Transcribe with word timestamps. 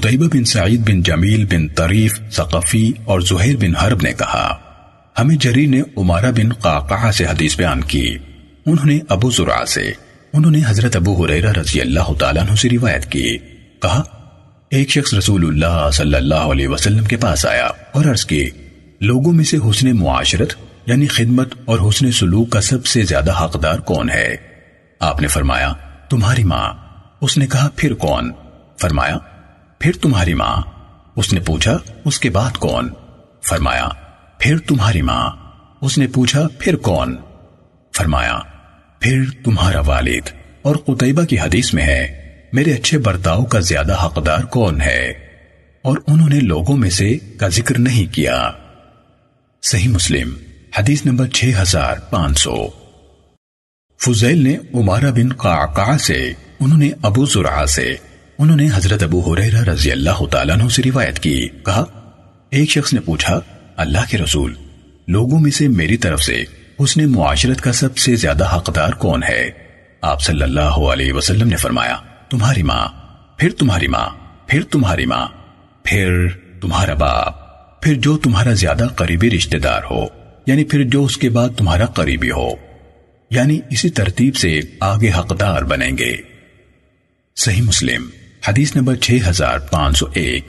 قطعبہ 0.00 0.36
بن 0.36 0.44
سعید 0.44 0.90
بن 0.90 1.02
جمیل 1.02 1.44
بن 1.44 1.68
طریف، 1.68 2.20
ثقفی 2.32 2.92
اور 3.04 3.20
زہیر 3.20 3.56
بن 3.56 3.76
حرب 3.76 3.98
نے 4.02 4.12
کہا، 4.12 4.56
ہمیں 5.18 5.36
جری 5.36 5.66
نے 5.66 5.80
عمارہ 5.96 6.32
بن 6.32 6.52
قاقعہ 6.52 7.10
سے 7.10 7.24
حدیث 7.24 7.56
بیان 7.56 7.80
کی۔ 7.80 8.16
انہوں 8.66 8.86
نے 8.86 8.98
ابو 9.08 9.30
زرع 9.30 9.64
سے، 9.64 9.92
انہوں 10.32 10.50
نے 10.50 10.60
حضرت 10.66 10.96
ابو 10.96 11.24
حریرہ 11.24 11.52
رضی 11.52 11.80
اللہ 11.80 12.12
تعالیٰ 12.18 12.42
عنہ 12.42 12.54
سے 12.54 12.68
روایت 12.68 13.06
کی۔ 13.06 13.38
کہا، 13.82 14.02
ایک 14.70 14.90
شخص 14.90 15.14
رسول 15.14 15.46
اللہ 15.46 15.90
صلی 15.92 16.14
اللہ 16.14 16.34
علیہ 16.34 16.68
وسلم 16.68 17.04
کے 17.04 17.16
پاس 17.16 17.46
آیا 17.46 17.66
اور 17.66 18.04
عرض 18.04 18.24
کی، 18.24 18.50
لوگوں 19.00 19.32
میں 19.32 19.44
سے 19.44 19.56
حسن 19.56 19.96
معاشرت 19.96 20.52
یعنی 20.86 21.06
خدمت 21.06 21.54
اور 21.64 21.78
حسن 21.88 22.12
سلوک 22.12 22.50
کا 22.50 22.60
سب 22.60 22.86
سے 22.86 23.02
زیادہ 23.02 23.44
حقدار 23.44 23.78
کون 23.78 24.10
ہے؟ 24.10 24.36
آپ 25.00 25.20
نے 25.20 25.28
فرمایا، 25.28 25.72
تمہاری 26.10 26.44
ماں۔ 26.44 26.72
اس 27.20 27.38
نے 27.38 27.46
کہا، 27.46 27.68
پھر 27.76 27.94
کون؟ 27.94 28.32
فرمایا 28.80 29.18
پھر 29.80 29.92
تمہاری 29.92 30.34
ماں؟ 30.34 30.62
اس 31.16 31.32
نے 31.32 31.40
پوچھا، 31.40 31.78
اس 32.04 32.20
کے 32.20 32.30
بعد 32.30 32.50
کون؟ 32.50 32.88
فرمایا، 33.42 33.88
پھر 34.38 34.58
تمہاری 34.58 35.02
ماں۔ 35.02 35.30
اس 35.80 35.98
نے 35.98 36.06
پوچھا، 36.06 36.42
پھر 36.58 36.76
کون؟ 36.76 37.16
فرمایا، 37.96 38.38
پھر 38.98 39.22
تمہارا 39.44 39.80
والد۔ 39.80 40.28
اور 40.62 40.76
قطعبہ 40.76 41.24
کی 41.24 41.38
حدیث 41.38 41.74
میں 41.74 41.84
ہے، 41.84 42.30
میرے 42.52 42.72
اچھے 42.72 42.98
برتاؤ 42.98 43.44
کا 43.44 43.60
زیادہ 43.60 44.06
حقدار 44.06 44.44
کون 44.44 44.80
ہے؟ 44.80 45.12
اور 45.82 45.98
انہوں 46.06 46.28
نے 46.28 46.40
لوگوں 46.40 46.76
میں 46.76 46.90
سے 46.90 47.18
کا 47.18 47.48
ذکر 47.48 47.78
نہیں 47.78 48.14
کیا۔ 48.14 48.50
صحیح 49.62 49.88
مسلم، 49.88 50.34
حدیث 50.78 51.06
نمبر 51.06 51.26
6500 51.28 52.70
فضیل 54.00 54.44
نے 54.44 54.56
عمارہ 54.74 55.10
بن 55.10 55.32
قعقع 55.32 55.96
سے، 55.96 56.32
انہوں 56.60 56.78
نے 56.78 56.90
ابو 57.02 57.24
زرعہ 57.24 57.66
سے 57.66 57.96
انہوں 58.40 58.56
نے 58.56 58.68
حضرت 58.74 59.02
ابو 59.02 59.34
حریرہ 59.34 59.64
رضی 59.64 59.92
اللہ 59.92 60.26
تعالیٰ 60.26 60.58
عنہ 60.58 60.68
سے 60.68 60.82
روایت 60.82 61.18
کی۔ 61.18 61.48
کہا، 61.66 61.84
ایک 62.50 62.70
شخص 62.70 62.92
نے 62.92 63.00
پوچھا، 63.00 63.40
اللہ 63.76 63.98
کے 64.10 64.18
رسول، 64.18 64.54
لوگوں 65.08 65.40
میں 65.40 65.50
سے 65.50 65.68
میری 65.68 65.96
طرف 65.96 66.22
سے 66.22 66.44
اس 66.78 66.96
نے 66.96 67.06
معاشرت 67.06 67.60
کا 67.60 67.72
سب 67.72 67.96
سے 67.96 68.16
زیادہ 68.16 68.56
حقدار 68.56 68.92
کون 68.92 69.22
ہے؟ 69.22 69.50
آپ 70.00 70.22
صلی 70.22 70.42
اللہ 70.42 70.60
علیہ 70.60 71.12
وسلم 71.12 71.48
نے 71.48 71.56
فرمایا، 71.56 71.96
تمہاری 72.30 72.62
ماں، 72.62 72.88
پھر 73.36 73.50
تمہاری 73.50 73.88
ماں، 73.88 74.08
پھر 74.46 74.62
تمہاری 74.62 75.06
ماں، 75.06 75.26
پھر 75.82 76.28
تمہارا 76.60 76.94
باپ، 76.94 77.34
پھر 77.82 77.94
جو 77.94 78.18
تمہارا 78.18 78.52
زیادہ 78.52 78.86
قریبی 78.96 79.30
رشتہ 79.30 79.56
دار 79.56 79.82
ہو 79.90 80.06
یعنی 80.46 80.64
پھر 80.64 80.84
جو 80.84 81.04
اس 81.04 81.16
کے 81.16 81.28
بعد 81.28 81.48
تمہارا 81.56 81.86
قریبی 81.86 82.30
ہو 82.30 82.48
یعنی 83.30 83.60
اسی 83.70 83.90
ترتیب 83.90 84.36
سے 84.36 84.60
آگے 84.80 85.10
حقدار 85.18 85.62
بنیں 85.62 85.98
گے۔ 85.98 86.16
صحیح 87.36 87.62
مسلم۔ 87.62 88.19
حدیث 88.48 88.76
نمبر 88.76 88.94
6501 88.96 90.44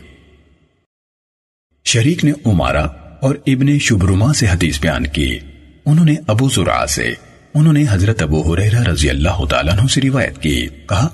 شریک 1.85 2.25
نے 2.25 2.31
عمارہ 2.45 2.87
اور 3.21 3.35
ابن 3.47 3.79
شبرما 3.79 4.33
سے 4.33 4.47
حدیث 4.47 4.79
بیان 4.79 5.07
کی۔ 5.07 5.39
انہوں 5.85 6.05
نے 6.05 6.15
ابو 6.27 6.49
زرع 6.49 6.85
سے، 6.85 7.13
انہوں 7.53 7.73
نے 7.73 7.85
حضرت 7.89 8.21
ابو 8.21 8.53
حریرہ 8.53 8.83
رضی 8.83 9.09
اللہ 9.09 9.45
تعالیٰ 9.45 9.73
عنہ 9.73 9.87
سے 9.87 10.01
روایت 10.01 10.41
کی۔ 10.41 10.67
کہا، 10.89 11.07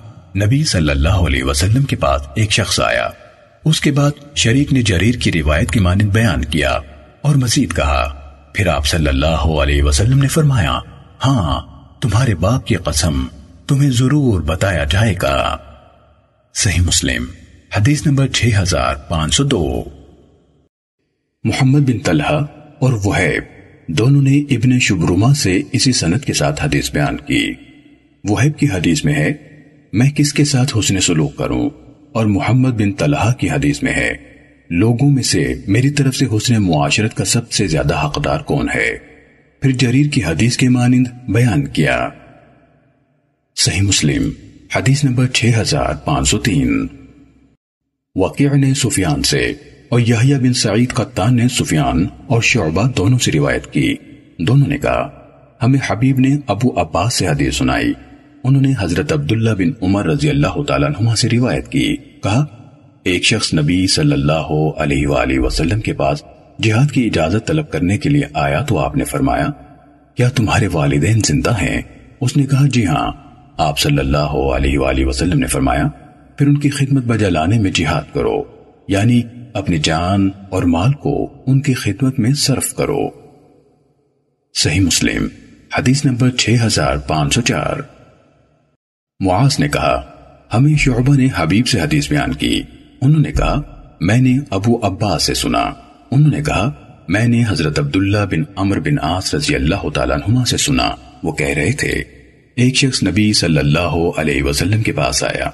نبی 0.46 0.64
صلی 0.64 0.90
اللہ 0.90 1.10
علیہ 1.10 1.44
وسلم 1.44 1.84
کے 1.84 1.96
پاس 1.96 2.22
ایک 2.36 2.52
شخص 2.52 2.80
آیا۔ 2.80 3.10
اس 3.66 3.82
کے 3.82 3.92
بعد 3.92 4.12
شریک 4.36 4.74
نے 4.74 4.82
جریر 4.82 5.16
کی 5.16 5.32
روایت 5.32 5.72
کی 5.72 5.80
مانند 5.80 6.10
بیان 6.10 6.46
کیا 6.46 6.80
اور 7.22 7.36
مزید 7.36 7.76
کہا، 7.76 8.32
پھر 8.54 8.68
آپ 8.68 8.86
صلی 8.86 9.08
اللہ 9.08 9.50
علیہ 9.62 9.84
وسلم 9.84 10.20
نے 10.20 10.28
فرمایا 10.28 10.80
ہاں 11.26 11.62
تمہارے 12.02 12.36
باپ 12.36 12.68
کی 12.68 12.76
قسم، 12.76 13.28
تمہیں 13.68 13.90
ضرور 13.90 14.42
بتایا 14.42 14.84
جائے 14.84 15.16
گا۔ 15.22 15.58
صحیح 16.60 16.82
مسلم، 16.82 17.26
حدیث 17.78 18.08
نمبر 18.08 18.28
6502 18.28 19.84
محمد 21.44 21.80
بن 21.80 22.00
طلحہ 22.00 22.46
اور 22.80 22.94
وحیب 23.06 23.44
دونوں 23.88 24.22
نے 24.22 24.40
ابن 24.40 24.80
شبرما 24.80 25.34
سے 25.34 25.62
اسی 25.72 25.92
سنت 25.92 26.26
کے 26.26 26.34
ساتھ 26.34 26.66
حدیث 26.66 26.92
بیان 26.92 27.18
کی۔ 27.18 27.54
وحیب 28.24 28.58
کی 28.58 28.68
حدیث 28.74 29.06
میں 29.06 29.14
ہے، 29.14 29.34
میں 29.94 30.10
کس 30.10 30.34
کے 30.34 30.44
ساتھ 30.44 30.78
حسن 30.80 31.00
سلوک 31.00 31.38
کروں؟ 31.38 31.70
اور 32.12 32.26
محمد 32.26 32.70
بن 32.70 32.94
طلحہ 32.94 33.34
کی 33.34 33.50
حدیث 33.50 33.84
میں 33.84 33.94
ہے، 33.94 34.14
لوگوں 34.70 35.12
میں 35.12 35.24
سے 35.24 35.54
میری 35.68 35.90
طرف 35.90 36.16
سے 36.16 36.26
حسن 36.26 36.56
معاشرت 36.56 37.14
کا 37.14 37.26
سب 37.26 37.52
سے 37.52 37.68
زیادہ 37.68 38.06
حقدار 38.06 38.40
کون 38.40 38.70
ہے؟ 38.76 38.98
پھر 39.62 39.72
جریر 39.72 40.10
کی 40.10 40.24
حدیث 40.24 40.58
کے 40.58 40.70
مانند 40.70 41.08
بیان 41.30 41.66
کیا۔ 41.66 42.10
صحیح 43.56 43.82
مسلم 43.82 44.32
حدیث 44.76 45.04
نمبر 45.04 45.26
6503 45.34 46.88
وقیع 48.16 48.54
نے 48.54 48.74
سفیان 48.74 49.24
سے 49.24 49.54
اور 49.90 50.00
یحییٰ 50.00 50.40
بن 50.40 50.54
سعید 50.54 50.94
قطان 50.94 51.36
نے 51.36 51.48
سفیان 51.48 52.08
اور 52.28 52.42
شعبہ 52.42 52.88
دونوں 52.98 53.18
سے 53.18 53.32
روایت 53.32 53.74
کی۔ 53.74 53.96
دونوں 54.40 54.68
نے 54.68 54.78
کہا، 54.78 55.10
ہمیں 55.64 55.80
حبیب 55.88 56.20
نے 56.20 56.38
ابو 56.48 56.82
عباس 56.82 57.14
سے 57.14 57.28
حدیث 57.28 57.56
سنائی۔ 57.56 57.94
انہوں 58.44 58.62
نے 58.62 58.74
حضرت 58.80 59.14
عبداللہ 59.14 59.50
بن 59.50 59.72
عمر 59.82 60.06
رضی 60.06 60.30
اللہ 60.30 60.64
تعالیٰ 60.64 60.90
عنہ 61.00 61.16
سے 61.16 61.30
روایت 61.30 61.68
کی۔ 61.68 61.98
کہا، 62.24 62.46
ایک 63.04 63.24
شخص 63.24 63.54
نبی 63.54 63.88
صلی 63.88 64.12
اللہ 64.12 64.74
علیہ 64.78 65.08
وآلہ 65.08 65.40
وسلم 65.40 65.82
کے 65.82 65.94
پاس 65.94 66.24
جہاد 66.62 66.92
کی 66.92 67.06
اجازت 67.06 67.48
طلب 67.48 67.72
کرنے 67.72 67.98
کے 67.98 68.10
لیے 68.10 68.24
آیا 68.34 68.62
تو 68.62 68.78
آپ 68.78 68.96
نے 68.96 69.04
فرمایا، 69.04 69.48
کیا 70.16 70.30
تمہارے 70.30 70.68
والدین 70.68 71.20
زندہ 71.26 71.52
ہیں؟ 71.62 71.82
اس 72.22 72.38
نے 72.38 72.46
کہا 72.46 72.68
جی 72.68 72.86
ہاں۔ 72.86 73.27
آپ 73.58 73.80
صلی 73.80 74.00
اللہ 74.00 74.18
علیہ 74.18 74.80
وآلہ 74.80 75.06
وسلم 75.06 75.40
نے 75.40 75.48
فرمایا، 75.48 75.84
پھر 76.38 76.48
ان 76.48 76.58
کی 76.58 76.70
خدمت 76.70 77.04
بجا 77.04 77.30
لانے 77.30 77.60
میں 77.60 77.72
جہاد 77.72 78.14
کرو 78.14 78.44
یعنی 78.88 79.22
اپنی 79.54 79.78
جان 79.78 80.30
اور 80.50 80.64
مال 80.64 80.94
کو 80.94 81.44
ان 81.48 81.62
کی 81.62 81.74
خدمت 81.74 82.20
میں 82.20 82.32
صرف 82.34 82.74
کرو۔ 82.74 83.10
صحیح 84.54 84.82
مسلم، 84.82 85.28
حدیث 85.78 86.06
نمبر 86.06 86.30
6504 86.38 87.78
معاذ 89.20 89.60
نے 89.60 89.68
کہا، 89.68 90.02
ہمیں 90.54 90.78
شعبہ 90.78 91.16
نے 91.16 91.28
حبیب 91.36 91.68
سے 91.68 91.82
حدیث 91.82 92.10
بیان 92.10 92.34
کی۔ 92.34 92.62
انہوں 93.02 93.22
نے 93.22 93.32
کہا، 93.32 93.62
میں 94.02 94.18
نے 94.18 94.38
ابو 94.50 94.88
عباس 94.88 95.24
سے 95.24 95.34
سنا۔ 95.34 95.72
انہوں 96.12 96.32
نے 96.32 96.44
کہا، 96.44 96.72
میں 97.08 97.28
نے 97.28 97.44
حضرت 97.50 97.80
عبداللہ 97.80 98.26
بن 98.32 98.44
عمر 98.56 98.80
بن 98.80 99.00
آس 99.02 99.36
رضی 99.36 99.56
اللہ 99.56 99.90
تعالیٰ 99.90 100.18
عنہ 100.28 100.44
سے 100.44 100.58
سنا۔ 100.58 100.90
وہ 101.24 101.32
کہہ 101.32 101.48
رہے 101.48 101.72
تھے 101.72 102.04
ایک 102.58 102.76
شخص 102.76 103.04
نبی 103.04 103.34
صلی 103.34 103.58
اللہ 103.58 104.12
علیہ 104.18 104.44
وسلم 104.44 104.84
کے 104.84 104.92
پاس 104.92 105.24
آیا، 105.24 105.50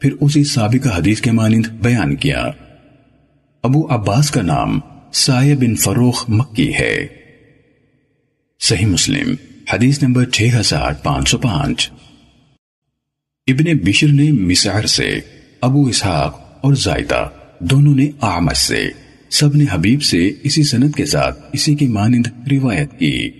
پھر 0.00 0.12
اسی 0.20 0.44
سابقہ 0.44 0.88
حدیث 0.88 1.20
کے 1.20 1.32
مانند 1.32 1.66
بیان 1.66 2.16
کیا۔ 2.16 2.44
ابو 3.62 3.94
عباس 3.94 4.30
کا 4.30 4.42
نام 4.42 4.80
سائے 5.12 5.56
بن 5.56 5.76
فروخ 5.76 6.24
مکی 6.28 6.74
ہے۔ 6.74 7.06
صحیح 8.60 8.86
مسلم، 8.86 9.34
حدیث 9.72 10.02
نمبر 10.02 10.24
6505 10.30 11.90
ابن 13.46 13.76
بشر 13.76 14.08
نے 14.08 14.32
مسعر 14.32 14.86
سے، 14.86 15.20
ابو 15.60 15.86
اسحاق 15.86 16.58
اور 16.60 16.74
زائدہ 16.74 17.28
دونوں 17.58 17.94
نے 17.94 18.10
آمش 18.20 18.56
سے۔ 18.56 18.88
سب 19.30 19.56
نے 19.56 19.64
حبیب 19.70 20.02
سے 20.02 20.30
اسی 20.42 20.62
سند 20.62 20.94
کے 20.96 21.06
ساتھ 21.06 21.40
اسی 21.52 21.74
کی 21.74 21.86
مانند 21.86 22.26
روایت 22.52 22.98
کی۔ 22.98 23.30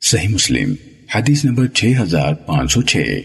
صحیح 0.00 0.28
مسلم 0.28 0.74
حدیث 1.14 1.44
نمبر 1.44 1.66
6506 1.74 3.20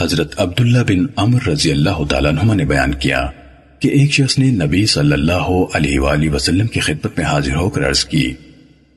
حضرت 0.00 0.40
عبداللہ 0.40 0.78
بن 0.88 1.06
عمر 1.16 1.48
رضی 1.48 1.72
اللہ 1.72 2.04
تعالیٰ 2.08 2.30
عنہ 2.30 2.54
نے 2.54 2.64
بیان 2.64 2.94
کیا 2.94 3.26
کہ 3.78 3.88
ایک 3.88 4.12
شخص 4.12 4.38
نے 4.38 4.50
نبی 4.50 4.86
صلی 4.86 5.12
اللہ 5.12 5.48
علیہ 5.74 6.00
وآلہ 6.00 6.30
وسلم 6.30 6.66
کی 6.66 6.80
خدمت 6.80 7.18
میں 7.18 7.26
حاضر 7.26 7.54
ہو 7.54 7.70
کر 7.70 7.88
عرض 7.88 8.04
کی، 8.04 8.32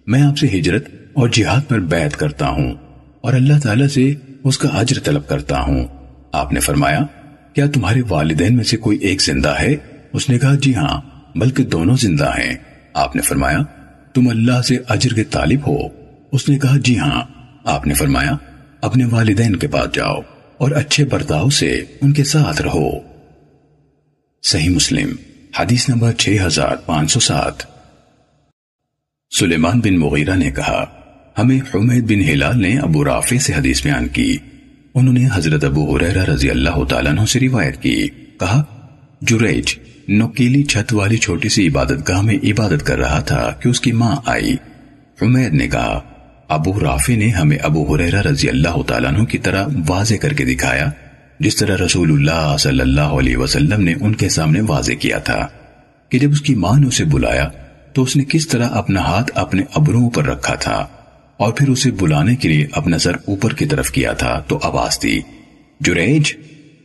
میں 0.08 0.22
آپ 0.22 0.38
سے 0.38 0.48
ہجرت 0.48 0.86
اور 1.14 1.30
جہاد 1.30 1.62
پر 1.68 1.80
بیعت 1.80 2.18
کرتا 2.18 2.50
ہوں 2.50 2.74
اور 3.22 3.34
اللہ 3.34 3.60
تعالیٰ 3.64 3.88
سے 3.88 4.14
اس 4.44 4.58
کا 4.58 4.70
عجر 4.74 5.00
طلب 5.04 5.28
کرتا 5.28 5.62
ہوں۔ 5.62 5.88
آپ 6.32 6.54
نے 6.54 6.60
فرمایا، 6.60 7.00
کیا 7.54 7.66
تمہارے 7.68 8.02
والدین 8.10 8.56
میں 8.56 8.64
سے 8.64 8.78
کوئی 8.78 8.98
ایک 8.98 9.22
زندہ 9.22 9.56
ہے؟ 9.60 9.76
اس 10.14 10.30
نے 10.30 10.40
کہا 10.40 10.56
جی 10.56 10.76
ہاں 10.76 11.02
بلکہ 11.36 11.64
دونوں 11.64 11.98
زندہ 11.98 12.30
ہیں۔ 12.30 12.56
آپ 12.94 13.16
نے 13.16 13.22
فرمایا، 13.22 13.60
تم 14.14 14.30
اللہ 14.30 14.62
سے 14.62 14.78
اجر 14.90 15.14
کے 15.14 15.24
طالب 15.24 15.60
ہو۔ 15.68 16.07
اس 16.32 16.50
نے 16.50 16.60
کہا 16.60 16.78
جی 16.78 17.00
ہاں 17.00 17.24
آپ 17.64 17.88
نے 17.88 17.94
فرمایا، 17.94 18.32
اپنے 18.82 19.06
والدین 19.06 19.56
کے 19.56 19.68
پاس 19.68 19.96
جاؤ 19.96 20.22
اور 20.58 20.72
اچھے 20.72 21.06
برتاؤ 21.06 21.50
سے 21.50 21.84
ان 22.02 22.14
کے 22.14 22.24
ساتھ 22.24 22.62
رہو۔ 22.62 22.90
صحیح 24.44 24.70
مسلم، 24.70 25.16
حدیث 25.60 25.90
نمبر 25.90 26.12
6507 26.18 27.66
سلیمان 29.40 29.80
بن 29.80 29.98
مغیرہ 29.98 30.36
نے 30.36 30.52
کہا، 30.52 30.86
ہمیں 31.38 31.60
حمید 31.76 32.04
بن 32.04 32.22
ہلال 32.30 32.62
نے 32.62 32.80
ابو 32.80 33.06
رافع 33.06 33.38
سے 33.38 33.54
حدیث 33.54 33.84
بیان 33.84 34.08
کی۔ 34.08 34.38
انہوں 34.96 35.14
نے 35.14 35.28
حضرت 35.34 35.64
ابو 35.64 35.96
حریرہ 35.96 36.24
رضی 36.24 36.50
اللہ 36.50 36.84
تعالیٰ 36.84 37.12
عنہ 37.12 37.26
سے 37.26 37.40
روایت 37.40 37.82
کی۔ 37.82 38.08
کہا، 38.40 38.64
جریج، 39.22 39.76
نوکیلی 40.08 40.64
چھت 40.64 40.94
والی 40.94 41.18
چھوٹی 41.18 41.50
سی 41.50 41.68
عبادت 41.68 42.10
گاہ 42.10 42.22
میں 42.22 42.36
عبادت 42.44 42.86
کر 42.86 42.98
رہا 42.98 43.20
تھا 43.20 43.52
کہ 43.52 43.70
اس 43.70 43.82
کی 43.82 43.92
ماں 43.92 44.16
آئی۔ 44.26 44.54
حمید 45.22 45.54
نے 45.54 45.68
کہا 45.68 46.02
ابو 46.50 46.80
رافع 46.80 47.16
نے 47.16 47.28
ہمیں 47.30 47.58
ابو 47.58 47.84
حریرہ 47.86 48.22
رضی 48.22 48.50
اللہ 48.50 48.82
تعالیٰ 48.88 49.14
عنہ 49.14 49.24
کی 49.24 49.38
طرح 49.38 49.66
واضح 49.90 50.16
کر 50.16 50.34
کے 50.34 50.46
دکھایا، 50.46 50.90
جس 51.40 51.56
طرح 51.56 51.78
رسول 51.78 52.12
اللہ 52.12 52.56
صلی 52.60 52.82
اللہ 52.82 53.16
علیہ 53.18 53.38
وسلم 53.38 53.82
نے 53.84 53.94
ان 54.02 54.14
کے 54.16 54.30
سامنے 54.30 54.62
واضح 54.68 55.00
کیا 55.00 55.18
تھا 55.20 55.48
کہ 56.12 56.20
جب 56.20 56.32
اس 56.32 56.42
کی 56.42 56.56
ماں 56.56 56.78
نے 56.80 56.88
اسے 56.88 57.06
بلایا 57.06 57.50
تو 57.94 58.04
اس 58.04 58.16
نے 58.16 58.24
کس 58.30 58.48
طرح 58.48 58.70
اپنا 58.74 59.02
ہاتھ 59.02 59.32
اپنے 59.36 59.64
ابروں 59.76 60.10
پر 60.10 60.26
رکھا 60.26 60.56
تھا 60.56 60.86
اور 61.40 61.54
پھر 61.54 61.70
اسے 61.70 61.92
بلانے 61.92 62.36
کے 62.36 62.50
لیے 62.50 62.68
اپنا 62.72 62.98
سر 62.98 63.16
اوپر 63.28 63.54
کی 63.54 63.66
طرف 63.66 63.92
کیا 63.92 64.14
تھا، 64.14 64.40
تو 64.40 64.60
آواز 64.64 65.02
دی 65.04 65.20
جریج، 65.80 66.34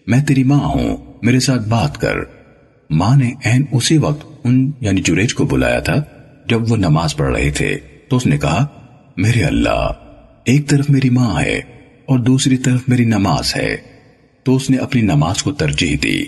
میں 0.06 0.20
تیری 0.20 0.44
ماں 0.44 0.58
ہوں، 0.58 0.96
میرے 1.22 1.40
ساتھ 1.40 1.68
بات 1.68 2.00
کر۔ 2.00 2.18
ماں 2.90 3.14
نے 3.16 3.30
این 3.44 3.64
اسی 3.72 3.98
وقت 3.98 4.26
ان 4.44 4.70
یعنی 4.80 5.02
جریج 5.02 5.34
کو 5.34 5.44
بلایا 5.46 5.80
تھا 5.80 6.02
جب 6.46 6.70
وہ 6.70 6.76
نماز 6.76 7.16
پڑھ 7.16 7.36
رہے 7.36 7.50
تھے، 7.50 7.76
تو 8.08 8.16
اس 8.16 8.26
نے 8.26 8.38
کہا 8.38 8.64
میرے 9.16 9.42
اللہ، 9.42 9.92
ایک 10.44 10.68
طرف 10.68 10.90
میری 10.90 11.10
ماں 11.10 11.42
ہے 11.42 11.60
اور 12.04 12.18
دوسری 12.18 12.56
طرف 12.56 12.80
میری 12.88 13.04
نماز 13.04 13.56
ہے۔ 13.56 13.76
تو 14.42 14.56
اس 14.56 14.70
نے 14.70 14.76
اپنی 14.76 15.02
نماز 15.02 15.42
کو 15.42 15.52
ترجیح 15.52 15.96
دی۔ 16.02 16.24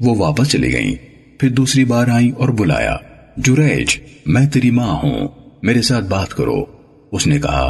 وہ 0.00 0.14
واپس 0.14 0.48
چلی 0.48 0.72
گئیں۔ 0.72 0.94
پھر 1.40 1.48
دوسری 1.48 1.84
بار 1.84 2.08
آئیں 2.08 2.32
اور 2.32 2.48
بلایا، 2.48 2.96
جریج، 3.36 3.98
میں 4.26 4.46
تیری 4.46 4.70
ماں 4.70 4.94
ہوں، 4.94 5.28
میرے 5.62 5.82
ساتھ 5.82 6.04
بات 6.04 6.34
کرو۔ 6.34 6.64
اس 7.12 7.26
نے 7.26 7.38
کہا، 7.38 7.64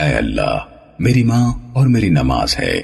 اے 0.00 0.14
اللہ، 0.14 0.58
میری 0.98 1.24
ماں 1.24 1.54
اور 1.72 1.86
میری 1.86 2.08
نماز 2.08 2.58
ہے۔ 2.58 2.80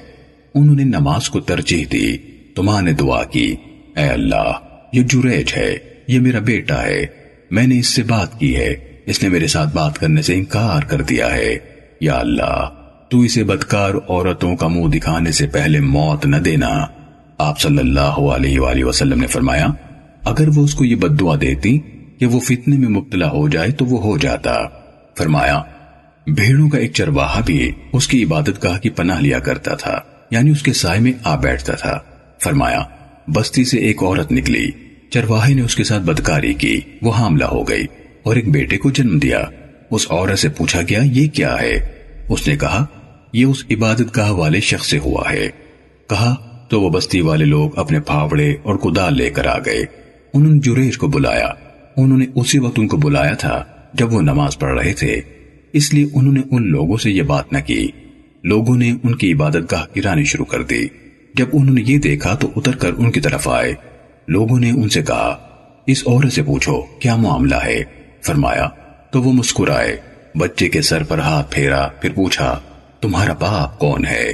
انہوں 0.54 0.76
نے 0.76 0.84
نماز 0.84 1.30
کو 1.30 1.40
ترجیح 1.40 1.84
دی۔ 1.92 2.16
تو 2.54 2.62
ماں 2.62 2.82
نے 2.82 2.92
دعا 2.92 3.24
کی، 3.24 3.56
اے 3.96 4.08
اللہ، 4.08 4.52
یہ 4.92 5.02
جریج 5.02 5.52
ہے، 5.56 5.78
یہ 6.08 6.20
میرا 6.20 6.38
بیٹا 6.38 6.82
ہے، 6.82 7.06
میں 7.50 7.66
نے 7.66 7.78
اس 7.78 7.86
سے 7.86 8.02
بات 8.02 8.40
کی 8.40 8.56
ہے۔ 8.56 8.93
اس 9.06 9.22
نے 9.22 9.28
میرے 9.28 9.46
ساتھ 9.46 9.74
بات 9.74 9.98
کرنے 9.98 10.22
سے 10.22 10.34
انکار 10.34 10.82
کر 10.82 11.02
دیا 11.02 11.34
ہے۔ 11.34 11.58
یا 12.00 12.14
اللہ، 12.14 12.70
تو 13.08 13.20
اسے 13.20 13.44
بدکار 13.44 13.94
عورتوں 14.08 14.56
کا 14.56 14.68
منہ 14.68 14.88
دکھانے 14.88 15.32
سے 15.32 15.46
پہلے 15.46 15.80
موت 15.80 16.26
نہ 16.26 16.36
دینا۔ 16.36 16.86
آپ 17.38 17.60
صلی 17.60 17.78
اللہ 17.78 18.00
علیہ 18.00 18.60
وآلہ 18.60 18.84
وسلم 18.84 19.20
نے 19.20 19.26
فرمایا، 19.26 19.66
اگر 20.24 20.48
وہ 20.48 20.64
اس 20.64 20.74
کو 20.74 20.84
یہ 20.84 20.96
بد 20.96 21.20
دعا 21.20 21.34
دیتی 21.40 21.78
کہ 22.18 22.26
وہ 22.26 22.40
فتنے 22.40 22.76
میں 22.76 22.88
مبتلا 22.88 23.30
ہو 23.30 23.48
جائے 23.48 23.70
تو 23.70 23.84
وہ 23.84 24.02
ہو 24.02 24.18
جاتا۔ 24.18 24.56
فرمایا، 25.18 25.62
بھیڑوں 26.26 26.68
کا 26.68 26.78
ایک 26.78 26.92
چرواہا 26.94 27.40
بھی 27.46 27.72
اس 27.92 28.08
کی 28.08 28.24
عبادت 28.24 28.64
گاہ 28.64 28.78
کی 28.78 28.90
پناہ 28.90 29.20
لیا 29.20 29.38
کرتا 29.38 29.74
تھا 29.74 30.00
یعنی 30.30 30.50
اس 30.50 30.62
کے 30.62 30.72
سائے 30.72 31.00
میں 31.00 31.12
آ 31.24 31.36
بیٹھتا 31.36 31.74
تھا۔ 31.74 31.98
فرمایا، 32.42 32.82
بستی 33.34 33.64
سے 33.64 33.78
ایک 33.78 34.02
عورت 34.02 34.32
نکلی، 34.32 34.70
چرواہے 35.10 35.54
نے 35.54 35.62
اس 35.62 35.76
کے 35.76 35.84
ساتھ 35.84 36.02
بدکاری 36.02 36.54
کی، 36.54 36.80
وہ 37.02 37.12
حاملہ 37.12 37.44
ہو 37.44 37.68
گئی۔ 37.68 37.86
اور 38.24 38.36
ایک 38.36 38.50
بیٹے 38.50 38.78
کو 38.78 38.90
جنم 38.90 39.18
دیا۔ 39.18 39.44
اس 39.90 40.06
عورت 40.10 40.38
سے 40.38 40.48
پوچھا 40.48 40.80
گیا، 40.88 41.00
یہ 41.02 41.28
کیا 41.28 41.60
ہے؟ 41.60 41.88
اس 42.28 42.48
نے 42.48 42.56
کہا، 42.56 42.86
یہ 43.32 43.44
اس 43.44 43.64
عبادت 43.70 44.16
گاہ 44.16 44.30
والے 44.30 44.60
شخص 44.60 44.90
سے 44.90 44.98
ہوا 44.98 45.32
ہے۔ 45.32 45.48
کہا، 46.08 46.34
تو 46.70 46.80
وہ 46.80 46.90
بستی 46.90 47.20
والے 47.20 47.44
لوگ 47.44 47.78
اپنے 47.78 48.00
پھاوڑے 48.00 48.54
اور 48.62 48.76
کدال 48.76 49.16
لے 49.16 49.30
کر 49.30 49.46
آ 49.46 49.58
گئے۔ 49.58 49.84
انہوں 50.34 50.52
نے 50.52 50.60
جریج 50.60 50.98
کو 50.98 51.06
بلایا۔ 51.06 51.48
انہوں 51.96 52.18
نے 52.18 52.26
اسی 52.34 52.58
وقت 52.58 52.78
ان 52.78 52.88
کو 52.88 52.96
بلایا 52.96 53.34
تھا 53.34 53.64
جب 53.94 54.12
وہ 54.12 54.20
نماز 54.20 54.58
پڑھ 54.58 54.80
رہے 54.80 54.92
تھے۔ 54.92 55.20
اس 55.72 55.94
لیے 55.94 56.06
انہوں 56.14 56.32
نے 56.32 56.40
ان 56.50 56.70
لوگوں 56.70 56.96
سے 56.96 57.10
یہ 57.10 57.22
بات 57.22 57.52
نہ 57.52 57.58
کی۔ 57.66 57.88
لوگوں 58.44 58.76
نے 58.76 58.94
ان 59.04 59.14
کی 59.14 59.32
عبادت 59.32 59.72
گاہ 59.72 59.84
گرانی 59.96 60.24
شروع 60.24 60.44
کر 60.44 60.62
دی۔ 60.62 60.86
جب 61.34 61.46
انہوں 61.52 61.74
نے 61.74 61.82
یہ 61.86 61.98
دیکھا 61.98 62.34
تو 62.34 62.50
اتر 62.56 62.76
کر 62.76 62.90
ان 62.98 63.10
کی 63.10 63.20
طرف 63.20 63.48
آئے۔ 63.48 63.74
لوگوں 64.28 64.60
نے 64.60 64.70
ان 64.70 64.88
سے 64.88 65.02
کہا، 65.02 65.48
اس 65.86 66.02
عورت 66.06 66.32
سے 66.32 66.42
پوچھو، 66.42 66.80
کیا 66.80 67.16
معاملہ 67.16 67.54
ہے؟ 67.64 68.03
فرمایا، 68.24 68.68
تو 69.10 69.22
وہ 69.22 69.32
مسکرائے، 69.32 69.96
بچے 70.38 70.68
کے 70.68 70.82
سر 70.82 71.02
پر 71.02 71.18
ہاتھ 71.18 71.54
پھیرا، 71.54 71.86
پھر 71.86 72.12
پوچھا، 72.12 72.60
تمہارا 73.00 73.32
باپ 73.32 73.78
کون 73.78 74.06
ہے؟ 74.06 74.32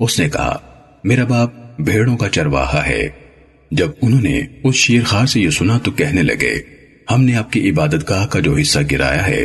اس 0.00 0.20
نے 0.20 0.28
کہا، 0.28 0.56
میرا 1.04 1.24
باپ 1.24 1.80
بھیڑوں 1.80 2.16
کا 2.16 2.28
چرواہا 2.28 2.86
ہے۔ 2.86 3.08
جب 3.70 3.90
انہوں 4.02 4.22
نے 4.22 4.40
اس 4.64 4.74
شیر 4.74 5.02
خار 5.02 5.26
سے 5.26 5.40
یہ 5.40 5.50
سنا 5.50 5.78
تو 5.78 5.90
کہنے 5.90 6.22
لگے، 6.22 6.54
ہم 7.10 7.24
نے 7.24 7.34
آپ 7.34 7.52
کی 7.52 7.70
عبادت 7.70 8.10
گاہ 8.10 8.26
کا 8.26 8.40
جو 8.40 8.56
حصہ 8.56 8.78
گرایا 8.90 9.26
ہے، 9.26 9.44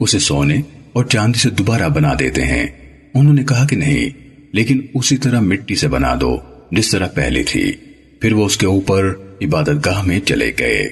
اسے 0.00 0.18
سونے 0.18 0.56
اور 0.92 1.04
چاندی 1.04 1.38
سے 1.38 1.50
دوبارہ 1.50 1.88
بنا 1.88 2.14
دیتے 2.18 2.44
ہیں۔ 2.44 2.66
انہوں 3.14 3.34
نے 3.34 3.44
کہا 3.44 3.66
کہ 3.66 3.76
نہیں، 3.76 4.28
لیکن 4.52 4.80
اسی 4.94 5.16
طرح 5.16 5.40
مٹی 5.40 5.74
سے 5.74 5.88
بنا 5.88 6.14
دو، 6.20 6.38
جس 6.70 6.90
طرح 6.90 7.06
پہلے 7.06 7.42
تھی۔ 7.42 7.72
پھر 8.20 8.32
وہ 8.32 8.46
اس 8.46 8.56
کے 8.56 8.66
اوپر 8.66 9.14
عبادت 9.42 9.86
گاہ 9.86 10.02
میں 10.02 10.20
چلے 10.20 10.52
گئے۔ 10.58 10.88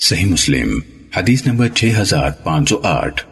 صحیح 0.00 0.26
مسلم۔ 0.26 0.78
حدیث 1.16 1.46
نمبر 1.46 1.68
6508 1.74 3.24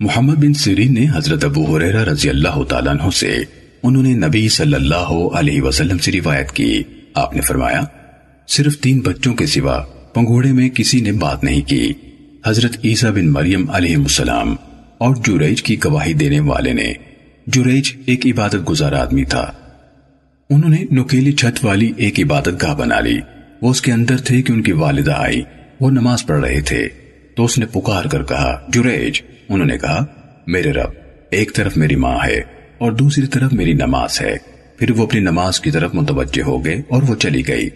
محمد 0.00 0.34
بن 0.34 0.54
سیرین 0.54 0.94
نے 0.94 1.06
حضرت 1.14 1.44
ابو 1.44 1.76
حریرہ 1.76 2.04
رضی 2.04 2.28
اللہ 2.28 2.62
تعالیٰ 2.62 2.92
عنہ 2.92 3.10
سے 3.10 3.38
انہوں 3.82 4.02
نے 4.02 4.14
نبی 4.14 4.48
صلی 4.48 4.74
اللہ 4.74 5.34
علیہ 5.34 5.62
وسلم 5.62 5.98
سے 5.98 6.12
روایت 6.12 6.50
کی۔ 6.52 6.82
آپ 7.14 7.34
نے 7.34 7.40
فرمایا، 7.40 7.80
صرف 8.48 8.78
تین 8.78 9.00
بچوں 9.00 9.34
کے 9.34 9.46
سوا 9.46 9.84
پنگوڑے 10.14 10.52
میں 10.52 10.68
کسی 10.68 11.00
نے 11.00 11.12
بات 11.12 11.44
نہیں 11.44 11.60
کی۔ 11.60 11.92
حضرت 12.46 12.76
عیسیٰ 12.84 13.10
بن 13.10 13.32
مریم 13.32 13.70
علیہ 13.70 13.96
السلام 13.96 14.56
اور 14.98 15.16
جوریج 15.16 15.62
کی 15.62 15.76
گواہی 15.84 16.12
دینے 16.12 16.40
والے 16.40 16.72
نے۔ 16.72 16.92
جوریج 17.46 17.92
ایک 18.06 18.26
عبادت 18.26 18.68
گزار 18.68 18.92
آدمی 18.92 19.24
تھا۔ 19.24 19.52
انہوں 20.50 20.70
نے 20.70 20.84
نکیلی 20.92 21.32
چھت 21.32 21.64
والی 21.64 21.92
ایک 21.96 22.20
عبادت 22.20 22.62
گاہ 22.62 22.74
بنا 22.74 23.00
لی۔ 23.00 23.20
وہ 23.62 23.70
اس 23.70 23.80
کے 23.80 23.92
اندر 23.92 24.16
تھے 24.16 24.42
کہ 24.42 24.52
ان 24.52 24.62
کی 24.62 24.72
والدہ 24.72 25.12
آئی۔ 25.12 25.42
وہ 25.80 25.90
نماز 25.90 26.26
پڑھ 26.26 26.40
رہے 26.40 26.60
تھے 26.60 26.88
تو 27.34 27.44
اس 27.44 27.58
نے 27.58 27.66
پکار 27.66 28.04
کر 28.04 28.22
کہا 28.22 28.66
جوریج 28.68 29.22
انہوں 29.48 29.66
نے 29.66 29.78
کہا، 29.78 30.04
میرے 30.46 30.72
رب، 30.72 30.90
ایک 31.30 31.54
طرف 31.54 31.76
میری 31.76 31.96
ماں 31.96 32.18
ہے 32.26 32.40
اور 32.78 32.92
دوسری 32.92 33.26
طرف 33.26 33.52
میری 33.52 33.72
نماز 33.72 34.20
ہے۔ 34.20 34.36
پھر 34.76 34.90
وہ 34.90 35.02
اپنی 35.02 35.20
نماز 35.20 35.60
کی 35.60 35.70
طرف 35.70 35.94
متوجہ 35.94 36.42
ہو 36.42 36.64
گئے 36.64 36.82
اور 36.88 37.02
وہ 37.02 37.14
چلی 37.14 37.48
گئی۔ 37.48 37.68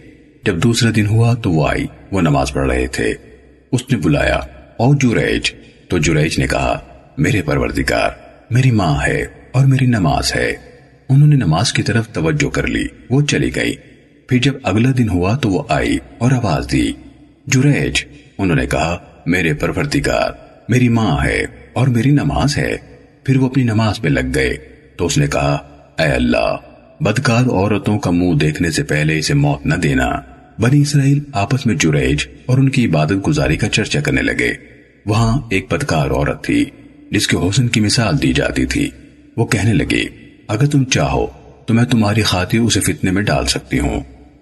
جب 0.45 0.63
دوسرا 0.63 0.91
دن 0.95 1.05
ہوا 1.05 1.33
تو 1.33 1.51
وہ 1.51 1.69
آئی، 1.69 1.85
وہ 2.11 2.21
نماز 2.21 2.53
پڑھ 2.53 2.67
رہے 2.67 2.87
تھے۔ 2.87 3.13
اس 3.71 3.81
نے 3.91 3.97
بلایا 3.97 4.35
اور 4.77 4.95
جریج! 4.95 5.51
تو 5.87 5.97
جریج 5.97 6.39
نے 6.39 6.47
کہا، 6.47 6.79
میرے 7.17 7.41
پروردگار، 7.41 8.09
میری 8.49 8.71
ماں 8.71 8.99
ہے 9.07 9.25
اور 9.51 9.65
میری 9.65 9.85
نماز 9.85 10.35
ہے۔ 10.35 10.53
انہوں 11.09 11.27
نے 11.27 11.35
نماز 11.35 11.73
کی 11.73 11.83
طرف 11.83 12.07
توجہ 12.07 12.49
کر 12.49 12.67
لی، 12.67 12.87
وہ 13.09 13.21
چلی 13.21 13.55
گئی۔ 13.55 13.75
پھر 14.29 14.37
جب 14.37 14.53
اگلا 14.63 14.89
دن 14.97 15.09
ہوا 15.09 15.37
تو 15.37 15.49
وہ 15.49 15.63
آئی 15.69 15.97
اور 16.17 16.31
آواز 16.31 16.71
دی 16.71 16.91
جریج، 17.47 18.05
انہوں 18.37 18.55
نے 18.55 18.65
کہا، 18.65 18.97
میرے 19.25 19.53
پروردگار، 19.53 20.31
میری 20.69 20.89
ماں 20.89 21.17
ہے 21.23 21.45
اور 21.73 21.87
میری 21.87 22.11
نماز 22.11 22.57
ہے۔ 22.57 22.77
پھر 23.23 23.37
وہ 23.37 23.45
اپنی 23.45 23.63
نماز 23.63 24.01
پہ 24.01 24.07
لگ 24.07 24.19
گئے۔ 24.35 24.57
تو 24.97 25.05
اس 25.05 25.17
نے 25.17 25.27
کہا، 25.27 25.53
اے 25.99 26.05
اللہ، 26.05 26.55
بدکار 26.99 27.43
عورتوں 27.43 27.99
کا 27.99 28.11
منہ 28.11 28.33
دیکھنے 28.33 28.71
سے 28.71 28.83
پہلے 28.83 29.19
اسے 29.19 29.33
موت 29.33 29.65
نہ 29.65 29.75
دینا۔ 29.75 30.21
بنی 30.59 30.81
اسرائیل 30.81 31.19
آپس 31.33 31.65
میں 31.65 31.75
جریج 31.75 32.27
اور 32.45 32.57
ان 32.57 32.69
کی 32.69 32.85
عبادت 32.85 33.27
گزاری 33.27 33.57
کا 33.57 33.69
چرچا 33.69 33.99
کرنے 33.99 34.21
لگے۔ 34.21 34.53
وہاں 35.05 35.41
ایک 35.51 35.73
بدکار 35.73 36.11
عورت 36.11 36.43
تھی، 36.43 36.65
جس 37.11 37.27
کے 37.27 37.37
حسن 37.37 37.67
کی 37.67 37.79
مثال 37.79 38.21
دی 38.21 38.33
جاتی 38.33 38.65
تھی۔ 38.65 38.89
وہ 39.37 39.45
کہنے 39.45 39.73
لگے 39.73 40.03
اگر 40.47 40.65
تم 40.65 40.83
چاہو 40.83 41.27
تو 41.65 41.73
میں 41.73 41.83
تمہاری 41.83 42.21
خاطر 42.21 42.57
اسے 42.57 42.79
فتنے 42.79 43.11
میں 43.11 43.21
ڈال 43.21 43.45
سکتی 43.45 43.79
ہوں۔ 43.79 44.01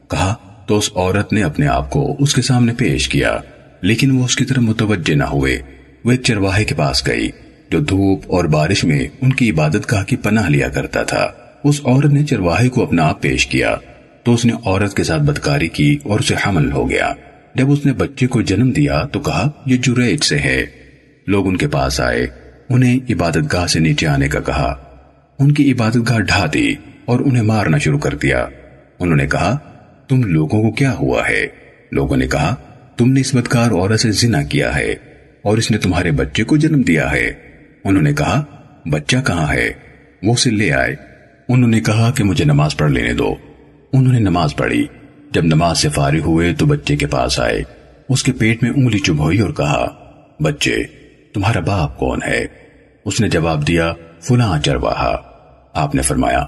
کہا 0.10 0.36
تو 0.66 0.78
اس 0.78 0.90
عورت 0.96 1.34
نے 1.34 1.44
اپنے 1.44 1.68
آپ 1.68 1.90
کو 1.90 2.16
اس 2.20 2.36
کے 2.36 2.42
سامنے 2.42 2.74
پیش 2.78 3.10
کیا، 3.10 3.38
لیکن 3.82 4.12
وہ 4.12 4.26
اس 4.26 4.36
کی 4.36 4.46
طرف 4.46 4.58
متوجہ 4.58 5.14
نہ 5.14 5.24
ہوئے۔ 5.24 5.60
وہ 6.06 6.12
ایک 6.12 6.22
چرواہے 6.24 6.64
کے 6.64 6.76
پاس 6.76 7.08
گئی، 7.08 7.30
جو 7.70 7.80
دھوپ 7.80 8.22
اور 8.28 8.46
بارش 8.46 8.84
میں 8.84 9.08
ان 9.22 9.34
کی 9.34 9.52
عبادت 9.52 9.92
گاہ 9.92 10.04
کی 10.04 10.16
پناہ 10.16 10.50
لیا 10.50 10.70
کرتا 10.70 11.04
تھا۔ 11.04 11.28
اس 11.64 11.82
عورت 11.86 12.06
نے 12.06 12.26
چرواہے 12.26 12.70
کو 12.70 12.84
اپنا 12.84 13.08
آپ 13.08 13.22
پیش 13.22 13.48
کیا، 13.48 13.76
تو 14.24 14.34
اس 14.34 14.46
نے 14.46 14.54
عورت 14.66 14.94
کے 14.94 15.04
ساتھ 15.04 15.22
بدکاری 15.22 15.68
کی 15.68 15.98
اور 16.04 16.20
اسے 16.20 16.36
حمل 16.48 16.72
ہو 16.72 16.90
گیا۔ 16.90 17.14
جب 17.56 17.72
اس 17.72 17.86
نے 17.86 17.94
بچے 17.94 18.28
کو 18.28 18.42
جنم 18.42 18.72
دیا 18.72 19.04
تو 19.12 19.20
کہا، 19.20 19.50
یہ 19.66 19.78
جریج 19.78 20.24
سے 20.24 20.40
ہے۔ 20.40 20.66
لوگ 21.28 21.48
ان 21.48 21.58
کے 21.58 21.68
پاس 21.68 22.02
آئے۔ 22.02 22.28
انہیں 22.70 23.00
عبادت 23.10 23.54
گاہ 23.54 23.68
سے 23.68 23.80
نیچے 23.80 24.08
آنے 24.08 24.28
کا 24.28 24.40
کہا۔ 24.40 24.76
ان 25.40 25.52
کی 25.52 25.72
عبادت 25.72 25.98
گاہ 26.10 26.20
ڈھا 26.20 26.46
دی 26.54 26.74
اور 27.06 27.20
انہیں 27.20 27.44
مارنا 27.44 27.78
شروع 27.78 28.00
کر 28.00 28.16
دیا۔ 28.16 28.46
انہوں 29.00 29.16
نے 29.16 29.28
کہا 29.28 29.58
تم 30.08 30.24
لوگوں 30.24 30.62
کو 30.62 30.72
کیا 30.72 30.94
ہوا 30.94 31.30
ہے؟ 31.30 31.48
لوگوں 31.92 32.18
نے 32.18 32.28
کہا، 32.28 32.56
تم 32.98 33.12
نے 33.12 33.22
اس 33.22 33.36
بدکار 33.36 33.72
عورت 33.72 34.00
سے 34.00 34.12
زنا 34.12 34.44
کیا 34.44 34.76
ہے 34.76 34.96
اور 35.42 35.58
اس 35.58 35.72
نے 35.72 35.78
تمہارے 35.78 36.12
بچے 36.12 36.44
کو 36.44 36.58
جنم 36.58 36.82
دیا 36.82 37.12
ہے۔ 37.12 37.32
انہوں 37.84 38.04
نے 38.04 38.14
کہا، 38.14 38.44
بچہ 38.92 39.18
کہاں 39.26 39.54
ہے؟ 39.54 39.72
وہ 40.24 40.34
اسے 40.34 40.52
لے 40.52 40.74
آئے۔ 40.74 40.96
انہوں 41.50 41.70
نے 41.70 41.80
کہا 41.80 42.12
کہ 42.12 42.24
مجھے 42.24 42.46
نماز 42.46 42.78
پڑھ 42.78 42.92
لینے 42.92 43.14
دو۔ 43.14 43.36
انہوں 43.94 44.14
نے 44.14 44.20
نماز 44.20 44.56
پڑھی۔ 44.56 44.88
جب 45.32 45.46
نماز 45.46 45.78
سے 45.78 45.90
فارغ 45.90 46.20
ہوئے 46.20 46.54
تو 46.54 46.66
بچے 46.66 46.96
کے 46.96 47.08
پاس 47.08 47.40
آئے۔ 47.40 47.64
اس 48.10 48.24
کے 48.24 48.32
پیٹ 48.32 48.64
میں 48.64 48.72
انگلی 48.72 49.00
چب 49.00 49.20
ہوئی 49.20 49.40
اور 49.40 49.50
کہا، 49.50 49.88
بچے، 50.44 50.84
تمہارا 51.34 51.60
باپ 51.60 52.00
کون 52.00 52.20
ہے؟ 52.28 52.46
اس 53.06 53.22
نے 53.22 53.30
جواب 53.30 53.68
دیا، 53.68 53.94
فلاں 54.22 54.60
چرواہا۔ 54.62 55.18
آپ 55.74 55.96
نے 55.96 56.02
فرمایا، 56.02 56.46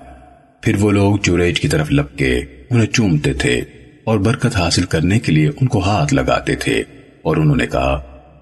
پھر 0.62 0.76
وہ 0.80 0.92
لوگ 0.92 1.18
چوریج 1.18 1.60
کی 1.60 1.68
طرف 1.68 1.92
لپکے۔ 1.92 2.42
انہیں 2.70 2.88
چومتے 2.88 3.34
تھے 3.34 3.62
اور 4.04 4.20
برکت 4.20 4.56
حاصل 4.56 4.84
کرنے 4.84 5.20
کے 5.20 5.32
لیے 5.32 5.48
ان 5.48 5.68
کو 5.68 5.80
ہاتھ 5.80 6.14
لگاتے 6.14 6.56
تھے 6.56 6.84
اور 7.22 7.38
انہوں 7.38 7.56
نے 7.56 7.68
کہا، 7.68 8.02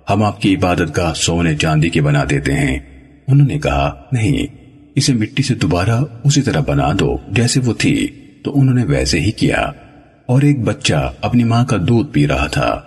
ہم 0.10 0.24
آپ 0.24 0.42
کی 0.42 0.56
عبادت 0.56 0.96
کا 0.96 1.14
سونے 1.16 1.56
چاندی 1.56 1.90
کے 1.90 2.02
بنا 2.02 2.24
دیتے 2.30 2.54
ہیں۔ 2.54 2.80
انہوں 3.28 3.48
نے 3.48 3.60
کہا، 3.60 4.04
نہیں، 4.12 4.48
اسے 4.96 5.14
مٹی 5.14 5.44
سے 5.44 5.56
دوبارہ 5.56 6.04
اسی 6.24 6.42
طرح 6.42 6.60
بنا 6.60 6.92
دو 7.00 7.18
جیسے 7.32 7.60
وہ 7.60 7.74
تھی۔ 7.74 8.08
تو 8.44 8.60
انہوں 8.60 8.76
نے 8.76 8.84
ویسے 8.84 9.20
ہی 9.20 9.32
کیا۔ 9.32 9.72
اور 10.26 10.42
ایک 10.42 10.60
بچہ 10.60 11.14
اپنی 11.22 11.44
ماں 11.44 11.66
کا 11.66 11.78
دودھ 11.88 12.12
پی 12.12 12.28
رہا 12.28 12.48
تھا۔ 12.48 12.82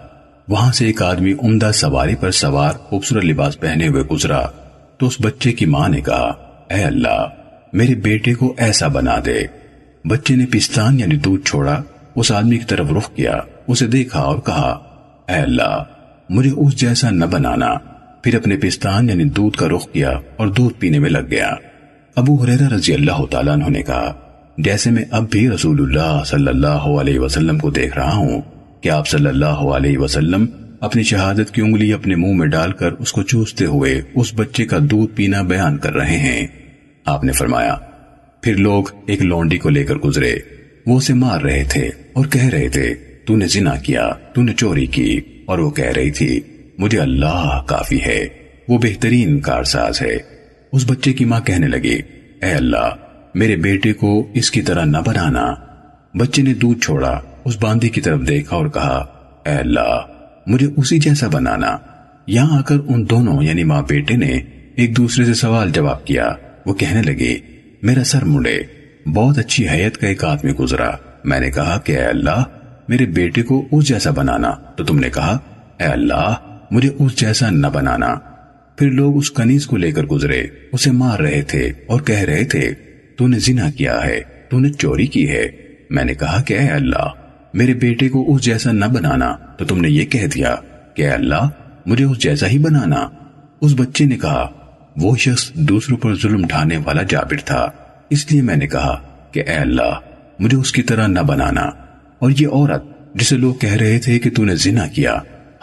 وہاں 0.48 0.72
سے 0.72 0.86
ایک 0.86 1.02
آدمی 1.02 1.32
عمدہ 1.32 1.70
سواری 1.74 2.14
پر 2.14 2.30
سوار 2.30 2.72
خوبصورت 2.72 3.24
لباس 3.24 3.60
پہنے 3.60 3.88
ہوئے 3.88 4.02
گزرا۔ 4.02 4.46
تو 4.98 5.06
اس 5.06 5.16
بچے 5.20 5.52
کی 5.52 5.66
ماں 5.66 5.88
نے 5.88 6.00
کہا، 6.00 6.32
اے 6.70 6.82
اللہ، 6.82 7.28
میرے 7.72 7.94
بیٹے 7.94 8.34
کو 8.34 8.54
ایسا 8.58 8.88
بنا 8.88 9.16
دے۔ 9.24 9.65
بچے 10.08 10.36
نے 10.36 10.46
پستان 10.46 11.00
یعنی 11.00 11.16
دودھ 11.16 11.44
چھوڑا، 11.44 11.82
اس 12.14 12.32
آدمی 12.32 12.58
کی 12.58 12.64
طرف 12.64 12.92
رخ 12.96 13.10
کیا، 13.14 13.38
اسے 13.66 13.86
دیکھا 13.86 14.20
اور 14.20 14.38
کہا، 14.38 14.68
اے 15.28 15.34
اللہ، 15.34 15.82
مجھے 16.28 16.50
اس 16.56 16.76
جیسا 16.76 17.10
نہ 17.10 17.24
بنانا۔ 17.24 17.74
پھر 18.22 18.34
اپنے 18.34 18.56
پستان 18.56 19.08
یعنی 19.08 19.24
دودھ 19.24 19.56
کا 19.56 19.68
رخ 19.68 19.92
کیا 19.92 20.10
اور 20.36 20.46
دودھ 20.46 20.74
پینے 20.78 20.98
میں 20.98 21.10
لگ 21.10 21.30
گیا۔ 21.30 21.54
ابو 22.16 22.34
حریرہ 22.34 22.68
رضی 22.68 22.94
اللہ 22.94 23.24
تعالیٰ 23.30 23.52
عنہ 23.52 23.68
نے 23.68 23.82
کہا، 23.82 24.12
جیسے 24.58 24.90
میں 24.90 25.04
اب 25.10 25.30
بھی 25.30 25.50
رسول 25.50 25.80
اللہ 25.80 26.22
صلی 26.26 26.48
اللہ 26.48 26.86
علیہ 27.00 27.18
وسلم 27.18 27.58
کو 27.58 27.70
دیکھ 27.70 27.96
رہا 27.96 28.14
ہوں 28.14 28.40
کہ 28.80 28.88
آپ 28.88 29.08
صلی 29.08 29.26
اللہ 29.26 29.62
علیہ 29.76 29.98
وسلم 29.98 30.46
اپنی 30.80 31.02
شہادت 31.02 31.50
کی 31.50 31.62
انگلی 31.62 31.92
اپنے 31.92 32.14
منہ 32.14 32.32
میں 32.32 32.46
ڈال 32.46 32.72
کر 32.72 32.92
اس 32.92 33.12
کو 33.12 33.22
چوستے 33.22 33.64
ہوئے 33.64 34.00
اس 34.14 34.34
بچے 34.34 34.64
کا 34.64 34.78
دودھ 34.80 35.16
پینا 35.16 35.42
بیان 35.42 35.78
کر 35.78 35.94
رہے 35.94 36.18
ہیں؟ 36.18 36.46
آپ 37.04 37.24
نے 37.24 37.32
فرمایا 37.32 37.76
پھر 38.46 38.56
لوگ 38.56 38.84
ایک 39.06 39.22
لونڈی 39.22 39.58
کو 39.58 39.68
لے 39.68 39.84
کر 39.84 39.94
گزرے۔ 39.94 40.34
وہ 40.86 40.96
اسے 40.96 41.14
مار 41.14 41.40
رہے 41.40 41.64
تھے 41.68 41.90
اور 42.12 42.26
کہہ 42.26 42.44
رہے 42.44 42.68
تھے، 42.68 42.94
تو 43.24 43.36
نے 43.36 43.46
زنا 43.46 43.76
کیا، 43.76 44.10
تو 44.34 44.42
نے 44.42 44.54
چوری 44.54 44.86
کی۔ 44.86 45.20
اور 45.44 45.58
وہ 45.58 45.70
کہہ 45.70 45.92
رہی 45.96 46.10
تھی، 46.10 46.40
مجھے 46.78 47.00
اللہ 47.00 47.62
کافی 47.66 48.02
ہے، 48.02 48.26
وہ 48.68 48.78
بہترین 48.78 49.40
کارساز 49.40 50.02
ہے۔ 50.02 50.16
اس 50.72 50.84
بچے 50.86 51.12
کی 51.12 51.24
ماں 51.24 51.40
کہنے 51.40 51.68
لگی، 51.68 51.98
اے 52.42 52.52
اللہ، 52.52 52.90
میرے 53.34 53.56
بیٹے 53.56 53.92
کو 53.92 54.28
اس 54.34 54.50
کی 54.50 54.62
طرح 54.62 54.84
نہ 54.84 54.98
بنانا۔ 55.06 55.54
بچے 56.18 56.42
نے 56.42 56.54
دودھ 56.54 56.80
چھوڑا، 56.80 57.20
اس 57.44 57.56
باندھی 57.60 57.88
کی 57.88 58.00
طرف 58.00 58.20
دیکھا 58.28 58.56
اور 58.56 58.66
کہا، 58.66 58.96
اے 59.46 59.52
اللہ، 59.52 60.00
مجھے 60.46 60.66
اسی 60.76 60.98
جیسا 60.98 61.28
بنانا۔ 61.28 61.76
یہاں 62.26 62.58
آ 62.58 62.62
کر 62.62 62.76
ان 62.88 63.10
دونوں 63.10 63.42
یعنی 63.42 63.64
ماں 63.64 63.82
بیٹے 63.88 64.16
نے، 64.16 64.40
ایک 64.76 64.96
دوسرے 64.96 65.24
سے 65.24 65.34
سوال 65.34 65.70
جواب 65.70 66.06
کیا۔ 66.06 66.32
وہ 66.66 66.74
کہنے 66.74 67.02
لگے 67.02 67.55
میرا 67.86 68.04
سر 68.04 68.24
مڑے 68.24 68.62
بہت 69.14 69.38
اچھی 69.38 69.68
حیت 69.68 69.96
کا 69.96 70.06
ایک 70.06 70.24
آدمی 70.24 70.52
گزرا۔ 70.52 70.90
میں 71.24 71.40
نے 71.40 71.50
کہا 71.50 71.78
کہ 71.78 71.92
اے 71.92 72.04
اللہ، 72.04 72.42
میرے 72.88 73.06
بیٹے 73.06 73.42
کو 73.42 73.68
اس 73.72 73.88
جیسا 73.88 74.10
بنانا۔ 74.10 74.50
تو 74.50 74.84
تم 74.84 74.98
نے 74.98 75.10
کہا، 75.10 75.38
اے 75.78 75.84
اللہ، 75.84 76.34
مجھے 76.70 76.90
اس 76.98 77.16
جیسا 77.16 77.50
نہ 77.50 77.66
بنانا۔ 77.66 78.14
پھر 78.76 78.90
لوگ 78.90 79.16
اس 79.16 79.30
کنیز 79.30 79.66
کو 79.66 79.76
لے 79.76 79.92
کر 79.92 80.04
گزرے۔ 80.04 80.46
اسے 80.72 80.90
مار 80.90 81.18
رہے 81.18 81.42
تھے 81.42 81.72
اور 81.86 82.00
کہہ 82.00 82.20
رہے 82.20 82.44
تھے، 82.44 82.74
تو 83.16 83.26
نے 83.26 83.38
زنا 83.38 83.70
کیا 83.70 84.04
ہے، 84.04 84.20
تو 84.48 84.58
نے 84.58 84.72
چوری 84.72 85.06
کی 85.06 85.30
ہے۔ 85.30 85.46
میں 85.90 86.04
نے 86.04 86.14
کہا 86.14 86.42
کہ 86.42 86.54
اے 86.54 86.68
اللہ، 86.68 87.08
میرے 87.54 87.74
بیٹے 87.74 88.08
کو 88.08 88.34
اس 88.34 88.42
جیسا 88.42 88.72
نہ 88.72 88.84
بنانا۔ 88.84 89.36
تو 89.58 89.64
تم 89.64 89.80
نے 89.80 89.88
یہ 89.88 90.04
کہہ 90.04 90.26
دیا 90.26 90.56
کہ 90.94 91.02
اے 91.02 91.10
اللہ، 91.10 91.48
مجھے 91.86 92.04
اس 92.04 92.18
جیسا 92.18 92.46
ہی 92.46 92.58
بنانا۔ 92.58 93.08
اس 93.60 93.74
بچے 93.76 94.04
نے 94.04 94.16
کہا 94.16 94.50
وہ 94.96 95.16
شخص 95.16 95.52
دوسروں 95.52 95.98
پر 95.98 96.14
ظلم 96.14 96.46
ڈھانے 96.46 96.76
والا 96.76 97.02
جابر 97.02 97.36
تھا۔ 97.44 97.70
اس 98.10 98.32
لیے 98.32 98.42
میں 98.42 98.56
نے 98.56 98.66
کہا 98.66 99.02
کہ 99.32 99.40
اے 99.46 99.54
اللہ، 99.54 100.00
مجھے 100.38 100.56
اس 100.56 100.72
کی 100.72 100.82
طرح 100.82 101.06
نہ 101.06 101.20
بنانا۔ 101.20 101.62
اور 102.18 102.30
یہ 102.30 102.48
عورت 102.48 103.14
جسے 103.14 103.36
لوگ 103.36 103.54
کہہ 103.54 103.72
رہے 103.72 103.98
تھے 103.98 104.18
کہ 104.18 104.30
تو 104.30 104.44
نے 104.44 104.56
زنا 104.56 104.86
کیا، 104.86 105.14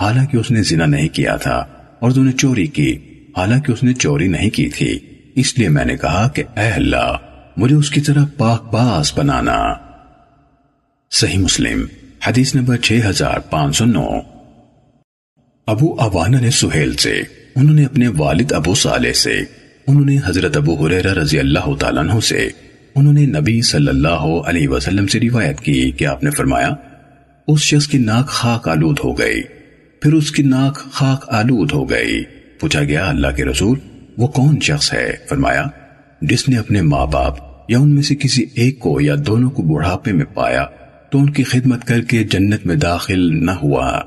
حالانکہ 0.01 0.37
اس 0.37 0.51
نے 0.51 0.63
زنا 0.63 0.85
نہیں 0.85 1.09
کیا 1.09 1.35
تھا 1.35 1.65
اور 1.99 2.11
تو 2.11 2.23
نے 2.23 2.31
چوری 2.31 2.67
کی، 2.67 2.97
حالانکہ 3.37 3.71
اس 3.71 3.83
نے 3.83 3.93
چوری 3.93 4.27
نہیں 4.27 4.49
کی 4.49 4.69
تھی۔ 4.69 4.99
اس 5.35 5.57
لیے 5.59 5.69
میں 5.69 5.85
نے 5.85 5.97
کہا 5.97 6.27
کہ 6.27 6.43
اے 6.57 6.69
اللہ، 6.69 7.17
مجھے 7.57 7.75
اس 7.75 7.89
کی 7.89 8.01
طرح 8.01 8.25
پاک 8.37 8.73
باس 8.73 9.17
بنانا۔ 9.17 9.73
صحیح 11.11 11.37
مسلم، 11.37 11.85
حدیث 12.27 12.55
نمبر 12.55 12.77
6509 12.77 14.21
ابو 15.67 15.93
عوانہ 15.93 16.37
نے 16.37 16.49
سہیل 16.49 16.95
سے 16.95 17.21
انہوں 17.55 17.75
نے 17.75 17.86
اپنے 17.86 18.07
والد 18.07 18.51
ابو 18.51 18.75
صالح 18.75 19.12
سے، 19.12 19.41
انہوں 19.88 20.05
نے 20.05 20.17
حضرت 20.25 20.57
ابو 20.57 20.86
حریرہ 20.86 21.13
رضی 21.13 21.39
اللہ 21.39 21.75
تعالیٰ 21.79 22.03
عنہ 22.03 22.19
سے، 22.19 22.50
انہوں 22.95 23.13
نے 23.13 23.25
نبی 23.25 23.62
صلی 23.62 23.88
اللہ 23.88 24.41
علیہ 24.48 24.67
وسلم 24.67 25.07
سے 25.07 25.19
روایت 25.19 25.60
کی 25.60 25.91
کہ 25.91 26.05
آپ 26.05 26.24
نے 26.24 26.29
فرمایا، 26.29 26.69
اس 27.48 27.60
شخص 27.60 27.88
کی 27.88 27.98
ناک 27.98 28.27
خاک 28.27 28.69
آلود 28.69 28.98
ہو 29.03 29.19
گئی۔ 29.19 29.41
پھر 30.01 30.13
اس 30.13 30.31
کی 30.31 30.43
ناک 30.43 30.77
خاک 30.91 31.25
آلود 31.27 31.72
ہو 31.72 31.89
گئی۔ 31.89 32.24
پوچھا 32.60 32.83
گیا، 32.83 33.10
اللہ 33.10 33.27
کے 33.36 33.45
رسول، 33.45 33.79
وہ 34.17 34.27
کون 34.27 34.60
شخص 34.60 34.93
ہے؟ 34.93 35.13
فرمایا، 35.29 35.63
جس 36.22 36.50
نے 36.50 36.57
اپنے 36.57 36.81
ماں 36.81 37.05
باپ 37.05 37.36
یا 37.72 37.79
ان 37.79 37.95
میں 37.95 38.03
سے 38.03 38.15
کسی 38.15 38.45
ایک 38.55 38.79
کو 38.79 39.01
یا 39.01 39.15
دونوں 39.27 39.50
کو 39.50 39.63
بڑھاپے 39.63 40.12
میں 40.12 40.25
پایا 40.25 40.65
تو 41.10 41.19
ان 41.19 41.29
کی 41.29 41.43
خدمت 41.43 41.86
کر 41.86 42.01
کے 42.01 42.24
جنت 42.24 42.65
میں 42.65 42.75
داخل 42.75 43.45
نہ 43.45 43.51
ہوا۔ 43.51 44.01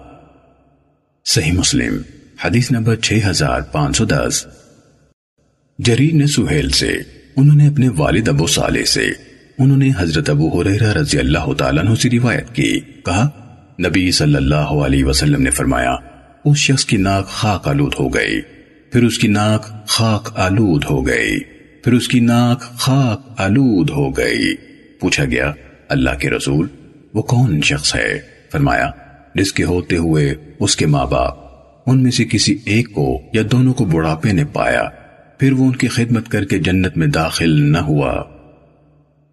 صحیح 1.25 1.53
مسلم۔ 1.53 2.16
حدیث 2.45 2.71
نمبر 2.71 2.97
6510 3.03 4.47
جریر 5.79 6.15
نے 6.15 6.27
سہیل 6.27 6.71
سے، 6.71 6.93
انہوں 7.37 7.57
نے 7.57 7.69
اپنے 7.69 7.89
والد 7.89 8.29
ابو 8.29 8.47
صالح 8.47 8.85
سے، 8.85 9.07
انہوں 9.59 9.77
نے 9.77 9.91
حضرت 9.99 10.31
ابو 10.31 10.61
حریرہ 10.61 10.93
رضی 10.93 11.19
اللہ 11.19 11.53
تعالیٰ 11.53 11.85
عنہ 11.85 11.95
سے 11.95 12.11
روایت 12.11 12.55
کی۔ 12.55 12.81
کہا، 12.81 13.29
نبی 13.89 14.11
صلی 14.11 14.35
اللہ 14.35 14.55
علیہ 14.55 15.05
وسلم 15.05 15.43
نے 15.43 15.51
فرمایا، 15.51 15.97
اس 16.45 16.57
شخص 16.57 16.85
کی 16.85 16.97
ناک 16.97 17.29
خاک 17.29 17.69
آلود 17.69 17.95
ہو 17.99 18.15
گئی۔ 18.15 18.41
پھر 18.93 19.03
اس 19.03 19.19
کی 19.19 19.29
ناک 19.29 19.89
خاک 19.89 20.33
آلود 20.35 20.85
ہو 20.91 21.07
گئی۔ 21.07 21.41
پھر 21.85 21.93
اس 21.93 22.09
کی 22.09 22.21
ناک 22.21 22.61
خاک 22.61 23.41
آلود 23.41 23.91
ہو 23.91 24.17
گئی۔ 24.17 24.55
پوچھا 25.01 25.25
گیا، 25.25 25.53
اللہ 25.89 26.11
کے 26.21 26.31
رسول، 26.31 26.67
وہ 27.15 27.23
کون 27.23 27.61
شخص 27.61 27.97
ہے؟ 27.97 28.21
فرمایا، 28.53 28.91
جس 29.35 29.53
کے 29.53 29.65
ہوتے 29.65 29.97
ہوئے 29.97 30.35
اس 30.61 30.77
کے 30.77 30.87
ماں 30.87 31.07
باپ 31.07 31.46
ان 31.87 32.03
میں 32.03 32.11
سے 32.11 32.25
کسی 32.25 32.59
ایک 32.65 32.93
کو 32.93 33.21
یا 33.33 33.43
دونوں 33.53 33.75
کو 33.75 33.85
بڑھاپے 33.85 34.33
نے 34.33 34.45
پایا، 34.45 34.85
پھر 35.39 35.53
وہ 35.53 35.65
ان 35.65 35.77
کی 35.77 35.89
خدمت 35.89 36.29
کر 36.29 36.45
کے 36.45 36.59
جنت 36.59 36.97
میں 36.97 37.07
داخل 37.07 37.73
نہ 37.73 37.79
ہوا۔ 37.79 38.23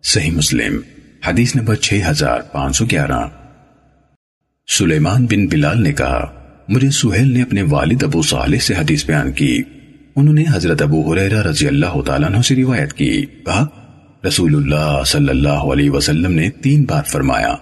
صحیح 0.03 0.31
مسلم، 0.31 0.79
حدیث 1.27 1.55
نمبر 1.55 1.75
6511 1.75 3.29
سلیمان 4.67 5.25
بن 5.25 5.48
بلال 5.48 5.83
نے 5.83 5.93
کہا، 5.93 6.31
مجھے 6.69 6.89
سہیل 6.89 7.33
نے 7.33 7.41
اپنے 7.41 7.62
والد 7.62 8.03
ابو 8.03 8.22
صالح 8.22 8.57
سے 8.57 8.74
حدیث 8.74 9.05
بیان 9.05 9.31
کی۔ 9.31 9.62
انہوں 10.15 10.33
نے 10.33 10.43
حضرت 10.51 10.81
ابو 10.81 11.13
حریرہ 11.13 11.41
رضی 11.41 11.67
اللہ 11.67 12.01
تعالیٰ 12.01 12.29
عنہ 12.29 12.41
سے 12.41 12.55
روایت 12.55 12.93
کی۔ 12.93 13.25
کہا، 13.25 13.67
رسول 14.27 14.55
اللہ 14.55 15.03
صلی 15.05 15.29
اللہ 15.29 15.50
علیہ 15.50 15.89
وسلم 15.89 16.31
نے 16.31 16.50
تین 16.50 16.83
بار 16.83 17.03
فرمایا، 17.03 17.55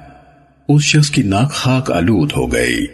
اس 0.70 0.84
شخص 0.84 1.10
کی 1.10 1.24
ناک 1.24 1.52
خاک 1.52 1.92
آلود 1.92 2.32
ہو 2.36 2.54
گئی۔ 2.54 2.88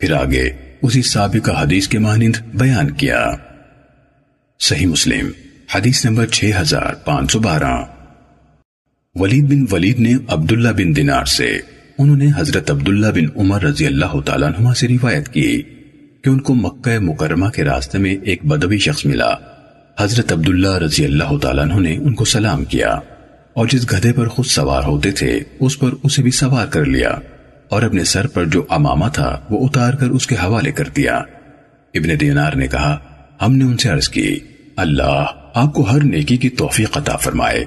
پھر 0.00 0.12
آگے 0.12 0.50
اسی 0.82 1.02
سابقہ 1.02 1.50
حدیث 1.50 1.88
کے 1.88 1.98
مانند 1.98 2.36
بیان 2.54 2.90
کیا۔ 2.90 3.30
صحیح 4.60 4.86
مسلم، 4.86 5.30
حدیث 5.74 6.04
نمبر 6.04 6.26
6512 6.26 7.84
ولید 9.14 9.44
بن 9.44 9.64
ولید 9.70 9.98
نے 10.00 10.14
عبداللہ 10.28 10.68
بن 10.68 10.96
دینار 10.96 11.24
سے، 11.24 11.58
انہوں 11.98 12.16
نے 12.16 12.26
حضرت 12.36 12.70
عبداللہ 12.70 13.06
بن 13.06 13.26
عمر 13.36 13.62
رضی 13.62 13.86
اللہ 13.86 14.20
تعالیٰ 14.20 14.48
عنہ 14.48 14.72
سے 14.72 14.88
روایت 14.88 15.28
کی 15.28 15.62
کہ 16.24 16.28
ان 16.28 16.40
کو 16.40 16.54
مکہ 16.54 16.98
مکرمہ 16.98 17.48
کے 17.48 17.64
راستے 17.64 17.98
میں 17.98 18.16
ایک 18.22 18.44
بدوی 18.44 18.78
شخص 18.78 19.06
ملا۔ 19.06 19.30
حضرت 19.98 20.32
عبداللہ 20.32 20.78
رضی 20.78 21.04
اللہ 21.04 21.38
تعالیٰ 21.38 21.64
عنہ 21.64 21.80
نے 21.80 21.96
ان 21.96 22.14
کو 22.14 22.24
سلام 22.24 22.64
کیا 22.64 22.98
اور 23.52 23.66
جس 23.66 23.92
گدھے 23.92 24.12
پر 24.12 24.28
خود 24.28 24.46
سوار 24.46 24.82
ہوتے 24.82 25.10
تھے، 25.10 25.40
اس 25.60 25.78
پر 25.78 25.90
اسے 26.02 26.22
بھی 26.22 26.30
سوار 26.30 26.66
کر 26.66 26.84
لیا۔ 26.84 27.10
اور 27.72 27.82
اپنے 27.82 28.04
سر 28.04 28.26
پر 28.26 28.44
جو 28.44 28.64
امامہ 28.68 29.04
تھا 29.12 29.40
وہ 29.50 29.66
اتار 29.66 29.94
کر 29.94 30.06
اس 30.06 30.26
کے 30.26 30.34
حوالے 30.34 30.72
کر 30.72 30.88
دیا۔ 30.96 31.16
ابن 31.94 32.20
دینار 32.20 32.52
نے 32.52 32.66
کہا، 32.66 32.98
ہم 33.42 33.56
نے 33.56 33.64
ان 33.64 33.76
سے 33.76 33.88
عرض 33.88 34.08
کی، 34.08 34.38
اللہ 34.76 35.26
آپ 35.54 35.74
کو 35.74 35.82
ہر 35.82 36.04
نیکی 36.04 36.36
کی 36.36 36.48
توفیق 36.48 36.96
عطا 36.96 37.16
فرمائے۔ 37.16 37.64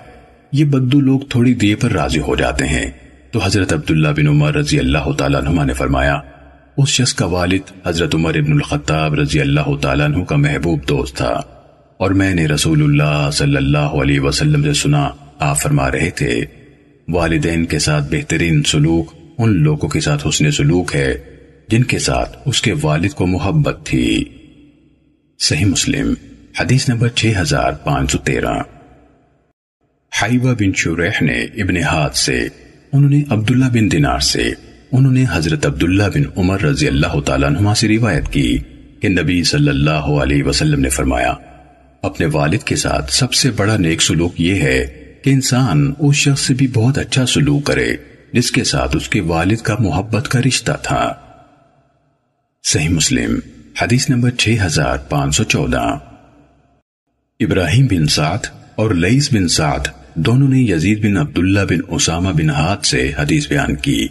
یہ 0.52 0.66
بدو 0.66 1.00
لوگ 1.00 1.20
تھوڑی 1.30 1.54
دیے 1.54 1.76
پر 1.76 1.92
راضی 1.92 2.20
ہو 2.20 2.36
جاتے 2.36 2.68
ہیں۔ 2.68 2.92
تو 3.32 3.40
حضرت 3.44 3.74
عبداللہ 3.74 4.08
بن 4.08 4.28
عمر 4.28 4.56
رضی 4.56 4.80
اللہ 4.80 5.12
تعالیٰ 5.18 5.42
عنہ 5.42 5.64
نے 5.64 5.74
فرمایا، 5.74 6.20
اس 6.78 6.90
شخص 6.90 7.14
کا 7.14 7.26
والد 7.26 7.88
حضرت 7.88 8.16
عمر 8.16 8.36
ابن 8.36 8.52
الخطاب 8.52 9.14
رضی 9.14 9.42
اللہ 9.42 9.76
تعالیٰ 9.82 10.06
عنہ 10.06 10.24
کا 10.24 10.36
محبوب 10.36 10.80
دوست 10.90 11.16
تھا۔ 11.16 11.42
اور 11.98 12.12
میں 12.12 12.36
نے 12.36 12.48
رسول 12.48 12.84
اللہ 12.84 13.30
صلی 13.34 13.56
اللہ 13.56 13.78
علیہ 13.78 14.20
وسلم 14.20 14.64
سے 14.64 14.74
سنا، 14.74 15.10
آپ 15.40 15.62
فرما 15.62 15.92
رہے 15.92 16.10
تھے، 16.10 16.42
والدین 17.08 17.66
کے 17.66 17.80
ساتھ 17.80 18.04
بہترین 18.12 18.64
سلوک 18.64 19.25
ان 19.38 19.63
لوگوں 19.63 19.89
کے 19.89 20.00
ساتھ 20.00 20.27
حسن 20.27 20.51
سلوک 20.51 20.96
ہے 20.96 21.18
جن 21.68 21.84
کے 21.84 22.00
ساتھ 22.00 22.38
اس 22.46 22.62
کے 22.62 22.74
والد 22.82 23.10
کو 23.10 23.27
محبت 23.27 23.80
تھی۔ 23.84 24.24
صحیح 25.39 25.65
مسلم، 25.65 26.13
حدیث 26.60 26.89
نمبر 26.89 27.08
6513 27.15 28.62
حیوہ 30.24 30.54
بن 30.54 30.74
شریح 30.74 31.24
نے 31.24 31.44
ابن 31.44 31.77
ہاتھ 31.77 32.18
سے، 32.18 32.48
انہوں 32.94 33.10
نے 33.10 33.22
عبداللہ 33.30 33.65
بن 33.65 33.92
دینار 33.92 34.20
سے، 34.20 34.51
انہوں 34.92 35.12
نے 35.12 35.25
حضرت 35.32 35.65
عبداللہ 35.65 36.04
بن 36.13 36.24
عمر 36.38 36.62
رضی 36.62 36.88
اللہ 36.88 37.20
تعالیٰ 37.20 37.50
عنہ 37.50 37.74
سے 37.77 37.88
روایت 37.88 38.27
کی 38.27 38.58
کہ 39.00 39.10
نبی 39.10 39.44
صلی 39.44 39.70
اللہ 39.70 40.08
علیہ 40.24 40.44
وسلم 40.44 40.80
نے 40.80 40.89
فرمایا، 40.89 41.34
اپنے 42.01 42.27
والد 42.34 42.63
کے 42.63 42.75
ساتھ 42.75 43.13
سب 43.13 43.34
سے 43.34 43.51
بڑا 43.51 43.77
نیک 43.77 44.01
سلوک 44.01 44.42
یہ 44.42 44.56
ہے 44.56 44.86
کہ 45.24 45.30
انسان 45.30 45.94
اس 46.00 46.15
شخص 46.15 46.42
سے 46.42 46.54
بھی 46.54 46.68
بہت 46.68 46.98
اچھا 46.98 47.25
سلوک 47.25 47.63
کرے۔ 47.63 47.96
جس 48.36 48.51
کے 48.51 48.63
ساتھ 48.63 48.96
اس 48.96 49.10
کے 49.10 49.22
والد 49.22 49.58
کا 49.58 49.75
محبت 49.80 50.27
کا 50.27 50.39
رشتہ 50.42 50.72
تھا۔ 50.82 51.13
صحیح 52.63 52.89
مسلم، 52.89 53.39
حدیث 53.82 54.10
نمبر 54.10 54.30
6514 54.38 55.98
ابراہیم 57.39 57.86
بن 57.86 58.08
سعد 58.08 58.38
اور 58.75 58.92
لئیس 58.92 59.34
بن 59.34 59.48
سعد 59.48 59.80
دونوں 60.13 60.48
نے 60.48 60.60
یزید 60.60 61.06
بن 61.06 61.18
عبداللہ 61.18 61.60
بن 61.70 61.77
اسامہ 61.88 62.30
بن 62.30 62.50
ہاتھ 62.50 62.88
سے 62.88 63.12
حدیث 63.18 63.48
بیان 63.48 63.75
کی۔ 63.75 64.08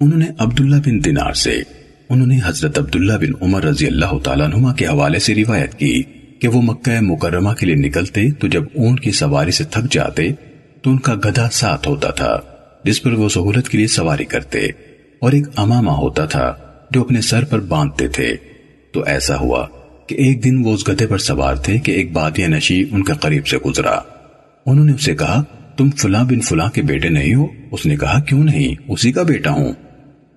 انہوں 0.00 0.18
نے 0.18 0.26
عبداللہ 0.38 0.76
بن 0.76 1.04
دینار 1.04 1.32
سے، 1.32 1.62
انہوں 2.08 2.26
نے 2.26 2.38
حضرت 2.44 2.78
عبداللہ 2.78 3.12
بن 3.12 3.32
عمر 3.40 3.64
رضی 3.64 3.86
اللہ 3.86 4.18
تعالیٰ 4.24 4.48
نما 4.48 4.72
کے 4.72 4.86
حوالے 4.86 5.18
سے 5.18 5.34
روایت 5.34 5.74
کی 5.74 6.02
کہ 6.38 6.48
وہ 6.48 6.62
مکہ 6.62 7.00
مکرمہ 7.00 7.52
کے 7.52 7.66
لیے 7.66 7.74
نکلتے 7.74 8.30
تو 8.30 8.46
جب 8.46 8.64
اونٹ 8.74 9.00
کی 9.00 9.10
سواری 9.10 9.50
سے 9.50 9.64
تھک 9.64 9.92
جاتے 9.92 10.32
تو 10.82 10.90
ان 10.90 10.98
کا 10.98 11.14
گدھا 11.14 11.48
ساتھ 11.52 11.88
ہوتا 11.88 12.10
تھا۔ 12.10 12.40
جس 12.86 13.02
پر 13.02 13.12
وہ 13.12 13.28
سہولت 13.28 13.68
کے 13.68 13.78
لیے 13.78 13.86
سواری 13.86 14.24
کرتے 14.24 14.66
اور 15.18 15.32
ایک 15.32 15.46
امامہ 15.56 15.90
ہوتا 15.90 16.26
تھا 16.26 16.54
جو 16.90 17.00
اپنے 17.00 17.20
سر 17.20 17.44
پر 17.44 17.60
باندھتے 17.60 18.08
تھے۔ 18.08 18.36
تو 18.92 19.04
ایسا 19.04 19.36
ہوا 19.36 19.66
کہ 20.06 20.14
ایک 20.14 20.44
دن 20.44 20.64
وہ 20.64 20.74
اس 20.74 20.88
گدھے 20.88 21.06
پر 21.06 21.18
سوار 21.18 21.54
تھے 21.54 21.78
کہ 21.78 21.92
ایک 21.92 22.12
بادیہ 22.12 22.46
نشی 22.46 22.84
ان 22.90 23.04
کے 23.04 23.12
قریب 23.20 23.46
سے 23.46 23.56
گزرا۔ 23.56 23.98
انہوں 24.66 24.84
نے 24.84 24.92
اسے 24.92 25.14
کہا، 25.14 25.42
تم 25.76 25.90
فلاں 25.90 26.24
بن 26.24 26.40
فلاں 26.40 26.68
کے 26.68 26.82
بیٹے 26.82 27.08
نہیں 27.08 27.34
ہو؟ 27.34 27.46
اس 27.72 27.86
نے 27.86 27.96
کہا، 27.96 28.20
کیوں 28.20 28.44
نہیں؟ 28.44 28.74
اسی 28.88 29.12
کا 29.12 29.22
بیٹا 29.22 29.50
ہوں۔ 29.50 29.72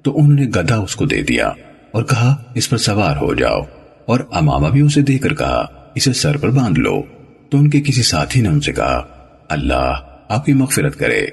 تو 0.02 0.18
انہوں 0.18 0.34
نے 0.34 0.46
گدھا 0.46 0.78
اس 0.78 0.96
کو 0.96 1.06
دے 1.06 1.22
دیا 1.22 1.48
اور 1.92 2.04
کہا، 2.04 2.44
اس 2.56 2.70
پر 2.70 2.78
سوار 2.78 3.16
ہو 3.16 3.34
جاؤ۔ 3.34 3.62
اور 4.06 4.20
امامہ 4.32 4.68
بھی 4.68 4.82
اسے 4.82 5.02
دے 5.02 5.18
کر 5.18 5.34
کہا، 5.34 5.66
اسے 5.96 6.14
سر 6.14 6.38
پر 6.38 6.50
باندھ 6.50 6.80
لو۔ 6.80 7.02
تو 7.50 7.58
ان 7.58 7.70
کے 7.70 7.82
کسی 7.82 8.04
ساتھی 8.04 8.42
نے 8.42 8.50
ان 8.50 8.62
سے 8.62 8.74
کہا، 8.74 9.04
اللہ 9.50 9.94
آپ 10.30 10.46
کی 10.46 10.54
مغفرت 10.54 10.96
کرے۔ 10.96 11.28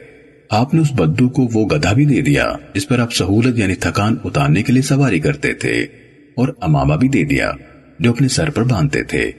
آپ 0.50 0.74
نے 0.74 0.80
اس 0.80 0.92
بدو 0.92 1.28
کو 1.28 1.48
وہ 1.54 1.66
گدھا 1.66 1.92
بھی 1.92 2.04
دے 2.04 2.20
دیا 2.20 2.52
جس 2.74 2.88
پر 2.88 2.98
آپ 2.98 3.14
سہولت 3.14 3.58
یعنی 3.58 3.74
تھکان 3.74 4.16
اتارنے 4.24 4.62
کے 4.62 4.72
لیے 4.72 4.82
سواری 4.82 5.18
کرتے 5.18 5.52
تھے 5.54 5.86
اور 6.34 6.48
امامہ 6.60 6.94
بھی 6.94 7.08
دے 7.08 7.24
دیا 7.24 7.50
جو 7.98 8.10
اپنے 8.10 8.28
سر 8.28 8.50
پر 8.50 8.62
باندھتے 8.62 9.02
تھے۔ 9.02 9.30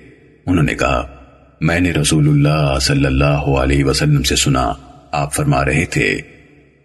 انہوں 0.46 0.64
نے 0.64 0.76
کہا، 0.76 1.08
میں 1.62 1.80
نے 1.80 1.92
رسول 1.92 2.28
اللہ 2.28 2.80
صلی 2.80 3.06
اللہ 3.06 3.48
علیہ 3.62 3.86
وسلم 3.86 4.24
سے 4.24 4.36
سنا، 4.36 4.74
آپ 5.12 5.34
فرما 5.34 5.66
رہے 5.66 5.86
تھے، 5.86 6.22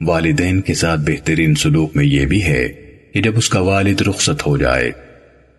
والدین 0.01 0.61
کے 0.61 0.75
ساتھ 0.75 1.01
بہترین 1.07 1.55
سلوک 1.55 1.97
میں 1.97 2.05
یہ 2.05 2.27
بھی 2.27 2.43
ہے 2.43 2.69
کہ 3.15 3.23
جب 3.23 3.33
اس 3.37 3.49
کا 3.49 3.61
والد 3.61 4.01
رخصت 4.01 4.47
ہو 4.47 4.57
جائے، 4.57 4.91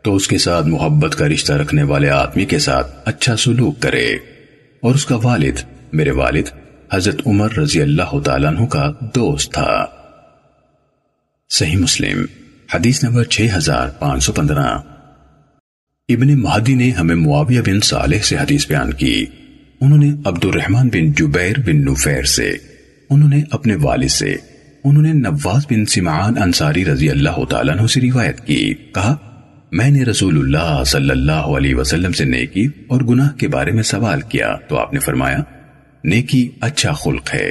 تو 0.02 0.16
اس 0.16 0.28
کے 0.28 0.38
ساتھ 0.38 0.68
محبت 0.68 1.16
کا 1.16 1.28
رشتہ 1.28 1.54
رکھنے 1.54 1.84
والے 1.84 2.10
آدمی 2.10 2.46
کے 2.46 2.60
ساتھ 2.60 2.96
اچھا 3.06 3.36
سلوک 3.36 3.80
کرے 3.80 4.06
اور 4.80 4.96
اس 4.96 5.06
کا 5.06 5.16
والد، 5.24 5.60
میرے 5.94 6.12
والد 6.12 6.48
حضرت 6.94 7.22
عمر 7.26 7.54
رضی 7.58 7.82
اللہ 7.82 8.20
تعالیٰ 8.20 8.58
عنہ 8.58 8.66
کا 8.66 8.92
دوست 9.02 9.54
تھا۔ 9.54 9.86
صحیح 11.50 11.78
مسلم، 11.78 12.26
حدیث 12.74 13.04
نمبر 13.04 13.24
6515 13.24 14.82
ابن 16.10 16.40
مہدی 16.40 16.74
نے 16.74 16.90
ہمیں 16.90 17.16
معاویہ 17.16 17.62
بن 17.62 17.80
صالح 17.80 18.18
سے 18.18 18.38
حدیث 18.38 18.68
بیان 18.68 18.94
کی۔ 18.94 19.26
انہوں 19.82 19.98
نے 19.98 20.10
عبد 20.26 20.46
الرحمن 20.46 20.88
بن 20.88 21.12
جبیر 21.12 21.60
بن 21.60 21.86
نفیر 21.86 22.24
سے، 22.24 22.54
انہوں 23.10 23.30
نے 23.30 23.44
اپنے 23.52 23.76
والد 23.76 24.10
سے، 24.10 24.36
انہوں 24.84 25.04
نے 25.04 25.14
نواز 25.14 25.66
بن 25.70 25.86
سمعان 25.86 26.38
انصاری 26.38 26.86
رضی 26.86 27.10
اللہ 27.10 27.46
تعالیٰ 27.50 27.78
عنہ 27.78 27.88
سے 27.88 28.02
روایت 28.02 28.46
کی۔ 28.48 28.74
کہا، 28.74 29.16
میں 29.72 29.92
نے 29.92 30.04
رسول 30.04 30.38
اللہ 30.38 30.84
صلی 30.84 31.10
اللہ 31.10 31.32
علیہ 31.32 31.76
وسلم 31.76 32.12
سے 32.12 32.26
نیکی 32.26 32.68
اور 32.88 33.02
گناہ 33.02 33.32
کے 33.32 33.48
بارے 33.48 33.72
میں 33.72 33.84
سوال 33.84 34.22
کیا 34.22 34.56
تو 34.70 34.78
آپ 34.78 34.94
نے 34.94 35.00
فرمایا 35.00 35.38
نیکی 36.04 36.50
اچھا 36.60 36.92
خلق 36.94 37.34
ہے، 37.34 37.50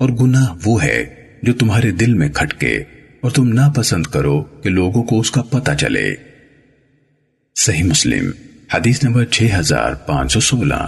اور 0.00 0.08
گناہ 0.20 0.54
وہ 0.64 0.82
ہے 0.82 1.04
جو 1.42 1.52
تمہارے 1.52 1.90
دل 1.90 2.14
میں 2.14 2.28
کھٹکے، 2.28 2.76
اور 3.22 3.30
تم 3.30 3.48
ناپسند 3.48 4.06
کرو 4.06 4.40
کہ 4.62 4.70
لوگوں 4.70 5.02
کو 5.02 5.20
اس 5.20 5.30
کا 5.30 5.42
پتہ 5.42 5.72
چلے۔ 5.78 6.14
صحیح 7.56 7.84
مسلم، 7.84 8.30
حدیث 8.74 9.02
نمبر 9.04 9.24
6516 9.30 10.86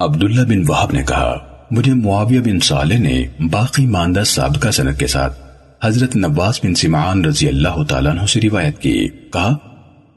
عبداللہ 0.00 0.42
بن 0.42 0.62
وحب 0.68 0.92
نے 0.92 1.02
کہا، 1.02 1.34
مجھے 1.70 1.92
معاویہ 1.94 2.40
بن 2.40 2.58
صالح 2.60 2.98
نے 2.98 3.22
باقی 3.50 3.86
ماندہ 3.86 4.22
سابقہ 4.26 4.70
سنت 4.70 4.98
کے 4.98 5.06
ساتھ 5.06 5.38
حضرت 5.82 6.16
نواز 6.16 6.60
بن 6.64 6.74
سمعان 6.74 7.24
رضی 7.24 7.48
اللہ 7.48 7.82
تعالیٰ 7.88 8.12
عنہ 8.12 8.26
سے 8.26 8.40
روایت 8.40 8.78
کی۔ 8.78 9.08
کہا، 9.32 9.56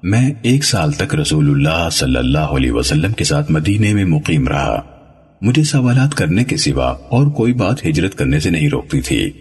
میں 0.03 0.29
ایک 0.41 0.65
سال 0.65 0.91
تک 0.91 1.15
رسول 1.15 1.49
اللہ 1.49 1.87
صلی 1.91 2.17
اللہ 2.17 2.53
علیہ 2.57 2.71
وسلم 2.71 3.13
کے 3.13 3.23
ساتھ 3.23 3.51
مدینے 3.51 3.93
میں 3.93 4.05
مقیم 4.05 4.47
رہا۔ 4.47 4.79
مجھے 5.41 5.63
سوالات 5.63 6.15
کرنے 6.15 6.43
کے 6.43 6.57
سوا 6.57 6.85
اور 6.85 7.27
کوئی 7.27 7.53
بات 7.53 7.85
ہجرت 7.85 8.15
کرنے 8.15 8.39
سے 8.39 8.49
نہیں 8.49 8.69
روکتی 8.69 9.01
تھی۔ 9.01 9.31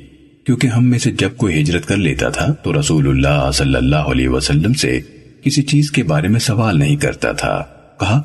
کیونکہ 0.46 0.66
ہم 0.66 0.84
میں 0.84 0.98
سے 0.98 1.10
جب 1.10 1.30
کوئی 1.36 1.60
ہجرت 1.60 1.86
کر 1.86 1.96
لیتا 1.96 2.28
تھا 2.28 2.52
تو 2.52 2.80
رسول 2.80 3.08
اللہ 3.08 3.50
صلی 3.54 3.74
اللہ 3.74 3.96
علیہ 3.96 4.28
وسلم 4.28 4.72
سے 4.72 5.00
کسی 5.44 5.62
چیز 5.62 5.90
کے 5.90 6.02
بارے 6.02 6.28
میں 6.28 6.40
سوال 6.40 6.78
نہیں 6.78 6.96
کرتا 6.96 7.32
تھا۔ 7.32 7.64
کہا، 8.00 8.22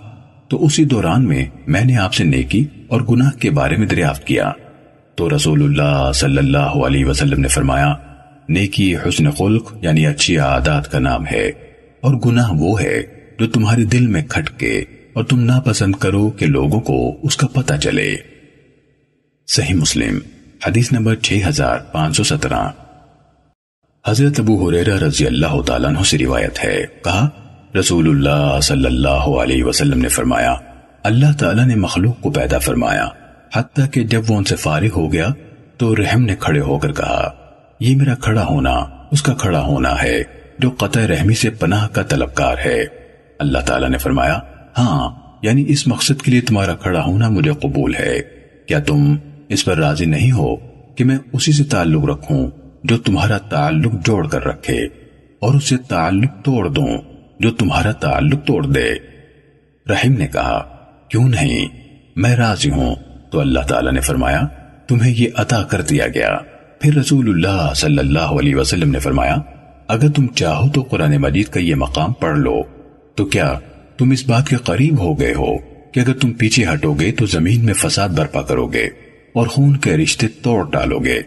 تو 0.47 0.65
اسی 0.65 0.85
دوران 0.85 1.27
میں 1.27 1.45
میں 1.67 1.85
نے 1.85 1.97
آپ 1.97 2.13
سے 2.13 2.23
نیکی 2.23 2.65
اور 2.87 3.01
گناہ 3.01 3.31
کے 3.31 3.49
بارے 3.49 3.75
میں 3.75 3.87
دریافت 3.87 4.27
کیا۔ 4.27 4.51
تو 5.15 5.35
رسول 5.35 5.63
اللہ 5.63 6.11
صلی 6.11 6.37
اللہ 6.37 6.57
علیہ 6.57 7.05
وسلم 7.05 7.41
نے 7.41 7.47
فرمایا، 7.47 7.93
نیکی 8.49 8.95
حسن 8.95 9.31
خلق 9.31 9.73
یعنی 9.81 10.05
اچھی 10.05 10.37
عادات 10.37 10.91
کا 10.91 10.99
نام 10.99 11.25
ہے 11.25 11.47
اور 12.01 12.15
گناہ 12.25 12.51
وہ 12.51 12.81
ہے 12.81 13.03
جو 13.39 13.47
تمہارے 13.47 13.83
دل 13.83 14.07
میں 14.07 14.21
کھٹکے 14.29 14.83
اور 15.13 15.23
تم 15.23 15.39
ناپسند 15.39 15.95
کرو 15.95 16.29
کہ 16.29 16.45
لوگوں 16.45 16.79
کو 16.79 17.17
اس 17.23 17.37
کا 17.37 17.47
پتہ 17.47 17.73
چلے۔ 17.73 18.15
صحیح 19.47 19.75
مسلم، 19.75 20.19
حدیث 20.67 20.91
نمبر 20.91 21.15
6517 21.15 22.71
حضرت 24.07 24.39
ابو 24.39 24.69
حریرہ 24.69 24.99
رضی 24.99 25.27
اللہ 25.27 25.61
تعالیٰ 25.61 25.89
عنہ 25.89 26.03
سے 26.03 26.17
روایت 26.17 26.63
ہے۔ 26.63 26.85
کہا، 27.03 27.29
رسول 27.79 28.09
اللہ 28.09 28.59
صلی 28.61 28.85
اللہ 28.85 29.41
علیہ 29.43 29.63
وسلم 29.63 30.01
نے 30.01 30.07
فرمایا، 30.07 30.55
اللہ 31.03 31.37
تعالیٰ 31.39 31.65
نے 31.65 31.75
مخلوق 31.75 32.21
کو 32.21 32.31
پیدا 32.31 32.57
فرمایا۔ 32.57 33.07
حتیٰ 33.55 33.85
کہ 33.91 34.03
جب 34.03 34.21
وہ 34.27 34.37
ان 34.37 34.43
سے 34.43 34.55
فارغ 34.55 34.89
ہو 34.95 35.13
گیا، 35.13 35.27
تو 35.77 35.95
رحم 35.95 36.21
نے 36.21 36.35
کھڑے 36.39 36.59
ہو 36.59 36.79
کر 36.79 36.91
کہا، 36.91 37.31
یہ 37.79 37.95
میرا 37.95 38.15
کھڑا 38.15 38.43
ہونا، 38.43 38.75
اس 39.11 39.21
کا 39.21 39.33
کھڑا 39.33 39.61
ہونا 39.61 40.03
ہے، 40.03 40.23
جو 40.59 40.69
قطع 40.69 41.07
رحمی 41.07 41.33
سے 41.33 41.49
پناہ 41.49 41.87
کا 41.87 42.01
طلبکار 42.01 42.55
ہے۔ 42.65 42.85
اللہ 43.39 43.59
تعالیٰ 43.59 43.89
نے 43.89 43.97
فرمایا 43.97 44.39
ہاں 44.77 45.21
یعنی 45.41 45.63
اس 45.67 45.87
مقصد 45.87 46.21
کے 46.21 46.31
لیے 46.31 46.41
تمہارا 46.41 46.75
کھڑا 46.75 47.05
ہونا 47.05 47.29
مجھے 47.29 47.51
قبول 47.51 47.95
ہے۔ 47.95 48.21
کیا 48.67 48.79
تم 48.79 49.15
اس 49.49 49.65
پر 49.65 49.77
راضی 49.77 50.05
نہیں 50.05 50.31
ہو 50.31 50.55
کہ 50.95 51.03
میں 51.03 51.17
اسی 51.33 51.51
سے 51.51 51.63
تعلق 51.63 52.05
رکھوں 52.05 52.49
جو 52.83 52.97
تمہارا 52.97 53.37
تعلق 53.37 53.93
جوڑ 54.05 54.27
کر 54.27 54.45
رکھے 54.45 54.85
اور 55.39 55.55
اسے 55.55 55.77
تعلق 55.77 56.31
توڑ 56.43 56.69
دوں 56.69 56.97
جو 57.39 57.51
تمہارا 57.51 57.91
تعلق 57.91 58.45
توڑ 58.45 58.65
دے؟ 58.65 58.93
رحیم 59.89 60.13
نے 60.13 60.27
کہا، 60.27 60.75
کیوں 61.09 61.29
نہیں؟ 61.29 61.67
میں 62.15 62.35
راضی 62.35 62.71
ہوں۔ 62.71 62.95
تو 63.31 63.39
اللہ 63.39 63.59
تعالیٰ 63.59 63.91
نے 63.91 64.01
فرمایا، 64.01 64.41
تمہیں 64.87 65.13
یہ 65.17 65.29
عطا 65.35 65.63
کر 65.63 65.81
دیا 65.81 66.07
گیا۔ 66.07 66.37
پھر 66.79 66.95
رسول 66.95 67.29
اللہ 67.29 67.73
صلی 67.73 67.97
اللہ 67.97 68.19
علیہ 68.19 68.55
وسلم 68.55 68.91
نے 68.91 68.99
فرمایا، 68.99 69.35
اگر 69.87 70.09
تم 70.09 70.27
چاہو 70.27 70.69
تو 70.69 70.81
قرآن 70.81 71.17
مجید 71.17 71.47
کا 71.47 71.59
یہ 71.59 71.75
مقام 71.75 72.13
پڑھ 72.13 72.37
لو۔ 72.37 72.61
تو 73.15 73.25
کیا 73.25 73.59
تم 74.01 74.11
اس 74.11 74.25
بات 74.25 74.49
کے 74.49 74.55
قریب 74.55 74.99
ہو 74.99 75.19
گئے 75.19 75.33
ہو 75.33 75.57
کہ 75.91 75.99
اگر 75.99 76.13
تم 76.13 76.31
پیچھے 76.31 76.65
ہٹو 76.73 76.93
گے 76.93 77.11
تو 77.11 77.25
زمین 77.25 77.65
میں 77.65 77.73
فساد 77.73 78.09
برپا 78.09 78.41
کرو 78.41 78.67
گے 78.67 78.83
اور 79.33 79.47
خون 79.47 79.77
کے 79.77 79.97
رشتے 79.97 80.27
توڑ 80.27 80.71
ڈالو 80.71 80.99
گے۔ 80.99 81.19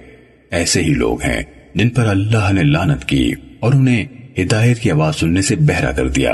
ایسے 0.51 0.83
ہی 0.83 0.95
لوگ 0.95 1.23
ہیں 1.23 1.43
جن 1.75 1.89
پر 1.89 2.07
اللہ 2.07 2.53
نے 2.53 2.63
لانت 2.63 3.05
کی 3.05 3.33
اور 3.61 3.73
انہیں 3.73 4.05
ہدایت 4.39 4.79
کی 4.79 4.91
آواز 4.91 5.17
سننے 5.17 5.43
سے 5.43 5.57
بہرا 5.57 5.93
کر 5.93 6.09
دیا 6.09 6.31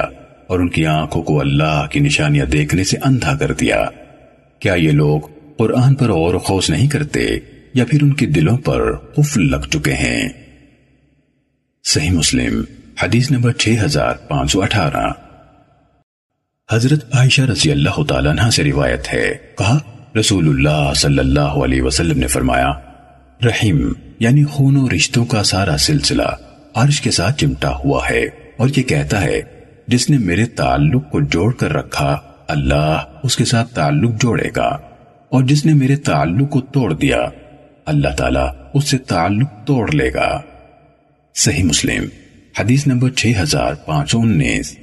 اور 0.46 0.60
ان 0.60 0.68
کی 0.68 0.86
آنکھوں 0.86 1.22
کو 1.22 1.40
اللہ 1.40 1.86
کی 1.90 2.00
نشانیاں 2.00 2.46
دیکھنے 2.46 2.84
سے 2.84 2.96
اندھا 3.04 3.36
کر 3.36 3.52
دیا۔ 3.52 3.86
کیا 4.58 4.74
یہ 4.74 4.90
لوگ 4.90 5.20
قرآن 5.56 5.94
پر 5.94 6.08
اور 6.08 6.34
خوص 6.34 6.70
نہیں 6.70 6.88
کرتے 6.88 7.38
یا 7.74 7.84
پھر 7.84 8.02
ان 8.02 8.12
کے 8.12 8.26
دلوں 8.26 8.56
پر 8.56 8.96
قفل 8.96 9.50
لگ 9.50 9.68
چکے 9.70 9.92
ہیں؟ 9.92 10.28
صحیح 11.84 12.10
مسلم، 12.10 12.62
حدیث 13.02 13.30
نمبر 13.30 13.52
6518 13.52 15.12
حضرت 16.72 17.04
عائشہ 17.12 17.42
رضی 17.42 17.72
اللہ 17.72 18.02
تعالیٰ 18.08 18.30
عنہ 18.30 18.50
سے 18.50 18.64
روایت 18.64 19.14
ہے۔ 19.14 19.34
کہا، 19.58 19.78
رسول 20.18 20.48
اللہ 20.48 20.92
صلی 20.94 21.18
اللہ 21.18 21.40
علیہ 21.40 21.82
وسلم 21.82 22.18
نے 22.18 22.26
فرمایا، 22.26 22.72
رحیم 23.44 23.92
یعنی 24.20 24.44
خون 24.44 24.76
و 24.76 24.88
رشتوں 24.94 25.24
کا 25.24 25.42
سارا 25.42 25.76
سلسلہ 25.76 26.22
عرش 26.74 27.00
کے 27.00 27.10
ساتھ 27.10 27.40
چمٹا 27.40 27.76
ہوا 27.84 28.10
ہے 28.10 28.24
اور 28.56 28.68
یہ 28.76 28.82
کہتا 28.82 29.20
ہے، 29.20 29.42
جس 29.86 30.10
نے 30.10 30.18
میرے 30.18 30.46
تعلق 30.46 31.10
کو 31.10 31.20
جوڑ 31.20 31.52
کر 31.52 31.72
رکھا، 31.72 32.18
اللہ 32.48 33.02
اس 33.22 33.36
کے 33.36 33.44
ساتھ 33.44 33.74
تعلق 33.74 34.10
جوڑے 34.20 34.48
گا۔ 34.56 34.78
اور 35.28 35.44
جس 35.44 35.66
نے 35.66 35.74
میرے 35.74 35.96
تعلق 35.96 36.50
کو 36.50 36.60
توڑ 36.60 36.94
دیا، 36.94 37.28
اللہ 37.86 38.08
تعالیٰ 38.08 38.48
اس 38.74 38.84
سے 38.84 38.98
تعلق 38.98 39.48
توڑ 39.66 39.92
لے 39.92 40.14
گا۔ 40.14 40.40
صحیح 41.34 41.64
مسلم، 41.64 42.04
حدیث 42.60 42.86
نمبر 42.86 43.10
6519 43.16 44.76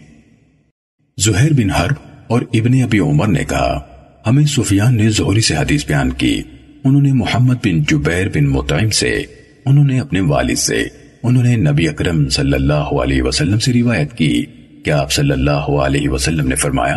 زہر 1.17 1.53
بن 1.53 1.69
حرب 1.69 1.95
اور 2.27 2.41
ابن 2.53 2.83
ابی 2.83 2.99
عمر 2.99 3.27
نے 3.27 3.43
کہا، 3.43 3.79
ہمیں 4.27 4.45
سفیان 4.45 4.97
نے 4.97 5.09
زہری 5.09 5.41
سے 5.41 5.55
حدیث 5.55 5.87
بیان 5.87 6.11
کی۔ 6.11 6.41
انہوں 6.83 7.01
نے 7.01 7.13
محمد 7.13 7.55
بن 7.63 7.83
جبیر 7.83 8.27
بن 8.27 8.45
مطعم 8.45 8.89
سے، 8.89 9.23
انہوں 9.65 9.85
نے 9.85 9.99
اپنے 9.99 10.19
والد 10.19 10.55
سے، 10.55 10.83
انہوں 11.23 11.43
نے 11.43 11.55
نبی 11.55 11.87
اکرم 11.87 12.29
صلی 12.29 12.53
اللہ 12.53 12.73
علیہ 12.73 13.23
وسلم 13.23 13.59
سے 13.59 13.73
روایت 13.73 14.13
کی۔ 14.13 14.45
کہ 14.85 14.91
آپ 14.91 15.11
صلی 15.11 15.31
اللہ 15.31 15.51
علیہ 15.51 16.09
وسلم 16.09 16.47
نے 16.47 16.55
فرمایا، 16.55 16.95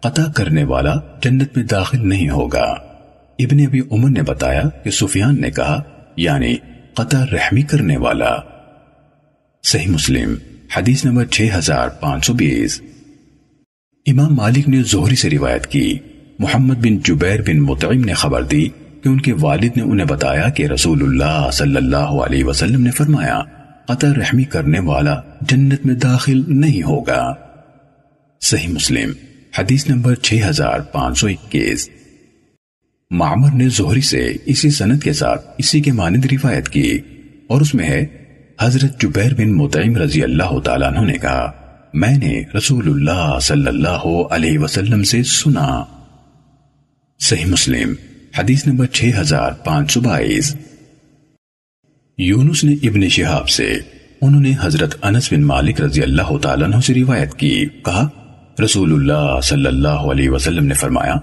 قطع 0.00 0.32
کرنے 0.34 0.64
والا 0.64 0.94
جنت 1.22 1.56
میں 1.56 1.64
داخل 1.64 2.08
نہیں 2.08 2.30
ہوگا۔ 2.30 2.74
ابن 3.38 3.60
ابی 3.60 3.80
عمر 3.90 4.10
نے 4.10 4.22
بتایا 4.22 4.62
کہ 4.84 4.90
سفیان 4.90 5.40
نے 5.40 5.50
کہا 5.50 5.82
یعنی 6.16 6.56
قطع 6.94 7.24
رحمی 7.32 7.62
کرنے 7.62 7.96
والا۔ 7.96 8.36
صحیح 9.62 9.90
مسلم، 9.90 10.34
حدیث 10.76 11.04
نمبر 11.04 11.24
6520 11.24 12.80
امام 14.06 14.34
مالک 14.34 14.68
نے 14.68 14.82
زہری 14.82 15.16
سے 15.16 15.30
روایت 15.30 15.66
کی۔ 15.66 15.98
محمد 16.38 16.74
بن 16.74 16.98
جبیر 16.98 17.42
بن 17.42 17.60
مطعم 17.60 18.00
نے 18.04 18.14
خبر 18.14 18.42
دی 18.42 18.68
کہ 19.02 19.08
ان 19.08 19.20
کے 19.20 19.32
والد 19.32 19.76
نے 19.76 19.82
انہیں 19.82 20.06
بتایا 20.06 20.48
کہ 20.48 20.66
رسول 20.66 21.02
اللہ 21.02 21.50
صلی 21.52 21.76
اللہ 21.76 21.96
علیہ 21.96 22.44
وسلم 22.44 22.82
نے 22.82 22.90
فرمایا، 22.90 23.40
قطع 23.88 24.08
رحمی 24.16 24.44
کرنے 24.44 24.80
والا 24.80 25.20
جنت 25.40 25.86
میں 25.86 25.94
داخل 25.94 26.42
نہیں 26.48 26.82
ہوگا۔ 26.82 27.34
صحیح 28.40 28.68
مسلم، 28.68 29.12
حدیث 29.58 29.90
نمبر 29.90 30.14
6521 30.22 31.90
معمر 33.10 33.50
نے 33.54 33.68
زہری 33.68 34.00
سے 34.00 34.32
اسی 34.46 34.70
سنت 34.70 35.02
کے 35.02 35.12
ساتھ 35.12 35.46
اسی 35.58 35.80
کے 35.80 35.92
مانند 35.92 36.24
روایت 36.32 36.68
کی 36.68 36.98
اور 37.46 37.60
اس 37.60 37.74
میں 37.74 37.88
ہے، 37.88 38.06
حضرت 38.60 39.02
جبیر 39.02 39.34
بن 39.34 39.52
مطعم 39.52 39.96
رضی 39.96 40.22
اللہ 40.22 40.58
تعالیٰ 40.58 40.92
عنہ 40.92 41.06
نے 41.06 41.18
کہا 41.18 41.65
میں 41.94 42.18
نے 42.18 42.42
رسول 42.58 42.88
اللہ 42.88 43.38
صلی 43.38 43.66
اللہ 43.66 44.04
علیہ 44.30 44.58
وسلم 44.58 45.02
سے 45.02 45.22
سنا۔ 45.22 45.84
صحیح 47.20 47.44
مسلم، 47.46 47.94
حدیث 48.38 48.66
نمبر 48.66 48.86
6522 48.92 50.56
یونس 52.18 52.64
نے 52.64 52.74
ابن 52.82 53.08
شہاب 53.08 53.48
سے، 53.48 53.74
انہوں 54.22 54.40
نے 54.40 54.52
حضرت 54.60 54.94
انس 55.02 55.32
بن 55.32 55.42
مالک 55.42 55.80
رضی 55.80 56.02
اللہ 56.02 56.36
تعالیٰ 56.42 56.66
عنہ 56.66 56.80
سے 56.80 56.94
روایت 56.94 57.34
کی۔ 57.34 57.66
کہا 57.84 58.08
رسول 58.64 58.92
اللہ 58.92 59.40
صلی 59.42 59.66
اللہ 59.66 60.04
علیہ 60.12 60.30
وسلم 60.30 60.64
نے 60.64 60.74
فرمایا، 60.74 61.14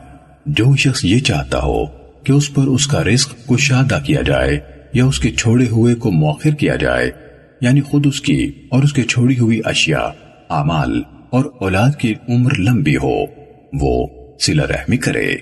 جو 0.46 0.76
شخص 0.76 1.06
یہ 1.06 1.20
چاہتا 1.20 1.60
ہو 1.60 1.86
کہ 2.24 2.32
اس 2.32 2.54
پر 2.54 2.64
اس 2.64 2.88
کا 2.88 3.04
رزق 3.04 3.48
کشادہ 3.48 4.00
کیا 4.06 4.22
جائے 4.22 4.60
یا 4.94 5.06
اس 5.06 5.20
کے 5.20 5.32
چھوڑے 5.32 5.68
ہوئے 5.68 5.96
کو 5.96 6.12
موخر 6.12 6.52
کیا 6.52 6.76
جائے 6.76 7.12
یعنی 7.62 7.82
خود 7.82 8.06
اس 8.06 8.22
کی 8.22 8.52
اور 8.70 8.84
اس 8.84 8.94
کے 8.94 9.04
چھوڑی 9.04 9.40
ہوئی 9.40 9.62
اشیاء 9.66 10.23
اعمال 10.54 11.02
اور 11.30 11.46
اولاد 11.60 11.92
کی 12.00 12.14
عمر 12.30 12.52
لمبی 12.60 12.96
ہو، 12.96 13.26
وہ 13.74 14.08
سلا 14.40 14.64
رحمی 14.68 14.98
کرے۔ 14.98 15.36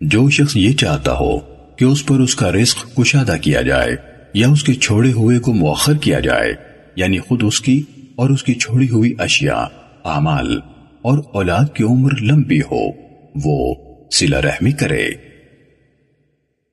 جو 0.00 0.30
شخص 0.30 0.56
یہ 0.56 0.72
چاہتا 0.72 1.12
ہو 1.12 1.38
کہ 1.76 1.84
اس 1.84 2.06
پر 2.06 2.18
اس 2.18 2.34
کا 2.34 2.52
رزق 2.52 2.96
کشادہ 2.96 3.36
کیا 3.42 3.62
جائے 3.62 3.96
یا 4.34 4.48
اس 4.48 4.62
کے 4.62 4.74
چھوڑے 4.74 5.12
ہوئے 5.12 5.38
کو 5.38 5.52
مؤخر 5.52 5.94
کیا 5.94 6.20
جائے 6.20 6.54
یعنی 6.96 7.18
خود 7.18 7.42
اس 7.44 7.60
کی 7.60 7.82
اور 8.16 8.30
اس 8.30 8.44
کی 8.44 8.54
چھوڑی 8.54 8.88
ہوئی 8.88 9.14
اشیاء، 9.18 9.64
اعمال 10.04 10.60
اور 11.02 11.18
اولاد 11.32 11.74
کی 11.74 11.84
عمر 11.84 12.10
لمبی 12.20 12.60
ہو، 12.60 12.88
وہ 13.44 13.74
سلا 14.10 14.42
رحمی 14.42 14.72
کرے۔ 14.72 15.08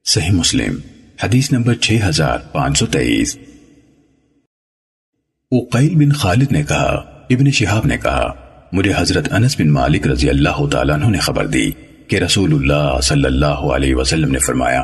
صحیح 0.05 0.31
مسلم، 0.31 0.75
حدیث 1.23 1.51
نمبر 1.51 1.73
6523 1.81 3.37
اقیل 5.51 5.95
بن 5.95 6.11
خالد 6.11 6.51
نے 6.51 6.63
کہا 6.63 7.14
ابن 7.29 7.49
شہاب 7.51 7.85
نے 7.85 7.97
کہا، 7.97 8.31
مجھے 8.71 8.91
حضرت 8.97 9.33
انس 9.33 9.59
بن 9.59 9.69
مالک 9.69 10.07
رضی 10.07 10.29
اللہ 10.29 10.65
تعالیٰ 10.71 10.95
عنہ 10.95 11.05
نے 11.05 11.17
خبر 11.17 11.47
دی 11.47 11.71
کہ 12.07 12.15
رسول 12.15 12.53
اللہ 12.53 12.99
صلی 13.01 13.25
اللہ 13.25 13.63
علیہ 13.75 13.95
وسلم 13.95 14.31
نے 14.31 14.39
فرمایا، 14.39 14.83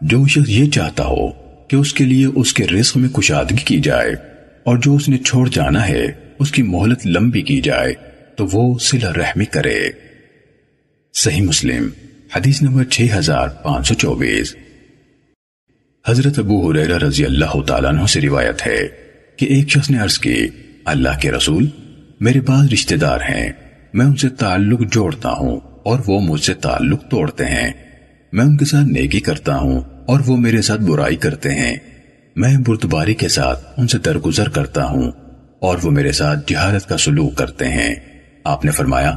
جو 0.00 0.26
شخص 0.26 0.48
یہ 0.48 0.70
چاہتا 0.70 1.04
ہو 1.04 1.28
کہ 1.68 1.76
اس 1.76 1.94
کے 1.94 2.04
لیے 2.04 2.26
اس 2.34 2.52
کے 2.52 2.66
رزق 2.66 2.96
میں 2.96 3.08
کشادگی 3.08 3.64
کی 3.64 3.80
جائے 3.80 4.12
اور 4.62 4.78
جو 4.78 4.94
اس 4.94 5.08
نے 5.08 5.18
چھوڑ 5.18 5.48
جانا 5.48 5.88
ہے، 5.88 6.06
اس 6.38 6.52
کی 6.52 6.62
مہلت 6.62 7.06
لمبی 7.06 7.42
کی 7.42 7.60
جائے، 7.60 7.94
تو 8.36 8.46
وہ 8.52 8.78
سلا 8.78 9.12
رحمی 9.12 9.44
کرے۔ 9.44 9.78
صحیح 11.14 11.42
مسلم، 11.42 11.88
حدیث 12.36 12.62
نمبر 12.62 12.84
6524 12.90 14.54
حضرت 16.04 16.38
ابو 16.38 16.70
حریرہ 16.70 16.98
رضی 16.98 17.24
اللہ 17.24 17.60
تعالیٰ 17.66 17.90
عنہ 17.90 18.06
سے 18.06 18.20
روایت 18.20 18.66
ہے 18.66 18.78
کہ 19.36 19.46
ایک 19.46 19.68
شخص 19.68 19.90
نے 19.90 19.98
عرض 19.98 20.18
کی 20.18 20.36
اللہ 20.84 21.08
کے 21.20 21.32
رسول، 21.32 21.66
میرے 22.20 22.40
بعض 22.40 22.72
رشتہ 22.72 22.94
دار 22.94 23.20
ہیں۔ 23.20 23.52
میں 23.94 24.06
ان 24.06 24.16
سے 24.16 24.28
تعلق 24.28 24.80
جوڑتا 24.92 25.30
ہوں 25.30 25.60
اور 25.84 26.00
وہ 26.06 26.20
مجھ 26.20 26.40
سے 26.40 26.54
تعلق 26.54 27.02
توڑتے 27.08 27.44
ہیں۔ 27.44 27.72
میں 28.32 28.44
ان 28.44 28.56
کے 28.56 28.64
ساتھ 28.64 28.86
نیکی 28.86 29.20
کرتا 29.20 29.56
ہوں 29.56 29.80
اور 30.06 30.20
وہ 30.26 30.36
میرے 30.36 30.62
ساتھ 30.62 30.80
برائی 30.80 31.16
کرتے 31.16 31.54
ہیں۔ 31.54 31.76
میں 32.36 32.56
بردباری 32.66 33.14
کے 33.14 33.28
ساتھ 33.28 33.64
ان 33.76 33.88
سے 33.88 33.98
درگزر 33.98 34.48
کرتا 34.48 34.84
ہوں 34.84 35.12
اور 35.60 35.78
وہ 35.82 35.90
میرے 35.90 36.12
ساتھ 36.12 36.52
جہالت 36.52 36.88
کا 36.88 36.98
سلوک 36.98 37.34
کرتے 37.34 37.68
ہیں۔ 37.68 37.94
آپ 38.44 38.64
نے 38.64 38.70
فرمایا، 38.70 39.16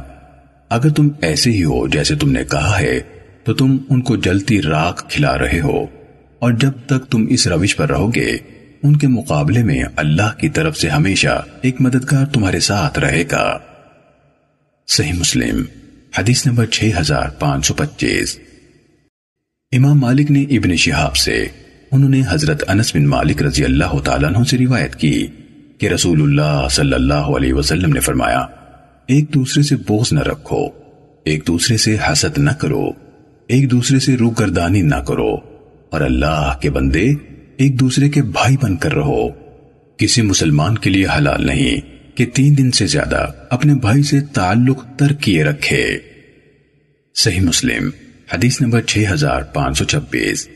اگر 0.68 0.88
تم 0.88 1.08
ایسے 1.20 1.50
ہی 1.50 1.64
ہو 1.64 1.88
جیسے 1.88 2.14
تم 2.14 2.30
نے 2.30 2.44
کہا 2.50 2.80
ہے، 2.80 3.00
تو 3.44 3.54
تم 3.54 3.76
ان 3.90 4.00
کو 4.00 4.16
جلتی 4.16 4.62
راک 4.62 5.10
کھلا 5.10 5.38
رہے 5.38 5.60
ہو۔ 5.60 5.86
اور 6.38 6.52
جب 6.52 6.70
تک 6.86 7.10
تم 7.10 7.26
اس 7.28 7.46
روش 7.46 7.76
پر 7.76 7.90
رہو 7.90 8.14
گے 8.14 8.36
ان 8.84 8.96
کے 8.96 9.08
مقابلے 9.08 9.62
میں 9.62 9.82
اللہ 9.96 10.36
کی 10.40 10.48
طرف 10.48 10.76
سے 10.76 10.88
ہمیشہ 10.88 11.42
ایک 11.62 11.80
مددگار 11.80 12.26
تمہارے 12.26 12.58
ساتھ 12.60 12.98
رہے 12.98 13.22
گا۔ 13.32 13.46
صحیح 14.88 15.12
مسلم، 15.12 15.62
حدیث 16.18 16.46
نمبر 16.46 16.66
6525 16.70 18.36
امام 19.72 20.00
مالک 20.00 20.30
نے 20.30 20.42
ابن 20.56 20.76
شہاب 20.76 21.16
سے، 21.16 21.36
انہوں 21.90 22.10
نے 22.10 22.22
حضرت 22.28 22.64
انس 22.68 22.94
بن 22.96 23.06
مالک 23.06 23.42
رضی 23.42 23.64
اللہ 23.64 23.98
تعالیٰ 24.04 24.34
عنہ 24.34 24.44
سے 24.44 24.58
روایت 24.58 24.96
کی 24.96 25.26
کہ 25.78 25.88
رسول 25.88 26.22
اللہ 26.22 26.66
صلی 26.70 26.94
اللہ 26.94 27.34
علیہ 27.36 27.54
وسلم 27.54 27.92
نے 27.92 28.00
فرمایا، 28.00 28.46
ایک 29.08 29.34
دوسرے 29.34 29.62
سے 29.62 29.76
بوز 29.88 30.12
نہ 30.12 30.20
رکھو، 30.20 30.64
ایک 31.24 31.46
دوسرے 31.46 31.76
سے 31.76 31.96
حسد 32.02 32.38
نہ 32.38 32.50
کرو، 32.50 32.86
ایک 33.48 33.70
دوسرے 33.70 33.98
سے 33.98 34.16
روح 34.16 34.32
گردانی 34.38 34.82
نہ 34.82 35.00
کرو، 35.06 35.34
اور 35.90 36.00
اللہ 36.00 36.52
کے 36.60 36.70
بندے 36.70 37.12
ایک 37.56 37.80
دوسرے 37.80 38.08
کے 38.08 38.22
بھائی 38.22 38.56
بن 38.62 38.76
کر 38.76 38.94
رہو۔ 38.94 39.28
کسی 39.96 40.22
مسلمان 40.22 40.78
کے 40.78 40.90
لیے 40.90 41.06
حلال 41.18 41.46
نہیں 41.46 41.76
کہ 42.16 42.26
تین 42.26 42.58
دن 42.58 42.70
سے 42.70 42.86
زیادہ 42.86 43.26
اپنے 43.50 43.74
بھائی 43.74 44.02
سے 44.02 44.20
تعلق 44.20 44.84
تر 44.96 45.12
کیے 45.12 45.44
رکھے۔ 45.44 45.98
صحیح 47.14 47.40
مسلم، 47.40 47.90
حدیث 48.34 48.60
نمبر 48.60 48.80
6526 48.82 50.48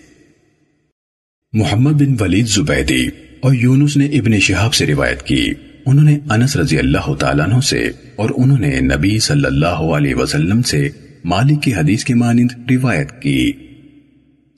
محمد 1.52 1.90
بن 1.90 2.16
ولید 2.20 2.46
زبیدی 2.46 3.08
اور 3.40 3.54
یونس 3.54 3.96
نے 3.96 4.06
ابن 4.06 4.38
شہاب 4.38 4.74
سے 4.74 4.86
روایت 4.86 5.22
کی۔ 5.22 5.52
انہوں 5.86 6.04
نے 6.04 6.18
انس 6.30 6.56
رضی 6.56 6.78
اللہ 6.78 7.14
تعالیٰ 7.14 7.48
عنہ 7.48 7.60
سے 7.60 7.90
اور 8.16 8.30
انہوں 8.36 8.58
نے 8.58 8.80
نبی 8.80 9.18
صلی 9.18 9.44
اللہ 9.44 9.66
علیہ 9.66 10.14
وسلم 10.14 10.62
سے 10.62 10.88
مالک 11.24 11.62
کی 11.62 11.74
حدیث 11.74 12.04
کے 12.04 12.14
مانند 12.14 12.50
روایت 12.70 13.22
کی۔ 13.22 13.52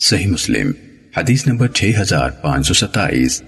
صحیح 0.00 0.26
مسلم 0.26 0.72
حدیث 1.16 1.46
نمبر 1.46 1.68
6527 1.68 3.42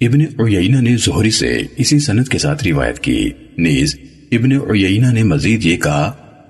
ابن 0.00 0.20
عیینہ 0.20 0.80
نے 0.80 0.96
زہری 0.96 1.30
سے 1.30 1.62
اسی 1.76 1.98
سنت 1.98 2.28
کے 2.28 2.38
ساتھ 2.38 2.64
روایت 2.64 2.98
کی۔ 2.98 3.30
نیز، 3.58 3.98
ابن 4.32 4.52
عیینہ 4.52 5.12
نے 5.12 5.22
مزید 5.22 5.64
یہ 5.64 5.76
کہا، 5.76 6.04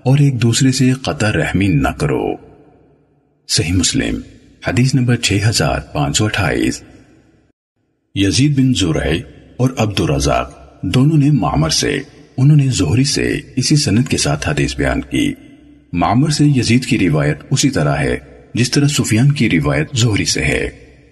اور 0.05 0.19
ایک 0.19 0.43
دوسرے 0.43 0.73
سے 0.73 0.93
قطع 0.93 1.33
رحمی 1.33 1.69
نہ 1.69 1.89
کرو۔ 1.89 2.33
صحیح 3.49 3.73
مسلم، 3.73 4.21
حدیث 4.69 4.95
نمبر 4.95 5.17
6528 5.17 6.83
یزید 8.15 8.59
بن 8.59 8.75
زرعی 8.75 9.21
اور 9.57 9.71
عبد 9.77 10.01
الرزاق 10.01 10.83
دونوں 10.83 11.19
نے 11.19 11.31
معمر 11.31 11.71
سے، 11.71 11.99
انہوں 12.37 12.57
نے 12.57 12.67
زہری 12.67 13.05
سے 13.05 13.41
اسی 13.57 13.77
سنت 13.77 14.09
کے 14.09 14.17
ساتھ 14.17 14.49
حدیث 14.49 14.77
بیان 14.77 15.01
کی۔ 15.01 15.35
معمر 15.93 16.29
سے 16.29 16.47
یزید 16.47 16.85
کی 16.85 16.99
روایت 16.99 17.39
اسی 17.51 17.71
طرح 17.71 17.97
ہے۔ 17.97 18.30
جس 18.55 18.71
طرح 18.71 18.87
سفیان 18.87 19.33
کی 19.33 19.51
روایت 19.51 19.97
زہری 19.97 20.25
سے 20.25 20.45
ہے، 20.45 20.71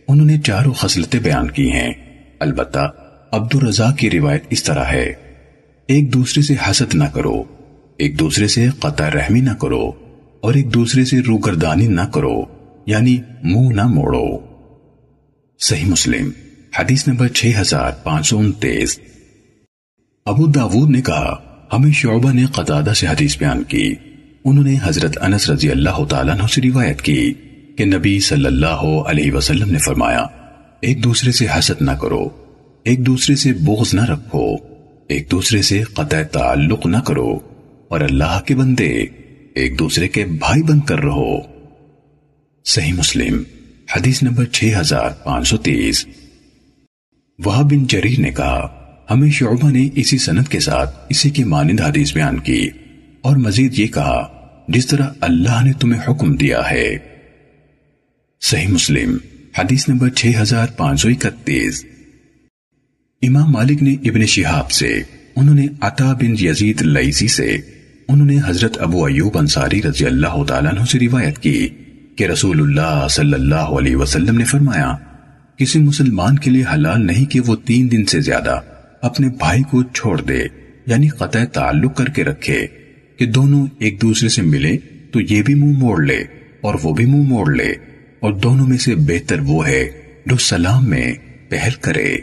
انہوں 0.09 0.27
نے 0.27 0.39
چاروں 0.39 0.73
خصلتیں 0.73 1.21
بیان 1.21 1.51
کی 1.51 1.73
ہیں۔ 1.73 1.93
البتہ 2.41 2.93
عبد 3.33 3.55
الرزاق 3.55 3.99
کی 3.99 4.11
روایت 4.11 4.45
اس 4.51 4.63
طرح 4.63 4.85
ہے۔ 4.85 5.13
ایک 5.87 6.15
دوسرے 6.15 6.43
سے 6.43 6.55
حسد 6.71 6.95
نہ 6.95 7.05
کرو، 7.05 7.43
ایک 7.97 8.19
دوسرے 8.19 8.49
سے 8.49 8.67
قطع 8.79 9.11
رحمی 9.11 9.41
نہ 9.41 9.51
کرو، 9.51 9.93
اور 10.41 10.55
ایک 10.55 10.75
دوسرے 10.75 11.05
سے 11.05 11.21
روگردانی 11.21 11.87
نہ 11.87 12.01
کرو 12.01 12.45
یعنی 12.87 13.19
منہ 13.43 13.75
نہ 13.75 13.87
موڑو۔ 13.87 14.39
صحیح 15.59 15.85
مسلم، 15.85 16.31
حدیث 16.79 17.09
نمبر 17.09 17.29
6529 17.35 19.01
ابو 20.27 20.47
داود 20.47 20.91
نے 20.91 21.03
کہا، 21.03 21.37
ہمیں 21.73 21.93
شعبہ 21.93 22.33
نے 22.33 22.45
قطادہ 22.47 22.93
سے 22.97 23.07
حدیث 23.07 23.39
بیان 23.39 23.63
کی۔ 23.63 23.95
انہوں 24.49 24.65
نے 24.65 24.77
حضرت 24.83 25.19
انس 25.21 25.51
رضی 25.51 25.71
اللہ 25.71 26.05
تعالیٰ 26.05 26.35
عنہ 26.35 26.47
سے 26.47 26.63
روایت 26.63 27.03
کی 27.03 27.33
کہ 27.79 27.85
نبی 27.85 28.21
صلی 28.21 28.47
اللہ 28.47 28.85
علیہ 29.07 29.33
وسلم 29.33 29.71
نے 29.71 29.79
فرمایا، 29.79 30.25
ایک 30.81 31.05
دوسرے 31.05 31.33
سے 31.33 31.47
حسد 31.59 31.83
نہ 31.83 31.91
کرو، 31.91 32.29
ایک 32.85 33.07
دوسرے 33.07 33.37
سے 33.37 33.53
بغض 33.53 33.95
نہ 33.95 34.05
رکھو، 34.05 34.47
ایک 35.09 35.31
دوسرے 35.31 35.63
سے 35.63 35.83
قطع 35.83 36.23
تعلق 36.23 36.87
نہ 36.87 36.97
کرو 36.97 37.39
اور 37.89 38.01
اللہ 38.01 38.41
کے 38.47 38.55
بندے 38.55 38.89
ایک 39.55 39.79
دوسرے 39.79 40.09
کے 40.09 40.25
بھائی 40.25 40.63
بن 40.63 40.81
کر 40.81 40.99
رہو۔ 40.99 41.39
صحیح 42.65 42.93
مسلم، 42.93 43.43
حدیث 43.97 44.23
نمبر 44.23 44.45
6530 44.53 46.05
وہاں 47.39 47.63
بن 47.63 47.87
جریر 47.87 48.21
نے 48.21 48.31
کہا، 48.31 48.67
ہمیں 49.11 49.31
شعبہ 49.31 49.71
نے 49.71 49.89
اسی 49.95 50.19
سنت 50.19 50.49
کے 50.49 50.61
ساتھ 50.61 50.97
اسی 51.09 51.31
کی 51.31 51.45
مانند 51.45 51.81
حدیث 51.81 52.13
بیان 52.15 52.39
کی 52.39 52.69
اور 53.23 53.37
مزید 53.37 53.79
یہ 53.79 53.87
کہا 53.87 54.19
جس 54.69 54.87
طرح 54.87 55.09
اللہ 55.21 55.65
نے 55.65 55.73
تمہیں 55.73 56.01
حکم 56.09 56.37
دیا 56.37 56.71
ہے۔ 56.71 56.99
صحیح 58.41 58.69
مسلم، 58.69 59.17
حدیث 59.59 59.89
نمبر 59.89 60.09
6531 60.11 61.85
امام 63.23 63.51
مالک 63.51 63.83
نے 63.83 63.93
ابن 63.93 64.27
شہاب 64.27 64.71
سے، 64.71 65.03
انہوں 65.37 65.55
نے 65.55 65.67
عطا 65.81 66.13
بن 66.13 66.45
یزید 66.45 66.83
لیسی 66.83 67.29
سے، 67.29 67.57
انہوں 68.09 68.27
نے 68.27 68.39
حضرت 68.47 68.79
ابو 68.79 69.05
ایوب 69.05 69.39
انصاری 69.39 69.83
رضی 69.83 70.07
اللہ 70.07 70.45
تعالیٰ 70.45 70.73
عنہ 70.73 70.85
سے 70.85 70.99
روایت 70.99 71.39
کی 71.39 71.69
کہ 72.17 72.25
رسول 72.25 72.61
اللہ 72.61 73.07
صلی 73.11 73.35
اللہ 73.35 73.77
علیہ 73.79 73.97
وسلم 73.97 74.39
نے 74.39 74.45
فرمایا، 74.45 74.97
کسی 75.57 75.79
مسلمان 75.79 76.39
کے 76.39 76.51
لیے 76.51 76.65
حلال 76.75 77.07
نہیں 77.07 77.25
کہ 77.25 77.41
وہ 77.41 77.57
تین 77.57 77.91
دن 77.91 78.05
سے 78.05 78.21
زیادہ 78.21 78.61
اپنے 79.03 79.29
بھائی 79.29 79.63
کو 79.63 79.83
چھوڑ 79.83 80.21
دے 80.21 80.43
یعنی 80.87 81.09
قطع 81.09 81.45
تعلق 81.45 81.97
کر 81.97 82.07
کے 82.07 82.25
رکھے۔ 82.25 82.67
کہ 83.19 83.27
دونوں 83.27 83.67
ایک 83.79 84.03
دوسرے 84.03 84.29
سے 84.29 84.43
ملے 84.43 84.79
تو 85.13 85.21
یہ 85.21 85.43
بھی 85.43 85.55
منہ 85.55 85.79
موڑ 85.79 86.05
لے 86.05 86.25
اور 86.61 86.75
وہ 86.83 86.95
بھی 86.95 87.05
منہ 87.05 87.23
موڑ 87.23 87.55
لے 87.55 87.71
اور 88.21 88.33
دونوں 88.33 88.67
میں 88.67 88.79
سے 88.79 88.95
بہتر 88.95 89.41
وہ 89.41 89.69
ہے 89.69 89.91
جو 90.27 90.37
سلام 90.37 90.91
میں 90.91 91.15
پہل 91.49 91.71
کرے۔ 91.81 92.17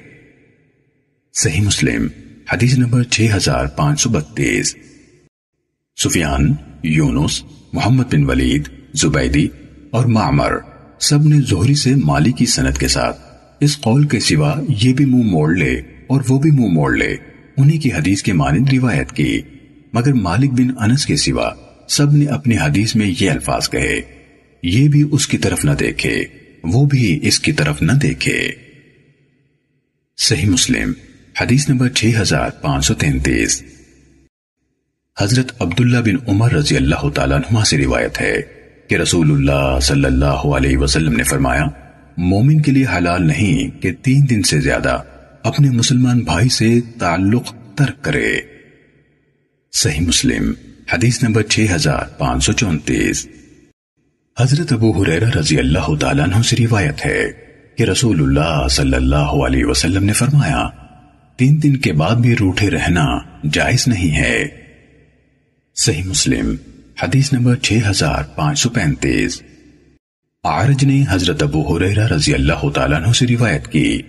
صحیح 1.34 1.62
مسلم، 1.62 2.08
حدیث 2.54 2.78
نمبر 2.78 3.04
6532 3.04 4.76
سفیان، 6.04 6.54
یونس، 6.84 7.44
محمد 7.74 8.04
بن 8.14 8.24
ولید، 8.24 8.70
زبیدی 8.94 9.48
اور 9.90 10.06
معمر 10.06 10.52
سب 11.00 11.24
نے 11.24 11.42
زہری 11.42 11.76
سے 11.76 11.96
مالی 11.96 12.32
کی 12.32 12.46
سنت 12.46 12.78
کے 12.78 12.88
ساتھ 12.88 13.22
اس 13.60 13.82
قول 13.82 14.08
کے 14.08 14.20
سوا 14.20 14.62
یہ 14.80 14.94
بھی 14.94 15.06
منہ 15.06 15.24
موڑ 15.24 15.56
لے 15.56 15.74
اور 16.08 16.22
وہ 16.30 16.40
بھی 16.40 16.52
منہ 16.52 16.68
موڑ 16.68 16.96
لے۔ 16.96 17.16
انہی 17.58 17.78
کی 17.78 17.92
حدیث 17.92 18.22
کے 18.22 18.34
مانند 18.34 18.70
روایت 18.74 19.12
کی۔ 19.12 19.42
مگر 19.96 20.14
مالک 20.14 20.52
بن 20.52 20.70
انس 20.80 21.06
کے 21.06 21.16
سوا 21.16 21.50
سب 21.88 22.14
نے 22.14 22.26
اپنی 22.26 22.58
حدیث 22.58 22.96
میں 22.96 23.14
یہ 23.20 23.32
الفاظ 23.32 23.70
کہے، 23.70 24.02
یہ 24.64 24.88
بھی 24.88 25.04
اس 25.12 25.28
کی 25.28 25.38
طرف 25.38 25.66
نہ 25.66 25.72
دیکھے، 25.72 26.26
وہ 26.64 26.86
بھی 26.86 27.20
اس 27.22 27.40
کی 27.40 27.52
طرف 27.52 27.82
نہ 27.82 27.92
دیکھے۔ 27.92 28.52
صحیح 30.18 30.50
مسلم، 30.50 30.94
حدیث 31.42 31.70
نمبر 31.70 31.90
6533 31.90 33.62
حضرت 35.22 35.52
عبداللہ 35.62 35.98
بن 35.98 36.16
عمر 36.28 36.52
رضی 36.52 36.76
اللہ 36.76 37.10
تعالیٰ 37.10 37.38
عنہ 37.38 37.64
سے 37.64 37.78
روایت 37.78 38.22
ہے 38.22 38.36
کہ 38.90 38.96
رسول 38.96 39.32
اللہ 39.32 39.80
صلی 39.82 40.06
اللہ 40.06 40.50
علیہ 40.58 40.78
وسلم 40.78 41.16
نے 41.16 41.24
فرمایا، 41.24 41.66
مومن 42.18 42.62
کے 42.62 42.72
لیے 42.72 42.86
حلال 42.98 43.28
نہیں 43.28 43.82
کہ 43.82 43.92
تین 43.94 44.30
دن 44.30 44.44
سے 44.44 44.60
زیادہ 44.60 44.98
اپنے 45.44 45.70
مسلمان 45.70 46.20
بھائی 46.20 46.50
سے 46.50 46.74
تعلق 47.00 47.54
ترک 47.76 48.04
کرے۔ 48.04 48.55
صحیح 49.76 50.02
مسلم، 50.02 50.54
حدیث 50.94 51.24
نمبر 51.24 51.44
6534 51.44 53.28
حضرت 54.40 54.74
ابو 54.74 55.04
حریرہ 55.04 55.30
رضی 55.36 55.60
اللہ 55.60 55.96
تعالیٰ 56.00 56.26
عنہ 56.26 56.42
سے 56.42 56.56
روایت 56.56 57.06
ہے 57.06 57.26
کہ 57.78 57.84
رسول 57.84 58.22
اللہ 58.22 58.68
صلی 58.68 58.94
اللہ 58.94 59.34
علیہ 59.46 59.66
وسلم 59.66 60.04
نے 60.04 60.14
فرمایا، 60.14 60.70
تین 61.36 61.64
دن 61.64 61.78
کے 61.78 61.94
بعد 61.94 62.16
بھی 62.16 62.36
روٹھے 62.36 62.70
رہنا 62.70 63.18
جائز 63.52 63.88
نہیں 63.88 64.18
ہے۔ 64.18 64.48
صحیح 65.76 66.04
مسلم، 66.04 66.56
حدیث 67.04 67.34
نمبر 67.34 67.56
6535 67.62 69.42
عارج 70.44 70.86
نے 70.86 71.04
حضرت 71.10 71.44
ابو 71.44 71.76
حریرہ 71.76 72.08
رضی 72.08 72.34
اللہ 72.34 72.70
تعالیٰ 72.70 73.04
عنہ 73.04 73.12
سے 73.12 73.28
روایت 73.28 73.68
کی 73.68 74.02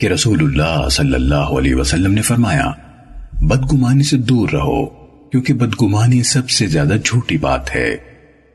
کہ 0.00 0.06
رسول 0.06 0.42
اللہ 0.42 0.88
صلی 0.88 1.14
اللہ 1.14 1.56
علیہ 1.58 1.74
وسلم 1.74 2.14
نے 2.14 2.22
فرمایا، 2.22 2.70
بدگمانی 3.40 4.02
سے 4.02 4.16
دور 4.16 4.48
رہو۔ 4.48 5.03
کیونکہ 5.34 5.54
بدگمانی 5.54 6.22
سب 6.22 6.50
سے 6.50 6.66
زیادہ 6.66 6.96
جھوٹی 7.04 7.38
بات 7.38 7.76
ہے۔ 7.76 7.96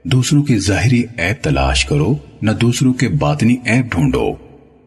دوسروں 0.04 0.44
کی 0.44 0.58
ظاہری 0.58 1.00
عیب 1.00 1.44
تلاش 1.44 1.86
کرو، 1.86 2.15
نہ 2.42 2.52
دوسروں 2.52 2.94
کے 2.94 3.08
باطنی 3.08 3.56
عیب 3.65 3.86
ڈھونڈو۔ 3.92 4.34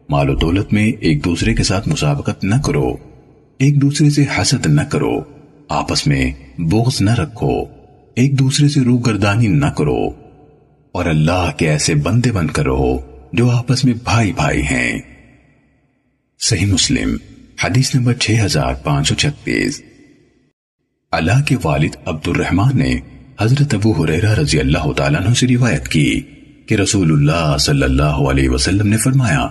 مال 0.09 0.29
و 0.29 0.35
دولت 0.35 0.73
میں 0.73 0.91
ایک 0.91 1.25
دوسرے 1.25 1.53
کے 1.53 1.63
ساتھ 1.63 1.89
مسابقت 1.89 2.43
نہ 2.43 2.55
کرو۔ 2.65 2.95
ایک 3.59 3.81
دوسرے 3.81 4.09
سے 4.09 4.25
حسد 4.41 4.65
نہ 4.65 4.81
کرو۔ 4.81 5.21
آپس 5.69 6.07
میں 6.07 6.31
بغض 6.57 7.01
نہ 7.01 7.13
رکھو۔ 7.13 7.63
ایک 8.15 8.39
دوسرے 8.39 8.69
سے 8.69 8.81
روح 8.81 9.01
گردانی 9.05 9.47
نہ 9.47 9.65
کرو۔ 9.65 10.07
اور 10.91 11.05
اللہ 11.05 11.51
کے 11.57 11.69
ایسے 11.69 11.95
بندے 11.95 12.31
بن 12.31 12.47
کر 12.47 12.63
رہو 12.63 12.97
جو 13.33 13.49
آپس 13.49 13.85
میں 13.85 13.93
بھائی 14.03 14.33
بھائی 14.33 14.61
ہیں۔ 14.61 14.99
صحیح 16.39 16.65
مسلم، 16.65 17.17
حدیث 17.63 17.95
نمبر 17.95 18.13
6536 18.13 19.81
اللہ 21.13 21.41
کے 21.47 21.55
والد 21.63 21.95
عبد 22.05 22.27
الرحمن 22.27 22.77
نے 22.77 22.93
حضرت 23.41 23.73
ابو 23.73 23.91
حریرہ 23.91 24.33
رضی 24.33 24.59
اللہ 24.59 24.91
تعالیٰ 24.91 25.21
عنہ 25.21 25.33
سے 25.33 25.47
روایت 25.47 25.87
کی 25.87 26.21
کہ 26.65 26.75
رسول 26.75 27.11
اللہ 27.11 27.55
صلی 27.59 27.83
اللہ 27.83 28.21
علیہ 28.29 28.49
وسلم 28.49 28.87
نے 28.87 28.97
فرمایا، 28.97 29.47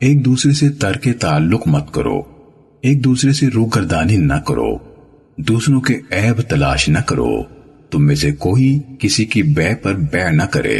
ایک 0.00 0.24
دوسرے 0.24 0.52
سے 0.52 0.68
ترک 0.70 1.08
تعلق 1.20 1.66
مت 1.66 1.92
کرو، 1.94 2.20
ایک 2.84 3.04
دوسرے 3.04 3.32
سے 3.32 3.48
روح 3.54 3.68
گردانی 3.74 4.16
نہ 4.16 4.38
کرو، 4.46 4.76
دوسروں 5.38 5.80
کے 5.80 5.94
عیب 6.10 6.40
تلاش 6.40 6.88
نہ 6.88 6.98
کرو، 6.98 7.42
تم 7.90 8.06
میں 8.06 8.14
سے 8.14 8.30
کوئی 8.38 8.78
کسی 8.98 9.24
کی 9.24 9.42
بے 9.42 9.74
پر 9.74 9.94
بے 10.12 10.30
نہ 10.30 10.42
کرے، 10.42 10.78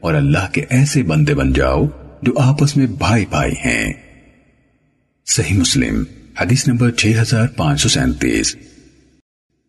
اور 0.00 0.14
اللہ 0.14 0.50
کے 0.52 0.64
ایسے 0.70 1.02
بندے 1.02 1.34
بن 1.34 1.52
جاؤ 1.52 1.84
جو 2.22 2.32
آپس 2.40 2.76
میں 2.76 2.86
بھائی 2.98 3.24
بھائی 3.30 3.52
ہیں۔ 3.64 3.92
صحیح 5.26 5.58
مسلم، 5.58 6.02
حدیث 6.40 6.68
نمبر 6.68 6.90
6537 6.98 8.54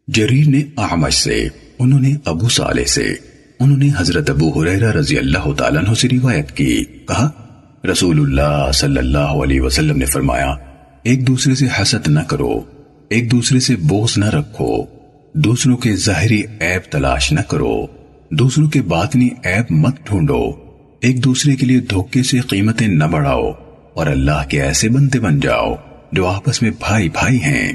جریر 0.07 0.47
نے 0.47 0.61
احمد 0.77 1.09
سے، 1.09 1.47
انہوں 1.79 1.99
نے 1.99 2.13
ابو 2.25 2.49
صالح 2.49 2.83
سے، 2.83 3.05
انہوں 3.59 3.77
نے 3.77 3.89
حضرت 3.97 4.29
ابو 4.29 4.61
حریرہ 4.61 4.91
رضی 4.91 5.17
اللہ 5.17 5.53
تعالیٰ 5.57 5.83
عنہ 5.83 5.93
سے 5.93 6.07
روایت 6.07 6.51
کی۔ 6.51 6.83
کہا، 6.83 7.29
رسول 7.91 8.19
اللہ 8.19 8.71
صلی 8.71 8.97
اللہ 8.97 9.17
علیہ 9.17 9.61
وسلم 9.61 9.97
نے 9.97 10.05
فرمایا، 10.05 10.53
ایک 11.03 11.27
دوسرے 11.27 11.55
سے 11.55 11.65
حسد 11.81 12.07
نہ 12.07 12.19
کرو، 12.19 12.61
ایک 13.09 13.31
دوسرے 13.31 13.59
سے 13.59 13.75
بوس 13.75 14.17
نہ 14.17 14.25
رکھو، 14.25 14.85
دوسروں 15.33 15.77
کے 15.77 15.95
ظاہری 15.95 16.41
عیب 16.41 16.91
تلاش 16.91 17.31
نہ 17.31 17.41
کرو، 17.41 17.87
دوسروں 18.31 18.67
کے 18.67 18.81
باطنی 18.81 19.29
عیب 19.45 19.71
مت 19.71 19.95
ڈھونڈو، 20.05 20.51
ایک 21.01 21.23
دوسرے 21.23 21.55
کے 21.55 21.65
لیے 21.65 21.79
دھوکے 21.79 22.23
سے 22.23 22.39
قیمتیں 22.39 22.87
نہ 22.87 23.03
بڑھاؤ، 23.03 23.51
اور 23.93 24.07
اللہ 24.07 24.47
کے 24.49 24.61
ایسے 24.61 24.89
بندے 24.89 25.19
بن 25.19 25.39
جاؤ 25.39 25.75
جو 26.11 26.27
آپس 26.27 26.61
میں 26.61 26.71
بھائی 26.79 27.09
بھائی 27.09 27.37
ہیں۔ 27.37 27.73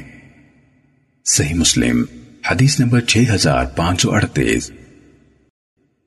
صحیح 1.25 1.53
مسلم۔ 1.53 2.03
حدیث 2.47 2.79
نمبر 2.79 3.01
6538 3.01 4.71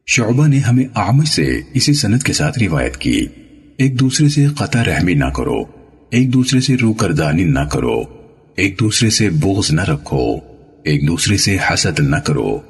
شعبہ 0.07 0.47
نے 0.47 0.59
ہمیں 0.59 0.85
آمد 0.95 1.25
سے 1.25 1.61
اسی 1.75 1.95
سنت 1.95 2.23
کے 2.23 2.33
ساتھ 2.33 2.59
روایت 2.59 2.97
کی۔ 2.97 3.27
ایک 3.77 4.01
دوسرے 4.01 4.29
سے 4.29 4.47
قطع 4.47 4.85
رحمی 4.85 5.15
نہ 5.15 5.25
کرو۔ 5.25 5.63
ایک 6.11 6.35
دوسرے 6.35 6.61
سے 6.61 6.77
رو 6.77 6.93
کردانی 6.93 7.45
نہ 7.45 7.61
کرو۔ 7.73 8.03
ایک 8.57 8.81
دوسرے 8.81 9.11
سے 9.11 9.31
بغض 9.31 9.71
نہ 9.71 9.81
رکھو۔ 9.81 10.37
ایک 10.85 11.09
دوسرے 11.09 11.37
سے 11.37 11.57
حسد 11.73 12.01
نہ 12.01 12.17
کرو۔ 12.17 12.61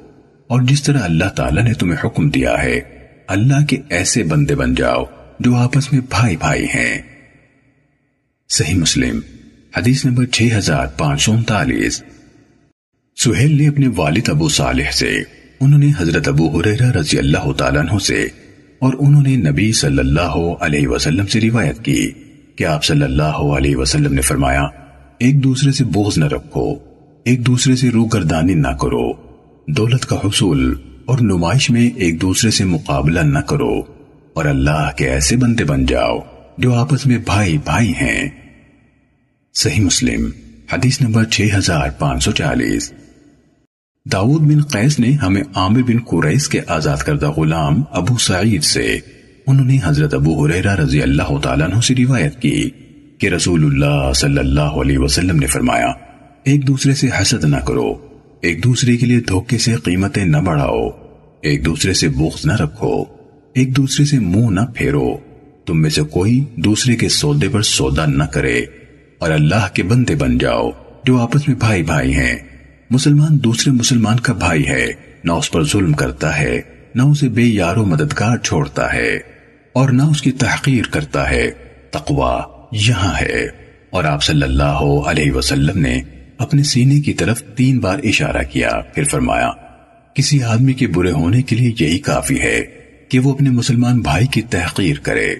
اور 0.47 0.61
جس 0.61 0.83
طرح 0.83 0.99
اللہ 1.01 1.29
تعالیٰ 1.29 1.63
نے 1.63 1.73
تمہیں 1.73 2.05
حکم 2.05 2.29
دیا 2.29 2.63
ہے، 2.63 2.81
اللہ 3.27 3.65
کے 3.65 3.77
ایسے 3.89 4.23
بندے 4.23 4.55
بن 4.55 4.75
جاؤ 4.75 5.03
جو 5.39 5.55
آپس 5.55 5.93
میں 5.93 6.01
بھائی 6.09 6.37
بھائی 6.37 6.65
ہیں۔ 6.65 7.01
صحیح 8.49 8.75
مسلم، 8.75 9.19
حدیث 9.77 10.05
نمبر 10.05 10.25
6539 10.31 12.03
سہیل 13.17 13.57
نے 13.57 13.67
اپنے 13.67 13.87
والد 13.95 14.29
ابو 14.29 14.47
صالح 14.49 14.89
سے، 14.91 15.09
انہوں 15.59 15.79
نے 15.79 15.89
حضرت 15.97 16.27
ابو 16.27 16.47
حریرہ 16.49 16.89
رضی 16.91 17.17
اللہ 17.17 17.51
تعالیٰ 17.51 17.81
عنہ 17.81 17.97
سے، 17.97 18.21
اور 18.81 18.93
انہوں 18.99 19.21
نے 19.21 19.35
نبی 19.35 19.71
صلی 19.71 19.99
اللہ 19.99 20.35
علیہ 20.61 20.87
وسلم 20.87 21.27
سے 21.27 21.41
روایت 21.41 21.83
کی 21.85 22.11
کہ 22.55 22.63
آپ 22.63 22.83
صلی 22.83 23.03
اللہ 23.03 23.37
علیہ 23.57 23.75
وسلم 23.75 24.13
نے 24.13 24.21
فرمایا، 24.21 24.63
ایک 25.19 25.43
دوسرے 25.43 25.71
سے 25.71 25.83
بوز 25.93 26.17
نہ 26.17 26.25
رکھو، 26.25 26.65
ایک 27.25 27.45
دوسرے 27.47 27.75
سے 27.75 27.91
روح 27.91 28.07
گردانی 28.13 28.53
نہ 28.55 28.73
کرو، 28.81 29.11
دولت 29.67 30.05
کا 30.05 30.15
حصول 30.25 30.73
اور 31.05 31.19
نمائش 31.21 31.69
میں 31.69 31.89
ایک 31.95 32.21
دوسرے 32.21 32.51
سے 32.51 32.63
مقابلہ 32.65 33.19
نہ 33.19 33.39
کرو، 33.39 33.73
اور 34.35 34.45
اللہ 34.45 34.89
کے 34.97 35.09
ایسے 35.09 35.35
بندے 35.35 35.63
بن 35.63 35.85
جاؤ 35.85 36.19
جو 36.57 36.73
آپس 36.73 37.05
میں 37.05 37.17
بھائی 37.25 37.57
بھائی 37.63 37.93
ہیں۔ 38.01 38.27
صحیح 39.55 39.81
مسلم، 39.81 40.29
حدیث 40.73 41.01
نمبر 41.01 41.25
6540 41.31 42.91
داود 44.05 44.41
بن 44.41 44.61
قیس 44.61 44.99
نے 44.99 45.11
ہمیں 45.11 45.41
عامر 45.55 45.81
بن 45.81 45.99
قریس 45.99 46.47
کے 46.47 46.59
آزاد 46.67 46.97
کردہ 46.97 47.29
غلام 47.31 47.81
ابو 47.91 48.17
سعید 48.17 48.63
سے، 48.63 48.99
انہوں 49.47 49.65
نے 49.65 49.77
حضرت 49.83 50.13
ابو 50.13 50.45
حریرہ 50.45 50.75
رضی 50.75 51.01
اللہ 51.01 51.37
تعالیٰ 51.43 51.69
عنہ 51.71 51.79
سے 51.81 51.95
روایت 51.95 52.41
کی 52.41 52.69
کہ 53.19 53.27
رسول 53.27 53.63
اللہ 53.65 54.11
صلی 54.15 54.39
اللہ 54.39 54.75
علیہ 54.81 54.97
وسلم 54.97 55.39
نے 55.39 55.47
فرمایا، 55.47 55.87
ایک 56.43 56.67
دوسرے 56.67 56.93
سے 56.93 57.09
حسد 57.21 57.43
نہ 57.43 57.57
کرو، 57.57 57.93
ایک 58.41 58.63
دوسرے 58.63 58.97
کے 58.97 59.05
لیے 59.05 59.19
دھوکے 59.19 59.57
سے 59.57 59.75
قیمتیں 59.75 60.23
نہ 60.25 60.37
بڑھاؤ، 60.37 60.87
ایک 61.41 61.65
دوسرے 61.65 61.93
سے 61.93 62.09
بغض 62.09 62.45
نہ 62.45 62.61
رکھو، 62.61 62.93
ایک 63.55 63.75
دوسرے 63.77 64.05
سے 64.05 64.19
منہ 64.19 64.49
نہ 64.49 64.65
پھیرو، 64.75 65.09
تم 65.65 65.81
میں 65.81 65.89
سے 65.89 66.01
کوئی 66.11 66.39
دوسرے 66.55 66.95
کے 66.95 67.09
سودے 67.09 67.49
پر 67.49 67.61
سودا 67.61 68.05
نہ 68.05 68.23
کرے، 68.23 68.59
اور 69.17 69.31
اللہ 69.31 69.73
کے 69.73 69.83
بندے 69.83 70.15
بن 70.15 70.37
جاؤ 70.37 70.69
جو 71.05 71.19
آپس 71.19 71.47
میں 71.47 71.55
بھائی 71.55 71.83
بھائی 71.83 72.13
ہیں۔ 72.13 72.35
مسلمان 72.93 73.43
دوسرے 73.43 73.73
مسلمان 73.73 74.19
کا 74.19 74.33
بھائی 74.33 74.67
ہے، 74.67 74.87
نہ 75.23 75.31
اس 75.31 75.51
پر 75.51 75.63
ظلم 75.63 75.93
کرتا 75.93 76.39
ہے، 76.39 76.61
نہ 76.95 77.01
اسے 77.01 77.29
بے 77.29 77.41
یارو 77.41 77.85
مددگار 77.85 78.37
چھوڑتا 78.37 78.93
ہے، 78.93 79.19
اور 79.73 79.89
نہ 79.89 80.03
اس 80.03 80.21
کی 80.21 80.31
تحقیر 80.31 80.83
کرتا 80.91 81.29
ہے۔ 81.29 81.51
تقوا 81.91 82.41
یہاں 82.71 83.13
ہے۔ 83.21 83.45
اور 83.89 84.03
آپ 84.03 84.23
صلی 84.23 84.43
اللہ 84.43 84.85
علیہ 85.07 85.31
وسلم 85.31 85.79
نے 85.79 86.01
اپنے 86.37 86.63
سینے 86.63 86.99
کی 86.99 87.13
طرف 87.13 87.43
تین 87.55 87.79
بار 87.79 87.99
اشارہ 88.03 88.43
کیا، 88.51 88.71
پھر 88.93 89.03
فرمایا، 89.03 89.49
کسی 90.15 90.43
آدمی 90.43 90.73
کے 90.73 90.87
برے 90.87 91.11
ہونے 91.11 91.41
کے 91.41 91.55
لیے 91.55 91.71
یہی 91.79 91.99
کافی 91.99 92.41
ہے 92.41 92.61
کہ 93.09 93.19
وہ 93.19 93.33
اپنے 93.33 93.49
مسلمان 93.49 93.99
بھائی 93.99 94.27
کی 94.27 94.41
تحقیر 94.41 94.95
کرے۔ 95.03 95.35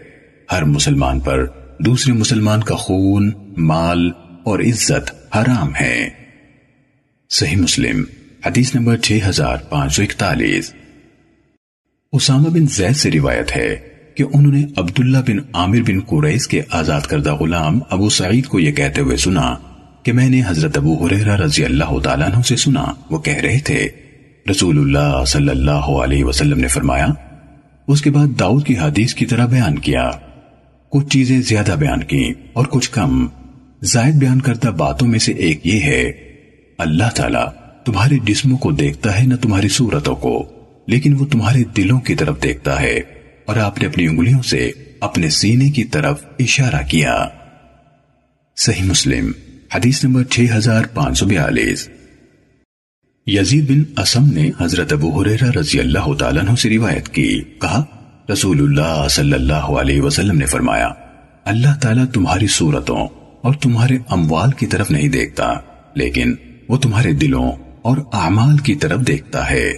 ہر 0.51 0.63
مسلمان 0.63 1.19
پر 1.19 1.45
دوسرے 1.79 2.13
مسلمان 2.13 2.63
کا 2.63 2.75
خون، 2.75 3.31
مال 3.57 4.11
اور 4.43 4.59
عزت 4.59 5.35
حرام 5.35 5.75
ہے۔ 5.81 6.22
صحیح 7.35 7.57
مسلم، 7.57 8.03
حدیث 8.45 8.75
نمبر 8.75 8.97
6541 8.97 10.73
اسامہ 12.11 12.49
بن 12.49 12.65
زید 12.65 12.95
سے 12.95 13.11
روایت 13.11 13.55
ہے 13.55 13.75
کہ 14.15 14.23
انہوں 14.33 14.53
نے 14.53 14.63
عبداللہ 14.77 15.17
بن 15.27 15.37
عامر 15.53 15.77
بن 15.87 15.99
قریس 15.99 16.47
کے 16.47 16.61
آزاد 16.69 17.01
کردہ 17.01 17.33
غلام 17.33 17.79
ابو 17.89 18.09
سعید 18.09 18.45
کو 18.45 18.59
یہ 18.59 18.71
کہتے 18.71 19.01
ہوئے 19.01 19.17
سنا 19.17 19.55
کہ 20.03 20.13
میں 20.13 20.29
نے 20.29 20.41
حضرت 20.47 20.77
ابو 20.77 21.05
حریرہ 21.05 21.35
رضی 21.35 21.65
اللہ 21.65 21.99
تعالیٰ 21.99 22.31
عنہ 22.31 22.41
سے 22.41 22.55
سنا۔ 22.55 22.85
وہ 23.09 23.19
کہہ 23.19 23.37
رہے 23.37 23.59
تھے، 23.59 23.89
رسول 24.51 24.79
اللہ 24.79 25.25
صلی 25.25 25.49
اللہ 25.49 25.71
علیہ 25.71 26.23
وسلم 26.23 26.59
نے 26.59 26.67
فرمایا، 26.67 27.07
اس 27.87 28.01
کے 28.01 28.11
بعد 28.11 28.39
داؤد 28.39 28.65
کی 28.65 28.77
حدیث 28.77 29.13
کی 29.13 29.25
طرح 29.25 29.45
بیان 29.45 29.79
کیا۔ 29.79 30.11
کچھ 30.89 31.07
چیزیں 31.09 31.41
زیادہ 31.41 31.75
بیان 31.79 32.03
کی 32.03 32.33
اور 32.53 32.65
کچھ 32.65 32.91
کم۔ 32.91 33.27
زائد 33.83 34.15
بیان 34.15 34.41
کرتا 34.41 34.69
باتوں 34.69 35.07
میں 35.07 35.19
سے 35.19 35.31
ایک 35.31 35.67
یہ 35.67 35.79
ہے 35.79 36.32
اللہ 36.83 37.09
تعالیٰ 37.15 37.45
تمہارے 37.85 38.17
جسموں 38.23 38.57
کو 38.57 38.71
دیکھتا 38.71 39.19
ہے، 39.19 39.25
نہ 39.25 39.35
تمہاری 39.35 39.69
صورتوں 39.69 40.15
کو، 40.15 40.49
لیکن 40.87 41.13
وہ 41.13 41.25
تمہارے 41.25 41.63
دلوں 41.77 41.99
کی 41.99 42.15
طرف 42.15 42.43
دیکھتا 42.43 42.81
ہے۔ 42.81 42.99
اور 43.45 43.55
آپ 43.55 43.79
نے 43.79 43.87
اپنی 43.87 44.07
انگلیوں 44.07 44.41
سے 44.41 44.71
اپنے 44.99 45.29
سینے 45.29 45.69
کی 45.69 45.83
طرف 45.83 46.25
اشارہ 46.39 46.87
کیا۔ 46.87 47.25
صحیح 48.57 48.83
مسلم، 48.83 49.31
حدیث 49.75 50.03
نمبر 50.03 50.23
6542 50.23 51.89
یزید 53.27 53.69
بن 53.69 53.83
اسم 53.97 54.25
نے 54.25 54.51
حضرت 54.61 54.93
ابو 54.93 55.21
حریرہ 55.21 55.51
رضی 55.51 55.79
اللہ 55.79 56.13
تعالیٰ 56.19 56.43
عنہ 56.43 56.55
سے 56.55 56.69
روایت 56.69 57.09
کی۔ 57.09 57.41
کہا، 57.61 57.83
رسول 58.33 58.61
اللہ 58.61 59.07
صلی 59.09 59.33
اللہ 59.33 59.53
علیہ 59.53 60.01
وسلم 60.01 60.37
نے 60.37 60.45
فرمایا، 60.45 60.89
اللہ 61.45 61.79
تعالیٰ 61.81 62.05
تمہاری 62.13 62.47
صورتوں 62.47 63.07
اور 63.41 63.53
تمہارے 63.53 63.97
اموال 64.09 64.51
کی 64.51 64.65
طرف 64.65 64.91
نہیں 64.91 65.07
دیکھتا، 65.07 65.53
لیکن 65.95 66.35
وہ 66.67 66.77
تمہارے 66.77 67.11
دلوں 67.11 67.51
اور 67.81 67.97
اعمال 68.13 68.57
کی 68.57 68.75
طرف 68.75 69.07
دیکھتا 69.07 69.49
ہے۔ 69.49 69.71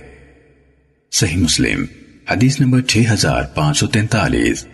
صحیح 1.11 1.37
مسلم، 1.37 1.85
حدیث 2.31 2.59
نمبر 2.59 2.81
6543 2.87 4.67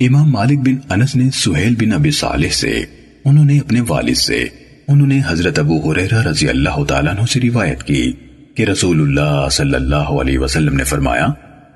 امام 0.00 0.30
مالک 0.30 0.58
بن 0.58 0.92
انس 0.92 1.16
نے 1.16 1.30
سہیل 1.30 1.74
بن 1.74 1.92
ابی 1.92 2.10
صالح 2.10 2.48
سے، 2.48 2.84
انہوں 3.24 3.44
نے 3.44 3.58
اپنے 3.58 3.80
والد 3.88 4.14
سے، 4.14 4.44
انہوں 4.88 5.06
نے 5.06 5.20
حضرت 5.26 5.58
ابو 5.58 5.92
حریرہ 5.92 6.22
رضی 6.22 6.48
اللہ 6.48 6.84
تعالیٰ 6.84 7.12
عنہ 7.18 7.26
سے 7.26 7.40
روایت 7.40 7.82
کی 7.82 8.12
کہ 8.54 8.62
رسول 8.62 9.00
اللہ 9.00 9.48
صلی 9.50 9.74
اللہ 9.74 10.20
علیہ 10.20 10.38
وسلم 10.38 10.76
نے 10.76 10.84
فرمایا، 10.84 11.26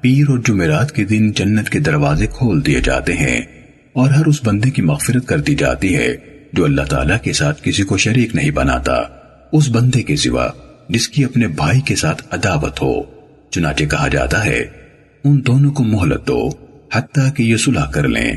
پیر 0.01 0.31
اور 0.31 0.39
جمعرات 0.39 0.93
کے 0.93 1.05
دن 1.05 1.33
جنت 1.33 1.71
کے 1.71 1.79
دروازے 1.79 2.27
کھول 2.27 2.67
دیے 2.67 2.81
جاتے 2.81 3.13
ہیں 3.13 3.41
اور 3.93 4.11
ہر 4.11 4.27
اس 4.27 4.41
بندے 4.45 4.71
کی 4.71 4.83
مغفرت 4.83 5.27
کر 5.27 5.41
دی 5.41 5.55
جاتی 5.55 5.97
ہے 5.97 6.17
جو 6.53 6.65
اللہ 6.65 6.83
تعالیٰ 6.83 7.17
کے 7.23 7.33
ساتھ 7.33 7.63
کسی 7.63 7.83
کو 7.83 7.97
شریک 7.97 8.35
نہیں 8.35 8.51
بناتا۔ 8.51 9.24
اس 9.55 9.69
بندے 9.69 10.03
کے 10.03 10.17
سوا 10.17 10.49
جس 10.89 11.09
کی 11.09 11.25
اپنے 11.25 11.49
بھائی 11.49 11.81
کے 11.81 11.97
ساتھ 11.97 12.23
عداوت 12.31 12.83
ہو۔ 12.83 13.03
چنانچہ 13.51 13.85
کہا 13.85 14.09
جاتا 14.09 14.45
ہے، 14.45 14.65
ان 15.25 15.47
دونوں 15.47 15.73
کو 15.73 15.85
مہلت 15.85 16.27
دو 16.29 16.49
حتیٰ 16.95 17.35
کہ 17.35 17.43
یہ 17.43 17.57
صلح 17.57 17.91
کر 17.91 18.09
لیں۔ 18.09 18.37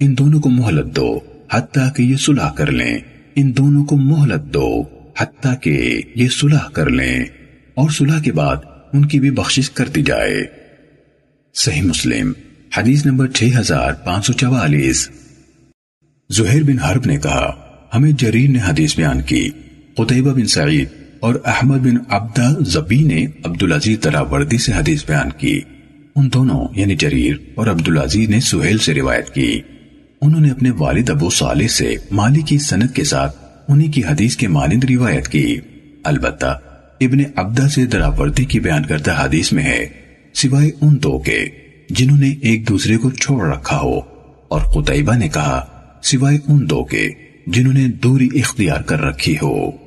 ان 0.00 0.18
دونوں 0.18 0.40
کو 0.40 0.50
مہلت 0.50 0.96
دو 0.96 1.18
حتیٰ 1.52 1.94
کہ 1.96 2.02
یہ 2.02 2.16
صلح 2.16 2.52
کر 2.52 2.70
لیں۔ 2.70 2.98
ان 3.34 3.56
دونوں 3.56 3.84
کو 3.84 3.96
مہلت 3.96 4.54
دو 4.54 4.82
حتیٰ 5.18 5.54
کہ 5.60 6.02
یہ 6.14 6.28
صلح 6.28 6.68
کر 6.68 6.90
لیں۔ 6.90 7.24
اور 7.74 7.90
صلح 7.90 8.20
کے 8.20 8.32
بعد 8.32 8.56
ان 8.92 9.04
کی 9.04 9.20
بھی 9.20 9.30
بخشش 9.30 9.70
کر 9.70 9.88
دی 9.88 10.02
جائے۔ 10.02 10.44
صحیح 11.54 11.82
مسلم، 11.82 12.32
حدیث 12.76 13.06
نمبر 13.06 13.26
6544 13.28 15.10
زہیر 16.30 16.62
بن 16.62 16.78
حرب 16.78 17.06
نے 17.06 17.16
کہا، 17.16 17.54
ہمیں 17.94 18.12
جریر 18.12 18.50
نے 18.50 18.58
حدیث 18.68 18.96
بیان 18.96 19.22
کی۔ 19.22 19.50
قطعبہ 19.96 20.32
بن 20.32 20.46
سعید 20.46 20.88
اور 21.20 21.34
احمد 21.44 21.76
بن 21.76 21.96
عبدہ 22.08 22.54
زبی 22.60 23.02
نے 23.02 23.26
عبدالعزیز 23.44 24.00
تراوردی 24.00 24.58
سے 24.58 24.72
حدیث 24.72 25.06
بیان 25.06 25.30
کی۔ 25.38 25.60
ان 26.16 26.28
دونوں 26.34 26.68
یعنی 26.76 26.96
جریر 26.96 27.34
اور 27.54 27.66
عبدالعزیز 27.66 28.28
نے 28.28 28.40
سہیل 28.40 28.78
سے 28.78 28.94
روایت 28.94 29.34
کی۔ 29.34 29.60
انہوں 30.22 30.40
نے 30.40 30.50
اپنے 30.50 30.70
والد 30.70 31.10
ابو 31.10 31.30
صالح 31.30 31.66
سے 31.66 31.94
مالی 32.10 32.40
کی 32.40 32.58
سنت 32.58 32.94
کے 32.94 33.04
ساتھ 33.04 33.36
انہی 33.68 33.88
کی 33.88 34.04
حدیث 34.04 34.36
کے 34.36 34.48
مانند 34.48 34.84
روایت 34.84 35.28
کی۔ 35.28 35.56
البتہ 36.04 36.60
ابن 37.00 37.18
عبدہ 37.36 37.68
سے 37.68 37.86
دراوردی 37.86 38.44
کی 38.44 38.60
بیان 38.60 38.84
کردہ 38.84 39.24
حدیث 39.24 39.52
میں 39.52 39.64
ہے، 39.64 39.86
سوائے 40.34 40.70
ان 40.80 41.02
دو 41.02 41.18
کے 41.18 41.44
جنہوں 41.90 42.18
نے 42.18 42.34
ایک 42.40 42.68
دوسرے 42.68 42.96
کو 42.96 43.10
چھوڑ 43.10 43.48
رکھا 43.48 43.78
ہو۔ 43.78 43.98
اور 44.48 44.60
قطعبہ 44.60 45.14
نے 45.14 45.28
کہا، 45.28 45.66
سوائے 46.02 46.38
ان 46.48 46.70
دو 46.70 46.84
کے 46.84 47.08
جنہوں 47.46 47.72
نے 47.72 47.88
دوری 47.88 48.28
اختیار 48.34 48.80
کر 48.80 49.00
رکھی 49.00 49.36
ہو۔ 49.42 49.85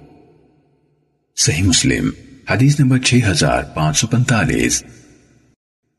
صحیح 1.41 1.63
مسلم، 1.63 2.09
حدیث 2.49 2.79
نمبر 2.79 2.99
6545 2.99 4.83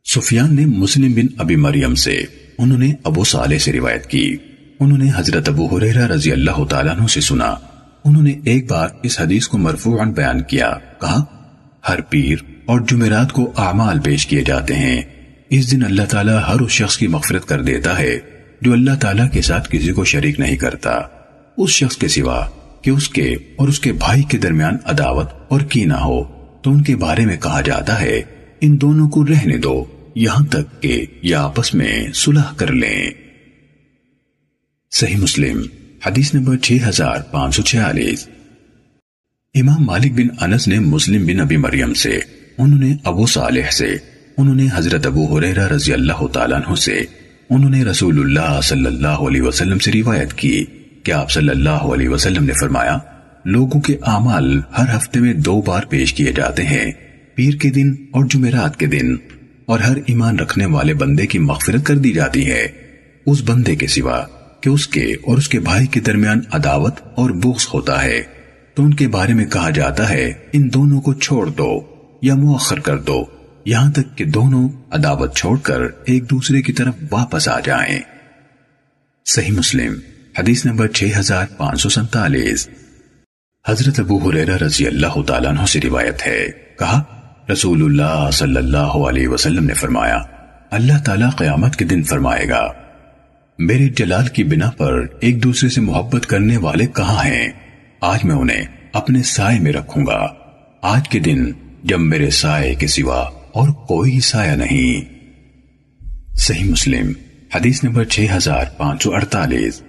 سفیان 0.05 0.57
نے 0.57 0.67
مسلم 0.67 1.13
بن 1.13 1.27
ابی 1.39 1.57
مریم 1.57 1.95
سے، 1.95 2.23
انہوں 2.59 2.79
نے 2.79 2.93
ابو 3.05 3.25
صالح 3.25 3.59
سے 3.59 3.73
روایت 3.73 4.07
کی۔ 4.07 4.37
انہوں 4.81 4.99
نے 4.99 5.11
حضرت 5.17 5.49
ابو 5.49 5.77
حریرہ 5.77 6.07
رضی 6.07 6.33
اللہ 6.33 6.65
تعالیٰ 6.65 6.99
عنہ 6.99 7.07
سے 7.07 7.21
سنا۔ 7.21 7.55
انہوں 8.05 8.23
نے 8.23 8.35
ایک 8.45 8.71
بار 8.71 8.89
اس 9.03 9.21
حدیث 9.21 9.47
کو 9.47 9.59
مرفوعاً 9.59 10.13
بیان 10.13 10.43
کیا، 10.43 10.73
کہا، 11.01 11.25
ہر 11.89 12.01
پیر 12.01 12.37
اور 12.67 12.81
جمعرات 12.89 13.33
کو 13.33 13.53
اعمال 13.57 14.01
پیش 14.01 14.27
کیے 14.27 14.43
جاتے 14.43 14.75
ہیں۔ 14.75 15.03
اس 15.51 15.73
دن 15.73 15.85
اللہ 15.85 16.03
تعالیٰ 16.09 16.39
ہر 16.49 16.61
اس 16.61 16.71
شخص 16.71 16.97
کی 16.97 17.07
مغفرت 17.07 17.45
کر 17.47 17.63
دیتا 17.63 17.99
ہے 17.99 18.19
جو 18.63 18.73
اللہ 18.73 18.95
تعالیٰ 19.01 19.31
کے 19.33 19.43
ساتھ 19.43 19.69
کسی 19.71 19.93
کو 19.93 20.05
شریک 20.05 20.41
نہیں 20.41 20.57
کرتا۔ 20.57 21.01
اس 21.57 21.71
شخص 21.71 21.97
کے 21.97 22.09
سوا 22.09 22.47
کہ 22.83 22.91
اس 22.91 23.09
کے 23.09 23.37
اور 23.57 23.69
اس 23.69 23.81
کے 23.81 23.93
بھائی 23.93 24.23
کے 24.23 24.39
درمیان 24.39 24.77
عداوت 24.85 25.29
اور 25.49 25.61
کینہ 25.61 25.95
ہو، 25.95 26.23
تو 26.63 26.71
ان 26.71 26.83
کے 26.83 26.97
بارے 26.97 27.27
میں 27.27 27.37
کہا 27.37 27.61
جاتا 27.61 28.01
ہے، 28.01 28.23
ان 28.61 28.81
دونوں 28.81 29.09
کو 29.09 29.27
رہنے 29.27 29.57
دو، 29.57 29.85
یہاں 30.15 30.47
تک 30.47 30.83
کہ 30.83 31.07
یہ 31.23 31.37
آپس 31.37 31.75
میں 31.75 32.07
صلح 32.15 32.55
کر 32.57 32.73
لیں۔ 32.73 33.11
صحیح 34.91 35.17
مسلم، 35.17 35.63
حدیث 36.07 36.35
نمبر 36.35 36.57
6546 36.63 38.29
امام 39.55 39.85
مالک 39.85 40.13
بن 40.13 40.27
انس 40.41 40.69
نے 40.69 40.79
مسلم 40.79 41.27
بن 41.27 41.41
ابی 41.41 41.57
مریم 41.57 41.95
سے، 41.95 42.21
انہوں 42.59 42.79
نے 42.79 42.97
ابو 43.05 43.27
صالح 43.27 43.71
سے، 43.71 43.97
انہوں 44.37 44.55
نے 44.55 44.67
حضرت 44.75 45.07
ابو 45.07 45.39
حریرہ 45.39 45.69
رضی 45.69 45.93
اللہ 45.93 46.27
تعالیٰ 46.27 46.61
عنہ 46.61 46.75
سے، 46.75 47.01
انہوں 47.51 47.71
نے 47.71 47.85
رسول 47.85 48.21
اللہ 48.21 48.61
صلی 48.61 48.87
اللہ 48.87 49.09
علیہ 49.09 49.43
وسلم 49.43 49.79
سے 49.79 49.93
روایت 49.93 50.33
کی۔ 50.33 50.65
کہ 51.11 51.15
آپ 51.15 51.31
صلی 51.31 51.49
اللہ 51.49 51.71
علیہ 51.71 52.09
وسلم 52.09 52.45
نے 52.45 52.53
فرمایا، 52.61 52.99
لوگوں 53.45 53.81
کے 53.81 53.97
اعمال 54.03 54.61
ہر 54.79 54.97
ہفتے 54.97 55.21
میں 55.21 55.35
دو 55.35 55.63
بار 55.63 55.83
پیش 55.83 56.15
کیے 56.15 56.33
جاتے 56.33 56.63
ہیں، 56.63 56.93
پیر 57.35 57.55
کے 57.55 57.71
دن 57.71 57.95
اور 58.11 58.25
جمعرات 58.25 58.77
کے 58.77 58.87
دن، 58.87 59.17
اور 59.67 59.81
ہر 59.81 59.97
ایمان 60.07 60.39
رکھنے 60.39 60.67
والے 60.67 60.95
بندے 60.95 61.27
کی 61.27 61.39
مغفرت 61.39 61.87
کر 61.87 61.97
دی 61.97 62.13
جاتی 62.13 62.51
ہے۔ 62.51 62.69
اس 63.27 63.43
بندے 63.47 63.77
کے 63.77 63.87
سوا 63.87 64.25
کہ 64.61 64.69
اس 64.69 64.89
کے 64.89 65.05
اور 65.05 65.39
اس 65.39 65.49
کے 65.49 65.61
بھائی 65.61 65.87
کے 65.87 66.01
درمیان 66.01 66.41
عداوت 66.53 66.95
اور 67.15 67.31
بغض 67.31 67.67
ہوتا 67.75 68.03
ہے۔ 68.03 68.23
تو 68.75 68.85
ان 68.85 68.95
کے 68.95 69.09
بارے 69.09 69.35
میں 69.35 69.45
کہا 69.45 69.71
جاتا 69.71 70.11
ہے، 70.11 70.33
ان 70.53 70.73
دونوں 70.75 71.01
کو 71.01 71.15
چھوڑ 71.15 71.47
دو 71.47 71.81
یا 72.23 72.35
مؤخر 72.35 72.81
کر 72.81 72.99
دو۔ 72.99 73.25
یہاں 73.65 73.93
تک 73.93 74.19
کہ 74.19 74.25
دونوں 74.25 74.69
عداوت 74.91 75.37
چھوڑ 75.37 75.59
کر 75.59 75.81
ایک 76.05 76.31
دوسرے 76.31 76.63
کی 76.63 76.73
طرف 76.73 76.95
واپس 77.11 77.49
آ 77.49 77.61
جائیں۔ 77.61 78.01
صحیح 79.27 79.53
مسلم۔ 79.53 79.95
حدیث 80.41 80.67
نمبر 80.67 80.89
6547 80.89 82.69
حضرت 83.69 84.01
ابو 84.01 84.31
حریرہ 84.31 84.57
رضی 84.57 84.87
اللہ 84.87 85.23
تعالیٰ 85.23 85.51
عنہ 85.51 85.67
سے 85.67 85.81
روایت 85.85 86.27
ہے۔ 86.27 86.47
کہا، 86.79 87.03
رسول 87.53 87.83
اللہ 87.85 88.31
صلی 88.31 88.57
اللہ 88.57 88.77
علیہ 88.77 89.29
وسلم 89.29 89.65
نے 89.65 89.75
فرمایا، 89.75 90.19
اللہ 90.71 90.93
تعالیٰ 91.05 91.31
قیامت 91.37 91.77
کے 91.77 91.85
دن 91.85 92.03
فرمائے 92.03 92.49
گا، 92.49 92.73
میرے 93.59 93.89
جلال 93.89 94.27
کی 94.27 94.45
بنا 94.45 94.71
پر 94.71 95.07
ایک 95.21 95.43
دوسرے 95.43 95.69
سے 95.69 95.81
محبت 95.81 96.27
کرنے 96.27 96.57
والے 96.57 96.87
کہاں 96.87 97.25
ہیں؟ 97.25 97.49
آج 98.01 98.25
میں 98.25 98.35
انہیں 98.35 98.65
اپنے 98.93 99.23
سائے 99.23 99.59
میں 99.59 99.73
رکھوں 99.73 100.07
گا۔ 100.07 100.27
آج 100.83 101.09
کے 101.09 101.19
دن 101.19 101.53
جب 101.85 102.01
میرے 102.01 102.31
سائے 102.31 102.75
کے 102.75 102.87
سوا 102.87 103.21
اور 103.53 103.69
کوئی 103.69 104.21
سایہ 104.21 104.53
نہیں۔ 104.53 105.15
صحیح 106.37 106.71
مسلم، 106.71 107.13
حدیث 107.55 107.85
نمبر 107.85 108.05
6548 108.05 109.83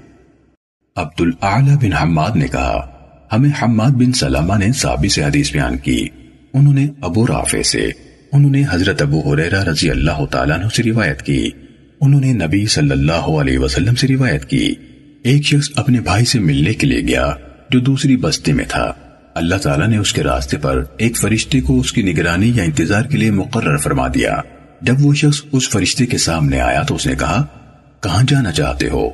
عبد 0.96 1.22
العلی 1.22 1.88
بن 1.88 1.94
حماد 1.94 2.36
نے 2.36 2.48
کہا، 2.48 2.88
ہمیں 3.34 3.50
حماد 3.62 3.90
بن 3.90 4.12
سلامہ 4.12 4.54
نے 4.58 4.72
صحابی 4.72 5.10
سے 5.10 5.24
حدیث 5.24 5.52
بیان 5.52 5.78
کی۔ 5.78 6.08
انہوں 6.54 6.74
نے 6.74 6.88
ابو 7.02 7.28
رافع 7.28 7.62
سے، 7.62 7.90
انہوں 8.32 8.52
نے 8.52 8.64
حضرت 8.72 9.02
ابو 9.02 9.34
حریرہ 9.34 9.64
رضی 9.64 9.90
اللہ 9.90 10.26
تعالیٰ 10.26 10.60
عنہ 10.60 10.68
سے 10.76 10.84
روایت 10.84 11.22
کی۔ 11.22 11.50
انہوں 12.02 12.22
نے 12.22 12.34
نبی 12.34 12.66
صلی 12.66 12.92
اللہ 12.92 13.12
علیہ 13.12 13.60
وسلم 13.60 13.96
سے 13.96 14.08
روایت 14.08 14.46
کی۔ 14.46 14.76
ایک 15.24 15.46
شخص 15.46 15.70
اپنے 15.76 16.00
بھائی 16.00 16.26
سے 16.26 16.40
ملنے 16.40 16.74
کے 16.74 16.88
لیے 16.88 17.02
گیا 17.02 17.32
جو 17.70 17.80
دوسری 17.80 18.18
بستی 18.18 18.54
میں 18.54 18.66
تھا۔ 18.68 18.94
اللہ 19.36 19.56
تعالیٰ 19.56 19.88
نے 19.88 19.98
اس 19.98 20.14
کے 20.14 20.24
راستے 20.24 20.58
پر 20.58 20.84
ایک 20.98 21.18
فرشتے 21.18 21.62
کو 21.62 21.80
اس 21.80 21.94
کی 21.94 22.02
نگرانی 22.02 22.52
یا 22.56 22.64
انتظار 22.64 23.04
کے 23.04 23.18
لیے 23.18 23.32
مقرر 23.32 23.78
فرما 23.78 24.08
دیا۔ 24.08 24.42
جب 24.82 24.96
وہ 25.00 25.14
شخص 25.14 25.42
اس 25.52 25.70
فرشتے 25.70 26.06
کے 26.06 26.18
سامنے 26.18 26.62
آیا 26.62 26.82
تو 26.82 26.96
اس 26.96 27.08
نے 27.08 27.16
کہا، 27.16 27.46
کہاں 28.00 28.24
جانا 28.28 28.52
چاہتے 28.52 28.90
ہو؟ 28.90 29.10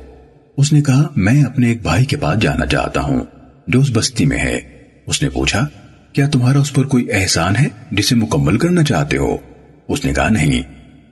اس 0.58 0.72
نے 0.72 0.82
کہا، 0.82 1.08
میں 1.16 1.42
اپنے 1.42 1.68
ایک 1.68 1.82
بھائی 1.82 2.04
کے 2.04 2.16
پاس 2.16 2.42
جانا 2.42 2.66
چاہتا 2.66 3.00
ہوں۔ 3.00 3.20
جو 3.68 3.80
اس 3.80 3.90
بستی 3.92 4.26
میں 4.26 4.38
ہے۔ 4.38 4.60
اس 5.06 5.22
نے 5.22 5.28
پوچھا، 5.28 5.68
کیا 6.12 6.28
تمہارا 6.28 6.60
اس 6.60 6.72
پر 6.72 6.84
کوئی 6.84 7.12
احسان 7.12 7.56
ہے 7.56 7.66
جسے 7.90 8.14
مکمل 8.14 8.58
کرنا 8.58 8.84
چاہتے 8.84 9.16
ہو؟ 9.16 9.36
اس 9.88 10.04
نے 10.04 10.12
کہا، 10.12 10.28
نہیں۔ 10.28 10.62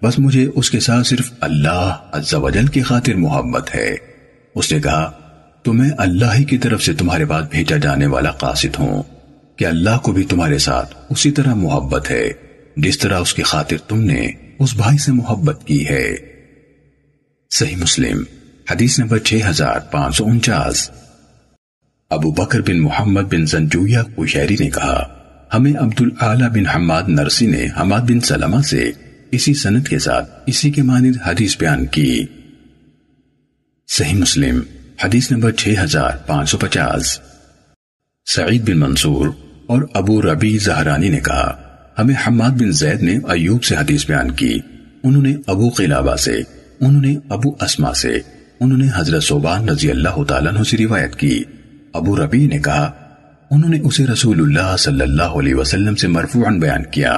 بس 0.04 0.18
مجھے 0.18 0.48
اس 0.54 0.70
کے 0.70 0.80
ساتھ 0.80 1.06
صرف 1.06 1.32
اللہ 1.40 1.96
عز 2.12 2.34
و 2.34 2.50
جل 2.50 2.66
کی 2.66 2.82
خاطر 2.82 3.14
محبت 3.14 3.74
ہے۔ 3.74 3.94
اس 4.54 4.72
نے 4.72 4.80
کہا، 4.80 5.12
تو 5.62 5.72
میں 5.72 5.90
اللہ 5.98 6.34
ہی 6.34 6.44
کی 6.44 6.58
طرف 6.58 6.82
سے 6.82 6.92
تمہارے 6.94 7.24
پاس 7.24 7.44
بھیجا 7.50 7.76
جانے 7.76 8.06
والا 8.06 8.30
قاصد 8.30 8.78
ہوں۔ 8.78 9.02
کہ 9.56 9.64
اللہ 9.64 9.98
کو 10.02 10.12
بھی 10.12 10.24
تمہارے 10.24 10.58
ساتھ 10.58 10.94
اسی 11.10 11.30
طرح 11.30 11.54
محبت 11.54 12.10
ہے 12.10 12.30
جس 12.76 12.98
طرح 12.98 13.18
اس 13.18 13.34
کی 13.34 13.42
خاطر 13.42 13.76
تم 13.88 14.00
نے 14.00 14.28
اس 14.58 14.74
بھائی 14.76 14.98
سے 14.98 15.12
محبت 15.12 15.66
کی 15.66 15.88
ہے؟ 15.88 16.16
صحیح 17.50 17.76
مسلم۔ 17.76 18.22
حدیث 18.70 18.98
نمبر 18.98 19.18
6549 19.18 20.90
ابو 22.10 22.30
بکر 22.30 22.60
بن 22.60 22.80
محمد 22.80 23.22
بن 23.22 23.46
زنجویہ 23.46 23.98
کوشیری 24.14 24.56
نے 24.60 24.70
کہا، 24.70 25.06
ہمیں 25.54 25.72
عبد 25.72 26.00
العالی 26.00 26.60
بن 26.60 26.66
حماد 26.66 27.02
نرسی 27.08 27.46
نے 27.46 27.66
حماد 27.80 28.00
بن 28.00 28.20
سلمہ 28.20 28.60
سے 28.60 28.92
اسی 29.30 29.54
سنت 29.54 29.88
کے 29.88 29.98
ساتھ 29.98 30.30
اسی 30.46 30.70
کے 30.70 30.82
مانند 30.82 31.16
حدیث 31.26 31.58
بیان 31.58 31.86
کی۔ 31.86 32.26
صحیح 33.88 34.18
مسلم، 34.18 34.60
حدیث 35.04 35.32
نمبر 35.32 35.52
6550 35.52 37.20
سعید 38.26 38.70
بن 38.70 38.80
منصور 38.80 39.28
اور 39.66 39.82
ابو 39.94 40.22
ربی 40.22 40.58
زہرانی 40.58 41.08
نے 41.08 41.20
کہا، 41.20 41.62
ہمیں 41.98 42.14
حماد 42.26 42.50
بن 42.50 42.72
زید 42.72 43.02
نے 43.02 43.18
ایوب 43.28 43.64
سے 43.64 43.76
حدیث 43.76 44.06
بیان 44.06 44.30
کی۔ 44.30 44.58
انہوں 45.02 45.22
نے 45.22 45.34
ابو 45.46 45.68
قلابہ 45.68 46.16
سے، 46.16 46.36
انہوں 46.80 47.02
نے 47.02 47.16
ابو 47.28 47.56
اسما 47.60 47.94
سے۔ 47.94 48.18
انہوں 48.60 48.78
نے 48.78 48.88
حضرت 48.96 49.22
صوبان 49.22 49.68
رضی 49.68 49.90
اللہ 49.90 50.24
تعالیٰ 50.24 50.54
عنہ 50.54 50.62
سے 50.62 50.76
روایت 50.76 51.16
کی۔ 51.16 51.44
ابو 51.92 52.16
ربی 52.16 52.46
نے 52.46 52.58
کہا، 52.58 52.92
انہوں 53.50 53.70
نے 53.70 53.80
اسے 53.80 54.06
رسول 54.06 54.40
اللہ 54.40 54.76
صلی 54.76 55.00
اللہ 55.00 55.22
علیہ 55.22 55.54
وسلم 55.54 55.94
سے 55.94 56.08
مرفوعاً 56.08 56.60
بیان 56.60 56.82
کیا۔ 56.90 57.12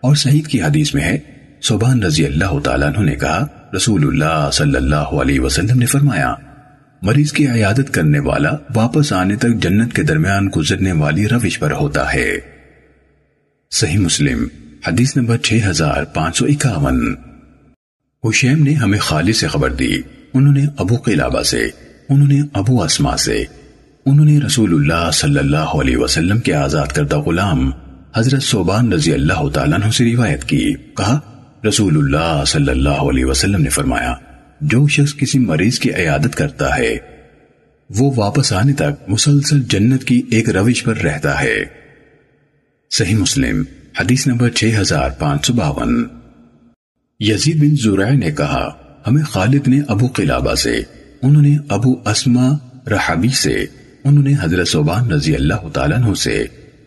اور 0.00 0.14
سعید 0.14 0.46
کی 0.46 0.62
حدیث 0.62 0.94
میں 0.94 1.02
ہے، 1.02 1.18
صوبان 1.62 2.02
رضی 2.02 2.26
اللہ 2.26 2.58
تعالیٰ 2.64 2.88
عنہ 2.88 3.04
نے 3.04 3.16
کہا، 3.16 3.46
رسول 3.76 4.06
اللہ 4.06 4.50
صلی 4.52 4.76
اللہ 4.76 4.96
علیہ 4.96 5.40
وسلم 5.40 5.78
نے 5.78 5.86
فرمایا، 5.86 6.34
مریض 7.02 7.32
کی 7.32 7.46
عیادت 7.46 7.94
کرنے 7.94 8.18
والا 8.18 8.50
واپس 8.74 9.12
آنے 9.12 9.36
تک 9.36 9.54
جنت 9.54 9.92
کے 9.92 10.02
درمیان 10.02 10.48
گزرنے 10.56 10.92
والی 10.92 11.28
روش 11.28 11.58
پر 11.58 11.72
ہوتا 11.72 12.14
ہے۔ 12.14 12.30
صحیح 13.70 13.98
مسلم، 13.98 14.46
حدیث 14.86 15.16
نمبر 15.16 15.36
6551 15.38 17.14
حشیم 18.24 18.62
نے 18.62 18.72
ہمیں 18.74 18.98
خالی 18.98 19.32
سے 19.32 19.46
خبر 19.46 19.70
دی۔ 19.70 19.98
انہوں 20.34 20.52
نے 20.52 20.64
ابو 20.78 20.96
قلابہ 20.96 21.42
سے، 21.42 21.68
انہوں 22.08 22.28
نے 22.28 22.40
ابو 22.52 22.82
اسما 22.82 23.16
سے، 23.16 23.44
انہوں 24.06 24.26
نے 24.26 24.38
رسول 24.38 24.74
اللہ 24.74 25.10
صلی 25.10 25.38
اللہ 25.38 25.74
علیہ 25.80 25.96
وسلم 25.96 26.38
کے 26.38 26.54
آزاد 26.54 26.86
کردہ 26.86 27.18
غلام 27.18 27.70
حضرت 28.16 28.42
صوبان 28.42 28.92
رضی 28.92 29.12
اللہ 29.12 29.48
تعالیٰ 29.48 29.78
عنہ 29.82 29.90
سے 29.90 30.12
روایت 30.12 30.44
کی۔ 30.44 30.74
کہا، 30.96 31.18
رسول 31.68 31.96
اللہ 31.96 32.44
صلی 32.46 32.70
اللہ 32.70 32.88
علیہ 32.88 33.24
وسلم 33.24 33.62
نے 33.62 33.68
فرمایا، 33.68 34.14
جو 34.60 34.88
شخص 34.88 35.16
کسی 35.16 35.38
مریض 35.38 35.78
کی 35.78 35.90
عیادت 35.90 36.34
کرتا 36.34 36.76
ہے، 36.76 36.96
وہ 37.90 38.12
واپس 38.16 38.52
آنے 38.52 38.72
تک 38.72 39.08
مسلسل 39.08 39.62
جنت 39.62 40.04
کی 40.04 40.22
ایک 40.30 40.48
روش 40.48 40.84
پر 40.84 40.96
رہتا 40.96 41.42
ہے۔ 41.42 41.64
صحیح 42.90 43.16
مسلم، 43.16 43.62
حدیث 44.00 44.26
نمبر 44.26 44.50
6552 44.50 46.06
یزید 47.20 47.60
بن 47.60 47.76
زرع 47.76 48.10
نے 48.10 48.30
کہا 48.30 48.76
ہمیں 49.06 49.22
خالد 49.22 49.68
نے 49.68 49.80
ابو 49.88 50.06
قلابہ 50.06 50.54
سے، 50.54 50.80
انہوں 51.22 51.42
نے 51.42 51.56
ابو 51.68 51.94
اسما 52.06 52.48
رحبی 52.90 53.28
سے، 53.28 53.54
انہوں 54.04 54.24
نے 54.24 54.32
حضرت 54.42 54.68
صوبان 54.68 55.10
رضی 55.12 55.34
اللہ 55.34 55.68
تعالیٰ 55.68 55.98
عنہ 55.98 56.14
سے، 56.14 56.36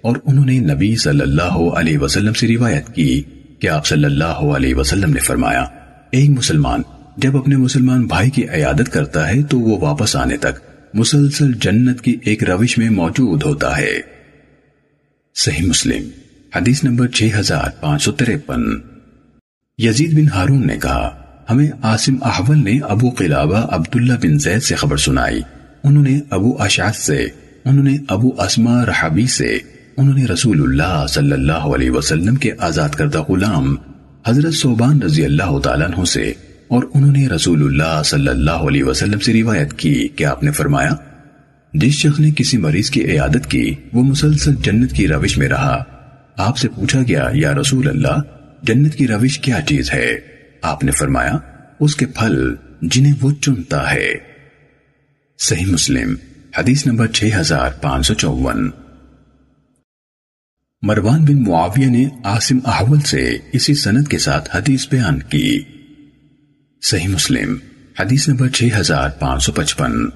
اور 0.01 0.15
انہوں 0.25 0.45
نے 0.45 0.59
نبی 0.59 0.95
صلی 0.95 1.21
اللہ 1.21 1.57
علیہ 1.77 1.97
وسلم 1.97 2.33
سے 2.33 2.47
روایت 2.47 2.93
کی 2.95 3.21
کہ 3.59 3.67
آپ 3.69 3.85
صلی 3.85 4.05
اللہ 4.05 4.41
علیہ 4.55 4.75
وسلم 4.75 5.13
نے 5.13 5.19
فرمایا 5.19 5.63
ایک 6.11 6.29
مسلمان، 6.29 6.81
جب 7.17 7.37
اپنے 7.37 7.57
مسلمان 7.57 8.05
بھائی 8.05 8.29
کی 8.29 8.47
عیادت 8.49 8.91
کرتا 8.93 9.27
ہے 9.29 9.41
تو 9.41 9.59
وہ 9.59 9.77
واپس 9.79 10.15
آنے 10.15 10.37
تک 10.37 10.59
مسلسل 10.93 11.51
جنت 11.61 12.01
کی 12.01 12.15
ایک 12.21 12.43
روش 12.43 12.77
میں 12.77 12.89
موجود 12.89 13.43
ہوتا 13.43 13.77
ہے۔ 13.77 13.93
صحیح 15.35 15.65
مسلم، 15.67 16.09
حدیث 16.53 16.83
نمبر 16.83 17.07
6553 17.13 18.79
یزید 19.79 20.13
بن 20.13 20.27
ہارون 20.27 20.67
نے 20.67 20.77
کہا 20.77 21.09
ہمیں 21.53 21.71
عاصم 21.81 22.15
احول 22.21 22.63
نے 22.63 22.79
ابو 22.83 23.09
قلابہ 23.09 23.75
عبداللہ 23.75 24.13
بن 24.13 24.39
زید 24.39 24.63
سے 24.63 24.75
خبر 24.75 24.97
سنائی۔ 24.97 25.41
انہوں 25.83 26.03
نے 26.03 26.19
ابو 26.29 26.55
اشعث 26.59 26.97
سے، 26.97 27.27
انہوں 27.65 27.83
نے 27.83 27.97
ابو 28.07 28.41
اسما 28.41 28.85
رحبی 28.85 29.27
سے، 29.27 29.57
انہوں 29.97 30.13
نے 30.13 30.25
رسول 30.25 30.61
اللہ 30.61 31.05
صلی 31.09 31.31
اللہ 31.31 31.51
علیہ 31.51 31.91
وسلم 31.91 32.35
کے 32.35 32.51
آزاد 32.59 32.89
کردہ 32.89 33.21
غلام 33.21 33.75
حضرت 34.27 34.53
صوبان 34.53 35.01
رضی 35.01 35.25
اللہ 35.25 35.59
تعالیٰ 35.59 35.87
عنہ 35.87 36.05
سے، 36.05 36.33
اور 36.67 36.83
انہوں 36.93 37.11
نے 37.11 37.27
رسول 37.27 37.63
اللہ 37.63 38.01
صلی 38.05 38.27
اللہ 38.27 38.51
علیہ 38.51 38.83
وسلم 38.83 39.19
سے 39.19 39.33
روایت 39.33 39.73
کی۔ 39.73 40.07
کہ 40.07 40.23
آپ 40.23 40.43
نے 40.43 40.51
فرمایا؟ 40.51 40.95
جس 41.73 41.93
شخص 41.93 42.19
نے 42.19 42.31
کسی 42.35 42.57
مریض 42.57 42.89
کی 42.89 43.11
عیادت 43.11 43.51
کی، 43.51 43.75
وہ 43.93 44.03
مسلسل 44.03 44.55
جنت 44.55 44.91
کی 44.91 45.07
روش 45.07 45.37
میں 45.37 45.49
رہا۔ 45.49 45.83
آپ 46.37 46.57
سے 46.57 46.69
پوچھا 46.69 47.01
گیا، 47.07 47.29
یا 47.33 47.53
رسول 47.53 47.87
اللہ، 47.89 48.21
جنت 48.63 48.95
کی 48.95 49.07
روش 49.07 49.39
کیا 49.39 49.61
چیز 49.67 49.93
ہے؟ 49.93 50.32
آپ 50.63 50.83
نے 50.83 50.91
فرمایا، 50.91 51.37
اس 51.79 51.95
کے 51.95 52.05
پھل 52.05 52.55
جنہیں 52.81 53.13
وہ 53.21 53.31
چنتا 53.41 53.91
ہے۔ 53.91 54.13
صحیح 55.39 55.65
مسلم، 55.65 56.15
حدیث 56.57 56.87
نمبر 56.87 57.07
6554 57.07 58.69
مروان 60.81 61.25
بن 61.25 61.43
معاویہ 61.43 61.87
نے 61.87 62.05
عاصم 62.23 62.59
احول 62.65 62.99
سے 62.99 63.37
اسی 63.53 63.73
سند 63.73 64.07
کے 64.07 64.17
ساتھ 64.17 64.55
حدیث 64.55 64.87
بیان 64.89 65.19
کی۔ 65.19 65.59
صحیح 66.81 67.07
مسلم، 67.07 67.57
حدیث 67.99 68.29
نمبر 68.29 68.49
6555 68.49 70.09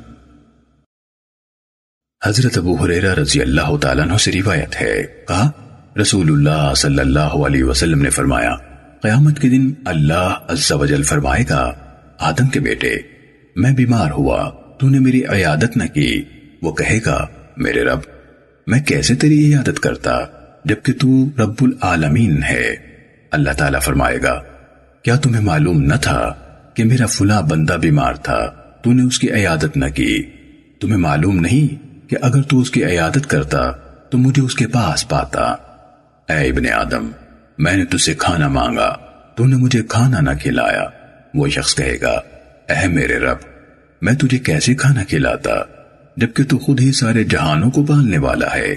حضرت 2.26 2.58
ابو 2.58 2.76
حریرہ 2.76 3.14
رضی 3.14 3.41
اللہ 3.41 3.78
تعالیٰ 3.78 4.08
عنہ 4.08 4.18
سے 4.18 4.32
روایت 4.32 4.82
ہے، 4.82 5.04
کہا، 5.28 5.52
رسول 6.02 6.32
اللہ 6.32 6.74
صلی 6.74 7.00
اللہ 7.00 7.36
علیہ 7.48 7.64
وسلم 7.64 8.02
نے 8.02 8.10
فرمایا 8.10 8.56
قیامت 9.02 9.39
کے 9.39 9.50
دن 9.50 9.74
اللہ 9.86 10.34
عز 10.48 10.72
و 10.72 10.86
جل 10.86 11.04
فرمائے 11.04 11.43
گا، 11.50 11.74
آدم 12.20 12.48
کے 12.48 12.60
بیٹے، 12.60 12.95
میں 13.56 13.72
بیمار 13.72 14.12
ہوا، 14.12 14.52
تو 14.80 14.89
نے 14.89 15.00
میری 15.00 15.24
عیادت 15.26 15.78
نہ 15.78 15.84
کی۔ 15.93 16.24
وہ 16.62 16.74
کہے 16.74 17.00
گا، 17.06 17.28
میرے 17.58 17.84
رب، 17.84 18.00
میں 18.68 18.80
کیسے 18.80 19.16
تیری 19.16 19.54
عیادت 19.54 19.80
کرتا، 19.80 20.20
جبکہ 20.66 20.93
تو 20.93 21.26
رب 21.38 21.54
العالمین 21.62 22.43
ہے۔ 22.43 22.76
اللہ 23.32 23.52
تعالیٰ 23.58 23.82
فرمائے 23.82 24.22
گا، 24.24 24.41
کیا 25.04 25.16
تمہیں 25.16 25.43
معلوم 25.43 25.82
نہ 25.82 25.95
تھا 26.02 26.34
کہ 26.74 26.84
میرا 26.84 27.06
فلاں 27.06 27.41
بندہ 27.41 27.74
بیمار 27.74 28.14
تھا، 28.14 28.52
تو 28.84 28.93
نے 28.93 29.04
اس 29.04 29.20
کی 29.20 29.32
عیادت 29.32 29.78
نہ 29.78 29.89
کی۔ 29.89 30.24
تمہیں 30.82 30.98
معلوم 30.98 31.39
نہیں 31.39 31.88
کہ 32.10 32.18
اگر 32.22 32.41
تو 32.41 32.60
اس 32.60 32.72
کی 32.72 32.86
عیادت 32.86 33.28
کرتا، 33.28 33.72
تو 34.10 34.18
مجھے 34.18 34.41
اس 34.41 34.56
کے 34.56 34.68
پاس 34.68 35.08
پاتا۔ 35.08 35.41
اے 36.34 36.50
ابن 36.50 36.70
آدم 36.70 37.08
میں 37.58 37.78
نے 37.78 37.86
تجھ 37.86 38.01
سے 38.01 38.14
کھانا 38.14 38.47
مانگا۔ 38.47 38.97
تو 39.36 39.45
نے 39.45 39.55
مجھے 39.55 39.84
کھانا 39.84 40.20
نہ 40.20 40.30
کھلایا۔ 40.41 40.84
وہ 41.34 41.47
شخص 41.47 41.76
کہے 41.76 41.97
گا، 42.01 42.22
اے 42.70 42.88
میرے 42.88 43.20
رب، 43.20 43.38
میں 44.01 44.14
تجھے 44.14 44.38
کیسے 44.38 44.76
کھانا 44.76 45.03
کھلاتا؟ 45.03 45.51
جبکہ 46.18 46.43
تو 46.43 46.58
خود 46.58 46.80
ہی 46.80 46.91
سارے 46.91 47.24
جہانوں 47.24 47.72
کو 47.72 47.86
پالنے 47.86 48.18
والا 48.18 48.55
ہے۔ 48.55 48.76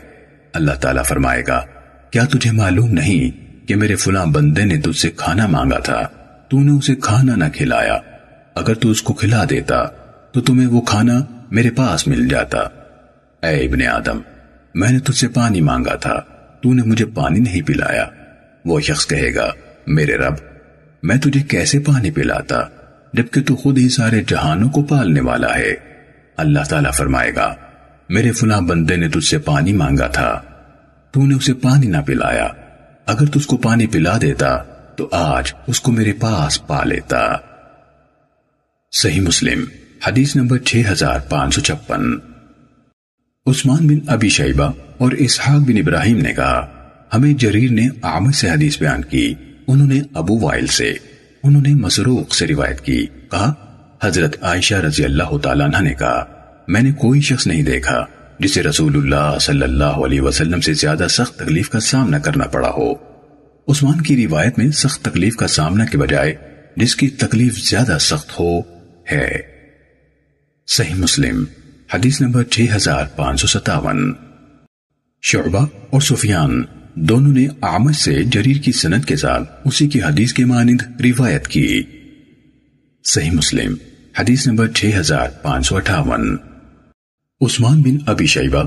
اللہ 0.52 0.72
تعالیٰ 0.72 1.04
فرمائے 1.04 1.42
گا، 1.48 1.64
کیا 2.10 2.24
تجھے 2.24 2.50
معلوم 2.50 2.90
نہیں 2.90 3.30
کہ 3.68 3.76
میرے 3.76 3.96
فلاں 3.96 4.26
بندے 4.26 4.64
نے 4.64 4.76
تجھ 4.76 4.98
سے 4.98 5.10
کھانا 5.10 5.46
مانگا 5.46 5.78
تھا؟ 5.78 6.02
تو 6.48 6.60
نے 6.60 6.70
اسے 6.70 6.94
کھانا 6.94 7.36
نہ 7.36 7.44
کھلایا۔ 7.54 7.98
اگر 8.54 8.74
تو 8.74 8.90
اس 8.90 9.02
کو 9.02 9.12
کھلا 9.12 9.44
دیتا، 9.50 9.84
تو 10.32 10.40
تمہیں 10.40 10.66
وہ 10.66 10.80
کھانا 10.80 11.20
میرے 11.50 11.70
پاس 11.70 12.08
مل 12.08 12.28
جاتا۔ 12.28 12.58
اے 13.46 13.66
ابن 13.66 13.82
آدم، 13.86 14.20
میں 14.74 14.92
نے 14.92 14.98
تجھ 14.98 15.16
سے 15.16 15.28
پانی 15.28 15.60
مانگا 15.60 15.94
تھا۔ 15.94 16.20
تو 16.62 16.74
نے 16.74 16.82
مجھے 16.82 17.06
پانی 17.06 17.38
نہیں 17.38 17.62
پلایا۔ 17.62 18.06
وہ 18.64 18.80
شخص 18.80 19.06
کہے 19.06 19.34
گا، 19.34 19.52
میرے 19.86 20.16
رب، 20.16 20.34
میں 21.02 21.16
تجھے 21.16 21.40
کیسے 21.40 21.78
پانی 21.78 22.10
پلاتا، 22.10 22.56
جبکہ 23.12 23.42
تو 23.42 23.56
خود 23.56 23.78
ہی 23.78 23.88
سارے 23.88 24.22
جہانوں 24.26 24.68
کو 24.68 24.82
پالنے 24.82 25.20
والا 25.20 25.54
ہے۔ 25.54 25.74
اللہ 26.36 26.64
تعالیٰ 26.68 26.92
فرمائے 26.92 27.34
گا، 27.34 27.54
میرے 28.08 28.32
فلاں 28.32 28.60
بندے 28.60 28.96
نے 28.96 29.08
تجھ 29.08 29.24
سے 29.24 29.38
پانی 29.38 29.72
مانگا 29.72 30.06
تھا، 30.06 30.40
تو 31.10 31.26
نے 31.26 31.34
اسے 31.34 31.54
پانی 31.54 31.86
نہ 31.86 31.96
پلایا۔ 32.06 32.48
اگر 33.06 33.26
تو 33.26 33.38
اس 33.38 33.46
کو 33.46 33.56
پانی 33.56 33.86
پلا 33.86 34.18
دیتا، 34.22 34.56
تو 34.96 35.08
آج 35.12 35.52
اس 35.66 35.80
کو 35.80 35.92
میرے 35.92 36.12
پاس 36.12 36.66
پا 36.66 36.84
لیتا۔ 36.84 37.36
صحیح 38.92 39.20
مسلم، 39.20 39.64
حدیث 40.06 40.36
نمبر 40.36 40.58
6556 40.58 42.18
عثمان 43.46 43.86
بن 43.86 43.98
ابی 44.06 44.28
شیبہ 44.28 44.72
اور 44.98 45.12
اسحاق 45.12 45.60
بن 45.60 45.76
ابراہیم 45.76 46.18
نے 46.18 46.32
کہا 46.32 46.79
ہمیں 47.14 47.32
جریر 47.32 47.70
نے 47.70 47.88
عامر 48.02 48.32
سے 48.32 48.50
حدیث 48.50 48.78
بیان 48.78 49.04
کی، 49.04 49.34
انہوں 49.66 49.86
نے 49.86 50.02
ابو 50.14 50.38
وائل 50.38 50.66
سے۔ 50.66 50.94
انہوں 51.42 51.62
نے 51.62 51.74
مسروق 51.74 52.34
سے 52.34 52.46
روایت 52.46 52.80
کی، 52.80 53.06
کہا، 53.30 53.52
حضرت 54.02 54.42
عائشہ 54.42 54.74
رضی 54.74 55.04
اللہ 55.04 55.38
تعالیٰ 55.38 55.66
عنہ 55.66 55.88
نے 55.88 55.94
کہا، 55.94 56.24
میں 56.68 56.82
نے 56.82 56.92
کوئی 56.92 57.20
شخص 57.20 57.46
نہیں 57.46 57.62
دیکھا 57.62 58.06
جسے 58.38 58.62
رسول 58.62 58.96
اللہ 58.96 59.38
صلی 59.40 59.62
اللہ 59.62 59.84
علیہ 59.84 60.20
وسلم 60.20 60.60
سے 60.60 60.72
زیادہ 60.72 61.06
سخت 61.10 61.38
تکلیف 61.38 61.68
کا 61.68 61.80
سامنا 61.80 62.18
کرنا 62.18 62.46
پڑا 62.46 62.70
ہو۔ 62.70 62.92
عثمان 63.68 64.00
کی 64.00 64.26
روایت 64.26 64.58
میں 64.58 64.70
سخت 64.70 65.04
تکلیف 65.04 65.36
کا 65.36 65.46
سامنا 65.46 65.84
کے 65.84 65.98
بجائے 65.98 66.34
جس 66.76 66.96
کی 66.96 67.08
تکلیف 67.08 67.68
زیادہ 67.70 67.96
سخت 68.00 68.40
ہو 68.40 68.60
ہے۔ 69.12 69.36
صحیح 70.66 70.94
مسلم، 70.94 71.44
حدیث 71.94 72.20
نمبر 72.20 72.44
6557 72.44 74.12
شعبہ 75.22 75.66
اور 75.90 76.00
سفیان۔ 76.00 76.62
دونوں 77.00 77.32
نے 77.32 77.46
آمد 77.60 77.92
سے 77.92 78.22
جریر 78.22 78.56
کی 78.56 78.72
سنت 78.72 79.04
کے 79.04 79.16
ساتھ 79.16 79.52
اسی 79.64 79.88
کی 79.88 80.02
حدیث 80.02 80.32
کے 80.32 80.44
مانند 80.44 80.82
روایت 81.04 81.48
کی۔ 81.48 81.82
صحیح 83.04 83.30
مسلم، 83.30 83.74
حدیث 84.18 84.46
نمبر 84.46 84.68
6558 84.74 86.36
عثمان 87.40 87.82
بن 87.82 87.96
ابی 88.06 88.26
شیبہ، 88.26 88.62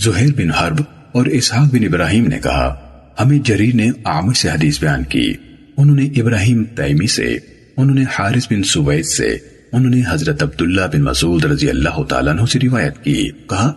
زہیر 0.00 0.34
بن 0.36 0.50
حرب 0.50 0.80
اور 1.12 1.26
اسحاق 1.26 1.74
بن 1.74 1.84
ابراہیم 1.84 2.26
نے 2.26 2.38
کہا، 2.42 2.74
ہمیں 3.20 3.38
جریر 3.38 3.74
نے 3.74 3.88
آمد 4.04 4.36
سے 4.36 4.48
حدیث 4.48 4.80
بیان 4.80 5.04
کی۔ 5.04 5.34
انہوں 5.76 5.96
نے 5.96 6.06
ابراہیم 6.06 6.64
تیمی 6.64 7.06
سے، 7.06 7.38
انہوں 7.76 7.96
نے 7.96 8.04
حارث 8.18 8.46
بن 8.50 8.62
سوید 8.62 9.04
سے، 9.04 9.38
انہوں 9.72 9.90
نے 9.90 10.02
حضرت 10.08 10.42
عبداللہ 10.42 10.86
بن 10.92 11.00
مسعود 11.00 11.44
رضی 11.44 11.70
اللہ 11.70 12.02
تعالیٰ 12.02 12.32
عنہ 12.32 12.46
سے 12.46 12.58
روایت 12.62 13.04
کی۔ 13.04 13.30
کہا، 13.30 13.72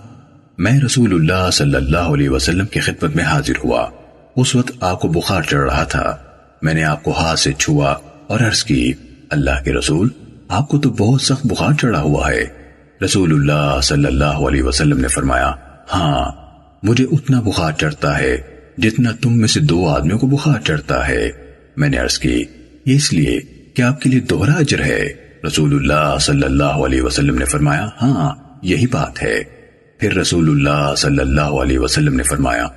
میں 0.58 0.80
رسول 0.80 1.14
اللہ 1.14 1.50
صلی 1.52 1.76
اللہ 1.76 1.98
علیہ 1.98 2.30
وسلم 2.30 2.66
کی 2.66 2.80
خدمت 2.80 3.16
میں 3.16 3.24
حاضر 3.24 3.54
ہوا۔ 3.64 3.90
اس 4.38 4.56
وقت 4.56 4.72
آپ 4.80 5.02
کو 5.02 5.08
بخار 5.08 5.42
چڑھ 5.42 5.72
رہا 5.72 5.84
تھا۔ 5.84 6.18
میں 6.62 6.74
نے 6.74 6.84
آپ 6.84 7.04
کو 7.04 7.12
ہاتھ 7.12 7.40
سے 7.40 7.54
چھوا 7.54 7.96
اور 8.28 8.40
عرض 8.40 8.64
کی، 8.64 8.94
اللہ 9.30 9.64
کے 9.66 9.74
رسول، 9.74 10.10
آپ 10.48 10.70
کو 10.70 10.78
تو 10.78 10.90
بہت 10.90 11.22
سخت 11.22 11.48
بخار 11.48 11.74
چڑھا 11.74 12.02
ہوا 12.02 12.32
ہے۔ 12.32 12.46
رسول 13.06 13.34
اللہ 13.34 13.80
صلی 13.82 14.06
اللہ 14.06 14.26
علیہ 14.26 14.64
وسلم 14.64 15.00
نے 15.00 15.08
فرمایا 15.08 15.52
ہاں 15.94 16.32
مجھے 16.84 17.06
اتنا 17.12 17.42
بخار 17.42 17.72
چڑھتا 17.72 18.20
ہے 18.20 18.38
جتنا 18.78 19.12
تم 19.22 19.38
میں 19.38 19.48
سے 19.48 19.60
دو 19.60 19.88
آدمیوں 19.88 20.20
کو 20.20 20.28
بخار 20.28 20.60
چڑھتا 20.60 21.08
ہے۔ 21.08 21.32
میں 21.78 21.90
نے 21.90 21.98
عرض 21.98 22.18
کی، 22.18 22.44
یہ 22.86 22.96
اس 22.96 23.14
لیے 23.14 23.40
کہ 23.74 23.82
آپ 23.82 24.02
کے 24.02 24.10
لیے 24.10 24.20
دوہرا 24.20 24.54
اجر 24.54 24.82
ہے۔ 24.82 25.08
رسول 25.48 25.74
اللہ 25.74 26.18
صلی 26.18 26.44
اللہ 26.44 26.64
علیہ 26.64 27.02
وسلم 27.02 27.38
نے 27.38 27.46
فرمایا 27.46 27.88
ہاں 28.02 28.36
یہی 28.62 28.88
بات 28.88 29.24
ہے۔ 29.24 29.44
پھر 29.98 30.14
رسول 30.14 30.50
اللہ 30.50 30.96
صلی 30.96 31.20
اللہ 31.20 31.42
علیہ 31.42 31.80
وسلم 31.80 32.16
نے 32.16 32.24
فرمایا 32.24 32.68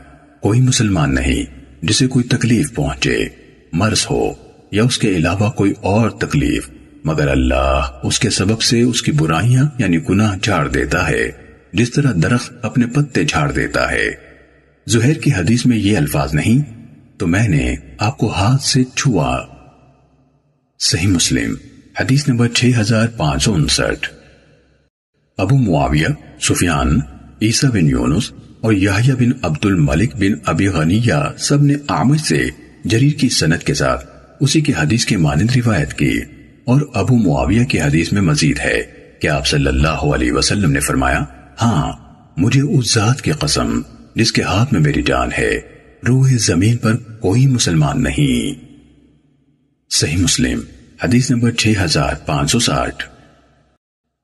کوئی 0.40 0.60
مسلمان 0.60 1.14
نہیں 1.14 1.44
جسے 1.82 2.06
کوئی 2.06 2.24
تکلیف 2.24 2.74
پہنچے، 2.74 3.28
مرض 3.72 4.06
ہو 4.10 4.32
یا 4.70 4.82
اس 4.82 4.98
کے 4.98 5.16
علاوہ 5.16 5.50
کوئی 5.50 5.72
اور 5.80 6.10
تکلیف، 6.10 6.70
مگر 7.04 7.28
اللہ 7.28 8.00
اس 8.02 8.18
کے 8.18 8.30
سبب 8.30 8.62
سے 8.62 8.82
اس 8.82 9.02
کی 9.02 9.12
برائیاں 9.12 9.64
یعنی 9.78 9.98
گناہ 10.08 10.36
جھاڑ 10.42 10.68
دیتا 10.68 11.08
ہے، 11.08 11.30
جس 11.72 11.90
طرح 11.90 12.12
درخت 12.22 12.52
اپنے 12.62 12.86
پتے 12.86 13.24
جھاڑ 13.24 13.52
دیتا 13.52 13.90
ہے۔ 13.90 14.10
زہر 14.86 15.14
کی 15.14 15.30
حدیث 15.32 15.66
میں 15.66 15.76
یہ 15.76 15.96
الفاظ 15.96 16.34
نہیں، 16.34 16.86
تو 17.18 17.26
میں 17.26 17.48
نے 17.48 17.74
آپ 17.98 18.18
کو 18.18 18.32
ہاتھ 18.32 18.62
سے 18.62 18.84
چھوا۔ 18.94 19.40
صحیح 20.78 21.08
مسلم، 21.08 21.54
حدیث 22.00 22.28
نمبر 22.28 22.48
6559 22.54 24.10
ابو 25.38 25.56
معاویہ، 25.56 26.06
سفیان، 26.40 26.98
عیسیٰ 27.42 27.70
بن 27.70 27.88
یونس 27.88 28.32
اور 28.60 28.72
یحییٰ 28.72 29.16
بن 29.16 29.30
عبد 29.42 29.66
الملک 29.66 30.16
بن 30.16 30.32
ابی 30.44 30.68
غنیہ 30.68 31.14
سب 31.38 31.62
نے 31.62 31.74
آمد 31.88 32.16
سے 32.16 32.44
جریر 32.84 33.12
کی 33.12 33.28
سنت 33.28 33.64
کے 33.64 33.74
ساتھ 33.74 34.06
اسی 34.40 34.60
کی 34.60 34.72
حدیث 34.78 35.04
کے 35.04 35.16
مانند 35.16 35.56
روایت 35.56 35.94
کی۔ 35.94 36.20
اور 36.64 36.80
ابو 36.94 37.16
معاویہ 37.16 37.64
کی 37.64 37.80
حدیث 37.80 38.12
میں 38.12 38.22
مزید 38.22 38.58
ہے 38.58 38.82
کہ 39.20 39.28
آپ 39.28 39.46
صلی 39.46 39.66
اللہ 39.66 39.88
علیہ 39.88 40.32
وسلم 40.32 40.70
نے 40.70 40.80
فرمایا 40.80 41.24
ہاں 41.62 41.92
مجھے 42.36 42.60
اس 42.60 42.94
ذات 42.94 43.22
کی 43.22 43.30
قسم 43.30 43.80
جس 44.14 44.32
کے 44.32 44.42
ہاتھ 44.42 44.72
میں 44.72 44.80
میری 44.80 45.02
جان 45.02 45.28
ہے، 45.38 45.60
روح 46.08 46.28
زمین 46.38 46.76
پر 46.76 46.96
کوئی 46.96 47.46
مسلمان 47.46 48.02
نہیں۔ 48.02 48.64
صحیح 49.90 50.16
مسلم، 50.16 50.60
حدیث 51.04 51.30
نمبر 51.30 51.50
6560 51.50 53.02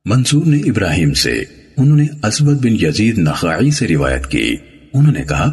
منصور 0.05 0.47
نے 0.47 0.57
ابراہیم 0.57 1.15
سے 1.15 1.45
انہوں 1.77 1.97
نے 1.97 2.07
اسود 2.23 2.65
بن 2.65 2.87
یزید 2.87 3.19
نخائی 3.19 3.71
سے 3.71 3.89
روایت 3.89 4.27
کی۔ 4.27 4.57
انہوں 4.95 5.13
نے 5.13 5.23
کہا، 5.23 5.53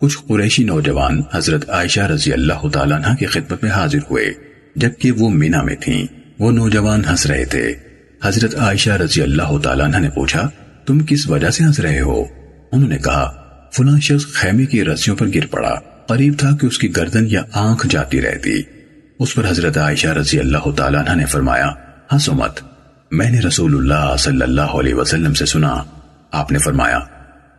کچھ 0.00 0.18
قریشی 0.28 0.64
نوجوان 0.64 1.20
حضرت 1.32 1.70
عائشہ 1.70 2.00
رضی 2.00 2.32
اللہ 2.32 2.68
تعالیٰ 2.68 3.04
عنہ 3.04 3.16
کی 3.16 3.26
خدمت 3.26 3.62
میں 3.62 3.72
حاضر 3.72 3.98
ہوئے، 4.10 4.24
جبکہ 4.76 5.12
وہ 5.12 5.28
مینا 5.28 5.62
میں 5.62 5.76
تھیں۔ 5.80 6.06
وہ 6.38 6.52
نوجوان 6.52 7.02
ہنس 7.10 7.26
رہے 7.26 7.44
تھے۔ 7.44 7.74
حضرت 8.22 8.54
عائشہ 8.54 8.90
رضی 8.90 9.22
اللہ 9.22 9.58
تعالیٰ 9.58 9.86
عنہ 9.86 9.96
نے 9.96 10.10
پوچھا، 10.10 10.50
تم 10.86 10.98
کس 11.06 11.30
وجہ 11.30 11.50
سے 11.50 11.64
ہنس 11.64 11.80
رہے 11.80 12.00
ہو؟ 12.00 12.24
انہوں 12.72 12.88
نے 12.88 12.98
کہا، 12.98 13.32
فلاں 13.72 14.00
شخص 14.00 14.26
خیمے 14.26 14.66
کی 14.66 14.84
رسیوں 14.84 15.16
پر 15.16 15.26
گر 15.34 15.46
پڑا۔ 15.46 15.74
قریب 16.06 16.34
تھا 16.38 16.50
کہ 16.60 16.66
اس 16.66 16.78
کی 16.78 16.96
گردن 16.96 17.24
یا 17.28 17.42
آنکھ 17.52 17.86
جاتی 17.90 18.22
رہتی۔ 18.22 18.62
اس 19.18 19.34
پر 19.34 19.50
حضرت 19.50 19.78
عائشہ 19.78 20.08
رضی 20.08 20.38
اللہ 20.38 20.70
تعالیٰ 20.76 21.08
عنہ 21.08 21.20
نے 21.20 21.26
فرمایا، 21.26 21.68
ہنسو 22.12 22.32
مت۔ 22.32 22.73
میں 23.14 23.30
نے 23.30 23.40
رسول 23.40 23.74
اللہ 23.74 24.16
صلی 24.16 24.42
اللہ 24.42 24.76
علیہ 24.76 24.94
وسلم 24.94 25.34
سے 25.34 25.46
سنا، 25.46 25.82
آپ 26.30 26.52
نے 26.52 26.58
فرمایا، 26.58 26.98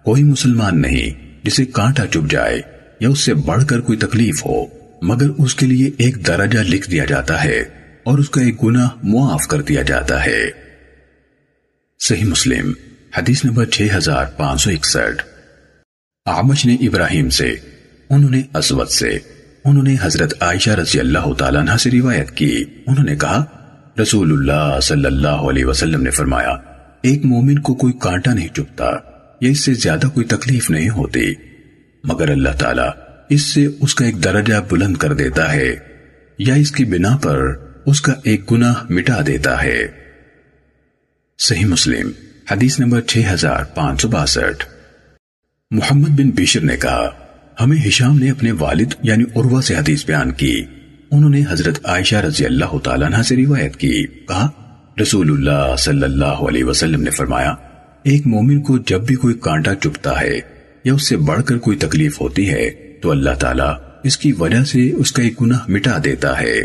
کوئی 0.04 0.24
مسلمان 0.24 0.82
نہیں 0.82 1.38
جسے 1.46 1.66
کانٹا 1.66 2.08
چپ 2.08 2.30
جائے 2.30 2.62
یا 3.00 3.10
اس 3.10 3.20
سے 3.20 3.34
بڑھ 3.34 3.66
کر 3.66 3.82
کوئی 3.82 3.98
تکلیف 3.98 4.46
ہو، 4.46 4.66
مگر 5.02 5.30
اس 5.38 5.56
کے 5.56 5.66
لیے 5.66 5.90
ایک 5.98 6.28
درجہ 6.28 6.60
لکھ 6.60 6.92
دیا 6.92 7.06
جاتا 7.06 7.44
ہے 7.44 7.64
اور 8.04 8.18
اس 8.18 8.30
کا 8.30 8.42
ایک 8.42 8.64
گناہ 8.64 8.90
معاف 9.04 9.48
کر 9.48 9.62
دیا 9.62 9.82
جاتا 9.82 10.26
ہے۔ 10.26 10.50
صحیح 12.00 12.26
مسلم، 12.26 12.74
حدیث 13.18 13.46
نمبر 13.46 13.66
6561 13.66 15.22
آمش 16.26 16.66
نے 16.66 16.74
ابراہیم 16.74 17.30
سے، 17.30 17.56
انہوں 18.10 18.30
نے 18.30 18.42
اسود 18.56 18.90
سے، 18.90 19.18
انہوں 19.66 19.84
نے 19.84 19.96
حضرت 20.02 20.34
عائشہ 20.40 20.70
رضی 20.70 21.00
اللہ 21.00 21.34
تعالیٰ 21.34 21.62
عنہ 21.62 21.78
سے 21.78 21.92
روایت 21.92 22.32
کی۔ 22.32 22.64
انہوں 22.88 23.06
نے 23.06 23.16
کہا 23.16 23.44
رسول 24.02 24.32
اللہ 24.32 24.80
صلی 24.80 25.06
اللہ 25.06 25.28
علیہ 25.28 25.66
وسلم 25.66 26.04
نے 26.04 26.10
فرمایا، 26.10 26.50
ایک 27.02 27.26
مومن 27.26 27.60
کو 27.60 27.74
کوئی 27.74 27.94
کانٹا 27.94 28.34
نہیں 28.34 28.48
چپتا 28.48 28.90
یا 29.42 29.50
اس 29.50 29.60
سے 29.60 29.74
زیادہ 29.74 30.08
کوئی 30.14 30.26
تکلیف 30.26 30.70
نہیں 30.70 30.90
ہوتی۔ 30.90 31.34
مگر 32.04 32.30
اللہ 32.30 32.50
تعالیٰ 32.50 32.90
اس 33.30 33.42
سے 33.42 33.68
اس 33.80 33.96
کا 33.96 34.06
ایک 34.06 34.24
درجہ 34.24 34.56
بلند 34.70 34.98
کر 34.98 35.14
دیتا 35.14 35.54
ہے، 35.54 35.76
یا 36.40 36.56
اس 36.56 36.72
کی 36.72 36.86
بنا 36.86 37.18
پر 37.18 37.42
اس 37.86 38.02
کا 38.02 38.14
ایک 38.24 38.52
گناہ 38.52 38.74
مٹا 38.90 39.20
دیتا 39.28 39.64
ہے۔ 39.64 39.88
صحیح 41.40 41.66
مسلم، 41.66 42.12
حدیث 42.52 42.80
نمبر 42.80 43.02
6562 43.02 44.64
محمد 45.72 46.10
بن 46.10 46.30
بیشر 46.30 46.62
نے 46.62 46.78
کہا، 46.78 47.10
ہمیں 47.62 47.78
ہشام 47.88 48.20
نے 48.20 48.32
اپنے 48.32 48.52
والد 48.52 48.94
یعنی 49.04 49.24
عروہ 49.24 49.62
سے 49.62 49.76
حدیث 49.76 50.06
بیان 50.06 50.32
کی۔ 50.32 50.66
انہوں 51.12 51.30
نے 51.30 51.42
حضرت 51.50 51.86
عائشہ 51.86 52.16
رضی 52.16 52.46
اللہ 52.46 52.78
تعالیٰ 52.78 53.14
عنہ 53.14 53.22
سے 53.22 53.36
روایت 53.36 53.76
کی۔ 53.76 54.08
کہا، 54.08 54.50
رسول 55.02 55.32
اللہ 55.32 55.76
صلی 55.76 56.04
اللہ 56.04 56.26
علیہ 56.26 56.64
وسلم 56.64 57.02
نے 57.02 57.10
فرمایا، 57.10 57.54
ایک 58.04 58.28
مومن 58.28 58.62
کو 58.62 58.78
جب 58.78 59.02
بھی 59.02 59.16
کوئی 59.16 59.36
کانٹا 59.42 59.76
چپتا 59.76 60.22
ہے 60.22 60.42
یا 60.84 60.94
اس 60.94 61.10
سے 61.10 61.18
بڑھ 61.18 61.44
کر 61.44 61.58
کوئی 61.58 61.78
تکلیف 61.78 62.22
ہوتی 62.22 62.50
ہے، 62.50 62.70
تو 63.02 63.12
اللہ 63.12 63.36
تعالیٰ 63.40 63.74
اس 64.04 64.18
کی 64.18 64.32
وجہ 64.32 64.64
سے 64.64 64.92
اس 64.92 65.12
کا 65.12 65.24
ایک 65.24 65.42
گناہ 65.42 65.60
مٹا 65.68 65.98
دیتا 66.04 66.42
ہے۔ 66.42 66.56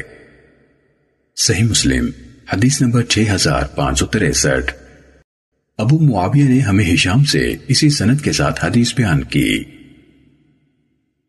صحیح 1.36 1.64
مسلم، 1.64 2.10
حدیث 2.52 2.82
نمبر 2.82 3.02
6563 3.02 4.70
ابو 5.78 5.98
معاویہ 5.98 6.44
نے 6.44 6.58
ہمیں 6.58 6.94
ہشام 6.94 7.24
سے 7.24 7.56
اسی 7.68 7.90
سنت 7.90 8.22
کے 8.22 8.32
ساتھ 8.32 8.64
حدیث 8.64 8.94
بیان 8.94 9.24
کی۔ 9.24 9.64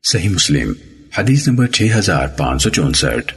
صحیح 0.04 0.30
مسلم 0.30 0.74
حدیث 1.18 1.48
نمبر 1.48 1.68
6564 1.74 3.32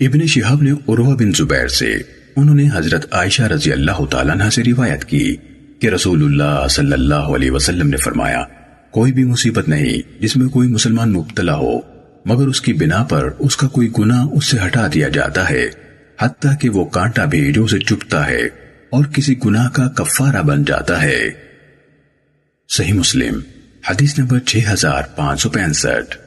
ابن 0.00 0.26
شہاب 0.26 0.62
نے 0.62 0.70
عروہ 0.70 1.16
بن 1.16 1.32
زبیر 1.32 1.68
سے 1.68 1.94
انہوں 2.36 2.54
نے 2.54 2.68
حضرت 2.74 3.06
عائشہ 3.10 3.42
رضی 3.42 3.72
اللہ 3.72 4.04
تعالیٰ 4.10 4.34
عنہ 4.34 4.48
سے 4.50 4.62
روایت 4.64 5.04
کی 5.04 5.36
کہ 5.80 5.86
رسول 5.86 6.22
اللہ 6.24 6.68
صلی 6.68 6.92
اللہ 6.92 7.14
علیہ 7.14 7.50
وسلم 7.50 7.88
نے 7.88 7.96
فرمایا، 7.96 8.44
کوئی 8.90 9.12
بھی 9.12 9.24
مصیبت 9.24 9.68
نہیں 9.68 10.22
جس 10.22 10.36
میں 10.36 10.48
کوئی 10.48 10.68
مسلمان 10.68 11.12
مبتلا 11.12 11.56
ہو، 11.56 11.80
مگر 12.24 12.46
اس 12.46 12.60
کی 12.60 12.72
بنا 12.72 13.02
پر 13.04 13.28
اس 13.38 13.56
کا 13.56 13.68
کوئی 13.68 13.90
گناہ 13.98 14.24
اس 14.32 14.46
سے 14.46 14.58
ہٹا 14.66 14.86
دیا 14.94 15.08
جاتا 15.08 15.48
ہے، 15.50 15.68
حتیٰ 16.20 16.58
کہ 16.60 16.70
وہ 16.70 16.84
کانٹا 16.84 17.24
بھی 17.24 17.52
جو 17.52 17.64
اسے 17.64 17.78
چپتا 17.78 18.26
ہے 18.26 18.42
اور 18.90 19.04
کسی 19.04 19.34
گناہ 19.46 19.68
کا 19.68 19.88
کفارہ 19.88 20.42
بن 20.42 20.64
جاتا 20.64 21.02
ہے۔ 21.02 21.20
صحیح 22.68 22.92
مسلم، 22.92 23.40
حدیث 23.90 24.18
نمبر 24.18 24.38
6565 24.46 26.21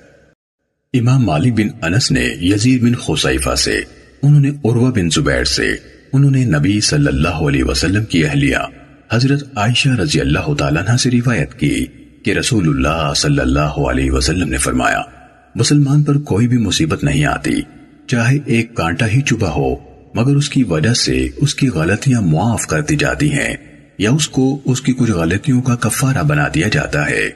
امام 1.00 1.26
مالک 1.26 1.54
بن 1.54 1.68
انس 1.82 2.12
نے 2.12 2.26
یزید 2.42 2.82
بن 2.84 2.96
خسیفہ 2.96 3.56
سے، 3.56 3.80
انہوں 4.22 4.40
نے 4.40 4.50
عروہ 4.50 4.92
بن 4.92 5.10
زبیر 5.10 5.44
سے، 5.44 5.68
انہوں 6.14 6.32
نے 6.32 6.44
نبی 6.46 6.80
صلی 6.82 7.08
اللہ 7.08 7.44
علیہ 7.48 7.64
وسلم 7.64 8.06
کی 8.06 8.26
اہلیہ 8.26 8.58
حضرت 9.12 9.44
عائشہ 9.56 9.90
رضی 9.90 10.22
اللہ 10.22 10.54
تعالیٰ 10.54 10.84
عنہ 10.84 10.98
سے 10.98 11.12
روایت 11.12 11.54
کی 11.60 11.86
کہ 12.24 12.32
رسول 12.32 12.70
اللہ 12.70 13.14
صلی 13.16 13.40
اللہ 13.40 13.80
علیہ 13.90 14.12
وسلم 14.12 14.50
نے 14.50 14.58
فرمایا، 14.58 15.02
مسلمان 15.56 16.04
پر 16.04 16.18
کوئی 16.18 16.48
بھی 16.48 16.58
مصیبت 16.58 17.04
نہیں 17.04 17.26
آتی، 17.26 17.62
چاہے 18.08 18.38
ایک 18.46 18.74
کانٹا 18.76 19.08
ہی 19.08 19.22
چبا 19.22 19.50
ہو، 19.50 19.76
مگر 20.16 20.36
اس 20.36 20.50
کی 20.50 20.64
وجہ 20.64 20.94
سے 20.94 21.28
اس 21.36 21.56
کی 21.56 21.68
غلطیاں 21.68 22.22
معاف 22.22 22.68
کر 22.68 22.82
دی 22.82 22.96
جاتی 22.96 23.32
ہیں 23.32 23.54
یا 23.98 24.12
اس 24.12 24.28
کو 24.28 24.62
اس 24.66 24.82
کی 24.82 24.94
کچھ 24.94 25.12
غلطیوں 25.12 25.62
کا 25.62 25.76
کفارہ 25.76 26.24
بنا 26.24 26.48
دیا 26.54 26.68
جاتا 26.68 27.10
ہے۔ 27.10 27.30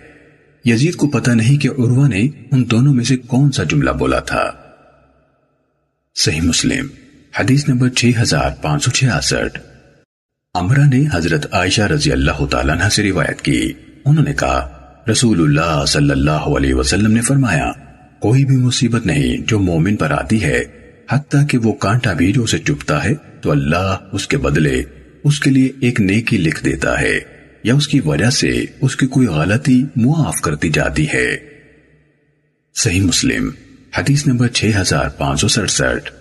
یزید 0.66 0.96
کو 0.96 1.08
پتہ 1.08 1.32
نہیں 1.32 1.58
کہ 1.58 1.68
عروہ 1.68 2.08
نے 2.08 2.28
ان 2.52 2.72
دونوں 2.72 2.94
میں 2.94 3.04
سے 3.04 3.18
کون 3.18 3.52
سا 3.52 3.64
جملہ 3.64 3.92
بولا 3.92 4.20
تھا۔ 4.20 4.52
صحیح 6.16 6.42
مسلم، 6.42 6.88
حدیث 7.40 7.70
نمبر 7.70 7.90
6566 7.90 9.58
امرہ 10.54 10.86
نے 10.94 11.06
حضرت 11.14 11.54
عائشہ 11.54 11.82
رضی 11.82 12.12
اللہ 12.12 12.46
تعالیٰ 12.46 12.82
عنہ 12.82 12.90
سے 12.90 13.04
روایت 13.04 13.42
کی۔ 13.42 13.74
انہوں 14.06 14.26
نے 14.26 14.34
کہا، 14.34 14.70
رسول 15.12 15.42
اللہ 15.42 15.86
صلی 15.86 16.12
اللہ 16.12 16.32
علیہ 16.32 16.74
وسلم 16.74 17.12
نے 17.12 17.22
فرمایا، 17.22 17.72
کوئی 18.20 18.46
بھی 18.46 18.58
مصیبت 18.58 19.06
نہیں، 19.06 19.38
جو 19.38 19.60
مومن 19.60 19.96
پر 19.96 20.12
آتی 20.12 20.44
ہے، 20.44 20.64
حتیٰ 21.12 21.48
کہ 21.48 21.58
وہ 21.58 21.74
کانٹا 21.74 22.14
بھی 22.14 22.32
جو 22.32 22.44
اسے 22.44 22.58
چپتا 22.58 23.04
ہے، 23.04 23.14
تو 23.42 23.52
اللہ 23.52 23.98
اس 24.12 24.28
کے 24.28 24.38
بدلے، 24.38 24.84
اس 25.24 25.40
کے 25.40 25.50
لیے 25.50 25.72
ایک 25.80 26.02
نیکی 26.02 26.38
لکھ 26.38 26.66
دیتا 26.66 27.02
ہے۔ 27.02 27.39
یا 27.64 27.76
اس 27.76 27.88
کی 27.88 28.00
وجہ 28.00 28.30
سے 28.30 28.66
اس 28.82 28.96
کی 28.96 29.08
کوئی 29.08 29.28
غلطی 29.28 29.84
معاف 29.96 30.42
کرتی 30.42 30.70
جاتی 30.70 31.08
ہے۔ 31.14 31.38
صحیح 32.76 33.02
مسلم، 33.02 33.50
حدیث 33.98 34.28
نمبر 34.28 34.48
6567 34.48 36.20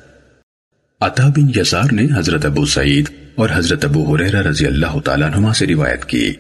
عطا 1.01 1.29
بن 1.29 1.61
یسار 1.61 1.93
نے 1.93 2.07
حضرت 2.17 2.45
ابو 2.45 2.67
سعید 2.67 3.09
اور 3.35 3.49
حضرت 3.55 3.85
ابو 3.85 4.15
حریرہ 4.15 4.43
رضی 4.43 4.67
اللہ 4.67 4.99
تعالیٰ 5.01 5.31
نما 5.31 5.55
سے 5.55 5.67
روایت 5.67 6.05
کی۔ 6.05 6.33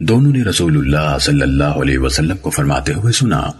دونوں 0.00 0.32
نے 0.32 0.42
رسول 0.42 0.76
اللہ 0.76 1.18
صلی 1.20 1.42
اللہ 1.42 1.64
علیہ 1.64 1.98
وسلم 1.98 2.36
کو 2.36 2.50
فرماتے 2.50 2.92
ہوئے 2.92 3.12
سنا، 3.12 3.50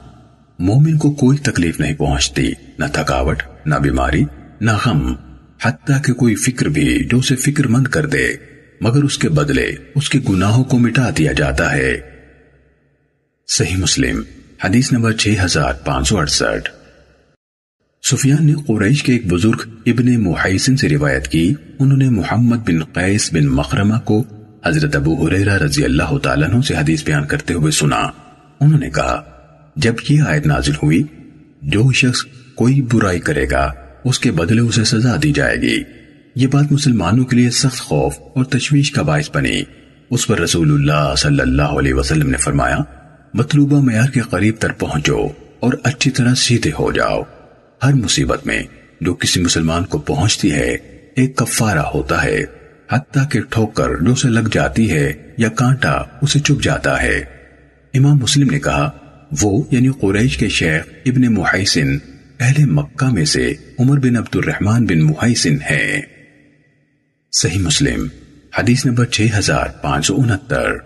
مومن 0.59 0.99
کو 0.99 1.11
کوئی 1.11 1.38
تکلیف 1.38 1.80
نہیں 1.80 1.95
پہنچتی، 1.95 2.53
نہ 2.78 2.84
تھکاوٹ، 2.93 3.43
نہ 3.66 3.74
بیماری، 3.74 4.24
نہ 4.61 4.70
غم، 4.86 5.14
حتیٰ 5.62 6.03
کہ 6.03 6.12
کوئی 6.12 6.34
فکر 6.34 6.66
بھی 6.66 7.05
جو 7.05 7.18
اسے 7.18 7.36
فکر 7.36 7.66
مند 7.66 7.86
کر 7.86 8.07
دے۔ 8.07 8.51
مگر 8.82 9.02
اس 9.02 9.18
کے 9.18 9.28
بدلے 9.28 9.72
اس 9.94 10.10
کے 10.10 10.18
گناہوں 10.28 10.64
کو 10.64 10.78
مٹا 10.78 11.10
دیا 11.18 11.32
جاتا 11.32 11.72
ہے۔ 11.72 12.00
صحیح 13.48 13.76
مسلم، 13.76 14.22
حدیث 14.64 14.92
نمبر 14.92 15.12
6568 15.12 16.68
سفیان 18.10 18.46
نے 18.46 18.54
قریش 18.66 19.02
کے 19.02 19.12
ایک 19.12 19.26
بزرگ 19.26 19.68
ابن 19.86 20.22
محیسن 20.22 20.76
سے 20.76 20.88
روایت 20.88 21.28
کی۔ 21.28 21.54
انہوں 21.78 21.98
نے 21.98 22.10
محمد 22.10 22.56
بن 22.56 22.84
قیس 22.84 23.32
بن 23.32 23.46
مخرمہ 23.46 23.98
کو 24.04 24.24
حضرت 24.66 24.96
ابو 24.96 25.26
حریرہ 25.26 25.58
رضی 25.58 25.84
اللہ 25.84 26.18
تعالیٰ 26.18 26.50
عنہ 26.50 26.60
سے 26.60 26.74
حدیث 26.74 27.04
بیان 27.04 27.26
کرتے 27.26 27.54
ہوئے 27.54 27.72
سنا۔ 27.72 28.00
انہوں 28.60 28.80
نے 28.80 28.90
کہا، 28.90 29.22
جب 29.76 29.94
یہ 30.08 30.22
آیت 30.22 30.46
نازل 30.46 30.74
ہوئی، 30.82 31.02
جو 31.62 31.92
شخص 31.92 32.24
کوئی 32.54 32.82
برائی 32.82 33.20
کرے 33.20 33.46
گا، 33.50 33.72
اس 34.04 34.18
کے 34.18 34.30
بدلے 34.30 34.60
اسے 34.60 34.84
سزا 34.84 35.16
دی 35.22 35.32
جائے 35.32 35.56
گی۔ 35.56 36.01
یہ 36.34 36.46
بات 36.46 36.72
مسلمانوں 36.72 37.24
کے 37.24 37.36
لیے 37.36 37.50
سخت 37.50 37.80
خوف 37.80 38.14
اور 38.34 38.44
تشویش 38.44 38.92
کا 38.92 39.02
باعث 39.02 39.30
بنی۔ 39.34 39.62
اس 40.10 40.26
پر 40.26 40.38
رسول 40.38 40.72
اللہ 40.72 41.14
صلی 41.16 41.40
اللہ 41.40 41.62
علیہ 41.62 41.94
وسلم 41.94 42.30
نے 42.30 42.36
فرمایا، 42.36 42.78
مطلوبہ 43.34 43.80
معیار 43.80 44.08
کے 44.08 44.20
قریب 44.20 44.54
تر 44.58 44.72
پہنچو 44.72 45.28
اور 45.60 45.72
اچھی 45.82 46.10
طرح 46.10 46.34
سیدھے 46.34 46.70
ہو 46.78 46.92
جاؤ۔ 46.92 47.22
ہر 47.84 47.92
مصیبت 47.92 48.46
میں 48.46 48.62
جو 49.00 49.14
کسی 49.14 49.40
مسلمان 49.40 49.84
کو 49.84 49.98
پہنچتی 49.98 50.52
ہے، 50.52 50.76
ایک 51.16 51.36
کفارہ 51.36 51.78
ہوتا 51.78 52.24
ہے۔ 52.24 52.44
حتیٰ 52.92 53.30
کہ 53.30 53.40
ٹھوکر 53.50 53.96
جو 53.96 54.12
اسے 54.12 54.28
لگ 54.28 54.48
جاتی 54.52 54.90
ہے 54.90 55.12
یا 55.36 55.48
کانٹا 55.48 56.02
اسے 56.22 56.40
چپ 56.40 56.62
جاتا 56.62 57.02
ہے۔ 57.02 57.24
امام 57.94 58.16
مسلم 58.16 58.50
نے 58.50 58.58
کہا، 58.58 58.90
وہ 59.42 59.62
یعنی 59.70 59.88
قریش 60.00 60.36
کے 60.36 60.48
شیخ 60.48 60.82
ابن 61.06 61.34
محیسن، 61.34 61.98
اہل 62.40 62.64
مکہ 62.64 63.12
میں 63.12 63.24
سے 63.24 63.54
عمر 63.78 63.98
بن 63.98 64.16
عبد 64.16 64.36
الرحمن 64.36 64.84
بن 64.84 65.02
محیسن 65.02 65.54
ہیں۔ 65.54 66.02
صحیح 67.34 67.58
مسلم، 67.58 68.06
حدیث 68.58 68.86
نمبر 68.86 69.04
6569 69.06 70.78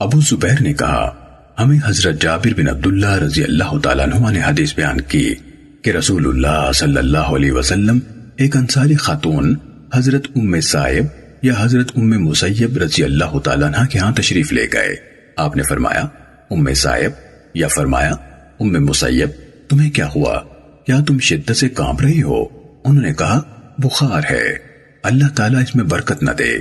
ابو 0.00 0.20
زبیر 0.20 0.60
نے 0.60 0.72
کہا، 0.72 1.10
ہمیں 1.58 1.78
حضرت 1.84 2.22
جابر 2.22 2.54
بن 2.56 2.68
عبداللہ 2.68 3.14
رضی 3.14 3.44
اللہ 3.44 3.78
تعالیٰ 3.78 4.06
عنہ 4.06 4.30
نے 4.30 4.40
حدیث 4.42 4.74
بیان 4.74 5.00
کی 5.00 5.34
کہ 5.82 5.90
رسول 5.90 6.28
اللہ 6.28 6.72
صلی 6.72 6.96
اللہ 6.96 7.18
علیہ 7.18 7.52
وسلم 7.52 7.98
ایک 8.36 8.56
انصاری 8.56 8.94
خاتون 8.94 9.54
حضرت 9.94 10.26
ام 10.36 10.60
صاحب 10.60 11.06
یا 11.42 11.54
حضرت 11.58 11.92
ام 11.96 12.10
مسیب 12.10 12.76
رضی 12.76 13.04
اللہ 13.04 13.38
تعالیٰ 13.38 13.74
عنہ 13.74 13.86
کے 13.86 13.98
ہاں 13.98 14.12
تشریف 14.12 14.52
لے 14.52 14.66
گئے۔ 14.72 14.96
آپ 15.36 15.56
نے 15.56 15.62
فرمایا، 15.62 16.06
ام 16.50 16.74
صاحب 16.74 17.20
یا 17.54 17.68
فرمایا، 17.68 18.12
ام 18.60 18.86
مسیب، 18.86 19.28
تمہیں 19.68 19.90
کیا 19.90 20.08
ہوا؟ 20.16 20.42
کیا 20.86 21.00
تم 21.06 21.18
شدت 21.18 21.56
سے 21.56 21.68
کانپ 21.68 22.00
رہی 22.00 22.22
ہو؟ 22.22 22.44
انہوں 22.84 23.02
نے 23.02 23.14
کہا، 23.14 23.40
بخار 23.78 24.22
ہے۔ 24.30 24.71
اللہ 25.02 25.28
تعالیٰ 25.36 25.62
اس 25.62 25.74
میں 25.76 25.84
برکت 25.84 26.22
نہ 26.22 26.30
دے۔ 26.30 26.58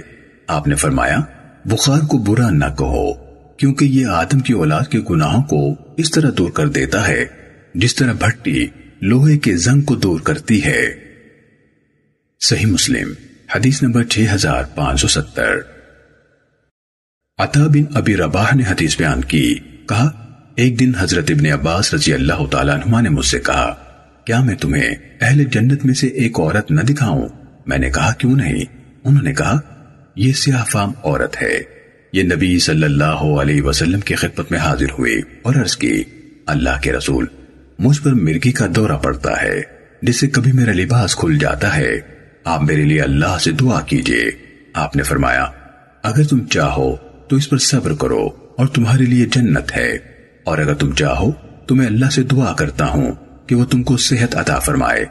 آپ 0.47 0.67
نے 0.67 0.75
فرمایا، 0.75 1.17
بخار 1.65 1.99
کو 1.99 2.17
برا 2.17 2.49
نہ 2.49 2.65
کہو، 2.65 3.13
کیونکہ 3.57 3.85
یہ 3.85 4.05
آدم 4.05 4.39
کی 4.39 4.53
اولاد 4.53 4.91
کے 4.91 4.99
گناہوں 5.09 5.43
کو 5.43 5.75
اس 5.97 6.11
طرح 6.11 6.31
دور 6.37 6.49
کر 6.49 6.67
دیتا 6.67 7.07
ہے، 7.07 7.25
جس 7.75 7.95
طرح 7.95 8.13
بھٹی 8.13 8.67
لوہے 9.01 9.37
کے 9.37 9.57
زنگ 9.57 9.81
کو 9.81 9.95
دور 9.95 10.19
کرتی 10.19 10.65
ہے۔ 10.65 10.93
صحیح 12.39 12.65
مسلم، 12.65 13.13
حدیث 13.55 13.83
نمبر 13.83 14.03
6570 14.03 15.61
عطا 17.37 17.67
بن 17.67 17.83
ابی 17.93 18.17
رباح 18.17 18.55
نے 18.55 18.63
حدیث 18.69 18.97
بیان 18.97 19.23
کی، 19.23 19.55
کہا، 19.89 20.09
ایک 20.55 20.79
دن 20.79 20.91
حضرت 20.97 21.31
ابن 21.31 21.45
عباس 21.45 21.93
رضی 21.93 22.13
اللہ 22.13 22.45
تعالیٰ 22.51 22.75
عنہ 22.75 23.01
نے 23.01 23.09
مجھ 23.09 23.25
سے 23.25 23.39
کہا، 23.39 23.75
کیا 24.25 24.39
میں 24.39 24.55
تمہیں 24.55 24.95
اہل 25.21 25.43
جنت 25.43 25.85
میں 25.85 25.93
سے 25.93 26.07
ایک 26.07 26.39
عورت 26.39 26.71
نہ 26.71 26.81
دکھاؤں؟ 26.81 27.29
میں 27.65 27.77
نے 27.77 27.89
کہا، 27.89 28.13
کیوں 28.13 28.35
نہیں؟ 28.35 28.63
انہوں 29.03 29.23
نے 29.23 29.33
کہا، 29.33 29.59
یہ 30.15 30.33
سیاہ 30.33 30.63
فام 30.63 30.91
عورت 31.03 31.41
ہے. 31.41 31.61
یہ 32.13 32.23
نبی 32.23 32.59
صلی 32.59 32.83
اللہ 32.83 33.03
علیہ 33.03 33.61
وسلم 33.61 33.99
کی 33.99 34.15
خدمت 34.15 34.51
میں 34.51 34.59
حاضر 34.59 34.91
ہوئی 34.99 35.21
اور 35.41 35.55
عرض 35.55 35.77
کی، 35.77 36.03
اللہ 36.45 36.81
کے 36.81 36.93
رسول، 36.93 37.25
مجھ 37.79 38.01
پر 38.01 38.11
مرگی 38.11 38.51
کا 38.51 38.65
دورہ 38.75 38.97
پڑتا 39.03 39.41
ہے، 39.41 39.61
جس 40.01 40.19
سے 40.19 40.27
کبھی 40.27 40.51
میرا 40.51 40.73
لباس 40.73 41.15
کھل 41.15 41.37
جاتا 41.37 41.77
ہے۔ 41.77 41.99
آپ 42.43 42.63
میرے 42.63 42.83
لیے 42.83 43.01
اللہ 43.01 43.37
سے 43.41 43.51
دعا 43.51 43.81
کیجیے۔ 43.81 44.23
آپ 44.73 44.95
نے 44.95 45.03
فرمایا، 45.03 45.45
اگر 46.03 46.23
تم 46.23 46.47
چاہو 46.47 46.95
تو 47.29 47.35
اس 47.35 47.49
پر 47.49 47.57
صبر 47.57 47.93
کرو 47.93 48.29
اور 48.57 48.67
تمہارے 48.67 49.03
لیے 49.03 49.25
جنت 49.25 49.77
ہے۔ 49.77 49.97
اور 50.43 50.57
اگر 50.57 50.73
تم 50.73 50.91
چاہو 50.91 51.31
تو 51.65 51.75
میں 51.75 51.85
اللہ 51.85 52.05
سے 52.05 52.23
دعا 52.23 52.53
کرتا 52.53 52.85
ہوں 52.85 53.11
کہ 53.47 53.55
وہ 53.55 53.65
تم 53.65 53.83
کو 53.83 53.97
صحت 53.97 54.35
عطا 54.35 54.59
فرمائے۔ 54.59 55.05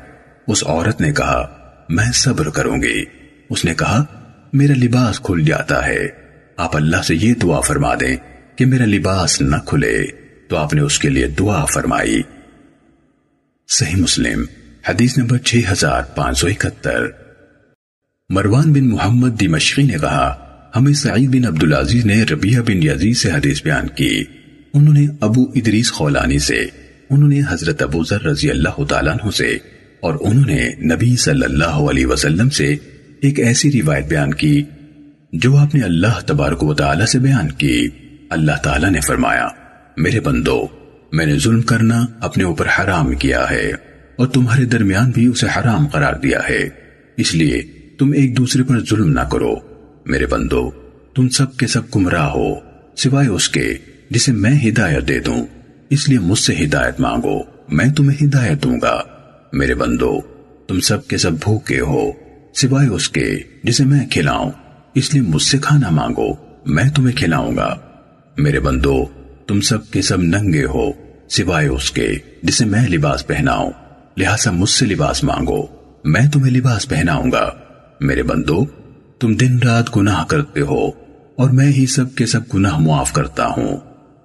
اس 0.48 0.64
عورت 0.66 1.00
نے 1.00 1.12
کہا 1.12 1.59
میں 1.90 2.12
صبر 2.14 2.50
کروں 2.50 2.82
گی۔ 2.82 3.04
اس 3.50 3.64
نے 3.64 3.74
کہا، 3.74 4.04
میرا 4.52 4.72
لباس 4.74 5.20
کھل 5.20 5.44
جاتا 5.44 5.86
ہے۔ 5.86 6.08
آپ 6.56 6.76
اللہ 6.76 7.02
سے 7.02 7.14
یہ 7.14 7.34
دعا 7.34 7.60
فرما 7.60 7.94
دیں 7.94 8.16
کہ 8.56 8.66
میرا 8.66 8.84
لباس 8.84 9.40
نہ 9.40 9.56
کھلے۔ 9.66 10.06
تو 10.48 10.56
آپ 10.56 10.74
نے 10.74 10.80
اس 10.80 10.98
کے 10.98 11.08
لیے 11.08 11.26
دعا 11.26 11.64
فرمائی۔ 11.64 12.22
صحیح 13.68 13.96
مسلم، 13.96 14.44
حدیث 14.88 15.18
نمبر 15.18 15.38
6571 15.38 17.06
مروان 18.28 18.72
بن 18.72 18.88
محمد 18.88 19.40
دمشقی 19.40 19.82
نے 19.82 19.96
کہا، 20.00 20.46
ہمیں 20.76 20.92
سعید 20.92 21.36
بن 21.36 21.44
عبدالعزیز 21.44 22.06
نے 22.06 22.22
ربیہ 22.22 22.60
بن 22.60 22.82
یزید 22.82 23.16
سے 23.16 23.30
حدیث 23.30 23.62
بیان 23.62 23.88
کی۔ 23.88 24.24
انہوں 24.74 24.94
نے 24.94 25.06
ابو 25.20 25.42
ادریس 25.42 25.92
خولانی 25.92 26.38
سے، 26.38 26.66
انہوں 27.10 27.28
نے 27.28 27.40
حضرت 27.48 27.82
ابو 27.82 28.04
ذر 28.04 28.22
رضی 28.22 28.50
اللہ 28.50 28.84
تعالیٰ 28.84 29.12
عنہ 29.12 29.30
سے 29.30 29.58
اور 30.00 30.14
انہوں 30.20 30.46
نے 30.46 30.94
نبی 30.94 31.16
صلی 31.16 31.44
اللہ 31.44 31.64
علیہ 31.64 32.06
وسلم 32.06 32.50
سے 32.50 32.76
ایک 33.20 33.40
ایسی 33.40 33.82
روایت 33.82 34.06
بیان 34.06 34.34
کی 34.34 34.62
جو 35.32 35.56
آپ 35.56 35.74
نے 35.74 35.80
اللہ 35.80 36.20
تبارک 36.26 36.62
و 36.62 36.74
تعالی 36.74 37.06
سے 37.06 37.18
بیان 37.18 37.50
کی۔ 37.50 37.88
اللہ 38.30 38.52
تعالی 38.64 38.90
نے 38.90 39.00
فرمایا، 39.00 39.48
میرے 39.96 40.20
بندو، 40.20 40.66
میں 41.12 41.26
نے 41.26 41.38
ظلم 41.38 41.62
کرنا 41.62 42.06
اپنے 42.20 42.44
اوپر 42.44 42.66
حرام 42.66 43.14
کیا 43.14 43.50
ہے 43.50 43.70
اور 44.16 44.26
تمہارے 44.26 44.64
درمیان 44.64 45.10
بھی 45.10 45.26
اسے 45.26 45.46
حرام 45.46 45.86
قرار 45.86 46.14
دیا 46.14 46.40
ہے۔ 46.48 46.68
اس 47.16 47.34
لیے 47.34 47.62
تم 47.98 48.12
ایک 48.12 48.36
دوسرے 48.36 48.62
پر 48.62 48.84
ظلم 48.84 49.12
نہ 49.12 49.20
کرو۔ 49.20 49.54
میرے 50.06 50.26
بندو، 50.26 50.70
تم 51.14 51.28
سب 51.28 51.56
کے 51.56 51.66
سب 51.66 51.82
گمراہ 51.96 52.28
ہو، 52.28 52.54
سوائے 52.96 53.28
اس 53.28 53.48
کے 53.48 53.74
جسے 54.10 54.32
میں 54.32 54.68
ہدایت 54.68 55.08
دے 55.08 55.18
دوں۔ 55.18 55.46
اس 55.90 56.08
لیے 56.08 56.18
مجھ 56.18 56.38
سے 56.38 56.54
ہدایت 56.64 57.00
مانگو، 57.00 57.38
میں 57.68 57.92
تمہیں 57.96 58.26
ہدایت 58.26 58.62
دوں 58.62 58.76
گا۔ 58.82 59.02
میرے 59.52 59.74
بندو، 59.74 60.20
تم 60.68 60.80
سب 60.80 61.08
کے 61.08 61.16
سب 61.16 61.32
بھوکے 61.32 61.80
ہو، 61.80 62.10
سوائے 62.54 62.88
اس 62.88 63.08
کے 63.08 63.38
جسے 63.64 63.84
میں 63.84 64.06
کھلاؤں۔ 64.06 64.50
اس 64.94 65.14
لیے 65.14 65.22
مجھ 65.22 65.42
سے 65.42 65.58
کھانا 65.58 65.90
مانگو، 65.90 66.28
میں 66.66 66.90
تمہیں 66.94 67.16
کھلاؤں 67.16 67.56
گا۔ 67.56 67.76
میرے 68.36 68.60
بندو، 68.60 69.04
تم 69.46 69.60
سب 69.60 69.90
کے 69.90 70.02
سب 70.02 70.22
ننگے 70.22 70.64
ہو، 70.64 70.90
سوائے 71.28 71.68
اس 71.68 71.90
کے 71.90 72.12
جسے 72.42 72.64
میں 72.64 72.88
لباس 72.88 73.26
پہناؤں۔ 73.26 73.70
لہٰذا 74.16 74.50
مجھ 74.50 74.70
سے 74.70 74.86
لباس 74.86 75.24
مانگو، 75.24 75.66
میں 76.04 76.30
تمہیں 76.32 76.52
لباس 76.52 76.88
پہناؤں 76.88 77.32
گا۔ 77.32 77.50
میرے 78.00 78.22
بندو، 78.22 78.64
تم 79.18 79.34
دن 79.34 79.58
رات 79.58 79.96
گناہ 79.96 80.24
کرتے 80.24 80.60
ہو، 80.60 80.88
اور 81.36 81.50
میں 81.50 81.72
ہی 81.72 81.86
سب 81.86 82.14
کے 82.14 82.26
سب 82.26 82.40
گناہ 82.54 82.78
معاف 82.78 83.12
کرتا 83.12 83.46
ہوں۔ 83.46 83.76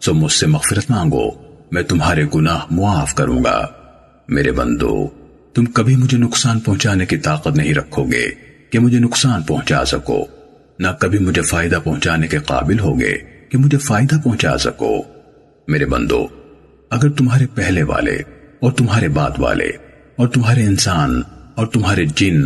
سو 0.02 0.14
مجھ 0.14 0.32
سے 0.32 0.48
مغفرت 0.48 0.92
مانگو، 0.92 1.30
میں 1.72 1.84
تمہارے 1.84 2.24
گناہ 2.36 2.60
معاف 2.72 3.16
کروں 3.16 3.44
گا۔ 3.44 3.68
میرے 4.28 4.52
بندو، 4.52 5.08
تم 5.54 5.66
کبھی 5.66 5.96
مجھے 5.96 6.18
نقصان 6.18 6.60
پہنچانے 6.60 7.06
کی 7.06 7.18
طاقت 7.18 7.58
نہیں 7.58 7.74
رکھو 7.74 8.04
گے 8.04 8.26
کہ 8.70 8.80
مجھے 8.80 9.00
نقصان 9.00 9.44
پہنچا 9.44 9.86
سکو، 9.86 10.26
نہ 10.80 10.88
کبھی 11.00 11.20
مجھے 11.20 11.42
فائدہ 11.42 11.80
پہنچانے 11.84 12.28
کے 12.28 12.38
قابل 12.38 12.80
ہوگے 12.80 13.14
کہ 13.50 13.58
مجھے 13.58 13.78
فائدہ 13.78 14.16
پہنچا 14.24 14.58
سکو۔ 14.58 15.02
میرے 15.68 15.86
بندو، 15.86 16.28
اگر 16.90 17.10
تمہارے 17.10 17.46
پہلے 17.56 17.84
والے 17.84 18.16
اور 18.60 18.72
تمہارے 18.72 19.08
بعد 19.08 19.32
والے 19.38 19.68
اور 20.16 20.28
تمہارے 20.28 20.64
انسان 20.64 21.22
اور 21.56 21.68
تمہارے 21.68 22.06
جن 22.16 22.42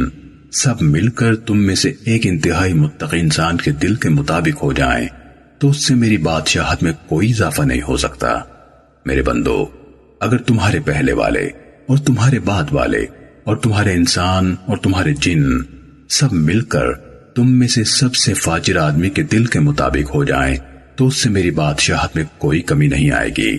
سب 0.52 0.82
مل 0.82 1.08
کر 1.08 1.36
تم 1.36 1.58
میں 1.58 1.76
سے 1.76 1.94
ایک 2.06 2.22
انتہائی 2.26 2.74
متقی 2.74 3.20
انسان 3.20 3.58
کے 3.58 3.72
دل 3.72 3.96
کے 3.96 4.10
مطابق 4.10 4.64
ہو 4.64 4.74
جائیں، 4.74 5.08
تو 5.60 5.70
اس 5.70 5.88
سے 5.88 5.96
میری 5.96 6.18
بادشاہت 6.18 6.84
میں 6.84 6.92
کوئی 7.08 7.30
اضافہ 7.30 7.62
نہیں 7.62 7.82
ہو 7.88 7.98
سکتا۔ 7.98 8.38
میرے 9.06 9.22
بندو، 9.22 9.66
اگر 10.20 10.38
تمہارے 10.38 10.80
پہلے 10.80 11.14
والے 11.14 11.50
اور 11.90 11.98
تمہارے 11.98 12.40
بعد 12.40 12.64
والے 12.72 13.06
اور 13.44 13.56
تمہارے 13.56 13.94
انسان 13.94 14.56
اور 14.66 14.78
تمہارے 14.78 15.14
جن 15.22 15.44
سب 16.10 16.34
مل 16.34 16.62
کر 16.62 16.94
تم 17.36 17.52
میں 17.52 17.68
سے 17.68 17.84
سب 17.84 18.16
سے 18.16 18.34
فاجر 18.34 18.78
آدمی 18.78 19.10
کے 19.10 19.24
دل 19.24 19.46
کے 19.46 19.60
مطابق 19.60 20.16
ہو 20.16 20.24
جائیں 20.24 20.58
تو 20.96 21.08
اس 21.08 21.16
سے 21.16 21.30
میری 21.30 21.52
بادشاہت 21.52 22.16
میں 22.16 22.24
کوئی 22.38 22.62
کمی 22.62 22.88
نہیں 22.88 23.12
آئے 23.12 23.30
گی۔ 23.38 23.58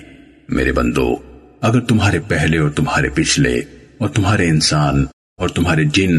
میرے 0.49 0.73
بندو، 0.73 1.17
اگر 1.61 1.81
تمہارے 1.81 2.19
پہلے 2.19 2.59
اور 2.59 2.71
تمہارے 2.71 3.09
پچھلے 3.09 3.63
اور 3.99 4.09
تمہارے 4.09 4.49
انسان 4.49 5.05
اور 5.37 5.49
تمہارے 5.49 5.85
جن 5.85 6.17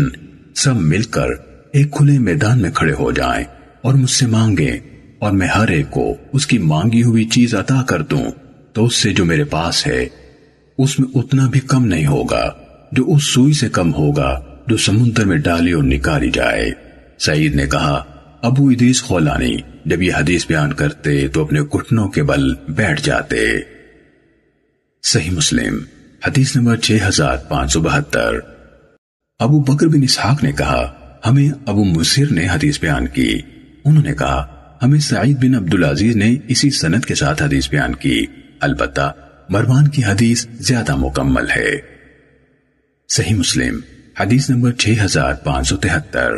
سب 0.55 0.76
مل 0.76 1.03
کر 1.03 1.28
ایک 1.72 1.91
کھلے 1.91 2.20
میدان 2.20 2.62
میں 2.62 2.72
کھڑے 2.72 2.93
ہو 2.93 3.12
جائیں 3.12 3.43
اور 3.82 3.93
مجھ 3.93 4.09
سے 4.09 4.28
مانگیں 4.28 4.78
اور 5.20 5.32
میں 5.32 5.47
ہر 5.47 5.68
ایک 5.68 5.91
کو 5.91 6.16
اس 6.34 6.47
کی 6.47 6.57
مانگی 6.57 7.03
ہوئی 7.03 7.24
چیز 7.24 7.55
عطا 7.55 7.82
کر 7.82 8.01
دوں، 8.01 8.32
تو 8.74 8.86
اس 8.86 8.95
سے 8.95 9.14
جو 9.14 9.26
میرے 9.26 9.43
پاس 9.43 9.88
ہے 9.88 10.05
اس 10.82 10.99
میں 10.99 11.07
اتنا 11.15 11.49
بھی 11.49 11.59
کم 11.59 11.86
نہیں 11.86 12.05
ہوگا 12.05 12.53
جو 12.91 13.03
اس 13.07 13.23
سوئی 13.23 13.53
سے 13.53 13.69
کم 13.69 13.93
ہوگا 13.93 14.41
جو 14.67 14.77
سمندر 14.77 15.25
میں 15.25 15.38
ڈالی 15.38 15.71
اور 15.71 15.84
نکالی 15.84 16.32
جائے۔ 16.32 16.71
سعید 17.19 17.55
نے 17.55 17.67
کہا، 17.67 18.03
ابو 18.41 18.67
ادریس 18.67 19.03
خولانی، 19.03 19.57
جب 19.86 20.01
یہ 20.01 20.11
حدیث 20.13 20.47
بیان 20.47 20.73
کرتے 20.73 21.27
تو 21.27 21.43
اپنے 21.43 21.61
گھٹنوں 21.61 22.07
کے 22.07 22.23
بل 22.23 22.53
بیٹھ 22.69 23.01
جاتے۔ 23.03 23.38
صحیح 25.03 25.32
مسلم، 25.32 25.79
حدیث 26.27 26.55
نمبر 26.55 26.77
6572 26.77 28.39
ابو 29.39 29.59
بکر 29.59 29.88
بن 29.88 30.03
اسحاق 30.03 30.43
نے 30.43 30.51
کہا، 30.51 30.93
ہمیں 31.25 31.49
ابو 31.65 31.84
مصر 31.84 32.32
نے 32.32 32.47
حدیث 32.49 32.79
بیان 32.79 33.07
کی۔ 33.07 33.39
انہوں 33.86 34.03
نے 34.03 34.13
کہا، 34.13 34.55
ہمیں 34.84 34.99
سعید 34.99 35.38
بن 35.38 35.55
عبدالعزیز 35.55 36.15
نے 36.15 36.36
اسی 36.47 36.69
سنت 36.69 37.05
کے 37.05 37.15
ساتھ 37.15 37.43
حدیث 37.43 37.69
بیان 37.69 37.95
کی۔ 37.95 38.25
البتہ 38.59 39.13
مروان 39.52 39.88
کی 39.88 40.04
حدیث 40.04 40.47
زیادہ 40.60 40.95
مکمل 40.95 41.49
ہے۔ 41.56 41.72
صحیح 43.10 43.36
مسلم، 43.36 43.80
حدیث 44.20 44.49
نمبر 44.49 44.72
6573 44.72 46.32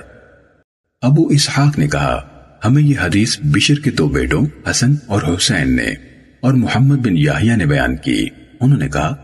ابو 1.02 1.28
اسحاق 1.28 1.80
نے 1.80 1.88
کہا، 1.88 2.22
ہمیں 2.66 2.84
یہ 2.84 2.96
حدیث 3.00 3.40
بشر 3.44 3.80
کے 3.80 3.92
دو 3.92 4.08
بیٹوں، 4.08 4.46
حسن 4.70 4.96
اور 5.08 5.22
حسین 5.22 5.76
نے 5.76 5.94
اور 6.40 6.54
محمد 6.54 6.96
بن 6.96 7.18
یاہیا 7.18 7.56
نے 7.56 7.66
بیان 7.66 7.96
کی۔ 7.98 8.28
انہوں 8.62 8.80
نے 8.80 8.90
کہا، 8.90 9.16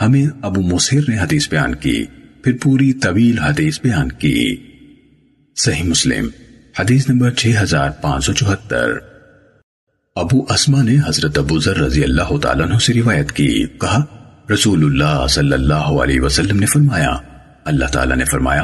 ہمیں 0.00 0.26
ابو 0.42 0.62
مصر 0.62 1.00
نے 1.08 1.18
حدیث 1.18 1.48
بیان 1.48 1.74
کی، 1.74 2.04
پھر 2.44 2.56
پوری 2.62 2.92
طویل 2.92 3.38
حدیث 3.38 3.80
بیان 3.80 4.12
کی۔ 4.12 4.56
صحیح 5.56 5.84
مسلم، 5.84 6.28
حدیث 6.78 7.08
نمبر 7.08 7.30
6574 7.30 9.07
ابو 10.18 10.42
اسما 10.48 10.82
نے 10.82 10.96
حضرت 11.06 11.38
ابو 11.38 11.58
ذر 11.58 11.76
رضی 11.76 12.04
اللہ 12.04 12.38
تعالیٰ 12.42 12.66
عنہ 12.66 12.78
سے 12.78 12.94
روایت 12.94 13.32
کی۔ 13.32 13.66
کہا، 13.80 14.04
رسول 14.54 14.84
اللہ 14.84 15.26
صلی 15.26 15.52
اللہ 15.52 15.74
علیہ 15.74 16.20
وسلم 16.20 16.60
نے 16.60 16.66
فرمایا، 16.66 17.16
اللہ 17.64 17.84
تعالیٰ 17.84 18.16
نے 18.16 18.24
فرمایا، 18.24 18.62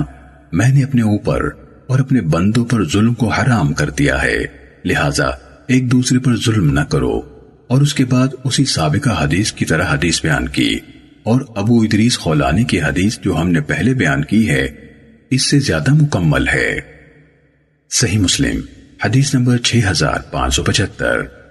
میں 0.52 0.68
نے 0.68 0.84
اپنے 0.84 1.02
اوپر 1.02 1.48
اور 1.86 1.98
اپنے 1.98 2.20
بندوں 2.20 2.64
پر 2.64 2.88
ظلم 2.88 3.14
کو 3.14 3.28
حرام 3.28 3.72
کر 3.72 3.90
دیا 3.90 4.22
ہے، 4.22 4.38
لہٰذا 4.84 5.24
ایک 5.66 5.92
دوسرے 5.92 6.18
پر 6.18 6.36
ظلم 6.36 6.72
نہ 6.72 6.80
کرو۔ 6.80 7.20
اور 7.66 7.82
اس 7.82 7.94
کے 7.94 8.04
بعد 8.04 8.28
اسی 8.44 8.64
سابقہ 8.64 9.24
حدیث 9.24 9.52
کی 9.52 9.64
طرح 9.64 9.84
حدیث 9.92 10.22
بیان 10.22 10.48
کی۔ 10.48 10.78
اور 11.22 11.40
ابو 11.56 11.80
ادریس 11.80 12.18
خولانی 12.18 12.64
کی 12.64 12.80
حدیث 12.80 13.18
جو 13.18 13.36
ہم 13.36 13.50
نے 13.50 13.60
پہلے 13.60 13.94
بیان 13.94 14.24
کی 14.24 14.48
ہے، 14.48 14.68
اس 15.30 15.50
سے 15.50 15.58
زیادہ 15.58 15.94
مکمل 15.94 16.48
ہے۔ 16.48 16.80
صحیح 17.90 18.18
مسلم، 18.18 18.60
حدیث 19.04 19.34
نمبر 19.34 19.58
6575 19.58 21.43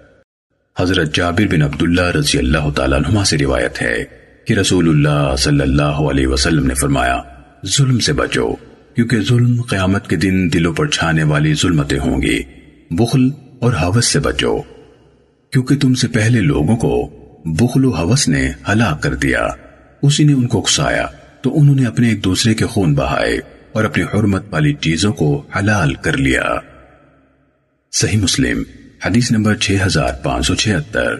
حضرت 0.79 1.15
جابر 1.15 1.47
بن 1.51 1.61
عبداللہ 1.61 2.01
رضی 2.01 2.37
اللہ 2.37 2.69
تعالیٰ 2.75 2.99
عنہ 3.05 3.23
سے 3.23 3.37
روایت 3.37 3.81
ہے 3.81 4.03
کہ 4.45 4.53
رسول 4.53 4.89
اللہ 4.89 5.35
صلی 5.35 5.61
اللہ 5.61 5.81
علیہ 5.83 6.27
وسلم 6.27 6.67
نے 6.67 6.73
فرمایا، 6.73 7.21
ظلم 7.65 7.99
سے 7.99 8.13
بچو، 8.13 8.53
کیونکہ 8.95 9.19
ظلم 9.19 9.61
قیامت 9.61 10.07
کے 10.09 10.15
دن 10.15 10.49
دلوں 10.53 10.73
پر 10.73 10.87
چھانے 10.87 11.23
والی 11.23 11.53
ظلمتیں 11.53 11.99
ہوں 11.99 12.21
گی۔ 12.21 12.43
بخل 12.91 13.29
اور 13.59 13.73
حوث 13.73 14.05
سے 14.05 14.19
بچو، 14.19 14.61
کیونکہ 15.51 15.75
تم 15.77 15.93
سے 15.93 16.07
پہلے 16.07 16.39
لوگوں 16.39 16.77
کو 16.77 17.09
بخل 17.45 17.85
و 17.85 17.89
حوث 17.89 18.27
نے 18.27 18.51
ہلاک 18.71 19.03
کر 19.03 19.15
دیا۔ 19.15 19.47
اسی 20.01 20.23
نے 20.23 20.33
ان 20.33 20.47
کو 20.47 20.59
اکسایا 20.59 21.07
تو 21.41 21.59
انہوں 21.59 21.75
نے 21.75 21.85
اپنے 21.85 22.09
ایک 22.09 22.23
دوسرے 22.23 22.53
کے 22.53 22.65
خون 22.65 22.93
بہائے 22.93 23.39
اور 23.71 23.83
اپنی 23.83 24.03
حرمت 24.03 24.43
والی 24.49 24.73
چیزوں 24.73 25.13
کو 25.13 25.43
حلال 25.57 25.93
کر 25.93 26.17
لیا۔ 26.17 26.43
صحیح 27.91 28.19
مسلم۔ 28.19 28.63
حدیث 29.05 29.31
نمبر 29.31 29.55
6576 29.55 31.13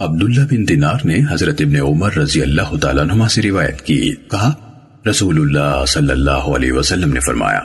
عبداللہ 0.00 0.40
بن 0.50 0.68
دینار 0.68 0.94
نے 1.04 1.18
حضرت 1.30 1.60
ابن 1.60 1.76
عمر 1.76 2.14
رضی 2.14 2.42
اللہ 2.42 2.76
تعالیٰ 2.76 3.10
عنہ 3.10 3.28
سے 3.28 3.42
روایت 3.42 3.82
کی، 3.82 4.14
کہا، 4.30 4.52
رسول 5.10 5.40
اللہ 5.40 5.84
صلی 5.88 6.10
اللہ 6.10 6.30
علیہ 6.30 6.72
وسلم 6.72 7.12
نے 7.12 7.20
فرمایا، 7.20 7.60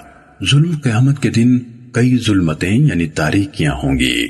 ظلم 0.52 0.72
قیامت 0.84 1.22
کے 1.22 1.30
دن 1.30 1.60
کئی 1.92 2.18
ظلمتیں 2.18 2.72
یعنی 2.72 3.08
تاریکیاں 3.08 3.74
ہوں 3.74 4.00
گی۔ 4.00 4.28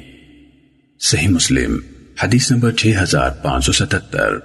صحیح 1.00 1.28
مسلم، 1.28 1.78
حدیث 2.24 2.52
نمبر 2.52 2.72
6577 2.72 4.40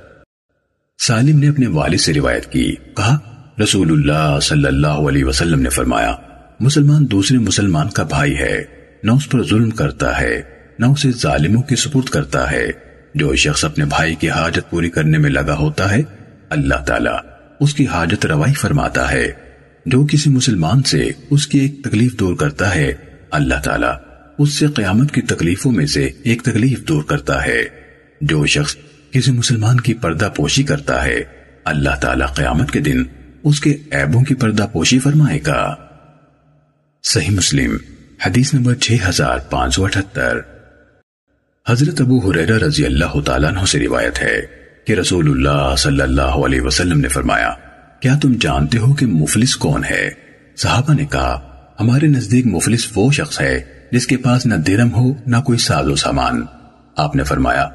سالم 0.99 1.39
نے 1.39 1.49
اپنے 1.49 1.67
والد 1.67 1.99
سے 1.99 2.15
روایت 2.15 2.53
کی، 2.53 2.77
کہا، 2.97 3.19
رسول 3.63 3.91
اللہ 3.93 4.39
صلی 4.43 4.67
اللہ 4.67 4.87
علیہ 4.87 5.25
وسلم 5.25 5.61
نے 5.61 5.69
فرمایا، 5.69 6.15
مسلمان 6.61 7.11
دوسرے 7.11 7.39
مسلمان 7.39 7.89
کا 7.89 8.03
بھائی 8.03 8.39
ہے۔ 8.39 8.82
نہ 9.03 9.11
اس 9.11 9.31
پر 9.31 9.47
ظلم 9.49 9.71
کرتا 9.71 10.21
ہے، 10.21 10.43
نہ 10.79 10.87
اسے 10.87 11.11
ظالموں 11.11 11.63
کی 11.63 11.77
سپرد 11.77 12.09
کرتا 12.09 12.51
ہے۔ 12.51 12.67
جو 13.15 13.37
شخص 13.37 13.65
اپنے 13.65 13.85
بھائی 13.85 14.15
کی 14.15 14.31
حاجت 14.31 14.71
پوری 14.71 14.91
کرنے 14.91 15.19
میں 15.19 15.31
لگا 15.31 15.55
ہوتا 15.55 15.93
ہے، 15.93 16.03
اللہ 16.51 16.75
تعالیٰ 16.75 17.17
اس 17.61 17.75
کی 17.75 17.87
حاجت 17.87 18.27
روائی 18.27 18.55
فرماتا 18.55 19.13
ہے۔ 19.13 19.33
جو 19.87 20.07
کسی 20.07 20.31
مسلمان 20.31 20.83
سے 20.83 21.11
اس 21.31 21.47
کی 21.47 21.59
ایک 21.59 21.85
تکلیف 21.85 22.15
دور 22.15 22.37
کرتا 22.37 22.75
ہے، 22.75 22.93
اللہ 23.31 23.55
تعالیٰ 23.65 23.95
اس 24.39 24.55
سے 24.55 24.67
قیامت 24.67 25.13
کی 25.13 25.21
تکلیفوں 25.21 25.73
میں 25.73 25.87
سے 25.87 26.11
ایک 26.23 26.43
تکلیف 26.43 26.81
دور 26.81 27.03
کرتا 27.03 27.45
ہے۔ 27.47 27.63
جو 28.21 28.47
شخص 28.47 28.77
کسی 29.11 29.33
مسلمان 29.33 29.81
کی 29.81 29.95
پردہ 29.95 30.29
پوشی 30.37 30.63
کرتا 30.63 31.05
ہے، 31.05 31.23
اللہ 31.65 31.97
تعالی 32.01 32.25
قیامت 32.35 32.71
کے 32.71 32.81
دن 32.81 33.05
اس 33.43 33.61
کے 33.61 33.77
عیبوں 33.93 34.23
کی 34.23 34.35
پردہ 34.35 34.67
پوشی 34.73 34.99
فرمائے 34.99 35.39
گا۔ 35.47 35.77
صحیح 37.03 37.31
مسلم۔ 37.31 37.77
حدیث 38.27 38.55
نمبر 38.55 38.75
6578 38.75 40.37
حضرت 41.69 42.01
ابو 42.01 42.31
حریرہ 42.31 42.59
رضی 42.59 42.85
اللہ 42.87 43.21
تعالیٰ 43.21 43.51
عنہ 43.51 43.65
سے 43.65 43.81
روایت 43.81 44.23
ہے 44.23 44.41
کہ 44.85 44.93
رسول 44.93 45.31
اللہ 45.31 45.75
صلی 45.79 46.01
اللہ 46.01 46.23
علیہ 46.23 46.61
وسلم 46.61 47.01
نے 47.01 47.09
فرمایا، 47.09 47.53
کیا 48.01 48.19
تم 48.23 48.33
جانتے 48.41 48.79
ہو 48.79 48.95
کہ 48.95 49.07
مفلس 49.07 49.57
کون 49.57 49.85
ہے؟ 49.85 50.11
صحابہ 50.57 50.95
نے 50.95 51.05
کہا، 51.05 51.41
ہمارے 51.81 52.07
نزدیک 52.07 52.47
مفلس 52.47 52.89
وہ 52.95 53.13
شخص 53.13 53.41
ہے 53.41 53.61
جس 53.93 54.07
کے 54.07 54.17
پاس 54.17 54.47
نہ 54.47 54.55
درم 54.55 54.95
ہو 54.95 55.15
نہ 55.27 55.37
کوئی 55.37 55.59
ساز 55.59 55.89
و 55.89 55.97
سامان۔ 55.97 56.43
آپ 56.97 57.17
نے 57.17 57.25
فرمایا، 57.25 57.69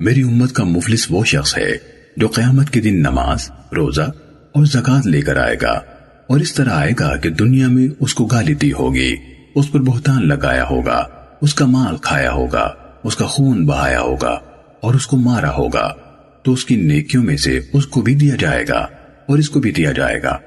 میری 0.00 0.22
امت 0.22 0.52
کا 0.52 0.64
مفلس 0.64 1.06
وہ 1.10 1.24
شخص 1.24 1.58
ہے 1.58 1.72
جو 2.16 2.28
قیامت 2.28 2.70
کے 2.70 2.80
دن 2.80 3.00
نماز، 3.00 3.50
روزہ 3.76 4.10
اور 4.52 4.64
زکات 4.64 5.06
لے 5.06 5.22
کر 5.22 5.36
آئے 5.36 5.56
گا 5.62 5.80
اور 6.26 6.40
اس 6.40 6.54
طرح 6.54 6.70
آئے 6.70 6.92
گا 7.00 7.16
کہ 7.16 7.30
دنیا 7.30 7.68
میں 7.68 7.88
اس 8.00 8.14
کو 8.14 8.24
گالی 8.24 8.54
دی 8.54 8.72
ہوگی۔ 8.72 9.16
اس 9.54 9.72
پر 9.72 9.80
بہتان 9.80 10.28
لگایا 10.28 10.64
ہوگا، 10.64 11.06
اس 11.42 11.54
کا 11.54 11.66
مال 11.66 11.96
کھایا 11.96 12.32
ہوگا، 12.32 12.74
اس 13.04 13.16
کا 13.16 13.26
خون 13.26 13.66
بہایا 13.66 14.00
ہوگا 14.00 14.40
اور 14.80 14.94
اس 14.94 15.06
کو 15.06 15.16
مارا 15.16 15.54
ہوگا۔ 15.54 15.94
تو 16.42 16.52
اس 16.52 16.64
کی 16.64 16.76
نیکیوں 16.76 17.22
میں 17.22 17.36
سے 17.36 17.60
اس 17.72 17.86
کو 17.86 18.00
بھی 18.00 18.14
دیا 18.14 18.34
جائے 18.38 18.64
گا 18.68 18.86
اور 19.26 19.38
اس 19.38 19.50
کو 19.50 19.60
بھی 19.60 19.72
دیا 19.72 19.92
جائے 19.92 20.22
گا۔ 20.22 20.38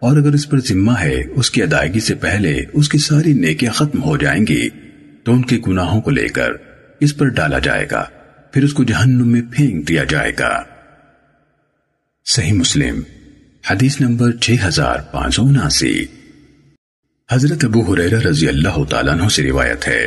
اور 0.00 0.16
اگر 0.16 0.32
اس 0.32 0.50
پر 0.50 0.60
ذمہ 0.60 0.92
ہے، 0.92 1.22
اس 1.30 1.50
کی 1.50 1.62
ادائیگی 1.62 2.00
سے 2.00 2.14
پہلے 2.14 2.60
اس 2.72 2.88
کی 2.88 2.98
ساری 2.98 3.32
نیکیاں 3.32 3.72
ختم 3.72 4.02
ہو 4.02 4.16
جائیں 4.16 4.44
گی، 4.48 4.68
تو 5.24 5.32
ان 5.32 5.42
کے 5.42 5.58
گناہوں 5.68 6.00
کو 6.00 6.10
لے 6.10 6.28
کر 6.28 6.52
اس 7.00 7.16
پر 7.16 7.26
ڈالا 7.26 7.58
جائے 7.58 7.86
گا، 7.90 8.04
پھر 8.52 8.64
اس 8.64 8.72
کو 8.72 8.84
جہنم 8.84 9.28
میں 9.28 9.42
پھینک 9.50 9.88
دیا 9.88 10.04
جائے 10.04 10.32
گا۔ 10.38 10.62
صحیح 12.24 12.52
مسلم، 12.52 13.00
حدیث 13.70 14.00
نمبر 14.00 14.32
6579 14.40 16.06
حضرت 17.30 17.64
ابو 17.64 17.80
حریرہ 17.82 18.18
رضی 18.20 18.48
اللہ 18.48 18.82
تعالیٰ 18.84 19.12
عنہ 19.12 19.28
سے 19.28 19.42
روایت 19.42 19.86
ہے 19.88 20.02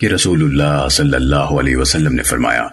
کہ 0.00 0.06
رسول 0.06 0.42
اللہ 0.42 0.88
صلی 0.88 1.14
اللہ 1.14 1.52
علیہ 1.60 1.76
وسلم 1.76 2.14
نے 2.14 2.22
فرمایا، 2.22 2.66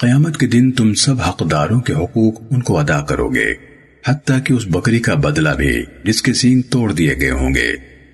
قیامت 0.00 0.36
کے 0.36 0.46
دن 0.46 0.70
تم 0.72 0.92
سب 0.94 1.20
حقداروں 1.20 1.80
کے 1.80 1.92
حقوق 1.92 2.40
ان 2.50 2.62
کو 2.62 2.78
ادا 2.78 3.00
کرو 3.00 3.28
گے، 3.28 3.52
حتیٰ 4.04 4.38
کہ 4.44 4.52
اس 4.52 4.66
بکری 4.66 4.98
کا 4.98 5.14
بدلہ 5.14 5.54
بھی 5.54 5.82
جس 6.04 6.22
کے 6.22 6.32
سینگ 6.34 6.62
توڑ 6.70 6.92
دیے 6.92 7.16
گئے 7.20 7.30
ہوں 7.30 7.54
گے، 7.54 7.70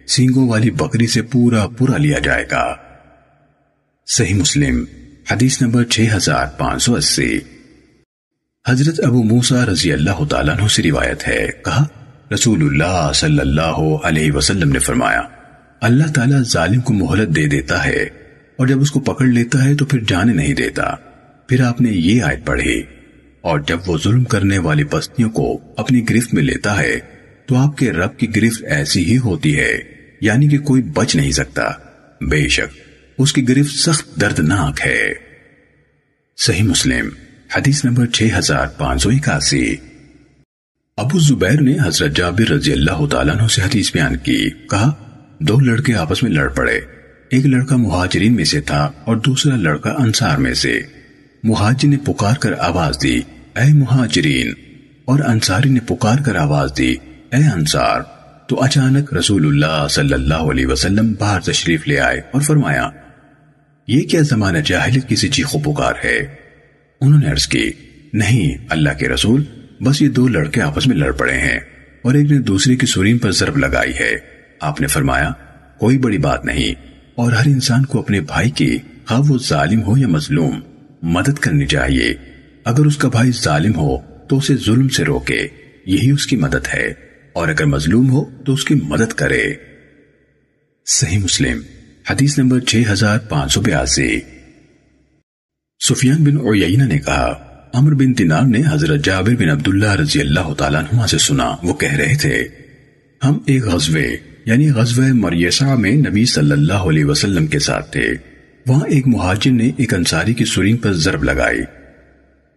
سینگوں 0.07 0.49
والی 0.49 0.71
بکری 0.71 1.07
سے 1.07 1.23
پورا 1.23 1.67
پورا 1.79 1.97
لیا 1.97 2.19
جائے 2.19 2.45
گا۔ 2.51 2.65
صحیح 4.09 4.35
مسلم، 4.35 4.85
حدیث 5.31 5.61
نمبر 5.63 5.85
6580 5.91 7.39
حضرت 8.65 9.01
ابو 9.05 9.23
موسیٰ 9.25 9.65
رضی 9.65 9.93
اللہ 9.93 10.25
تعالیٰ 10.31 10.59
عنہ 10.59 10.69
سے 10.69 10.83
روایت 10.83 11.29
ہے، 11.29 11.47
کہا 11.65 11.85
رسول 12.35 12.63
اللہ 12.63 13.11
صلی 13.15 13.39
اللہ 13.39 13.79
علیہ 14.05 14.33
وسلم 14.33 14.73
نے 14.73 14.79
فرمایا، 14.79 15.21
اللہ 15.81 16.13
تعالیٰ 16.15 16.43
ظالم 16.43 16.81
کو 16.81 16.95
مہلت 16.95 17.35
دے 17.37 17.47
دیتا 17.47 17.85
ہے 17.85 18.03
اور 18.59 18.67
جب 18.67 18.81
اس 18.81 18.91
کو 18.91 19.01
پکڑ 19.01 19.27
لیتا 19.27 19.65
ہے 19.65 19.75
تو 19.75 19.87
پھر 19.87 20.01
جانے 20.09 20.33
نہیں 20.33 20.55
دیتا۔ 20.55 20.95
پھر 21.49 21.63
آپ 21.63 21.81
نے 21.81 21.91
یہ 21.91 22.23
آیت 22.23 22.45
پڑھی، 22.47 22.83
اور 23.41 23.61
جب 23.61 23.79
وہ 23.87 23.99
ظلم 24.05 24.25
کرنے 24.25 24.59
والی 24.59 24.85
بستیوں 24.85 25.31
کو 25.31 25.59
اپنی 25.77 26.09
گرفت 26.11 26.35
میں 26.35 26.43
لیتا 26.43 26.81
ہے 26.81 26.99
تو 27.47 27.57
آپ 27.57 27.77
کے 27.79 27.93
رب 27.93 28.17
کی 28.19 28.35
گرفت 28.37 28.65
ایسی 28.65 29.05
ہی 29.05 29.19
ہوتی 29.19 29.59
ہے 29.59 29.73
یعنی 30.21 30.49
کہ 30.49 30.59
کوئی 30.59 30.83
بچ 30.83 31.17
نہیں 31.17 31.33
سکتا۔ 31.33 31.71
بے 32.21 32.49
شک، 32.49 32.75
اس 33.19 33.33
کی 33.33 33.49
گرفت 33.49 33.79
سخت 33.79 34.21
دردناک 34.21 34.81
ہے۔ 34.87 35.13
صحیح 36.39 36.63
مسلم، 36.63 37.09
حدیث 37.57 37.85
نمبر 37.85 38.07
6581 38.07 39.77
ابو 40.97 41.19
زبیر 41.19 41.61
نے 41.61 41.77
حضرت 41.85 42.17
جابر 42.17 42.51
رضی 42.51 42.73
اللہ 42.73 43.07
تعالیٰ 43.07 43.37
عنہ 43.37 43.49
سے 43.49 43.63
حدیث 43.63 43.93
بیان 43.93 44.17
کی، 44.17 44.51
کہا، 44.51 44.93
دو 45.39 45.61
لڑکے 45.61 45.95
آپس 45.95 46.23
میں 46.23 46.31
لڑ 46.31 46.49
پڑے۔ 46.49 46.81
ایک 47.31 47.47
لڑکا 47.47 47.77
مہاجرین 47.77 48.37
میں 48.37 48.45
سے 48.45 48.61
تھا 48.61 48.91
اور 49.05 49.17
دوسرا 49.17 49.57
لڑکا 49.57 49.91
انصار 49.91 50.39
میں 50.39 50.55
سے۔ 50.55 50.81
مہاجر 51.45 51.89
نے 51.89 51.97
پکار 52.05 52.37
کر 52.37 52.53
آواز 52.59 53.03
دی، 53.03 53.21
اے 53.57 53.75
مہاجرین۔ 53.75 54.53
اور 55.05 55.19
انصاری 55.21 55.69
نے 55.69 55.81
پکار 55.81 56.19
کر 56.27 56.37
آواز 56.37 56.71
دی، 56.79 56.97
اے 57.33 57.51
انصار۔ 57.55 58.01
تو 58.49 58.63
اچانک 58.63 59.15
رسول 59.15 59.47
اللہ 59.47 59.89
صلی 59.89 60.13
اللہ 60.13 60.35
علیہ 60.35 60.67
وسلم 60.67 61.13
باہر 61.19 61.41
تشریف 61.41 61.89
لے 61.89 62.01
آئے 62.01 62.21
اور 62.31 62.41
فرمایا، 62.41 62.91
یہ 63.89 64.01
کیا 64.01 64.21
زمانہ 64.21 64.59
جاہلیت 64.59 65.09
کسی 65.09 65.29
چیخ 65.29 65.57
و 65.57 65.59
پکار 65.59 65.95
ہے؟ 66.05 66.35
انہوں 67.01 67.21
نے 67.21 67.31
عرض 67.31 67.47
کی، 67.47 67.71
نہیں، 68.13 68.67
اللہ 68.71 68.91
کے 68.99 69.09
رسول 69.09 69.45
بس 69.81 70.03
یہ 70.03 70.09
دو 70.09 70.29
لڑکے 70.29 70.63
آپس 70.63 70.87
میں 70.87 70.97
لڑ 70.97 71.13
پڑے 71.13 71.39
ہیں 71.39 71.61
اور 72.03 72.15
ایک 72.15 72.31
نے 72.31 72.39
دوسرے 72.39 72.77
کی 72.77 72.87
سورین 72.87 73.19
پر 73.19 73.31
ضرب 73.31 73.57
لگائی 73.57 73.93
ہے۔ 74.01 74.17
آپ 74.61 74.81
نے 74.81 74.87
فرمایا، 74.87 75.33
کوئی 75.79 75.99
بڑی 75.99 76.19
بات 76.19 76.45
نہیں۔ 76.45 76.75
اور 77.15 77.33
ہر 77.33 77.47
انسان 77.47 77.85
کو 77.85 77.99
اپنے 77.99 78.21
بھائی 78.21 78.51
کی 78.51 78.79
خواہ 79.07 79.21
وہ 79.21 79.39
ظالم 79.39 79.83
ہو 79.83 79.99
یا 79.99 80.09
مظلوم، 80.09 80.61
مدد 81.03 81.39
کرنی 81.39 81.67
چاہیے۔ 81.67 82.15
اگر 82.65 82.87
اس 82.87 82.97
کا 82.97 83.09
بھائی 83.09 83.31
ظالم 83.31 83.75
ہو 83.77 83.99
تو 84.29 84.37
اسے 84.37 84.57
ظلم 84.57 84.89
سے 84.89 85.05
روکے، 85.05 85.49
یہی 85.87 86.11
اس 86.11 86.27
کی 86.27 86.37
مدد 86.37 86.75
ہے۔ 86.75 86.95
اور 87.33 87.49
اگر 87.49 87.65
مظلوم 87.65 88.11
ہو 88.11 88.25
تو 88.47 88.53
اس 88.53 88.65
کی 88.65 88.75
مدد 88.75 89.13
کرے۔ 89.13 89.55
صحیح 90.87 91.19
مسلم، 91.19 91.61
حدیث 92.11 92.39
نمبر 92.39 92.61
6582 92.61 94.21
سفیان 95.89 96.25
بن 96.25 96.47
عیینہ 96.47 96.85
نے 96.85 96.99
کہا 96.99 97.46
عمر 97.77 97.95
بن 97.95 98.15
تنار 98.15 98.43
نے 98.43 98.63
حضرت 98.71 99.05
جابر 99.05 99.35
بن 99.39 99.51
عبداللہ 99.51 99.93
رضی 99.93 100.21
اللہ 100.21 100.55
تعالیٰ 100.55 100.81
عنہ 100.81 101.07
سے 101.07 101.19
سنا۔ 101.19 101.57
وہ 101.63 101.75
کہہ 101.75 101.93
رہے 101.93 102.17
تھے، 102.21 102.49
ہم 103.25 103.39
ایک 103.47 103.65
غزوے 103.65 104.07
یعنی 104.47 104.71
غزوہ 104.71 105.05
مریسا 105.13 105.75
میں 105.75 105.93
نبی 105.93 106.25
صلی 106.25 106.51
اللہ 106.51 106.73
علیہ 106.73 107.05
وسلم 107.05 107.47
کے 107.47 107.59
ساتھ 107.59 107.93
تھے۔ 107.93 108.15
وہاں 108.67 108.87
ایک 108.89 109.09
مہاجر 109.09 109.51
نے 109.51 109.71
ایک 109.77 109.95
انصاری 109.95 110.35
کی 110.35 110.45
سورین 110.45 110.77
پر 110.77 110.93
ضرب 110.93 111.25
لگائی۔ 111.25 111.61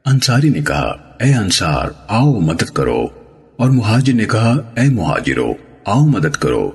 انصاری 0.05 0.49
نے 0.49 0.61
کہا، 0.61 1.15
اے 1.19 1.33
انصار، 1.33 1.89
آؤ 2.07 2.39
مدد 2.39 2.69
کرو۔ 2.69 3.07
اور 3.55 3.69
مہاجر 3.69 4.13
نے 4.13 4.25
کہا، 4.25 4.51
اے 4.51 4.89
مہاجرو، 4.89 5.53
آؤ 5.85 6.05
مدد 6.05 6.35
کرو۔ 6.35 6.71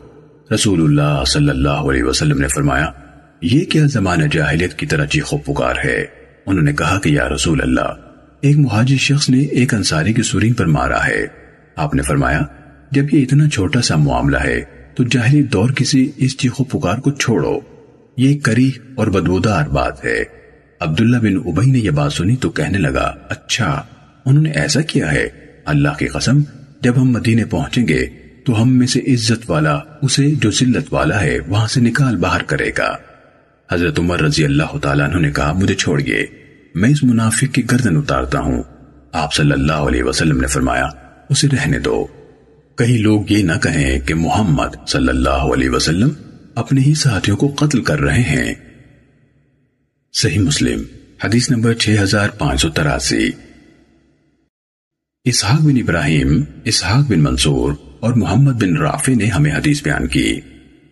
رسول 0.55 0.83
اللہ 0.83 1.25
صلی 1.27 1.49
اللہ 1.49 1.69
علیہ 1.69 2.03
وسلم 2.03 2.41
نے 2.41 2.49
فرمایا، 2.49 2.91
یہ 3.43 3.65
کیا 3.65 3.85
زمانہ 3.87 4.25
جاہلیت 4.33 4.75
کی 4.75 4.87
طرح 4.87 5.07
چیخو 5.07 5.39
پکار 5.39 5.75
ہے؟ 5.85 6.05
انہوں 6.47 6.65
نے 6.65 6.73
کہا 6.73 7.01
کہ 7.01 7.09
یا 7.09 7.29
رسول 7.29 7.61
اللہ 7.63 8.14
ایک 8.45 8.59
مہاجر 8.59 8.97
شخص 8.97 9.31
نے 9.31 9.41
ایک 9.41 9.75
انصاری 9.75 10.13
کی 10.13 10.23
سورین 10.23 10.53
پر 10.53 10.67
مارا 10.67 11.07
ہے۔ 11.07 11.27
آپ 11.77 11.95
نے 11.95 12.03
فرمایا، 12.03 12.43
جب 12.91 13.15
یہ 13.15 13.23
اتنا 13.23 13.49
چھوٹا 13.49 13.83
سا 13.83 13.97
معاملہ 13.97 14.37
ہے، 14.37 14.65
تو 14.95 15.05
جاہلی 15.05 15.43
دور 15.43 15.71
کسی 15.71 16.11
اس 16.17 16.37
چیخو 16.37 16.65
پکار 16.65 16.99
کو 16.99 17.11
چھوڑو۔ 17.11 17.61
یہ 18.17 18.39
کری 18.39 18.71
اور 18.95 19.07
بدبودار 19.07 19.69
بات 19.69 20.05
ہے۔ 20.05 20.25
عبداللہ 20.81 21.17
بن 21.17 21.37
ابئی 21.47 21.71
نے 21.71 21.79
یہ 21.79 21.91
بات 21.91 22.13
سنی 22.13 22.37
تو 22.37 22.51
کہنے 22.51 22.79
لگا 22.79 23.15
اچھا 23.29 23.83
انہوں 24.25 24.43
نے 24.43 24.51
ایسا 24.51 24.81
کیا 24.81 25.13
ہے؟ 25.13 25.29
اللہ 25.65 25.89
کی 25.99 26.07
قسم، 26.07 26.41
جب 26.81 27.03
ہم 27.03 27.11
مدینے 27.11 27.45
پہنچیں 27.45 27.89
گے، 27.89 28.07
تو 28.45 28.63
ہم 28.63 28.79
میں 28.79 28.87
سے 28.87 29.01
عزت 29.01 29.51
والا، 29.51 29.79
اسے 30.03 30.31
جو 30.31 30.51
ذلت 30.51 30.87
والا 30.91 31.21
ہے، 31.21 31.39
وہاں 31.49 31.67
سے 31.67 31.81
نکال 31.81 32.17
باہر 32.17 32.43
کرے 32.43 32.71
گا۔ 32.79 32.97
حضرت 33.73 33.99
عمر 33.99 34.21
رضی 34.21 34.45
اللہ 34.45 34.79
تعالیٰ 34.79 35.07
انہوں 35.07 35.21
نے 35.21 35.31
کہا، 35.31 35.53
مجھے 35.53 35.75
چھوڑیے 35.75 36.44
میں 36.75 36.91
اس 36.91 37.05
منافق 37.05 37.55
کی 37.55 37.63
گردن 37.71 37.97
اتارتا 37.97 38.39
ہوں۔ 38.39 38.63
آپ 39.13 39.35
صلی 39.35 39.53
اللہ 39.53 39.73
علیہ 39.73 40.03
وسلم 40.03 40.41
نے 40.41 40.47
فرمایا، 40.47 40.89
اسے 41.31 41.49
رہنے 41.49 41.79
دو۔ 41.79 42.07
کہیں 42.79 42.99
لوگ 42.99 43.25
یہ 43.29 43.43
نہ 43.43 43.53
کہیں 43.63 44.01
کہ 44.01 44.15
محمد 44.15 44.89
صلی 44.89 45.09
اللہ 45.09 45.29
علیہ 45.29 45.71
وسلم 45.71 46.09
اپنے 46.55 46.81
ہی 46.81 46.95
ساتھیوں 46.95 47.37
کو 47.37 47.55
قتل 47.57 47.83
کر 47.83 48.01
رہے 48.01 48.21
ہیں۔ 48.21 48.55
صحیح 50.13 50.39
مسلم، 50.39 50.83
حدیث 51.25 51.51
نمبر 51.51 51.75
6583 51.75 53.31
اسحاق 55.25 55.61
بن 55.61 55.77
ابراہیم، 55.77 56.43
اسحاق 56.65 57.11
بن 57.11 57.21
منصور 57.21 57.73
اور 58.01 58.13
محمد 58.13 58.53
بن 58.53 58.77
رافع 58.77 59.13
نے 59.13 59.27
ہمیں 59.27 59.53
حدیث 59.53 59.83
بیان 59.83 60.07
کی۔ 60.07 60.41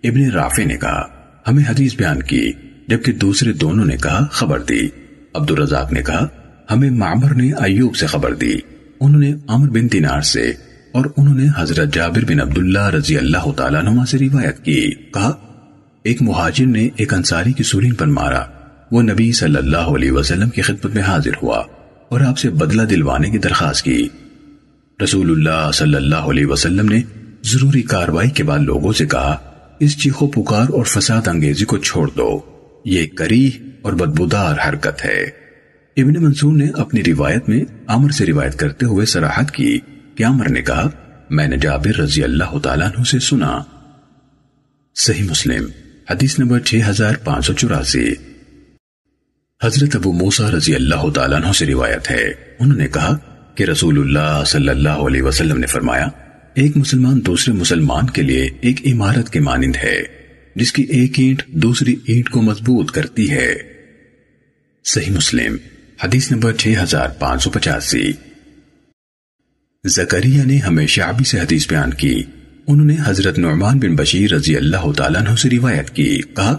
ابن 0.05 0.31
رافع 0.31 0.65
نے 0.65 0.77
کہا، 0.77 1.09
ہمیں 1.49 1.65
حدیث 1.69 1.97
بیان 1.97 2.23
کی، 2.23 2.53
جبکہ 2.89 3.13
دوسرے 3.13 3.53
دونوں 3.53 3.85
نے 3.85 3.97
کہا، 3.97 4.27
خبر 4.31 4.63
دی۔ 4.63 5.02
عبد 5.35 5.51
الرزاق 5.51 5.93
نے 5.93 6.03
کہا، 6.03 6.27
ہمیں 6.71 6.91
معمر 6.91 7.35
نے 7.35 7.53
ایوب 7.53 7.97
سے 7.97 8.07
خبر 8.07 8.35
دی۔ 8.35 8.55
انہوں 9.01 9.21
نے 9.21 9.35
عمر 9.49 9.69
بن 9.69 9.93
دینار 9.93 10.21
سے 10.21 10.53
اور 10.93 11.07
انہوں 11.17 11.35
نے 11.35 11.47
حضرت 11.57 11.95
جابر 11.95 12.25
بن 12.25 12.41
عبداللہ 12.41 12.91
رضی 12.91 13.19
اللہ 13.19 13.53
تعالیٰ 13.57 13.83
نما 13.83 14.07
سے 14.07 14.19
روایت 14.19 14.65
کی۔ 14.65 14.91
کہا، 14.91 15.33
ایک 16.03 16.23
مہاجر 16.23 16.67
نے 16.67 16.89
ایک 16.97 17.15
انصاری 17.15 17.53
کی 17.53 17.63
سورین 17.63 17.95
پر 17.95 18.07
مارا۔ 18.07 18.43
وہ 18.93 19.03
نبی 19.03 19.33
صلی 19.33 19.57
اللہ 19.57 19.77
علیہ 19.77 20.13
وسلم 20.13 20.49
کی 20.49 20.63
خدمت 20.63 20.95
میں 20.95 21.03
حاضر 21.03 21.31
ہوا 21.43 21.63
اور 22.09 22.21
آپ 22.21 22.39
سے 22.39 22.51
بدلہ 22.51 22.83
دلوانے 22.83 23.31
کی 23.31 23.39
درخواست 23.39 23.83
کی۔ 23.83 24.09
رسول 25.05 25.31
اللہ 25.31 25.71
صلی 25.73 25.95
اللہ 25.95 26.17
علیہ 26.17 26.47
وسلم 26.47 26.89
نے 26.89 27.01
ضروری 27.45 27.83
کاروائی 27.83 28.31
کے 28.31 28.45
بعد 28.45 28.59
لوگوں 28.59 28.93
سے 28.93 29.07
کہا، 29.07 29.37
اس 29.81 30.03
چیخو 30.03 30.27
پکار 30.27 30.67
اور 30.73 30.85
فساد 30.85 31.29
انگیزی 31.29 31.65
کو 31.65 31.79
چھوڑ 31.79 32.11
دو۔ 32.17 32.52
یہ 32.85 33.07
کری 33.07 33.51
اور 33.83 33.93
بدبودار 33.93 34.69
حرکت 34.69 35.05
ہے۔ 35.05 35.23
ابن 35.97 36.23
منصور 36.25 36.53
نے 36.53 36.67
اپنی 36.75 37.05
روایت 37.05 37.49
میں 37.49 37.65
عمر 37.87 38.11
سے 38.11 38.27
روایت 38.27 38.59
کرتے 38.59 38.87
ہوئے 38.87 39.07
سراحت 39.07 39.51
کی۔ 39.51 39.79
کہ 40.15 40.25
عمر 40.25 40.49
نے 40.49 40.63
کہا، 40.63 40.91
میں 41.31 41.49
نے 41.49 41.57
جابر 41.57 41.99
رضی 41.99 42.25
اللہ 42.25 42.59
تعالیٰ 42.59 42.87
عنہ 42.87 43.05
سے 43.05 43.19
سنا۔ 43.19 43.63
صحیح 44.95 45.31
مسلم، 45.31 45.65
حدیث 46.11 46.39
نمبر 46.39 46.61
6584 46.61 48.15
حضرت 49.63 49.97
ابو 49.97 50.13
موسیٰ 50.13 50.51
رضی 50.51 50.75
اللہ 50.75 51.11
تعالیٰ 51.15 51.43
عنہ 51.43 51.53
سے 51.53 51.67
روایت 51.67 52.11
ہے۔ 52.11 52.25
انہوں 52.61 52.79
نے 52.79 52.89
کہا 52.89 53.19
کہ 53.55 53.65
رسول 53.65 53.99
اللہ 53.99 54.45
صلی 54.47 54.69
اللہ 54.69 54.89
علیہ 54.89 55.23
وسلم 55.23 55.59
نے 55.59 55.67
فرمایا، 55.67 56.09
ایک 56.55 56.77
مسلمان 56.77 57.27
دوسرے 57.27 57.55
مسلمان 57.55 58.11
کے 58.11 58.23
لیے 58.23 58.49
ایک 58.61 58.87
عمارت 58.87 59.31
کے 59.31 59.41
مانند 59.41 59.77
ہے۔ 59.77 60.22
جس 60.55 60.73
کی 60.73 60.83
ایک 60.83 61.21
اینٹ 61.21 61.47
دوسری 61.47 61.97
اینٹ 62.07 62.31
کو 62.31 62.43
مضبوط 62.43 62.91
کرتی 62.91 63.31
ہے۔ 63.31 63.55
صحیح 64.85 65.11
مسلم، 65.11 65.57
حدیث 66.05 66.33
نمبر 66.33 66.53
6585 66.53 68.13
زکریہ 69.87 70.43
نے 70.43 70.57
ہمیں 70.57 70.87
شعبی 70.87 71.25
سے 71.25 71.41
حدیث 71.41 71.69
بیان 71.69 71.95
کی۔ 71.95 72.23
انہوں 72.67 72.87
نے 72.87 72.97
حضرت 73.05 73.39
نعمان 73.39 73.79
بن 73.79 73.97
بشیر 73.97 74.33
رضی 74.35 74.57
اللہ 74.57 74.93
تعالیٰ 74.93 75.21
عنہ 75.21 75.37
سے 75.37 75.51
روایت 75.51 75.91
کی۔ 75.91 76.21
کہا، 76.37 76.59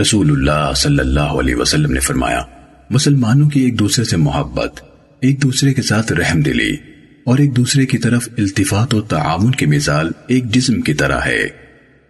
رسول 0.00 0.30
اللہ 0.30 0.72
صلی 0.76 0.98
اللہ 0.98 1.20
علیہ 1.20 1.54
وسلم 1.54 1.92
نے 1.92 2.00
فرمایا، 2.00 2.42
مسلمانوں 2.90 3.50
کی 3.50 3.60
ایک 3.60 3.78
دوسرے 3.78 4.04
سے 4.04 4.16
محبت، 4.16 4.80
ایک 5.20 5.42
دوسرے 5.42 5.74
کے 5.74 5.82
ساتھ 5.82 6.12
رحم 6.12 6.40
دلی، 6.40 6.76
اور 7.24 7.38
ایک 7.38 7.56
دوسرے 7.56 7.86
کی 7.86 7.98
طرف 7.98 8.28
التفات 8.38 8.94
و 8.94 9.00
تعاون 9.00 9.50
کی 9.50 9.66
مثال 9.66 10.10
ایک 10.26 10.44
جسم 10.44 10.80
کی 10.80 10.94
طرح 10.94 11.20
ہے۔ 11.20 11.63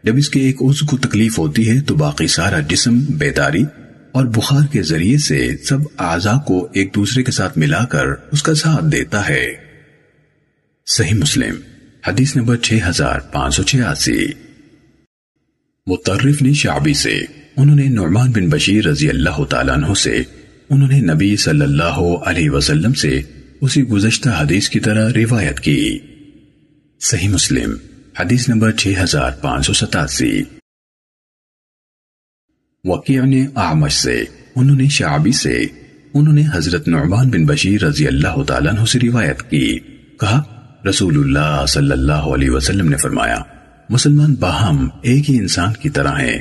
جب 0.04 0.16
اس 0.16 0.28
کے 0.28 0.40
ایک 0.40 0.62
عضو 0.62 0.86
کو 0.86 0.96
تکلیف 0.96 1.38
ہوتی 1.38 1.70
ہے 1.70 1.80
تو 1.80 1.94
باقی 1.94 2.26
سارا 2.26 2.60
جسم، 2.60 2.98
بیداری 2.98 3.62
اور 4.12 4.26
بخار 4.26 4.66
کے 4.72 4.82
ذریعے 4.82 5.18
سے 5.18 5.56
سب 5.64 5.78
اعضاء 5.98 6.38
کو 6.38 6.68
ایک 6.72 6.94
دوسرے 6.94 7.22
کے 7.22 7.32
ساتھ 7.32 7.58
ملا 7.58 7.84
کر 7.84 8.06
اس 8.32 8.42
کا 8.42 8.54
ساتھ 8.54 8.84
دیتا 8.84 9.28
ہے۔ 9.28 9.46
صحیح 10.86 11.14
مسلم، 11.14 11.54
حدیث 12.08 12.36
نمبر 12.36 12.56
6586 12.56 14.32
مترف 15.86 16.42
نے 16.42 16.52
شعبی 16.52 16.94
سے، 16.94 17.20
انہوں 17.56 17.76
نے 17.76 17.84
نعمان 17.84 18.30
بن 18.30 18.48
بشیر 18.48 18.86
رضی 18.86 19.08
اللہ 19.08 19.44
تعالیٰ 19.44 19.74
عنہ 19.74 19.94
سے، 19.94 20.22
انہوں 20.70 20.88
نے 20.88 21.00
نبی 21.00 21.36
صلی 21.36 21.62
اللہ 21.62 22.00
علیہ 22.26 22.50
وسلم 22.50 22.92
سے 22.92 23.20
اسی 23.60 23.82
گزشتہ 23.82 24.28
حدیث 24.28 24.68
کی 24.68 24.80
طرح 24.80 25.12
روایت 25.16 25.60
کی۔ 25.60 25.98
صحیح 27.00 27.28
مسلم 27.28 27.74
حدیث 28.20 28.48
نمبر 28.48 28.72
6587 28.72 30.42
وقیع 32.84 33.24
نے 33.24 33.46
اعمش 33.56 33.92
سے، 33.92 34.24
انہوں 34.56 34.76
نے 34.76 34.88
شعبی 34.88 35.32
سے، 35.32 35.66
انہوں 36.14 36.34
نے 36.34 36.42
حضرت 36.54 36.88
نعمان 36.88 37.28
بن 37.28 37.46
بشیر 37.46 37.84
رضی 37.84 38.06
اللہ 38.06 38.42
تعالیٰ 38.42 38.74
عنہ 38.74 38.84
سے 38.84 38.98
روایت 38.98 39.42
کی۔ 39.42 39.78
کہا، 40.20 40.42
رسول 40.88 41.18
اللہ 41.18 41.66
صلی 41.66 41.90
اللہ 41.90 42.12
علیہ 42.12 42.50
وسلم 42.50 42.88
نے 42.88 42.96
فرمایا، 42.96 43.38
مسلمان 43.88 44.34
باہم 44.34 44.88
ایک 45.02 45.30
ہی 45.30 45.38
انسان 45.38 45.72
کی 45.72 45.90
طرح 45.90 46.18
ہیں۔ 46.18 46.40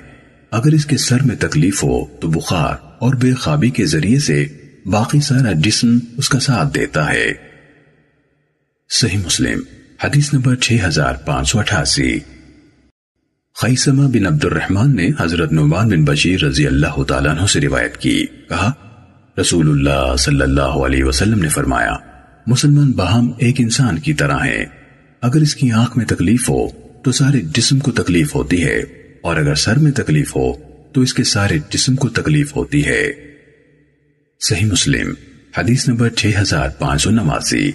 اگر 0.51 0.71
اس 0.71 0.85
کے 0.85 0.97
سر 0.97 1.23
میں 1.23 1.35
تکلیف 1.35 1.83
ہو 1.83 2.05
تو 2.05 2.27
بخار 2.27 2.75
اور 2.99 3.13
بے 3.13 3.33
خوابی 3.33 3.69
کے 3.69 3.85
ذریعے 3.85 4.19
سے 4.19 4.45
باقی 4.85 5.19
سارا 5.19 5.51
جسم 5.51 5.97
اس 6.17 6.29
کا 6.29 6.39
ساتھ 6.39 6.73
دیتا 6.73 7.13
ہے۔ 7.13 7.31
صحیح 8.89 9.17
مسلم۔ 9.25 9.59
حدیث 10.03 10.33
نمبر 10.33 10.55
6588 10.55 12.17
خیسمہ 13.55 14.07
بن 14.07 14.25
عبد 14.25 14.45
الرحمن 14.45 14.95
نے 14.95 15.09
حضرت 15.19 15.51
نعمان 15.51 15.89
بن 15.89 16.03
بشیر 16.03 16.41
رضی 16.41 16.67
اللہ 16.67 17.03
تعالیٰ 17.03 17.37
عنہ 17.37 17.45
سے 17.45 17.61
روایت 17.61 17.97
کی۔ 17.97 18.25
کہا، 18.49 18.71
رسول 19.41 19.69
اللہ 19.69 20.15
صلی 20.15 20.41
اللہ 20.41 20.61
علیہ 20.61 21.03
وسلم 21.03 21.39
نے 21.39 21.49
فرمایا، 21.49 21.93
مسلمان 22.47 22.91
باہم 22.91 23.31
ایک 23.37 23.55
انسان 23.59 23.99
کی 23.99 24.13
طرح 24.13 24.37
ہیں۔ 24.37 24.65
اگر 25.21 25.41
اس 25.41 25.55
کی 25.55 25.71
آنکھ 25.71 25.97
میں 25.97 26.05
تکلیف 26.05 26.49
ہو، 26.49 26.67
تو 27.03 27.11
سارے 27.11 27.41
جسم 27.41 27.79
کو 27.79 27.91
تکلیف 27.91 28.35
ہوتی 28.35 28.63
ہے۔ 28.63 28.79
اور 29.21 29.35
اگر 29.35 29.55
سر 29.55 29.77
میں 29.77 29.91
تکلیف 29.91 30.35
ہو، 30.35 30.53
تو 30.93 31.01
اس 31.01 31.13
کے 31.13 31.23
سارے 31.23 31.57
جسم 31.69 31.95
کو 31.95 32.09
تکلیف 32.09 32.55
ہوتی 32.55 32.85
ہے۔ 32.85 33.11
صحیح 34.39 34.65
مسلم، 34.65 35.13
حدیث 35.57 35.87
نمبر 35.87 36.09
6589 36.09 37.71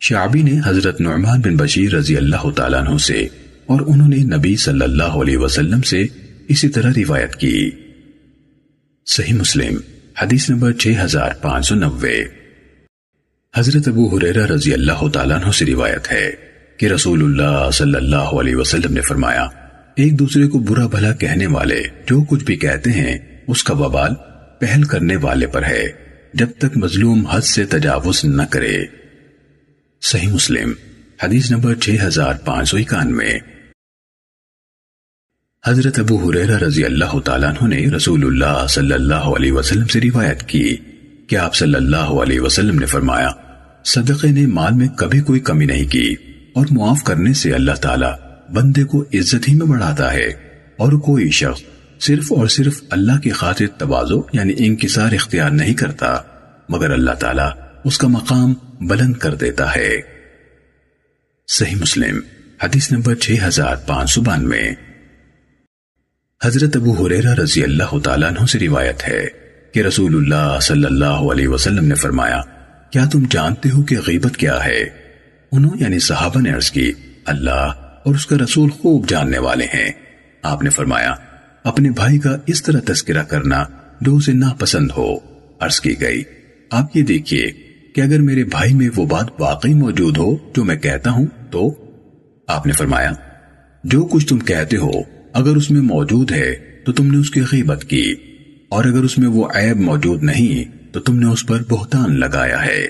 شعبی 0.00 0.42
نے 0.42 0.60
حضرت 0.64 1.00
نعمان 1.00 1.40
بن 1.40 1.56
بشیر 1.56 1.94
رضی 1.94 2.16
اللہ 2.16 2.50
تعالیٰ 2.50 2.86
عنہ 2.86 2.98
سے 2.98 3.26
اور 3.66 3.80
انہوں 3.86 4.08
نے 4.08 4.16
نبی 4.16 4.56
صلی 4.56 4.82
اللہ 4.82 5.02
علیہ 5.02 5.36
وسلم 5.36 5.82
سے 5.82 6.06
اسی 6.48 6.68
طرح 6.68 6.90
روایت 6.96 7.36
کی۔ 7.36 7.70
صحیح 9.06 9.34
مسلم، 9.34 9.76
حدیث 10.22 10.50
نمبر 10.50 10.72
6590 10.72 12.24
حضرت 13.56 13.88
ابو 13.88 14.16
حریرہ 14.16 14.46
رضی 14.46 14.72
اللہ 14.72 15.08
تعالیٰ 15.08 15.42
عنہ 15.42 15.50
سے 15.50 15.66
روایت 15.66 16.12
ہے 16.12 16.30
کہ 16.76 16.86
رسول 16.86 17.22
اللہ 17.22 17.70
صلی 17.72 17.96
اللہ 17.96 18.34
علیہ 18.40 18.56
وسلم 18.56 18.92
نے 18.92 19.00
فرمایا، 19.00 19.46
ایک 19.96 20.18
دوسرے 20.18 20.46
کو 20.46 20.58
برا 20.58 20.86
بھلا 20.86 21.12
کہنے 21.12 21.46
والے 21.46 21.82
جو 22.06 22.22
کچھ 22.24 22.44
بھی 22.44 22.56
کہتے 22.56 22.90
ہیں، 22.90 23.18
اس 23.46 23.64
کا 23.64 23.74
وبال 23.74 24.14
پہل 24.60 24.82
کرنے 24.82 25.16
والے 25.16 25.46
پر 25.46 25.62
ہے، 25.62 25.86
جب 26.34 26.48
تک 26.58 26.76
مظلوم 26.76 27.26
حد 27.26 27.40
سے 27.40 27.64
تجاوز 27.64 28.24
نہ 28.24 28.42
کرے۔ 28.42 29.05
صحیح 30.02 30.28
مسلم، 30.30 30.72
حدیث 31.20 31.50
نمبر 31.50 31.74
6591 31.82 33.38
حضرت 35.64 35.98
ابو 35.98 36.16
حریرہ 36.18 36.58
رضی 36.58 36.84
اللہ 36.84 37.18
تعالیٰ 37.24 37.48
عنہ 37.50 37.68
نے 37.68 37.80
رسول 37.94 38.26
اللہ 38.26 38.66
صلی 38.70 38.92
اللہ 38.94 39.26
علیہ 39.30 39.52
وسلم 39.52 39.86
سے 39.86 40.00
روایت 40.00 40.42
کی 40.48 40.76
کہ 41.28 41.36
آپ 41.38 41.54
صلی 41.54 41.74
اللہ 41.74 42.12
علیہ 42.22 42.40
وسلم 42.40 42.78
نے 42.78 42.86
فرمایا، 42.86 43.30
صدقے 43.86 44.30
نے 44.32 44.46
مال 44.52 44.74
میں 44.74 44.88
کبھی 44.98 45.20
کوئی 45.22 45.40
کمی 45.42 45.66
نہیں 45.66 45.90
کی 45.92 46.06
اور 46.54 46.72
معاف 46.72 47.02
کرنے 47.04 47.32
سے 47.42 47.52
اللہ 47.54 47.82
تعالیٰ 47.82 48.14
بندے 48.54 48.84
کو 48.86 49.02
عزت 49.14 49.48
ہی 49.48 49.54
میں 49.54 49.66
بڑھاتا 49.66 50.12
ہے 50.12 50.28
اور 50.78 50.98
کوئی 51.06 51.30
شخص 51.34 51.62
صرف 52.04 52.32
اور 52.32 52.46
صرف 52.54 52.82
اللہ 52.90 53.20
کی 53.22 53.30
خاطر 53.42 53.76
توازو 53.78 54.22
یعنی 54.32 54.54
انکسار 54.58 55.12
اختیار 55.12 55.50
نہیں 55.52 55.74
کرتا، 55.74 56.16
مگر 56.68 56.90
اللہ 56.92 57.14
تعالیٰ 57.20 57.50
اس 57.86 57.98
کا 57.98 58.08
مقام 58.08 58.54
بلند 58.80 59.14
کر 59.14 59.34
دیتا 59.34 59.76
ہے۔ 59.76 59.96
صحیح 61.48 61.76
مسلم، 61.76 62.20
حدیث 62.62 62.92
نمبر 62.92 63.14
6592 63.14 64.74
حضرت 66.44 66.76
ابو 66.76 67.06
حریرہ 67.06 67.34
رضی 67.34 67.64
اللہ 67.64 67.98
تعالیٰ 67.98 68.28
عنہ 68.28 68.46
سے 68.46 68.58
روایت 68.58 69.08
ہے 69.08 69.26
کہ 69.72 69.80
رسول 69.80 70.16
اللہ 70.16 70.58
صلی 70.62 70.84
اللہ 70.84 71.04
علیہ 71.04 71.48
وسلم 71.48 71.84
نے 71.84 71.94
فرمایا، 71.94 72.42
کیا 72.90 73.04
تم 73.12 73.24
جانتے 73.30 73.70
ہو 73.70 73.82
کہ 73.82 73.96
غیبت 74.06 74.36
کیا 74.36 74.64
ہے؟ 74.64 74.84
انہوں 75.52 75.76
یعنی 75.80 75.98
صحابہ 75.98 76.40
نے 76.40 76.52
عرض 76.52 76.70
کی، 76.70 76.92
اللہ 77.24 77.72
اور 78.04 78.14
اس 78.14 78.26
کا 78.26 78.36
رسول 78.44 78.70
خوب 78.70 79.08
جاننے 79.08 79.38
والے 79.38 79.64
ہیں۔ 79.64 79.92
آپ 80.42 80.62
نے 80.62 80.70
فرمایا، 80.70 81.14
اپنے 81.64 81.90
بھائی 81.90 82.18
کا 82.18 82.36
اس 82.46 82.62
طرح 82.62 82.80
تذکرہ 82.86 83.22
کرنا 83.22 83.64
جو 84.00 84.16
اسے 84.16 84.32
ناپسند 84.32 84.90
ہو۔ 84.96 85.14
عرض 85.60 85.80
کی 85.80 86.00
گئی، 86.00 86.22
آپ 86.70 86.96
یہ 86.96 87.02
دیکھیے 87.02 87.65
کہ 87.96 88.00
اگر 88.00 88.20
میرے 88.20 88.44
بھائی 88.44 88.74
میں 88.74 88.88
وہ 88.96 89.06
بات 89.06 89.26
واقعی 89.38 89.74
موجود 89.74 90.16
ہو 90.16 90.36
جو 90.56 90.64
میں 90.64 90.76
کہتا 90.76 91.10
ہوں، 91.10 91.26
تو 91.50 91.74
آپ 92.48 92.66
نے 92.66 92.72
فرمایا، 92.72 93.12
جو 93.84 94.04
کچھ 94.04 94.26
تم 94.26 94.38
کہتے 94.38 94.76
ہو، 94.76 94.90
اگر 95.32 95.56
اس 95.56 95.70
میں 95.70 95.80
موجود 95.80 96.32
ہے، 96.32 96.54
تو 96.86 96.92
تم 96.92 97.06
نے 97.06 97.18
اس 97.18 97.30
کی 97.30 97.40
غیبت 97.52 97.84
کی، 97.84 98.14
اور 98.68 98.84
اگر 98.84 99.02
اس 99.02 99.18
میں 99.18 99.28
وہ 99.28 99.48
عیب 99.54 99.76
موجود 99.76 100.22
نہیں، 100.22 100.92
تو 100.92 101.00
تم 101.00 101.18
نے 101.18 101.26
اس 101.26 101.46
پر 101.46 101.62
بہتان 101.68 102.20
لگایا 102.20 102.64
ہے۔ 102.64 102.86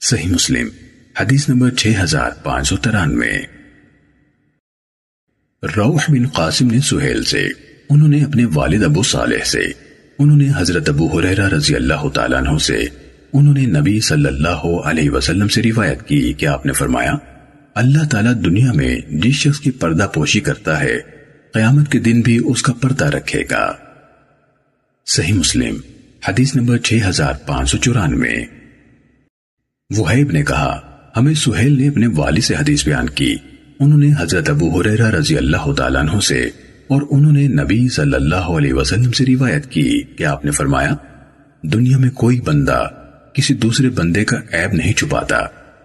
صحیح 0.00 0.28
مسلم، 0.28 0.68
حدیث 1.20 1.48
نمبر 1.48 1.70
6593 1.70 3.46
روح 5.76 6.04
بن 6.08 6.28
قاسم 6.28 6.66
نے 6.66 6.80
سہیل 6.80 7.24
سے، 7.24 7.46
انہوں 7.90 8.08
نے 8.08 8.24
اپنے 8.24 8.44
والد 8.44 8.84
ابو 8.84 9.02
صالح 9.02 9.44
سے، 9.44 9.62
انہوں 10.18 10.36
نے 10.36 10.48
حضرت 10.56 10.88
ابو 10.88 11.18
حریرہ 11.18 11.48
رضی 11.48 11.74
اللہ 11.74 12.08
تعالیٰ 12.08 12.38
عنہ 12.38 12.58
سے 12.58 12.84
انہوں 13.32 13.54
نے 13.54 13.66
نبی 13.66 14.00
صلی 14.00 14.26
اللہ 14.26 14.64
علیہ 14.84 15.10
وسلم 15.10 15.48
سے 15.48 15.62
روایت 15.62 16.02
کی 16.02 16.32
کہ 16.32 16.46
آپ 16.46 16.66
نے 16.66 16.72
فرمایا، 16.72 17.12
اللہ 17.74 18.08
تعالیٰ 18.10 18.34
دنیا 18.44 18.72
میں 18.72 18.96
جس 19.10 19.34
شخص 19.34 19.60
کی 19.60 19.70
پردہ 19.70 20.06
پوشی 20.14 20.40
کرتا 20.40 20.80
ہے، 20.80 20.98
قیامت 21.54 21.92
کے 21.92 21.98
دن 21.98 22.20
بھی 22.20 22.38
اس 22.44 22.62
کا 22.62 22.72
پردہ 22.72 23.04
رکھے 23.04 23.42
گا۔ 23.50 23.72
صحیح 25.06 25.32
مسلم، 25.32 25.76
حدیث 26.28 26.56
نمبر 26.56 26.78
6594 26.78 28.44
وحیب 29.98 30.30
نے 30.30 30.42
کہا، 30.42 30.80
ہمیں 31.16 31.34
سہیل 31.34 31.72
نے 31.72 31.88
اپنے 31.88 32.06
والد 32.06 32.42
سے 32.42 32.54
حدیث 32.54 32.84
بیان 32.84 33.08
کی۔ 33.08 33.36
انہوں 33.80 33.98
نے 33.98 34.08
حضرت 34.18 34.50
ابو 34.50 34.80
حریرہ 34.80 35.10
رضی 35.10 35.36
اللہ 35.36 35.72
تعالیٰ 35.72 36.00
عنہ 36.00 36.20
سے 36.20 36.40
اور 36.86 37.02
انہوں 37.10 37.32
نے 37.32 37.48
نبی 37.48 37.88
صلی 37.88 38.14
اللہ 38.14 38.50
علیہ 38.54 38.72
وسلم 38.72 39.12
سے 39.12 39.26
روایت 39.26 39.66
کی 39.66 40.02
کہ 40.02 40.24
آپ 40.24 40.44
نے 40.44 40.50
فرمایا، 40.50 40.94
دنیا 41.62 41.98
میں 41.98 42.10
کوئی 42.10 42.40
بندہ 42.40 42.88
کسی 43.34 43.54
دوسرے 43.54 43.90
بندے 43.90 44.24
کا 44.24 44.36
عیب 44.36 44.72
نہیں 44.72 44.92
چھپاتا، 44.92 45.38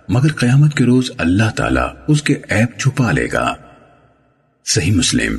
مگر 0.09 0.31
قیامت 0.31 0.73
کے 0.73 0.85
روز 0.85 1.11
اللہ 1.17 1.49
تعالیٰ 1.55 1.87
اس 2.07 2.23
کے 2.23 2.35
عیب 2.49 2.79
چھپا 2.79 3.11
لے 3.11 3.27
گا۔ 3.33 3.53
صحیح 4.65 4.91
مسلم، 4.91 5.37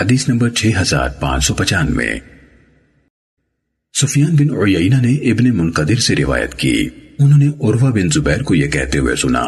حدیث 0.00 0.28
نمبر 0.28 0.50
6595 0.50 2.18
سفیان 3.94 4.36
بن 4.36 4.50
عیینہ 4.50 4.94
نے 4.94 5.14
ابن 5.30 5.56
منقدر 5.56 5.94
سے 5.94 6.16
روایت 6.16 6.54
کی۔ 6.54 6.88
انہوں 7.18 7.38
نے 7.38 7.46
عروہ 7.46 7.90
بن 7.90 8.08
زبیر 8.08 8.42
کو 8.42 8.54
یہ 8.54 8.66
کہتے 8.66 8.98
ہوئے 8.98 9.16
سنا 9.16 9.44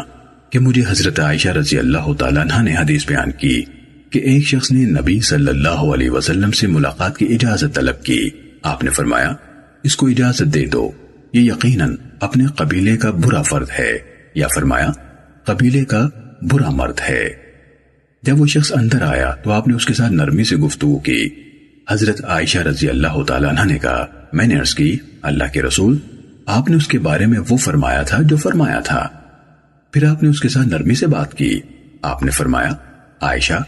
کہ 0.49 0.59
مجھے 0.59 0.81
حضرت 0.87 1.19
عائشہ 1.19 1.49
رضی 1.49 1.79
اللہ 1.79 2.13
تعالیٰ 2.13 2.43
عنہ 2.43 2.69
نے 2.69 2.77
حدیث 2.77 3.07
بیان 3.07 3.31
کی 3.31 3.63
کہ 4.09 4.19
ایک 4.19 4.47
شخص 4.47 4.71
نے 4.71 4.85
نبی 4.85 5.19
صلی 5.19 5.47
اللہ 5.47 5.93
علیہ 5.93 6.09
وسلم 6.09 6.51
سے 6.51 6.67
ملاقات 6.67 7.17
کی 7.17 7.25
اجازت 7.25 7.75
طلب 7.75 8.03
کی۔ 8.03 8.29
آپ 8.63 8.83
نے 8.83 8.89
فرمایا، 8.89 9.33
اس 9.83 9.95
کو 9.95 10.07
اجازت 10.07 10.53
دے 10.53 10.65
دو۔ 10.65 10.91
یہ 11.33 11.41
یقیناً 11.41 11.95
اپنے 12.19 12.45
قبیلے 12.45 12.97
کا 12.97 13.11
برا 13.11 13.41
فرد 13.41 13.67
ہے، 13.79 13.97
یا 14.35 14.47
فرمایا، 14.55 14.91
قبیلے 15.43 15.85
کا 15.85 16.09
برا 16.41 16.69
مرد 16.69 16.99
ہے۔ 17.09 17.29
جب 18.23 18.41
وہ 18.41 18.47
شخص 18.47 18.71
اندر 18.75 19.01
آیا 19.01 19.31
تو 19.31 19.51
آپ 19.51 19.67
نے 19.67 19.75
اس 19.75 19.85
کے 19.85 19.93
ساتھ 19.93 20.13
نرمی 20.13 20.43
سے 20.43 20.55
گفتگو 20.55 20.99
کی۔ 20.99 21.29
حضرت 21.89 22.25
عائشہ 22.25 22.57
رضی 22.57 22.89
اللہ 22.89 23.23
تعالیٰ 23.27 23.49
عنہ 23.49 23.73
نے 23.73 23.79
کہا، 23.79 24.05
میں 24.33 24.47
نے 24.47 24.59
عرض 24.59 24.75
کی، 24.75 24.97
اللہ 25.21 25.43
کے 25.53 25.61
رسول، 25.61 25.97
آپ 26.45 26.69
نے 26.69 26.75
اس 26.75 26.87
کے 26.87 26.99
بارے 26.99 27.25
میں 27.25 27.39
وہ 27.49 27.57
فرمایا 27.57 28.03
تھا 28.03 28.21
جو 28.21 28.37
فرمایا 28.37 28.79
تھا۔ 28.79 29.07
پھر 29.91 30.07
آپ 30.07 30.23
نے 30.23 30.29
اس 30.29 30.39
کے 30.39 30.49
ساتھ 30.49 30.67
نرمی 30.67 30.95
سے 30.95 31.07
بات 31.07 31.33
کی۔ 31.37 31.59
آپ 32.01 32.23
نے 32.23 32.31
فرمایا، 32.31 32.71
عائشہ، 33.21 33.61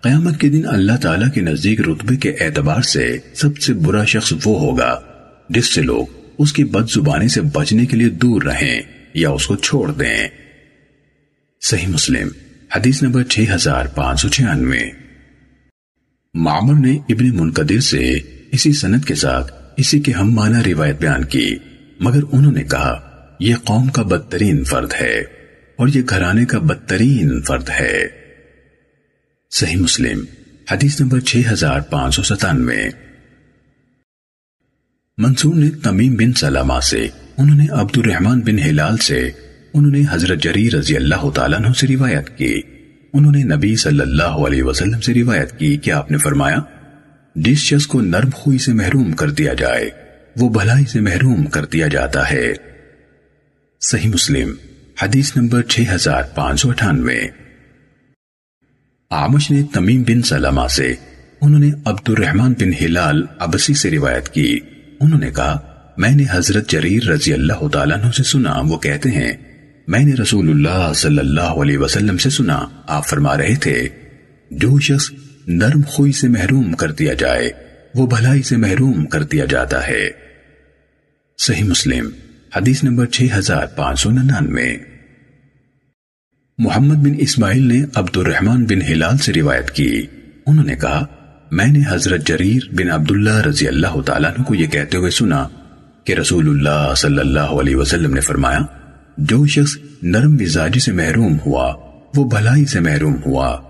قیامت 0.00 0.40
کے 0.40 0.48
دن 0.48 0.62
اللہ 0.66 0.96
تعالیٰ 1.02 1.28
کے 1.34 1.40
نزدیک 1.40 1.80
رتبے 1.80 2.16
کے 2.16 2.30
اعتبار 2.30 2.80
سے 2.80 3.18
سب 3.34 3.58
سے 3.58 3.72
برا 3.72 4.04
شخص 4.04 4.32
وہ 4.32 4.60
ہوگا، 4.60 5.00
جس 5.48 5.74
سے 5.74 5.82
لوگ 5.82 6.17
اس 6.38 6.52
کی 6.52 6.64
بد 6.64 6.90
زبانی 6.90 7.28
سے 7.28 7.40
بچنے 7.40 7.86
کے 7.86 7.96
لیے 7.96 8.08
دور 8.08 8.42
رہیں 8.42 8.82
یا 9.14 9.30
اس 9.30 9.46
کو 9.46 9.56
چھوڑ 9.56 9.92
دیں۔ 9.92 10.28
صحیح 11.60 11.86
مسلم، 11.86 12.28
حدیث 12.76 13.02
نمبر 13.02 13.22
6596 13.24 14.90
معمر 16.34 16.86
نے 16.86 16.96
ابن 17.08 17.36
منقدر 17.36 17.80
سے 17.80 18.14
اسی 18.52 18.72
سنت 18.72 19.06
کے 19.06 19.14
ساتھ 19.14 19.52
اسی 19.76 20.00
کے 20.00 20.12
ہم 20.12 20.30
معنی 20.30 20.74
روایت 20.74 21.00
بیان 21.00 21.24
کی، 21.24 21.56
مگر 22.00 22.20
انہوں 22.32 22.52
نے 22.52 22.64
کہا، 22.64 23.26
یہ 23.40 23.54
قوم 23.54 23.88
کا 23.88 24.02
بدترین 24.02 24.64
فرد 24.64 24.92
ہے 25.00 25.20
اور 25.76 25.88
یہ 25.88 26.02
گھرانے 26.08 26.44
کا 26.44 26.58
بدترین 26.58 27.42
فرد 27.42 27.70
ہے۔ 27.80 28.08
صحیح 29.50 29.76
مسلم، 29.76 30.24
حدیث 30.70 31.00
نمبر 31.00 31.20
6597 31.20 33.07
منصور 35.18 35.54
نے 35.54 35.70
تمیم 35.70 36.14
بن 36.14 36.32
سلامہ 36.32 36.80
سے، 36.90 37.08
انہوں 37.38 37.56
نے 37.56 37.66
عبد 37.70 37.98
الرحمن 37.98 38.40
بن 38.40 38.58
ہلال 38.58 38.96
سے، 38.96 39.30
انہوں 39.74 39.90
نے 39.90 40.02
حضرت 40.10 40.42
جری 40.42 40.70
رضی 40.70 40.96
اللہ 40.96 41.30
تعالیٰ 41.30 41.58
عنہ 41.58 41.72
سے 41.72 41.86
روایت 41.86 42.38
کی۔ 42.38 42.60
انہوں 43.12 43.32
نے 43.32 43.42
نبی 43.42 43.76
صلی 43.76 44.00
اللہ 44.00 44.22
علیہ 44.22 44.62
وسلم 44.62 45.00
سے 45.00 45.14
روایت 45.14 45.58
کی 45.58 45.76
کہ 45.76 45.90
آپ 45.90 46.10
نے 46.10 46.18
فرمایا؟ 46.18 46.56
جس 47.34 47.58
شخص 47.58 47.86
کو 47.86 48.00
نرم 48.00 48.28
خوئی 48.32 48.58
سے 48.58 48.72
محروم 48.72 49.12
کر 49.12 49.30
دیا 49.30 49.54
جائے، 49.54 49.90
وہ 50.36 50.48
بھلائی 50.48 50.84
سے 50.84 51.00
محروم 51.00 51.46
کر 51.46 51.64
دیا 51.64 51.86
جاتا 51.86 52.30
ہے۔ 52.30 52.52
صحیح 53.80 54.10
مسلم، 54.10 54.52
حدیث 55.02 55.36
نمبر 55.36 55.62
6598 55.62 57.30
آمش 59.10 59.50
نے 59.50 59.62
تمیم 59.72 60.02
بن 60.02 60.22
سلمہ 60.22 60.68
سے، 60.70 60.94
انہوں 61.40 61.60
نے 61.60 61.70
عبد 61.84 62.08
الرحمن 62.08 62.52
بن 62.52 62.84
ہلال 62.84 63.22
عبسی 63.38 63.74
سے 63.74 63.90
روایت 63.90 64.28
کی۔ 64.28 64.60
انہوں 65.00 65.20
نے 65.20 65.30
کہا، 65.30 65.58
میں 65.96 66.10
نے 66.10 66.24
حضرت 66.30 66.70
جریر 66.70 67.04
رضی 67.04 67.32
اللہ 67.32 67.68
تعالیٰ 67.68 67.98
عنہ 67.98 68.10
سے 68.10 68.22
سنا، 68.22 68.54
وہ 68.64 68.78
کہتے 68.78 69.10
ہیں، 69.10 69.32
میں 69.88 70.00
نے 70.00 70.14
رسول 70.14 70.50
اللہ 70.50 70.92
صلی 70.92 71.18
اللہ 71.18 71.40
علیہ 71.40 71.78
وسلم 71.78 72.18
سے 72.18 72.30
سنا، 72.30 72.66
آپ 72.86 73.08
فرما 73.08 73.36
رہے 73.36 73.54
تھے، 73.54 73.88
جو 74.50 74.78
شخص 74.78 75.10
نرم 75.46 75.82
خوئی 75.86 76.12
سے 76.12 76.28
محروم 76.28 76.72
کر 76.72 76.92
دیا 76.92 77.14
جائے، 77.14 77.50
وہ 77.94 78.06
بھلائی 78.06 78.42
سے 78.42 78.56
محروم 78.56 79.06
کر 79.06 79.22
دیا 79.22 79.44
جاتا 79.44 79.86
ہے۔ 79.86 80.10
صحیح 81.38 81.64
مسلم، 81.64 82.08
حدیث 82.56 82.84
نمبر 82.84 83.06
6599 83.06 84.76
محمد 86.58 86.96
بن 86.96 87.14
اسماعیل 87.18 87.62
نے 87.62 87.84
عبد 87.94 88.16
الرحمن 88.16 88.64
بن 88.64 88.82
ہلال 88.82 89.18
سے 89.18 89.32
روایت 89.32 89.70
کی۔ 89.70 90.06
انہوں 90.46 90.64
نے 90.64 90.76
کہا 90.76 91.06
میں 91.50 91.66
نے 91.66 91.78
حضرت 91.88 92.26
جریر 92.26 92.68
بن 92.72 92.90
عبداللہ 92.90 93.40
رضی 93.40 93.68
اللہ 93.68 94.00
تعالیٰ 94.00 94.30
کو 94.46 94.54
یہ 94.54 94.66
کہتے 94.66 94.96
ہوئے 94.96 95.10
سنا 95.10 95.48
کہ 96.04 96.12
رسول 96.12 96.48
اللہ 96.48 96.94
صلی 96.94 97.18
اللہ 97.18 97.38
علیہ 97.40 97.76
وسلم 97.76 98.14
نے 98.14 98.20
فرمایا، 98.20 98.58
جو 99.18 99.46
شخص 99.46 99.76
نرم 100.02 100.34
مزاجی 100.34 100.80
سے 100.80 100.92
محروم 100.92 101.36
ہوا، 101.46 101.74
وہ 102.16 102.24
بھلائی 102.24 102.64
سے 102.64 102.80
محروم 102.80 103.16
ہوا، 103.26 103.60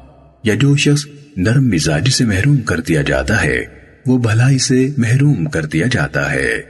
یا 0.44 0.54
جو 0.54 0.76
شخص 0.76 1.06
نرم 1.36 1.68
مزاجی 1.68 2.10
سے 2.10 2.24
محروم 2.24 2.56
کر 2.56 2.80
دیا 2.80 3.02
جاتا 3.02 3.42
ہے، 3.42 3.64
وہ 4.06 4.18
بھلائی 4.18 4.58
سے 4.58 4.88
محروم 4.98 5.44
کر 5.44 5.64
دیا 5.64 5.86
جاتا 5.92 6.32
ہے۔ 6.32 6.62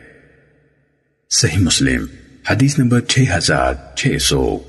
صحیح 1.30 1.62
مسلم، 1.62 2.06
حدیث 2.50 2.78
نمبر 2.78 3.00
6600 3.00 4.64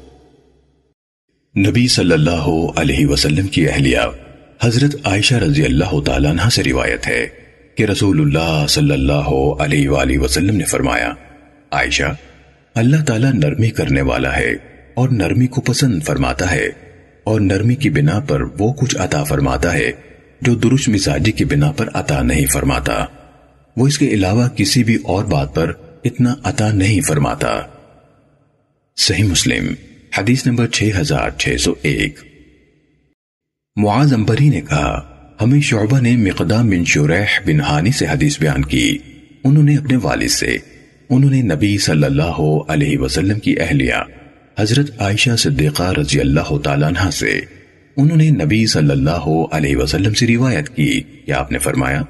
نبی 1.57 1.87
صلی 1.87 2.13
اللہ 2.13 2.47
علیہ 2.75 3.07
وسلم 3.07 3.47
کی 3.47 3.69
اہلیہ۔ 3.69 4.28
حضرت 4.63 4.95
عائشہ 5.03 5.35
رضی 5.35 5.65
اللہ 5.65 5.99
تعالیٰ 6.05 6.31
عنہ 6.31 6.49
سے 6.49 6.63
روایت 6.63 7.07
ہے 7.07 7.27
کہ 7.75 7.83
رسول 7.83 8.21
اللہ 8.21 8.65
صلی 8.69 8.91
اللہ 8.91 9.29
علیہ 9.61 9.89
وآلہ 9.89 10.17
وسلم 10.17 10.57
نے 10.57 10.65
فرمایا، 10.65 11.13
عائشہ، 11.71 12.15
اللہ 12.75 13.03
تعالیٰ 13.03 13.33
نرمی 13.33 13.69
کرنے 13.69 14.01
والا 14.01 14.37
ہے 14.37 14.51
اور 14.93 15.09
نرمی 15.09 15.47
کو 15.47 15.61
پسند 15.61 16.03
فرماتا 16.03 16.51
ہے 16.51 16.67
اور 17.23 17.41
نرمی 17.41 17.75
کی 17.75 17.89
بنا 17.89 18.19
پر 18.19 18.41
وہ 18.41 18.73
کچھ 18.73 18.97
عطا 18.97 19.23
فرماتا 19.23 19.73
ہے 19.73 19.91
جو 20.41 20.55
درست 20.55 20.89
مزاجی 20.89 21.31
کی 21.31 21.45
بنا 21.45 21.71
پر 21.71 21.89
عطا 21.93 22.21
نہیں 22.21 22.45
فرماتا۔ 22.45 23.05
وہ 23.77 23.87
اس 23.87 23.97
کے 23.97 24.07
علاوہ 24.07 24.47
کسی 24.47 24.83
بھی 24.83 24.95
اور 24.95 25.25
بات 25.25 25.55
پر 25.55 25.73
اتنا 26.03 26.35
عطا 26.43 26.71
نہیں 26.71 27.01
فرماتا۔ 27.01 27.59
صحیح 28.97 29.23
مسلم، 29.23 29.73
حدیث 30.17 30.47
نمبر 30.47 30.67
6601 30.67 32.28
معاذ 33.81 34.13
امبری 34.13 34.49
نے 34.49 34.61
کہا، 34.61 35.25
ہمیں 35.41 35.61
شعبہ 35.61 35.99
نے 35.99 36.15
مقدام 36.15 36.69
بن 36.69 36.85
شریح 36.85 37.39
بن 37.45 37.61
ہانی 37.61 37.91
سے 37.91 38.05
حدیث 38.05 38.39
بیان 38.39 38.65
کی۔ 38.65 38.97
انہوں 39.43 39.63
نے 39.63 39.75
اپنے 39.75 39.97
والد 40.03 40.29
سے، 40.29 40.57
انہوں 41.09 41.31
نے 41.31 41.41
نبی 41.41 41.77
صلی 41.77 42.03
اللہ 42.03 42.47
علیہ 42.67 42.97
وسلم 42.97 43.39
کی 43.39 43.55
اہلیہ، 43.59 43.93
حضرت 44.59 45.01
عائشہ 45.01 45.35
صدیقہ 45.35 45.93
رضی 45.93 46.19
اللہ 46.19 46.57
تعالیٰ 46.57 46.89
عنہ 46.89 47.09
سے۔ 47.09 47.41
انہوں 47.97 48.17
نے 48.17 48.29
نبی 48.29 48.65
صلی 48.65 48.91
اللہ 48.91 49.45
علیہ 49.51 49.77
وسلم 49.77 50.13
سے 50.13 50.27
روایت 50.27 50.69
کی 50.69 51.01
کہ 51.25 51.31
آپ 51.31 51.51
نے 51.51 51.57
فرمایا؟ 51.57 52.01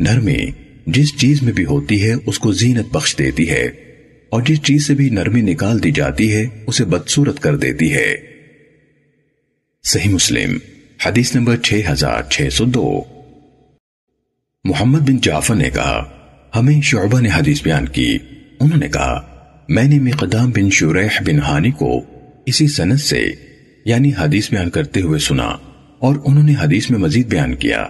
نرمی، 0.00 0.50
جس 0.86 1.16
چیز 1.16 1.42
میں 1.42 1.52
بھی 1.52 1.64
ہوتی 1.64 2.02
ہے، 2.02 2.14
اس 2.26 2.38
کو 2.38 2.52
زینت 2.52 2.86
بخش 2.92 3.16
دیتی 3.18 3.50
ہے۔ 3.50 3.64
اور 4.28 4.42
جس 4.42 4.62
چیز 4.62 4.86
سے 4.86 4.94
بھی 4.94 5.10
نرمی 5.10 5.40
نکال 5.40 5.82
دی 5.82 5.90
جاتی 5.90 6.32
ہے، 6.32 6.46
اسے 6.66 6.84
بدصورت 6.84 7.40
کر 7.40 7.56
دیتی 7.56 7.94
ہے۔ 7.94 8.14
صحیح 9.84 10.10
مسلم۔ 10.10 10.73
حدیث 11.06 11.36
نمبر 11.36 11.56
6602 11.56 13.02
محمد 14.64 14.98
بن 14.98 15.16
جعفر 15.16 15.54
نے 15.54 15.70
کہا، 15.70 16.04
ہمیں 16.56 16.80
شعبہ 16.80 17.20
نے 17.20 17.28
حدیث 17.36 17.62
بیان 17.62 17.88
کی۔ 17.88 18.18
انہوں 18.60 18.78
نے 18.78 18.88
کہا، 18.88 19.20
میں 19.68 19.84
نے 19.84 19.98
مقدام 19.98 20.50
بن 20.50 20.70
شریح 20.70 21.22
بن 21.26 21.38
ہانی 21.38 21.70
کو 21.70 22.00
اسی 22.46 22.66
سنت 22.66 23.00
سے 23.00 23.32
یعنی 23.84 24.12
حدیث 24.18 24.50
بیان 24.50 24.70
کرتے 24.70 25.00
ہوئے 25.00 25.18
سنا 25.18 25.56
اور 25.98 26.16
انہوں 26.24 26.44
نے 26.44 26.54
حدیث 26.60 26.90
میں 26.90 26.98
مزید 26.98 27.26
بیان 27.26 27.54
کیا۔ 27.54 27.86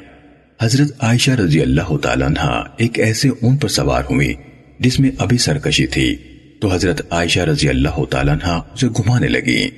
حضرت 0.62 0.92
عائشہ 1.00 1.30
رضی 1.30 1.60
اللہ 1.60 1.96
تعالیٰ 1.96 2.26
عنہ 2.26 2.62
ایک 2.76 2.98
ایسے 2.98 3.28
اون 3.28 3.56
پر 3.56 3.68
سوار 3.68 4.02
ہوئی 4.10 4.34
جس 4.78 5.00
میں 5.00 5.10
ابھی 5.18 5.38
سرکشی 5.38 5.86
تھی۔ 5.86 6.16
تو 6.60 6.74
حضرت 6.74 7.12
عائشہ 7.12 7.40
رضی 7.40 7.68
اللہ 7.68 8.04
تعالیٰ 8.10 8.34
عنہ 8.34 8.60
اسے 8.74 8.88
گھمانے 8.88 9.28
لگی 9.28 9.68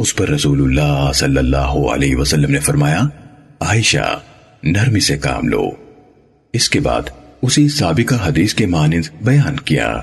اس 0.00 0.16
پر 0.16 0.28
رسول 0.28 0.62
اللہ 0.62 1.12
صلی 1.14 1.36
اللہ 1.36 1.56
علیہ 1.56 2.16
وسلم 2.16 2.50
نے 2.50 2.58
فرمایا، 2.58 3.00
عائشہ، 3.60 4.20
نرمی 4.62 5.00
سے 5.00 5.16
کام 5.16 5.48
لو۔ 5.48 5.70
اس 6.52 6.68
کے 6.70 6.80
بعد 6.80 7.02
اسی 7.42 7.68
سابقہ 7.68 8.14
حدیث 8.28 8.54
کے 8.54 8.66
مانند 8.66 9.22
بیان 9.22 9.56
کیا۔ 9.56 10.00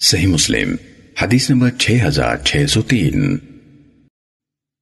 صحیح 0.00 0.26
مسلم، 0.26 0.76
حدیث 1.22 1.50
نمبر 1.50 1.70
6603 1.78 3.36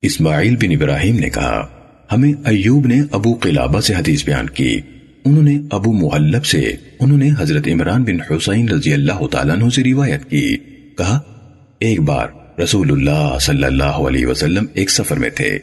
اسماعیل 0.03 0.57
بن 0.57 0.73
ابراہیم 0.73 1.17
نے 1.17 1.31
کہا، 1.31 1.69
ہمیں 2.13 2.33
ایوب 2.45 2.87
نے 2.87 3.01
ابو 3.13 3.35
قلابہ 3.35 3.81
سے 3.81 3.95
حدیث 3.95 4.25
بیان 4.25 4.51
کی۔ 4.51 4.81
انہوں 5.25 5.43
نے 5.43 5.59
ابو 5.71 5.93
محلب 5.93 6.45
سے، 6.45 6.77
انہوں 7.01 7.19
نے 7.19 7.31
حضرت 7.39 7.69
عمران 7.69 8.03
بن 8.03 8.33
حسین 8.33 8.69
رضی 8.69 8.93
اللہ 8.93 9.27
تعالیٰ 9.27 9.57
عنہ 9.57 9.69
سے 9.69 9.85
روایت 9.85 10.31
کی۔ 10.31 10.57
کہا، 10.99 11.21
ایک 11.79 12.01
بار 12.01 12.27
رسول 12.63 12.93
اللہ 12.93 13.39
صلی 13.41 13.65
اللہ 13.65 13.85
علیہ 13.85 14.27
وسلم 14.27 14.65
ایک 14.75 14.91
سفر 14.91 15.17
میں 15.17 15.31
تھے 15.31 15.59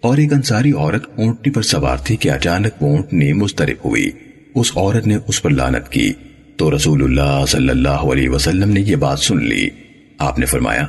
اور 0.00 0.18
ایک 0.18 0.32
انصاری 0.32 0.72
عورت 0.72 1.06
اونٹنی 1.18 1.52
پر 1.52 1.62
سوار 1.62 1.96
تھی 2.04 2.16
کہ 2.16 2.30
اچانک 2.30 2.82
وہ 2.82 2.88
اونٹنی 2.88 3.32
مسترب 3.32 3.88
ہوئی۔ 3.88 4.10
اس 4.54 4.72
عورت 4.76 5.06
نے 5.06 5.18
اس 5.28 5.42
پر 5.42 5.50
لانت 5.50 5.88
کی۔ 5.88 6.12
تو 6.56 6.76
رسول 6.76 7.02
اللہ 7.02 7.44
صلی 7.48 7.68
اللہ 7.68 7.88
علیہ 7.88 8.28
وسلم 8.28 8.70
نے 8.70 8.80
یہ 8.80 8.96
بات 8.96 9.18
سن 9.18 9.44
لی۔ 9.44 9.68
آپ 10.18 10.38
نے 10.38 10.46
فرمایا، 10.46 10.86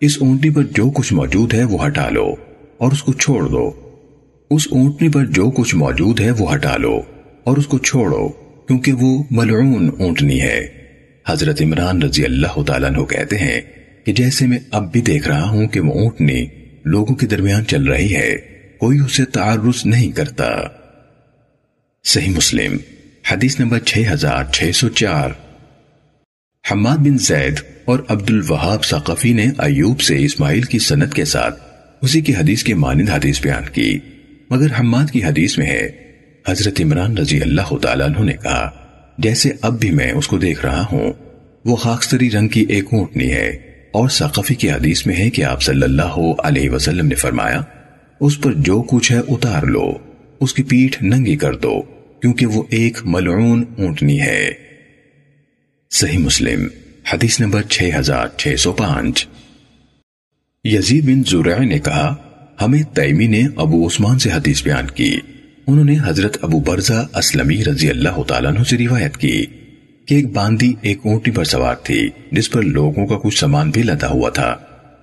اس 0.00 0.18
اونٹنی 0.20 0.50
پر 0.50 0.62
جو 0.62 0.90
کچھ 0.90 1.12
موجود 1.12 1.54
ہے 1.54 1.64
وہ 1.64 1.86
ہٹا 1.86 2.08
لو 2.08 2.34
اور 2.78 2.92
اس 2.92 3.02
کو 3.02 3.12
چھوڑ 3.12 3.48
دو۔ 3.48 3.70
اس 4.50 4.68
اونٹنی 4.70 5.08
پر 5.08 5.24
جو 5.24 5.50
کچھ 5.50 5.74
موجود 5.74 6.20
ہے 6.20 6.30
وہ 6.30 6.54
ہٹا 6.54 6.76
لو 6.76 7.00
اور 7.44 7.56
اس 7.56 7.66
کو 7.66 7.78
چھوڑو، 7.78 8.28
کیونکہ 8.66 8.92
وہ 8.92 9.22
ملعون 9.30 9.90
اونٹنی 9.98 10.40
ہے۔ 10.40 10.68
حضرت 11.28 11.62
عمران 11.62 12.02
رضی 12.02 12.24
اللہ 12.24 12.62
تعالیٰ 12.62 13.08
کہتے 13.08 13.38
ہیں 13.38 13.60
کہ 14.04 14.12
جیسے 14.12 14.46
میں 14.46 14.58
اب 14.70 14.92
بھی 14.92 15.00
دیکھ 15.00 15.28
رہا 15.28 15.48
ہوں 15.48 15.66
کہ 15.66 15.80
وہ 15.80 15.92
اونٹنی 15.92 16.46
لوگوں 16.84 17.14
کے 17.14 17.26
درمیان 17.26 17.66
چل 17.66 17.84
رہی 17.84 18.14
ہے، 18.14 18.36
کوئی 18.80 18.98
اسے 18.98 19.24
تعرض 19.24 19.86
نہیں 19.86 20.10
کرتا۔ 20.10 20.48
صحیح 22.04 22.30
مسلم، 22.30 22.76
حدیث 23.32 23.60
نمبر 23.60 23.78
6604 23.80 25.30
حماد 26.72 26.96
بن 26.96 27.18
زید 27.18 27.60
اور 27.84 27.98
عبد 28.08 28.30
الوہاب 28.30 28.84
ثقفی 28.84 29.32
نے 29.32 29.46
ایوب 29.58 30.00
سے 30.00 30.24
اسماعیل 30.24 30.62
کی 30.62 30.78
سنت 30.78 31.14
کے 31.14 31.24
ساتھ 31.24 31.62
اسی 32.02 32.20
کی 32.20 32.34
حدیث 32.34 32.62
کے 32.62 32.74
مانند 32.74 33.08
حدیث 33.08 33.42
بیان 33.42 33.68
کی۔ 33.72 33.98
مگر 34.50 34.66
حماد 34.80 35.10
کی 35.10 35.24
حدیث 35.24 35.58
میں 35.58 35.66
ہے، 35.66 35.88
حضرت 36.48 36.80
عمران 36.80 37.18
رضی 37.18 37.40
اللہ 37.40 37.76
تعالیٰ 37.76 38.06
عنہ 38.06 38.24
نے 38.24 38.32
کہا، 38.32 38.70
جیسے 39.18 39.52
اب 39.62 39.80
بھی 39.80 39.90
میں 39.90 40.12
اس 40.12 40.28
کو 40.28 40.38
دیکھ 40.38 40.66
رہا 40.66 40.86
ہوں، 40.92 41.12
وہ 41.64 41.76
خاکستری 41.76 42.30
رنگ 42.30 42.48
کی 42.48 42.64
ایک 42.68 42.84
اونٹنی 42.92 43.32
ہے۔ 43.32 43.71
اور 43.92 44.08
ثقفی 44.08 44.54
کی 44.54 44.70
حدیث 44.70 45.06
میں 45.06 45.16
ہے 45.16 45.30
کہ 45.30 45.44
آپ 45.44 45.62
صلی 45.62 45.82
اللہ 45.82 46.32
علیہ 46.38 46.70
وسلم 46.70 47.06
نے 47.06 47.14
فرمایا، 47.14 47.60
اس 48.20 48.40
پر 48.40 48.52
جو 48.52 48.82
کچھ 48.82 49.12
ہے 49.12 49.18
اتار 49.18 49.62
لو، 49.62 49.92
اس 50.40 50.54
کی 50.54 50.62
پیٹھ 50.62 51.02
ننگی 51.02 51.36
کر 51.36 51.54
دو، 51.54 51.82
کیونکہ 52.20 52.46
وہ 52.46 52.62
ایک 52.70 52.98
ملعون 53.04 53.64
اونٹنی 53.78 54.20
ہے۔ 54.20 54.50
صحیح 55.90 56.18
مسلم، 56.18 56.66
حدیث 57.12 57.40
نمبر 57.40 57.62
6605 57.68 59.26
یزید 60.64 61.04
بن 61.04 61.22
زرع 61.24 61.58
نے 61.58 61.78
کہا، 61.78 62.14
ہمیں 62.60 62.82
تیمی 62.82 63.26
نے 63.26 63.42
ابو 63.56 63.86
عثمان 63.86 64.18
سے 64.18 64.30
حدیث 64.30 64.62
بیان 64.62 64.86
کی۔ 64.86 65.16
انہوں 65.66 65.84
نے 65.84 65.96
حضرت 66.04 66.36
ابو 66.42 66.60
برزہ 66.60 67.06
اسلمی 67.14 67.64
رضی 67.64 67.90
اللہ 67.90 68.22
تعالیٰ 68.22 68.50
عنہ 68.50 68.62
سے 68.62 68.78
روایت 68.78 69.16
کی۔ 69.16 69.46
کہ 70.06 70.14
ایک 70.14 70.32
باندی 70.32 70.72
ایک 70.82 70.98
اونٹی 71.04 71.30
پر 71.30 71.44
سوار 71.44 71.74
تھی، 71.74 72.10
جس 72.32 72.50
پر 72.50 72.62
لوگوں 72.62 73.06
کا 73.06 73.18
کچھ 73.18 73.38
سامان 73.38 73.70
بھی 73.70 73.82
لدا 73.82 74.08
ہوا 74.08 74.30
تھا۔ 74.30 74.56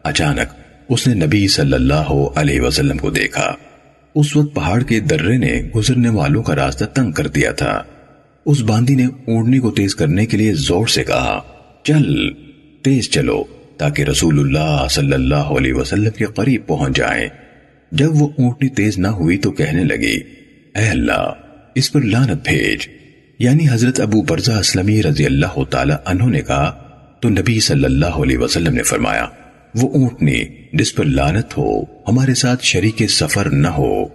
اچانک 0.03 0.53
اس 0.89 1.07
نے 1.07 1.25
نبی 1.25 1.47
صلی 1.47 1.73
اللہ 1.73 2.27
علیہ 2.35 2.61
وسلم 2.61 2.97
کو 2.97 3.09
دیکھا۔ 3.09 3.55
اس 4.15 4.35
وقت 4.35 4.55
پہاڑ 4.55 4.83
کے 4.83 4.99
درے 4.99 5.37
نے 5.37 5.61
گزرنے 5.75 6.09
والوں 6.09 6.43
کا 6.43 6.55
راستہ 6.55 6.85
تنگ 6.85 7.11
کر 7.11 7.27
دیا 7.27 7.51
تھا۔ 7.51 7.83
اس 8.45 8.61
باندی 8.61 8.95
نے 8.95 9.05
اونٹنی 9.05 9.59
کو 9.59 9.71
تیز 9.71 9.95
کرنے 9.95 10.25
کے 10.25 10.37
لیے 10.37 10.53
زور 10.53 10.87
سے 10.87 11.03
کہا، 11.03 11.41
چل، 11.83 12.33
تیز 12.81 13.09
چلو، 13.09 13.43
تاکہ 13.77 14.03
رسول 14.03 14.39
اللہ 14.39 14.87
صلی 14.89 15.13
اللہ 15.13 15.35
علیہ 15.35 15.73
وسلم 15.73 16.09
کے 16.09 16.25
قریب 16.25 16.61
پہنچ 16.67 16.97
جائیں۔ 16.97 17.29
جب 17.91 18.21
وہ 18.21 18.29
اونٹنی 18.37 18.69
تیز 18.69 18.97
نہ 18.97 19.07
ہوئی 19.07 19.37
تو 19.37 19.51
کہنے 19.51 19.83
لگی، 19.83 20.19
اے 20.75 20.89
اللہ، 20.89 21.33
اس 21.75 21.91
پر 21.91 22.01
لانت 22.01 22.47
بھیج۔ 22.47 22.98
یعنی 23.39 23.69
حضرت 23.69 23.99
ابو 23.99 24.21
برزہ 24.21 24.51
اسلمی 24.51 25.03
رضی 25.03 25.25
اللہ 25.25 25.63
تعالی 25.63 25.93
عنہ 26.05 26.23
نے 26.23 26.41
کہا، 26.41 26.69
تو 27.21 27.29
نبی 27.29 27.59
صلی 27.59 27.85
اللہ 27.85 28.05
علیہ 28.05 28.37
وسلم 28.37 28.73
نے 28.73 28.83
فرمایا، 28.83 29.27
وہ 29.75 29.89
اونٹنی 29.89 30.43
جس 30.73 30.95
پر 30.95 31.05
لانت 31.05 31.57
ہو، 31.57 31.81
ہمارے 31.81 32.33
ساتھ 32.33 32.65
شریک 32.65 33.03
سفر 33.09 33.49
نہ 33.49 33.67
ہو۔ 33.67 34.05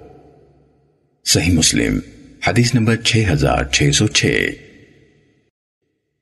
صحیح 1.25 1.53
مسلم، 1.53 1.99
حدیث 2.49 2.75
نمبر 2.75 2.97
6606 2.97 4.51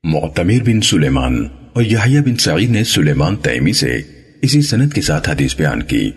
معتمر 0.03 0.63
بن 0.65 0.81
سلیمان 0.81 1.47
اور 1.73 1.83
یحییٰ 1.83 2.21
بن 2.21 2.35
سعید 2.35 2.69
نے 2.69 2.83
سلیمان 2.83 3.35
تیمی 3.35 3.73
سے 3.73 4.01
اسی 4.41 4.61
سنت 4.61 4.93
کے 4.93 5.01
ساتھ 5.01 5.29
حدیث 5.29 5.55
بیان 5.55 5.83
کی۔ 5.83 6.11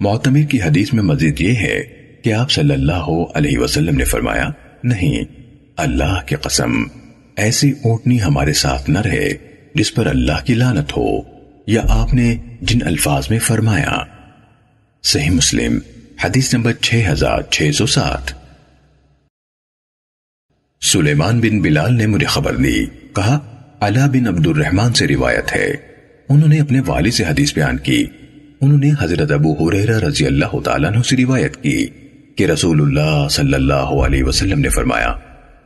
معتمر 0.00 0.50
کی 0.50 0.62
حدیث 0.62 0.92
میں 0.92 1.02
مزید 1.02 1.40
یہ 1.40 1.54
ہے 1.54 1.82
کہ 2.24 2.32
آپ 2.32 2.50
صلی 2.50 2.72
اللہ 2.72 3.10
علیہ 3.34 3.58
وسلم 3.58 3.96
نے 3.96 4.04
فرمایا، 4.04 4.48
نہیں 4.84 5.39
اللہ 5.80 6.26
کی 6.26 6.36
قسم، 6.36 6.72
ایسی 7.36 7.70
اونٹنی 7.70 8.22
ہمارے 8.22 8.52
ساتھ 8.52 8.90
نہ 8.90 8.98
رہے 8.98 9.28
جس 9.74 9.94
پر 9.94 10.06
اللہ 10.06 10.44
کی 10.44 10.54
لانت 10.54 10.96
ہو، 10.96 11.20
یا 11.66 11.82
آپ 11.88 12.14
نے 12.14 12.36
جن 12.60 12.86
الفاظ 12.86 13.30
میں 13.30 13.38
فرمایا۔ 13.38 13.98
صحیح 15.02 15.30
مسلم، 15.30 15.78
حدیث 16.24 16.54
نمبر 16.54 16.72
6607 16.80 18.32
سلیمان 20.80 21.40
بن 21.40 21.60
بلال 21.60 21.94
نے 21.94 22.06
مجھے 22.06 22.26
خبر 22.26 22.56
دی، 22.56 22.86
کہا، 22.86 23.38
علا 23.80 24.06
بن 24.06 24.26
عبد 24.26 24.46
الرحمن 24.46 24.94
سے 24.94 25.08
روایت 25.08 25.56
ہے۔ 25.56 25.70
انہوں 26.28 26.48
نے 26.48 26.60
اپنے 26.60 26.80
والد 26.86 27.10
سے 27.10 27.24
حدیث 27.24 27.54
بیان 27.54 27.78
کی۔ 27.78 28.06
انہوں 28.60 28.78
نے 28.78 28.90
حضرت 29.00 29.30
ابو 29.30 29.68
حریرہ 29.68 29.98
رضی 29.98 30.26
اللہ 30.26 30.60
تعالیٰ 30.64 30.92
عنہ 30.92 31.02
سے 31.02 31.16
روایت 31.16 31.62
کی 31.62 31.86
کہ 32.36 32.46
رسول 32.46 32.82
اللہ 32.82 33.28
صلی 33.28 33.54
اللہ 33.54 33.94
علیہ 34.04 34.24
وسلم 34.24 34.60
نے 34.60 34.68
فرمایا 34.68 35.14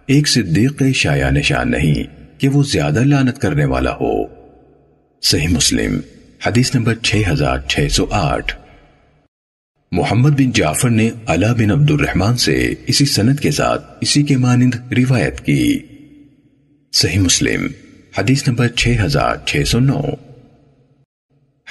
ایک 0.06 0.28
صدیق 0.28 0.82
شایع 0.94 1.30
نشان 1.30 1.70
نہیں 1.70 2.02
کہ 2.40 2.48
وہ 2.48 2.62
زیادہ 2.62 3.00
لانت 3.00 3.38
کرنے 3.38 3.64
والا 3.64 3.94
ہو۔ 3.94 4.24
صحیح 5.22 5.48
مسلم، 5.48 6.00
حدیث 6.46 6.74
نمبر 6.74 6.94
6608 7.02 8.52
محمد 9.92 10.30
بن 10.30 10.50
جعفر 10.50 10.90
نے 10.90 11.10
علا 11.26 11.52
بن 11.52 11.70
عبد 11.70 11.90
الرحمن 11.90 12.36
سے 12.36 12.74
اسی 12.86 13.04
سنت 13.04 13.40
کے 13.40 13.50
ساتھ 13.50 13.86
اسی 14.00 14.22
کے 14.22 14.36
مانند 14.36 14.74
روایت 14.98 15.40
کی۔ 15.40 15.78
صحیح 16.92 17.18
مسلم، 17.18 17.66
حدیث 18.18 18.48
نمبر 18.48 18.68
6609 18.76 20.14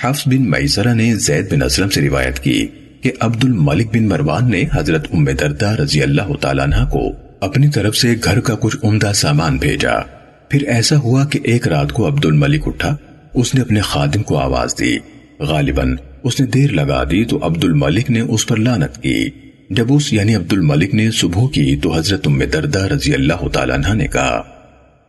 حفظ 0.02 0.24
بن 0.26 0.50
میسرہ 0.50 0.94
نے 0.94 1.16
زید 1.16 1.52
بن 1.52 1.64
اسلم 1.64 1.90
سے 1.90 2.02
روایت 2.02 2.40
کی 2.40 2.68
کہ 3.02 3.12
عبد 3.20 3.44
الملک 3.44 3.88
بن 3.94 4.08
مروان 4.08 4.52
نے 4.52 4.64
حضرت 4.74 5.08
ام 5.14 5.26
دردہ 5.26 5.70
رضی 5.70 6.04
اللہ 6.04 6.36
تعالیٰ 6.42 6.64
عنہ 6.64 6.90
کو 6.92 7.12
اپنی 7.44 7.68
طرف 7.68 7.96
سے 7.96 8.16
گھر 8.24 8.40
کا 8.40 8.56
کچھ 8.60 8.78
عمدہ 8.84 9.12
سامان 9.16 9.58
بھیجا۔ 9.58 10.00
پھر 10.50 10.62
ایسا 10.62 10.98
ہوا 10.98 11.26
کہ 11.26 11.40
ایک 11.44 11.68
رات 11.68 11.94
کو 11.94 12.08
عبد 12.08 12.26
الملک 12.26 12.68
اٹھا۔ 12.68 12.96
اس 13.34 13.56
نے 13.56 13.62
اپنے 13.62 13.82
خادم 13.82 14.24
کو 14.24 14.38
آواز 14.38 14.74
دی۔ 14.80 14.98
غالباً 15.40 15.96
اس 16.24 16.40
نے 16.40 16.46
دیر 16.46 16.72
لگا 16.72 17.04
دی 17.04 17.26
تو 17.26 17.40
عبد 17.46 17.64
الملک 17.64 18.12
نے 18.12 18.20
اس 18.20 18.48
پر 18.48 18.58
لانت 18.58 19.04
کی۔ 19.04 19.30
جب 19.70 19.94
اس 19.94 20.14
یعنی 20.14 20.36
عبد 20.36 20.54
الملک 20.54 20.96
نے 20.96 21.12
صبح 21.12 21.48
کی 21.54 21.78
تو 21.84 21.98
حضرت 21.98 22.28
ام 22.28 22.44
دردہ 22.44 22.80
رضی 22.80 23.14
اللہ 23.14 23.48
تعالیٰ 23.48 23.76
عنہ 23.76 23.94
نے 23.94 24.08
کہا، 24.08 24.42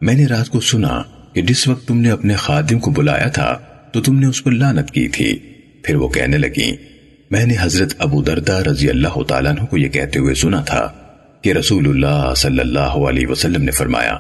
میں 0.00 0.14
نے 0.14 0.26
رات 0.26 0.48
کو 0.48 0.60
سنا 0.60 1.02
کہ 1.32 1.42
جس 1.42 1.68
وقت 1.68 1.88
تم 1.88 2.00
نے 2.00 2.10
اپنے 2.10 2.34
خادم 2.34 2.78
کو 2.78 2.90
بلایا 2.90 3.28
تھا 3.28 3.58
تو 3.92 4.00
تم 4.00 4.18
نے 4.18 4.26
اس 4.26 4.44
پر 4.44 4.50
لانت 4.50 4.90
کی 4.90 5.08
تھی۔ 5.08 5.38
پھر 5.82 5.96
وہ 5.96 6.08
کہنے 6.08 6.38
لگی 6.38 6.76
میں 7.30 7.46
نے 7.46 7.54
حضرت 7.60 7.94
ابو 7.98 8.22
دردہ 8.22 8.52
رضی 8.52 8.90
اللہ 8.90 9.22
تعالیٰ 9.22 9.50
عنہ 9.50 9.64
کو 9.64 9.78
یہ 9.78 9.88
کہتے 9.88 10.18
ہوئے 10.18 10.34
سنا 10.34 10.60
تھا۔ 10.60 10.92
کہ 11.44 11.52
رسول 11.52 11.88
اللہ 11.88 12.34
صلی 12.34 12.60
اللہ 12.60 13.00
علیہ 13.08 13.26
وسلم 13.26 13.62
نے 13.62 13.70
فرمایا، 13.70 14.18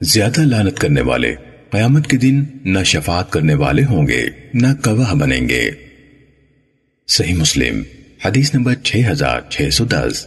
زیادہ 0.00 0.40
لانت 0.40 0.78
کرنے 0.78 1.00
والے 1.00 1.34
قیامت 1.70 2.06
کے 2.06 2.16
دن 2.16 2.44
نہ 2.64 2.82
شفاعت 2.82 3.30
کرنے 3.32 3.54
والے 3.54 3.84
ہوں 3.84 4.06
گے، 4.06 4.28
نہ 4.54 4.66
گواہ 4.86 5.14
بنیں 5.14 5.48
گے۔ 5.48 5.70
صحیح 7.08 7.34
مسلم، 7.34 7.82
حدیث 8.24 8.54
نمبر 8.54 8.74
6610 8.84 10.26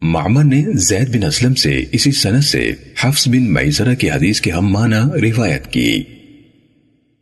معمر 0.00 0.44
نے 0.44 0.64
زید 0.74 1.16
بن 1.16 1.24
اسلم 1.24 1.54
سے 1.54 1.84
اسی 1.92 2.12
سنت 2.12 2.44
سے 2.44 2.72
حفظ 3.00 3.28
بن 3.28 3.52
میزرہ 3.52 3.94
کی 3.94 4.10
حدیث 4.10 4.40
کے 4.40 4.50
ہم 4.50 4.66
معنی 4.66 5.30
روایت 5.30 5.72
کی۔ 5.72 6.04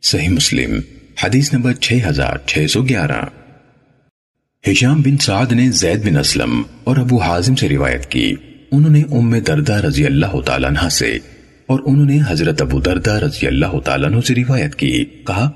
صحیح 0.03 0.29
مسلم، 0.29 0.79
حدیث 1.23 1.53
نمبر 1.53 1.73
6611 1.73 3.36
ہشام 4.71 5.01
بن 5.01 5.17
سعد 5.17 5.51
نے 5.51 5.71
زید 5.71 6.05
بن 6.05 6.17
اسلم 6.17 6.61
اور 6.83 6.97
ابو 6.97 7.21
حازم 7.21 7.55
سے 7.55 7.69
روایت 7.69 8.05
کی۔ 8.05 8.35
انہوں 8.71 8.91
نے 8.91 9.01
ام 9.11 9.39
دردہ 9.39 9.73
رضی 9.73 10.05
اللہ 10.05 10.41
تعالیٰ 10.45 10.69
عنہ 10.69 10.89
سے 10.89 11.19
اور 11.65 11.79
انہوں 11.85 12.05
نے 12.05 12.19
حضرت 12.27 12.61
ابو 12.61 12.79
دردہ 12.79 13.11
رضی 13.11 13.47
اللہ 13.47 13.79
تعالیٰ 13.79 14.09
عنہ 14.09 14.21
سے 14.21 14.35
روایت 14.35 14.75
کی۔ 14.75 15.05
کہا، 15.05 15.49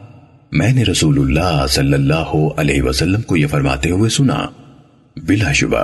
میں 0.51 0.73
نے 0.73 0.83
رسول 0.83 1.19
اللہ 1.19 1.65
صلی 1.69 1.93
اللہ 1.93 2.35
علیہ 2.57 2.81
وسلم 2.81 3.21
کو 3.21 3.37
یہ 3.37 3.47
فرماتے 3.47 3.89
ہوئے 3.89 4.09
سنا، 4.09 4.45
بلا 5.17 5.51
شبہ، 5.51 5.83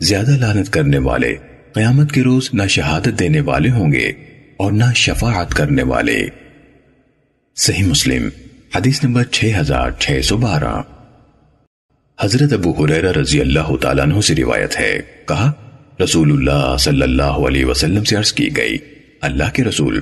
زیادہ 0.00 0.30
لانت 0.30 0.70
کرنے 0.70 0.98
والے، 0.98 1.34
قیامت 1.72 2.12
کے 2.12 2.22
روز 2.22 2.50
نہ 2.52 2.66
شہادت 2.66 3.18
دینے 3.18 3.40
والے 3.40 3.70
ہوں 3.70 3.92
گے 3.92 4.12
اور 4.56 4.72
نہ 4.72 4.92
شفاعت 4.94 5.54
کرنے 5.54 5.82
والے۔ 5.82 6.26
صحیح 7.56 7.84
مسلم، 7.84 8.28
حدیث 8.76 9.04
نمبر 9.04 9.22
6612 9.30 10.82
حضرت 12.24 12.52
ابو 12.52 12.84
حریرہ 12.84 13.12
رضی 13.12 13.40
اللہ 13.40 13.76
تعالیٰ 13.76 14.04
عنہ 14.04 14.20
سے 14.20 14.34
روایت 14.34 14.80
ہے۔ 14.80 15.00
کہا، 15.28 15.52
رسول 16.04 16.32
اللہ 16.32 16.76
صلی 16.78 17.02
اللہ 17.02 17.22
علیہ 17.22 17.64
وسلم 17.64 18.04
سے 18.04 18.16
عرض 18.16 18.32
کی 18.32 18.56
گئی، 18.56 18.78
اللہ 19.20 19.44
کے 19.52 19.64
رسول 19.64 20.00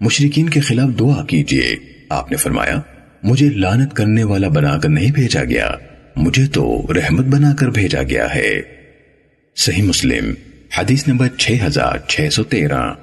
مشرقین 0.00 0.48
کے 0.48 0.60
خلاف 0.60 0.98
دعا 0.98 1.24
کیجیے۔ 1.24 1.76
آپ 2.08 2.30
نے 2.30 2.36
فرمایا، 2.36 2.80
مجھے 3.22 3.50
لانت 3.50 3.94
کرنے 3.94 4.24
والا 4.24 4.48
بنا 4.48 4.78
کر 4.78 4.88
نہیں 4.88 5.12
بھیجا 5.12 5.44
گیا، 5.44 5.70
مجھے 6.16 6.46
تو 6.46 6.82
رحمت 6.96 7.24
بنا 7.24 7.54
کر 7.54 7.68
بھیجا 7.68 8.02
گیا 8.02 8.34
ہے۔ 8.34 8.62
صحیح 9.56 9.82
مسلم، 9.82 10.34
حدیث 10.78 11.08
نمبر 11.08 11.28
6613 11.36 12.94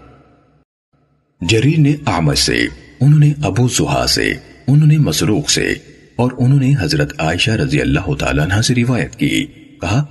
جریر 1.41 1.79
نے 1.79 1.95
آمد 2.05 2.35
سے، 2.35 2.65
انہوں 3.01 3.19
نے 3.19 3.33
ابو 3.43 3.67
زہا 3.67 4.07
سے، 4.07 4.33
انہوں 4.67 4.87
نے 4.87 4.97
مسروق 4.97 5.49
سے 5.49 5.73
اور 6.17 6.31
انہوں 6.37 6.59
نے 6.59 6.73
حضرت 6.79 7.13
عائشہ 7.17 7.51
رضی 7.51 7.81
اللہ 7.81 8.13
تعالیٰ 8.13 8.43
عنہ 8.43 8.61
سے 8.61 8.75
روایت 8.75 9.15
کی۔ 9.15 9.45
کہا، 9.81 10.05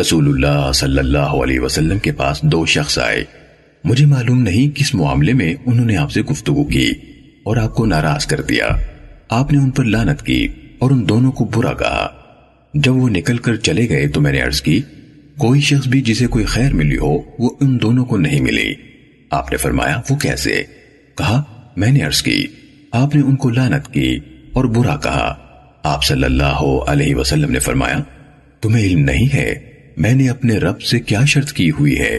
رسول 0.00 0.28
اللہ 0.28 0.72
صلی 0.72 0.98
اللہ 0.98 1.18
علیہ 1.18 1.60
وسلم 1.60 1.98
کے 1.98 2.12
پاس 2.12 2.42
دو 2.42 2.66
شخص 2.66 2.98
آئے۔ 2.98 3.24
مجھے 3.84 4.06
معلوم 4.06 4.42
نہیں 4.42 4.76
کس 4.76 4.94
معاملے 4.94 5.32
میں 5.32 5.54
انہوں 5.66 5.86
نے 5.86 5.96
آپ 5.96 6.10
سے 6.10 6.22
گفتگو 6.22 6.64
کی 6.64 6.90
اور 7.44 7.56
آپ 7.56 7.74
کو 7.74 7.86
ناراض 7.86 8.26
کر 8.26 8.40
دیا۔ 8.40 8.68
آپ 9.28 9.52
نے 9.52 9.58
ان 9.58 9.70
پر 9.70 9.84
لانت 9.84 10.22
کی 10.22 10.48
اور 10.78 10.90
ان 10.90 11.08
دونوں 11.08 11.32
کو 11.32 11.44
برا 11.44 11.72
کہا۔ 11.72 12.08
جب 12.74 12.96
وہ 12.96 13.08
نکل 13.08 13.36
کر 13.36 13.56
چلے 13.56 13.88
گئے 13.88 14.08
تو 14.08 14.20
میں 14.20 14.32
نے 14.32 14.40
عرض 14.40 14.62
کی، 14.62 14.80
کوئی 15.38 15.60
شخص 15.60 15.88
بھی 15.88 16.00
جسے 16.00 16.26
کوئی 16.26 16.44
خیر 16.44 16.72
ملی 16.72 16.96
ہو، 16.96 17.18
وہ 17.38 17.50
ان 17.60 17.82
دونوں 17.82 18.04
کو 18.04 18.16
نہیں 18.16 18.40
ملی۔ 18.40 18.74
آپ 19.30 19.50
نے 19.50 19.56
فرمایا، 19.56 20.00
وہ 20.10 20.16
کیسے؟ 20.16 20.62
کہا، 21.18 21.42
میں 21.76 21.90
نے 21.90 22.00
عرض 22.00 22.22
کی، 22.22 22.46
آپ 22.92 23.16
نے 23.16 23.22
ان 23.22 23.36
کو 23.36 23.50
لانت 23.50 23.94
کی 23.94 24.18
اور 24.52 24.64
برا 24.64 24.96
کہا۔ 24.96 25.34
آپ 25.82 26.04
صلی 26.04 26.24
اللہ 26.24 26.84
علیہ 26.86 27.14
وسلم 27.14 27.50
نے 27.52 27.58
فرمایا، 27.58 27.98
تمہیں 28.60 28.84
علم 28.84 28.98
نہیں 28.98 29.34
ہے، 29.34 29.54
میں 29.96 30.14
نے 30.14 30.28
اپنے 30.28 30.58
رب 30.58 30.82
سے 30.82 31.00
کیا 31.00 31.24
شرط 31.24 31.52
کی 31.52 31.70
ہوئی 31.70 31.98
ہے؟ 31.98 32.18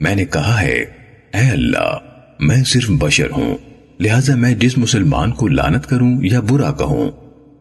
میں 0.00 0.14
نے 0.14 0.24
کہا 0.24 0.60
ہے، 0.60 0.84
اے 1.34 1.50
اللہ، 1.50 1.98
میں 2.40 2.64
صرف 2.64 2.90
بشر 2.90 3.30
ہوں، 3.30 3.56
لہٰذا 4.00 4.34
میں 4.34 4.54
جس 4.54 4.78
مسلمان 4.78 5.30
کو 5.30 5.48
لانت 5.48 5.86
کروں 5.86 6.18
یا 6.22 6.40
برا 6.40 6.72
کہوں، 6.72 7.10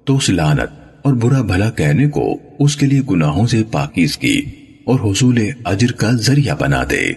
تو 0.06 0.18
اس 0.18 0.30
لانت 0.30 0.70
اور 1.02 1.14
برا 1.14 1.42
بھلا 1.42 1.70
کہنے 1.70 2.08
کو 2.08 2.38
اس 2.60 2.76
کے 2.76 2.86
لیے 2.86 3.02
گناہوں 3.12 3.48
سے 3.48 3.64
پاکیز 3.72 4.18
کی 4.18 4.42
اور 4.86 5.00
حصول 5.00 5.40
اجر 5.66 5.92
کا 5.92 6.12
ذریعہ 6.12 6.56
بنا 6.60 6.84
دے۔ 6.90 7.12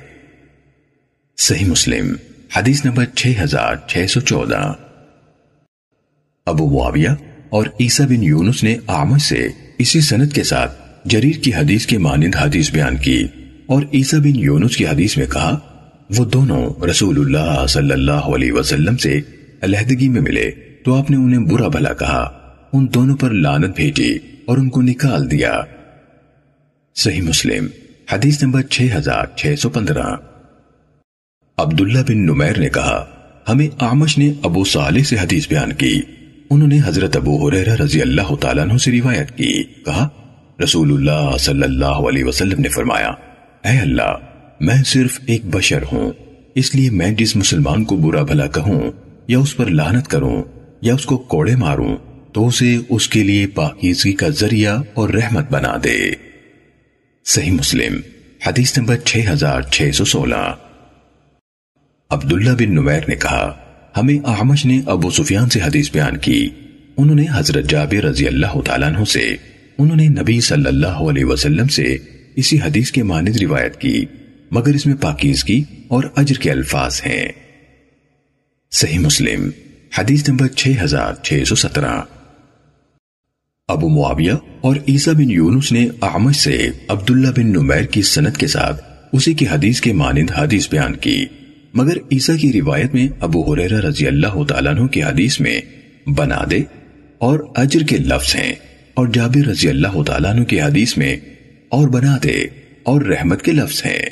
صحیح 1.39 1.67
مسلم، 1.67 2.15
حدیث 2.57 2.85
نمبر 2.85 3.05
6614 3.15 4.73
ابو 6.47 6.71
معاویہ 6.71 7.09
اور 7.49 7.67
عیسیٰ 7.81 8.07
بن 8.07 8.23
یونس 8.23 8.63
نے 8.63 8.77
آمد 8.87 9.19
سے 9.19 9.49
اسی 9.79 10.01
سنت 10.01 10.35
کے 10.35 10.43
ساتھ 10.43 10.79
جریر 11.05 11.43
کی 11.43 11.55
حدیث 11.55 11.87
کے 11.87 11.99
مانند 11.99 12.35
حدیث 12.35 12.71
بیان 12.71 12.97
کی 12.97 13.27
اور 13.67 13.83
عیسیٰ 13.95 14.21
بن 14.21 14.37
یونس 14.37 14.77
کی 14.77 14.87
حدیث 14.87 15.17
میں 15.17 15.27
کہا، 15.27 15.59
وہ 16.17 16.25
دونوں 16.25 16.85
رسول 16.85 17.19
اللہ 17.19 17.67
صلی 17.67 17.93
اللہ 17.93 18.13
علیہ 18.13 18.53
وسلم 18.53 18.97
سے 18.97 19.21
علیحدگی 19.63 20.09
میں 20.09 20.21
ملے 20.21 20.51
تو 20.85 20.95
آپ 20.95 21.11
نے 21.11 21.17
انہیں 21.17 21.41
برا 21.41 21.69
بھلا 21.69 21.93
کہا، 21.93 22.31
ان 22.73 22.87
دونوں 22.95 23.17
پر 23.17 23.31
لانت 23.31 23.77
بھیجی 23.77 24.19
اور 24.45 24.59
ان 24.59 24.69
کو 24.69 24.83
نکال 24.83 25.31
دیا۔ 25.31 25.61
صحیح 26.95 27.23
مسلم، 27.23 27.67
حدیث 28.13 28.43
نمبر 28.43 28.63
6615 28.63 30.17
عبداللہ 31.59 31.99
بن 32.09 32.19
نمیر 32.19 32.59
نے 32.59 32.69
کہا، 32.69 33.05
ہمیں 33.49 33.69
آمش 33.79 34.19
نے 34.19 34.33
ابو 34.43 34.65
صالح 34.65 35.03
سے 35.03 35.17
حدیث 35.17 35.49
بیان 35.49 35.73
کی۔ 35.73 36.01
انہوں 36.51 36.69
نے 36.69 36.79
حضرت 36.87 37.17
ابو 37.17 37.49
حریرہ 37.49 37.75
رضی 37.75 38.03
اللہ 38.03 38.35
تعالیٰ 38.35 38.63
عنہ 38.63 38.77
سے 38.77 38.93
روایت 38.93 39.37
کی۔ 39.37 39.63
کہا، 39.63 40.09
رسول 40.65 40.93
اللہ 40.93 41.37
صلی 41.37 41.63
اللہ 41.63 41.85
علیہ 41.85 42.25
وسلم 42.25 42.61
نے 42.61 42.69
فرمایا، 42.69 43.09
اے 43.65 43.79
اللہ، 43.79 44.17
میں 44.61 44.83
صرف 44.87 45.21
ایک 45.27 45.47
بشر 45.47 45.83
ہوں، 45.93 46.13
اس 46.55 46.75
لیے 46.75 46.91
میں 46.91 47.13
جس 47.13 47.37
مسلمان 47.37 47.85
کو 47.85 47.97
برا 47.97 48.23
بھلا 48.23 48.47
کہوں، 48.47 48.91
یا 49.29 49.39
اس 49.39 49.57
پر 49.57 49.67
لانت 49.67 50.09
کروں، 50.09 50.43
یا 50.81 50.95
اس 50.95 51.07
کو 51.07 51.19
کوڑے 51.19 51.57
ماروں، 51.57 51.97
تو 52.33 52.47
اسے 52.47 52.77
اس 52.89 53.09
کے 53.09 53.23
لیے 53.23 53.47
پاکیزگی 53.47 54.13
کا 54.13 54.29
ذریعہ 54.29 54.83
اور 54.95 55.09
رحمت 55.09 55.51
بنا 55.51 55.77
دے۔ 55.85 56.11
صحیح 57.25 57.51
مسلم، 57.51 58.01
حدیث 58.47 58.79
نمبر 58.79 58.97
6616 59.05 60.55
عبداللہ 62.11 62.51
بن 62.51 62.75
نویر 62.75 63.01
نے 63.09 63.17
کہا 63.17 63.66
ہمیں 63.97 64.19
احمش 64.19 64.67
نے 64.67 64.81
ابو 64.87 65.11
سفیان 65.11 65.49
سے 65.49 65.61
حدیث 65.61 65.93
بیان 65.93 66.17
کی۔ 66.17 66.49
انہوں 66.97 67.17
نے 67.17 67.27
حضرت 67.35 67.71
جابر 67.71 68.05
رضی 68.05 68.27
اللہ 68.27 68.61
تعالیٰ 68.61 68.89
عنہ 68.89 69.05
سے، 69.05 69.37
انہوں 69.79 69.97
نے 69.97 70.09
نبی 70.09 70.41
صلی 70.41 70.67
اللہ 70.67 70.87
علیہ 70.87 71.25
وسلم 71.25 71.67
سے 71.67 71.97
اسی 72.37 72.59
حدیث 72.59 72.91
کے 72.91 73.03
مانند 73.03 73.37
روایت 73.37 73.81
کی، 73.81 74.05
مگر 74.51 74.75
اس 74.75 74.87
میں 74.87 74.95
پاکیزگی 74.95 75.63
اور 75.89 76.05
اجر 76.17 76.41
کے 76.41 76.51
الفاظ 76.51 77.01
ہیں۔ 77.07 77.29
صحیح 78.73 78.99
مسلم، 78.99 79.51
حدیث 79.99 80.29
نمبر 80.29 80.49
6617 80.49 82.05
ابو 83.69 83.89
معاویہ 83.89 84.33
اور 84.61 84.77
عیسیٰ 84.89 85.15
بن 85.15 85.31
یونس 85.31 85.73
نے 85.73 85.89
اعمش 86.03 86.37
سے 86.37 86.69
عبداللہ 86.89 87.29
بن 87.37 87.47
نمیر 87.47 87.83
کی 87.83 88.03
سنت 88.03 88.37
کے 88.37 88.47
ساتھ 88.47 88.85
اسی 89.13 89.35
کی 89.35 89.47
حدیث 89.47 89.81
کے 89.81 89.93
مانند 89.93 90.31
حدیث 90.31 90.69
بیان 90.71 90.97
کی۔ 90.97 91.27
مگر 91.77 91.97
عیسیٰ 92.13 92.37
کی 92.37 92.53
روایت 92.53 92.95
میں 92.95 93.09
ابو 93.21 93.53
حریرہ 93.53 93.81
رضی 93.81 94.07
اللہ 94.07 94.43
تعالیٰ 94.45 94.75
عنہ 94.75 94.87
کی 94.87 95.03
حدیث 95.03 95.41
میں 95.41 95.61
بنا 96.07 96.45
دے 96.51 96.59
اور 97.19 97.39
اجر 97.55 97.81
کے 97.81 97.97
لفظ 97.97 98.37
ہیں 98.37 98.55
اور 98.95 99.07
جابر 99.07 99.47
رضی 99.47 99.69
اللہ 99.69 100.03
تعالیٰ 100.03 100.31
عنہ 100.31 100.45
کی 100.45 100.61
حدیث 100.61 100.97
میں 100.99 101.17
اور 101.69 101.89
بنا 101.89 102.17
دے 102.23 102.45
اور 102.83 103.03
رحمت 103.03 103.43
کے 103.43 103.53
لفظ 103.53 103.83
ہیں۔ 103.87 104.05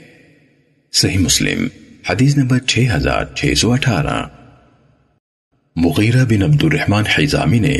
صحیح 0.93 1.19
مسلم، 1.19 1.69
حدیث 2.11 2.37
نمبر 2.37 2.59
6618 2.67 4.29
مغیرہ 5.77 6.25
بن 6.25 6.43
عبد 6.43 6.65
الرحمن 6.65 7.03
حیزامی 7.19 7.59
نے 7.59 7.77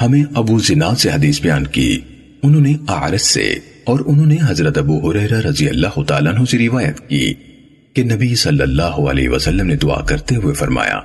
ہمیں 0.00 0.22
ابو 0.34 0.58
زناد 0.58 0.94
سے 0.94 1.10
حدیث 1.10 1.40
بیان 1.40 1.66
کی۔ 1.66 2.00
انہوں 2.42 2.60
نے 2.60 2.72
آرس 2.86 3.22
سے 3.22 3.54
اور 3.84 4.00
انہوں 4.06 4.26
نے 4.26 4.36
حضرت 4.48 4.78
ابو 4.78 5.10
حریرہ 5.10 5.40
رضی 5.40 5.68
اللہ 5.68 6.02
تعالیٰ 6.02 6.34
عنہ 6.34 6.44
سے 6.44 6.58
روایت 6.58 7.08
کی۔ 7.08 7.34
کہ 7.94 8.04
نبی 8.04 8.34
صلی 8.34 8.62
اللہ 8.62 8.82
علیہ 8.82 9.28
وسلم 9.28 9.66
نے 9.66 9.76
دعا 9.76 10.00
کرتے 10.04 10.36
ہوئے 10.36 10.54
فرمایا، 10.54 11.00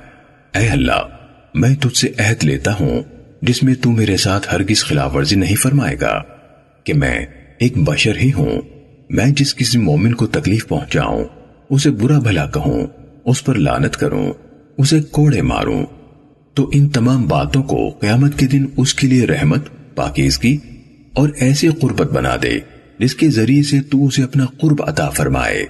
اے 0.54 0.68
اللہ، 0.68 1.06
میں 1.54 1.74
تجھ 1.74 1.96
سے 1.96 2.12
عہد 2.18 2.44
لیتا 2.44 2.74
ہوں 2.74 3.02
جس 3.42 3.62
میں 3.62 3.74
تو 3.74 3.90
میرے 3.90 4.16
ساتھ 4.16 4.54
ہرگز 4.54 4.84
خلاف 4.84 5.14
ورزی 5.14 5.36
نہیں 5.36 5.56
فرمائے 5.56 5.96
گا، 6.00 6.22
کہ 6.84 6.94
میں 6.94 7.26
ایک 7.58 7.78
بشر 7.78 8.16
ہی 8.16 8.32
ہوں، 8.32 8.60
میں 9.10 9.26
جس 9.26 9.54
کسی 9.54 9.78
مومن 9.78 10.14
کو 10.14 10.26
تکلیف 10.26 10.68
پہنچاؤں، 10.68 11.24
اسے 11.70 11.90
برا 11.90 12.18
بھلا 12.18 12.46
کہوں، 12.46 12.86
اس 13.24 13.44
پر 13.44 13.54
لانت 13.54 13.96
کروں، 13.96 14.32
اسے 14.78 15.02
کوڑے 15.02 15.42
ماروں۔ 15.42 15.86
تو 16.54 16.70
ان 16.72 16.88
تمام 16.88 17.26
باتوں 17.26 17.62
کو 17.62 17.90
قیامت 17.90 18.38
کے 18.38 18.46
دن 18.46 18.66
اس 18.76 18.94
کے 18.94 19.06
لیے 19.06 19.26
رحمت، 19.26 19.68
پاکیزگی 19.94 20.56
اور 21.14 21.28
ایسی 21.36 21.68
قربت 21.68 22.12
بنا 22.12 22.36
دے، 22.42 22.58
جس 22.98 23.14
کے 23.14 23.28
ذریعے 23.28 23.62
سے 23.62 23.80
تو 23.80 24.06
اسے 24.06 24.22
اپنا 24.22 24.46
قرب 24.60 24.82
عطا 24.82 25.10
فرمائے۔ 25.10 25.64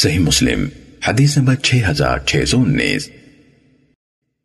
صحیح 0.00 0.18
مسلم، 0.18 0.68
حدیث 1.08 1.38
نمبر 1.38 1.54
6619 1.54 3.10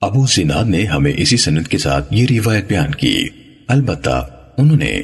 ابو 0.02 0.26
زناد 0.26 0.66
نے 0.66 0.86
ہمیں 0.86 1.14
اسی 1.18 1.38
سند 1.38 1.68
کے 1.68 1.78
ساتھ 1.78 2.14
یہ 2.14 2.26
روایت 2.30 2.68
بیان 2.68 2.92
کی۔ 2.92 3.28
البتہ 3.68 4.28
انہوں 4.58 4.78
نے 4.78 5.02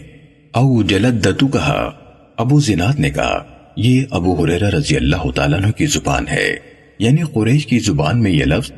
او 0.52 0.84
جلدتو 0.84 1.48
کہا۔ 1.48 1.92
ابو 2.38 2.60
زناد 2.60 3.00
نے 3.00 3.10
کہا، 3.10 3.48
یہ 3.78 4.04
ابو 4.10 4.46
حریرہ 4.46 4.70
رضی 4.70 4.96
اللہ 4.96 5.32
تعالیٰ 5.36 5.64
عنہ 5.64 5.72
کی 5.72 5.86
زبان 5.86 6.28
ہے۔ 6.28 6.56
یعنی 7.00 7.22
قریش 7.34 7.66
کی 7.66 7.80
زبان 7.80 8.24
میں 8.24 8.32
یہ 8.32 8.46
لفظ 8.46 8.72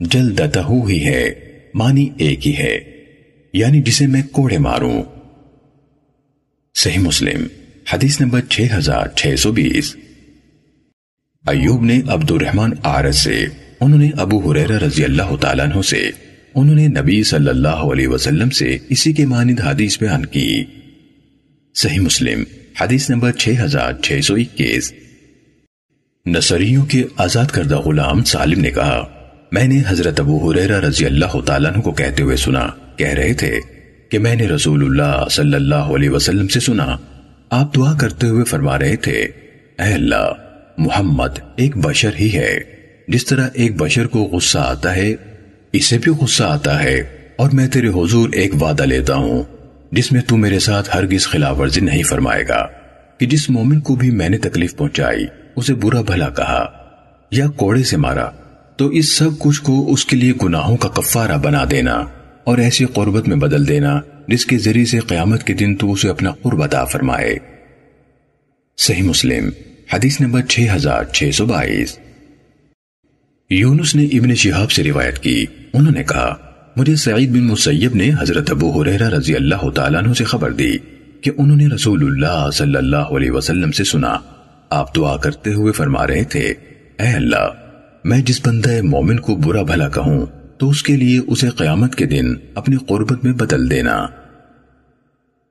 جلدتہو 0.00 0.86
ہی 0.86 1.04
ہے، 1.04 1.34
معنی 1.74 2.08
ایک 2.18 2.46
ہی 2.46 2.56
ہے۔ 2.56 2.78
یعنی 3.52 3.82
جسے 3.82 4.06
میں 4.06 4.22
کوڑے 4.32 4.58
ماروں۔ 4.58 5.02
صحیح 6.74 6.98
مسلم، 6.98 7.46
حدیث 7.92 8.20
نمبر 8.20 8.40
6620 8.48 9.96
ایوب 11.46 11.82
نے 11.84 12.00
عبد 12.08 12.30
الرحمن 12.30 12.72
آرز 12.82 13.16
سے، 13.16 13.44
انہوں 13.80 13.98
نے 13.98 14.10
ابو 14.16 14.38
حریرہ 14.40 14.78
رضی 14.78 15.04
اللہ 15.04 15.34
تعالیٰ 15.36 15.64
عنہ 15.66 15.82
سے، 15.82 15.98
انہوں 16.54 16.74
نے 16.74 16.86
نبی 16.88 17.22
صلی 17.22 17.48
اللہ 17.48 17.82
علیہ 17.90 18.08
وسلم 18.08 18.50
سے 18.50 18.76
اسی 18.88 19.12
کے 19.12 19.26
مانند 19.26 19.60
حدیث 19.60 19.98
بیان 19.98 20.24
کی۔ 20.26 20.64
صحیح 21.74 22.00
مسلم، 22.00 22.42
حدیث 22.80 23.08
نمبر 23.10 23.32
6621 23.32 24.92
نصریوں 26.26 26.84
کے 26.84 27.02
آزاد 27.16 27.46
کردہ 27.46 27.78
غلام 27.80 28.24
سالم 28.24 28.60
نے 28.60 28.70
کہا، 28.70 29.04
میں 29.52 29.66
نے 29.66 29.80
حضرت 29.88 30.20
ابو 30.20 30.38
حریرہ 30.38 30.80
رضی 30.80 31.06
اللہ 31.06 31.40
تعالیٰ 31.40 31.72
عنہ 31.72 31.82
کو 31.82 31.92
کہتے 31.92 32.22
ہوئے 32.22 32.36
سنا، 32.36 32.66
کہہ 32.96 33.12
رہے 33.12 33.34
تھے 33.34 33.52
کہ 34.10 34.18
میں 34.18 34.34
نے 34.34 34.48
رسول 34.48 34.84
اللہ 34.84 35.28
صلی 35.30 35.54
اللہ 35.54 35.94
علیہ 35.94 36.10
وسلم 36.10 36.48
سے 36.48 36.60
سنا، 36.60 36.96
آپ 37.50 37.74
دعا 37.76 37.96
کرتے 37.98 38.26
ہوئے 38.26 38.44
فرما 38.44 38.78
رہے 38.78 38.96
تھے، 38.96 39.16
اے 39.78 39.92
اللہ 39.92 40.45
محمد 40.78 41.38
ایک 41.56 41.76
بشر 41.76 42.10
ہی 42.20 42.38
ہے۔ 42.38 42.58
جس 43.08 43.24
طرح 43.24 43.48
ایک 43.52 43.76
بشر 43.76 44.06
کو 44.06 44.18
غصہ 44.18 44.58
آتا 44.58 44.96
ہے، 44.96 45.14
اسے 45.72 45.98
بھی 45.98 46.12
غصہ 46.12 46.44
آتا 46.44 46.82
ہے۔ 46.82 47.02
اور 47.36 47.50
میں 47.50 47.68
تیرے 47.68 47.88
حضور 47.88 48.28
ایک 48.32 48.62
وعدہ 48.62 48.82
لیتا 48.82 49.14
ہوں، 49.14 49.42
جس 49.92 50.12
میں 50.12 50.20
تو 50.26 50.36
میرے 50.36 50.58
ساتھ 50.58 50.96
ہرگز 50.96 51.26
خلاف 51.26 51.58
ورزی 51.58 51.80
نہیں 51.80 52.02
فرمائے 52.02 52.48
گا۔ 52.48 52.66
کہ 53.18 53.26
جس 53.26 53.50
مومن 53.50 53.80
کو 53.80 53.96
بھی 53.96 54.10
میں 54.10 54.28
نے 54.28 54.38
تکلیف 54.38 54.76
پہنچائی، 54.76 55.26
اسے 55.56 55.74
برا 55.74 56.00
بھلا 56.00 56.28
کہا 56.28 56.88
یا 57.30 57.46
کوڑے 57.48 57.82
سے 57.82 57.96
مارا، 57.96 58.30
تو 58.76 58.88
اس 58.88 59.12
سب 59.12 59.38
کچھ 59.38 59.62
کو 59.62 59.92
اس 59.92 60.04
کے 60.04 60.16
لیے 60.16 60.32
گناہوں 60.42 60.76
کا 60.76 60.88
کفارہ 60.88 61.36
بنا 61.36 61.64
دینا 61.70 61.94
اور 62.44 62.58
ایسی 62.58 62.84
قربت 62.84 63.28
میں 63.28 63.36
بدل 63.36 63.68
دینا، 63.68 64.00
جس 64.28 64.46
کے 64.46 64.58
ذریعے 64.58 64.84
سے 64.84 64.98
قیامت 64.98 65.44
کے 65.44 65.54
دن 65.54 65.76
تو 65.76 65.92
اسے 65.92 66.08
اپنا 66.08 66.30
قرب 66.30 66.62
عطا 66.62 66.84
فرمائے۔ 66.84 67.36
صحیح 68.76 69.02
مسلم۔ 69.02 69.50
حدیث 69.92 70.20
نمبر 70.20 70.40
6622 70.48 71.98
یونس 73.50 73.94
نے 73.94 74.04
ابن 74.04 74.34
شہاب 74.34 74.70
سے 74.70 74.84
روایت 74.84 75.18
کی۔ 75.18 75.46
انہوں 75.72 75.92
نے 75.92 76.02
کہا، 76.04 76.34
مجھے 76.76 76.96
سعید 76.96 77.30
بن 77.30 77.42
مسیب 77.42 77.94
نے 77.94 78.10
حضرت 78.20 78.50
ابو 78.50 78.82
حریرہ 78.82 79.08
رضی 79.08 79.36
اللہ 79.36 79.70
تعالیٰ 79.70 80.02
عنہ 80.02 80.12
سے 80.12 80.24
خبر 80.24 80.52
دی 80.52 80.78
کہ 81.20 81.30
انہوں 81.36 81.56
نے 81.56 81.66
رسول 81.66 82.04
اللہ 82.04 82.50
صلی 82.50 82.76
اللہ 82.76 82.96
علیہ 82.96 83.30
وسلم 83.30 83.72
سے 83.72 83.84
سنا۔ 83.84 84.16
آپ 84.70 84.96
دعا 84.96 85.16
کرتے 85.16 85.52
ہوئے 85.52 85.72
فرما 85.72 86.06
رہے 86.06 86.24
تھے، 86.24 86.54
اے 86.98 87.12
اللہ، 87.12 87.48
میں 88.04 88.22
جس 88.22 88.46
بندہ 88.46 88.82
مومن 88.82 89.20
کو 89.20 89.36
برا 89.36 89.62
بھلا 89.62 89.88
کہوں، 89.88 90.26
تو 90.58 90.70
اس 90.70 90.82
کے 90.82 90.96
لیے 90.96 91.20
اسے 91.26 91.48
قیامت 91.48 91.94
کے 91.94 92.06
دن 92.06 92.34
اپنی 92.54 92.76
قربت 92.76 93.24
میں 93.24 93.32
بدل 93.32 93.70
دینا۔ 93.70 94.06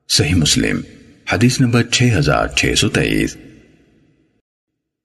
صحیح 0.08 0.34
مسلم، 0.34 0.80
حدیث 1.32 1.60
نمبر 1.60 1.82
6623 1.82 3.36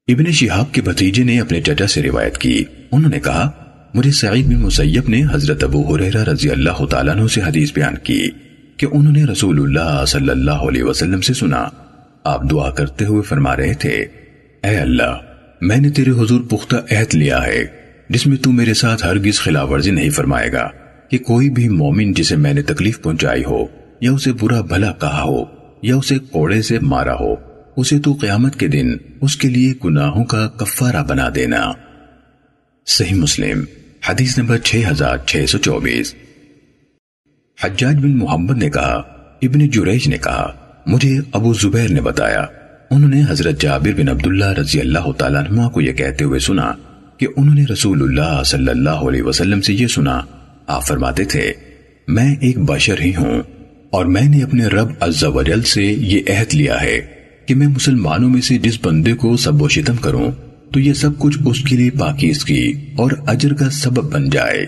ابن 0.08 0.30
شہاب 0.30 0.72
کے 0.72 0.82
بھتیجے 0.82 1.22
نے 1.22 1.40
اپنے 1.40 1.60
چچا 1.60 1.86
سے 1.86 2.02
روایت 2.02 2.38
کی۔ 2.38 2.64
انہوں 2.92 3.10
نے 3.10 3.20
کہا، 3.20 3.50
مجھے 3.94 4.10
سعید 4.10 4.46
بن 4.46 4.54
مسیب 4.54 5.08
نے 5.08 5.22
حضرت 5.32 5.64
ابو 5.64 5.94
حریرہ 5.94 6.24
رضی 6.24 6.50
اللہ 6.50 6.84
تعالیٰ 6.84 7.14
عنہ 7.16 7.26
سے 7.26 7.40
حدیث 7.40 7.72
بیان 7.72 7.94
کی 8.02 8.28
کہ 8.76 8.86
انہوں 8.92 9.12
نے 9.12 9.24
رسول 9.24 9.60
اللہ 9.60 10.04
صلی 10.04 10.30
اللہ 10.30 10.50
علیہ 10.50 10.82
وسلم 10.82 11.20
سے 11.20 11.34
سنا۔ 11.34 11.68
آپ 12.24 12.50
دعا 12.50 12.70
کرتے 12.70 13.04
ہوئے 13.04 13.22
فرما 13.22 13.56
رہے 13.56 13.74
تھے، 13.74 13.90
اے 14.62 14.76
اللہ، 14.76 15.16
میں 15.60 15.76
نے 15.76 15.90
تیرے 15.90 16.10
حضور 16.10 16.40
پختہ 16.40 16.76
عہد 16.76 17.14
لیا 17.14 17.46
ہے، 17.46 17.64
جس 18.08 18.26
میں 18.26 18.36
تو 18.36 18.52
میرے 18.52 18.74
ساتھ 18.74 19.06
ہرگز 19.06 19.40
خلاف 19.40 19.70
ورزی 19.70 19.90
نہیں 19.90 20.10
فرمائے 20.10 20.52
گا 20.52 20.68
کہ 21.10 21.18
کوئی 21.18 21.50
بھی 21.50 21.68
مومن 21.68 22.12
جسے 22.12 22.36
میں 22.36 22.54
نے 22.54 22.62
تکلیف 22.62 23.02
پہنچائی 23.02 23.44
ہو، 23.44 23.66
یا 24.00 24.12
اسے 24.12 24.32
برا 24.32 24.60
بھلا 24.60 24.92
کہا 24.92 25.22
ہو، 25.22 25.44
یا 25.82 25.96
اسے 25.96 26.18
کوڑے 26.18 26.62
سے 26.62 26.78
مارا 26.78 27.14
ہو۔ 27.14 27.51
اسے 27.76 27.98
تو 27.98 28.12
قیامت 28.12 28.56
کے 28.56 28.68
دن 28.68 28.96
اس 29.20 29.36
کے 29.36 29.48
لیے 29.48 29.74
گناہوں 29.84 30.24
کا 30.24 30.48
کفارہ 30.48 31.02
بنا 31.02 31.28
دینا۔ 31.34 31.72
صحیح 32.86 33.14
مسلم، 33.14 33.64
حدیث 34.08 34.38
نمبر 34.38 34.58
6624 34.58 36.14
حجاج 37.64 37.96
بن 37.96 38.18
محمد 38.18 38.58
نے 38.58 38.70
کہا، 38.70 39.02
ابن 39.42 39.70
جریج 39.70 40.08
نے 40.08 40.18
کہا، 40.18 40.52
مجھے 40.86 41.18
ابو 41.32 41.54
زبیر 41.54 41.90
نے 41.90 42.00
بتایا۔ 42.00 42.46
انہوں 42.90 43.10
نے 43.10 43.22
حضرت 43.28 43.60
جابر 43.60 44.00
بن 44.00 44.08
عبداللہ 44.08 44.52
رضی 44.52 44.80
اللہ 44.80 45.12
تعالیٰ 45.12 45.44
عنہ 45.50 45.68
کو 45.68 45.80
یہ 45.80 45.92
کہتے 45.92 46.24
ہوئے 46.24 46.38
سنا 46.38 46.72
کہ 47.16 47.26
انہوں 47.36 47.54
نے 47.54 47.64
رسول 47.72 48.02
اللہ 48.02 48.42
صلی 48.42 48.68
اللہ 48.68 48.90
علیہ 48.90 49.22
وسلم 49.22 49.60
سے 49.60 49.74
یہ 49.74 49.86
سنا۔ 49.86 50.20
آپ 50.66 50.86
فرماتے 50.86 51.24
تھے، 51.24 51.52
میں 52.08 52.36
ایک 52.40 52.58
بشر 52.58 53.00
ہی 53.00 53.16
ہوں 53.16 53.42
اور 53.90 54.06
میں 54.06 54.28
نے 54.28 54.42
اپنے 54.42 54.66
رب 54.66 54.88
عز 55.00 55.24
و 55.24 55.42
جل 55.42 55.62
سے 55.62 55.82
یہ 55.82 56.20
عہد 56.28 56.54
لیا 56.54 56.80
ہے۔ 56.82 57.21
کہ 57.52 57.58
میں 57.58 57.66
مسلمانوں 57.66 58.30
میں 58.30 58.40
سے 58.40 58.58
جس 58.58 58.78
بندے 58.82 59.12
کو 59.12 59.36
سب 59.36 59.62
و 59.62 59.68
شتم 59.68 59.96
کروں، 59.96 60.32
تو 60.72 60.80
یہ 60.80 60.92
سب 60.92 61.18
کچھ 61.18 61.38
اس 61.46 61.64
کے 61.64 61.76
لیے 61.76 61.90
پاکیز 61.90 62.44
کی 62.44 62.72
اور 62.96 63.10
اجر 63.26 63.54
کا 63.54 63.70
سبب 63.70 64.12
بن 64.12 64.30
جائے۔ 64.30 64.66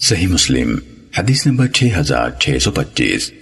صحیح 0.00 0.26
مسلم، 0.26 0.78
حدیث 1.18 1.46
نمبر 1.46 1.66
6625 1.66 3.32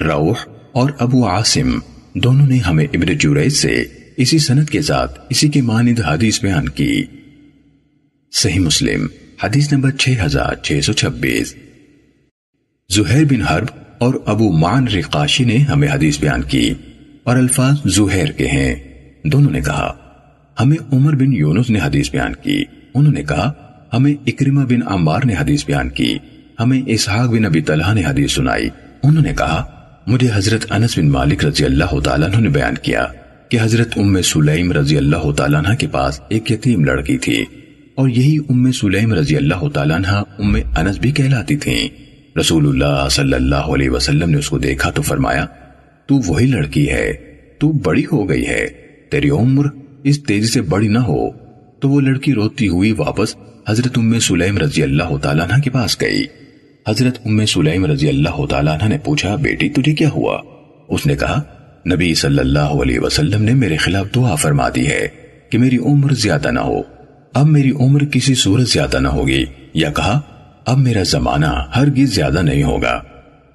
روح 0.00 0.34
اور 0.72 0.90
ابو 0.98 1.26
عاصم 1.26 1.78
دونوں 2.14 2.46
نے 2.46 2.58
ہمیں 2.58 2.84
ابن 2.84 3.18
جوریج 3.18 3.52
سے 3.52 3.84
اسی 4.16 4.38
سنت 4.38 4.70
کے 4.70 4.82
ساتھ 4.82 5.20
اسی 5.30 5.48
کے 5.48 5.62
مانند 5.62 5.98
حدیث 6.00 6.42
بیان 6.42 6.68
کی۔ 6.68 7.04
صحیح 8.32 8.60
مسلم، 8.60 9.06
حدیث 9.44 9.72
نمبر 9.72 9.90
6626 9.90 11.54
زہیر 12.90 13.24
بن 13.24 13.42
حرب 13.42 13.68
اور 13.98 14.14
ابو 14.26 14.52
مان 14.52 14.88
رقاشی 14.88 15.44
نے 15.44 15.56
ہمیں 15.56 15.88
حدیث 15.88 16.20
بیان 16.20 16.42
کی۔ 16.42 16.70
اور 17.24 17.36
الفاظ 17.36 17.74
زہیر 17.86 18.26
کے 18.26 18.46
ہیں۔ 18.46 18.74
دونوں 19.24 19.50
نے 19.50 19.60
کہا، 19.60 19.94
ہمیں 20.60 20.76
عمر 20.92 21.14
بن 21.14 21.32
یونس 21.32 21.70
نے 21.70 21.78
حدیث 21.84 22.10
بیان 22.10 22.34
کی۔ 22.34 22.64
انہوں 22.94 23.12
نے 23.12 23.22
کہا، 23.22 23.52
ہمیں 23.92 24.14
اکرمہ 24.26 24.64
بن 24.64 24.80
عمار 24.86 25.20
نے 25.24 25.34
حدیث 25.40 25.66
بیان 25.66 25.88
کی۔ 25.88 26.18
ہمیں 26.60 26.82
اسحاق 26.86 27.30
بن 27.30 27.44
ابی 27.44 27.60
طلحہ 27.60 27.94
نے 27.94 28.04
حدیث 28.04 28.32
سنائی۔ 28.32 28.68
انہوں 29.02 29.22
نے 29.22 29.32
کہا، 29.38 29.64
مجھے 30.06 30.28
حضرت 30.34 30.66
انس 30.70 30.98
بن 30.98 31.10
مالک 31.10 31.44
رضی 31.44 31.64
اللہ 31.64 32.00
تعالیٰ 32.00 32.40
نے 32.40 32.48
بیان 32.48 32.74
کیا 32.82 33.06
کہ 33.48 33.58
حضرت 33.62 33.88
ام 33.96 34.22
سلیم 34.22 34.72
رضی 34.72 34.96
اللہ 34.96 35.30
تعالیٰ 35.32 35.62
عنہ 35.66 35.74
کے 35.74 35.86
پاس 35.86 36.20
ایک 36.28 36.52
یتیم 36.52 36.84
لڑکی 36.84 37.18
تھی 37.18 37.44
اور 37.94 38.08
یہی 38.08 38.36
ام 38.48 38.72
سلیم 38.72 39.12
رضی 39.14 39.36
اللہ 39.36 39.68
تعالیٰ 39.68 39.96
عنہ 39.96 40.22
ام 40.38 40.56
انس 40.76 40.98
بھی 40.98 41.10
کہلاتی 41.10 41.56
تھیں۔ 41.56 41.88
رسول 42.38 42.68
اللہ 42.68 43.08
صلی 43.10 43.32
اللہ 43.32 43.54
علیہ 43.54 43.90
وسلم 43.90 44.30
نے 44.30 44.36
اس 44.36 44.48
کو 44.48 44.58
دیکھا 44.58 44.90
تو 44.90 45.02
فرمایا 45.02 45.46
تو 46.06 46.20
وہی 46.26 46.46
لڑکی 46.46 46.90
ہے، 46.90 47.12
تو 47.58 47.72
بڑی 47.72 48.04
ہو 48.12 48.28
گئی 48.28 48.46
ہے۔ 48.46 48.68
تیری 49.10 49.30
عمر 49.30 49.66
اس 50.04 50.22
تیزی 50.22 50.46
سے 50.46 50.60
بڑی 50.60 50.88
نہ 50.88 50.98
ہو۔ 50.98 51.30
تو 51.80 51.88
وہ 51.88 52.00
لڑکی 52.00 52.32
روتی 52.32 52.68
ہوئی 52.68 52.92
واپس 52.92 53.36
حضرت 53.68 53.98
ام 53.98 54.18
سلیم 54.18 54.58
رضی 54.58 54.82
اللہ 54.82 55.16
تعالیٰ 55.16 55.50
عنہ 55.50 55.60
کے 55.62 55.70
پاس 55.70 56.00
گئی۔ 56.00 56.24
حضرت 56.88 57.18
ام 57.24 57.46
سلیم 57.46 57.86
رضی 57.86 58.08
اللہ 58.08 58.46
تعالیٰ 58.46 58.74
عنہ 58.74 58.88
نے 58.88 58.98
پوچھا، 58.98 59.36
بیٹی، 59.36 59.68
تجھے 59.68 59.94
کیا 59.94 60.10
ہوا؟ 60.10 60.42
اس 60.88 61.06
نے 61.06 61.16
کہا، 61.16 61.42
نبی 61.94 62.14
صلی 62.14 62.38
اللہ 62.38 62.58
علیہ 62.58 63.00
وسلم 63.00 63.42
نے 63.42 63.54
میرے 63.54 63.76
خلاف 63.76 64.06
دعا 64.14 64.34
فرما 64.34 64.68
دی 64.74 64.86
ہے 64.86 65.08
کہ 65.50 65.58
میری 65.58 65.76
عمر 65.76 66.12
زیادہ 66.12 66.50
نہ 66.50 66.60
ہو۔ 66.60 66.80
اب 67.34 67.46
میری 67.46 67.70
عمر 67.70 68.04
کسی 68.04 68.34
صورت 68.34 68.68
زیادہ 68.68 68.98
نہ 68.98 69.08
ہوگی۔ 69.08 69.44
یا 69.74 69.92
کہا، 69.92 70.20
اب 70.66 70.78
میرا 70.78 71.02
زمانہ 71.02 71.46
ہرگز 71.76 72.14
زیادہ 72.14 72.42
نہیں 72.42 72.62
ہوگا۔ 72.62 73.02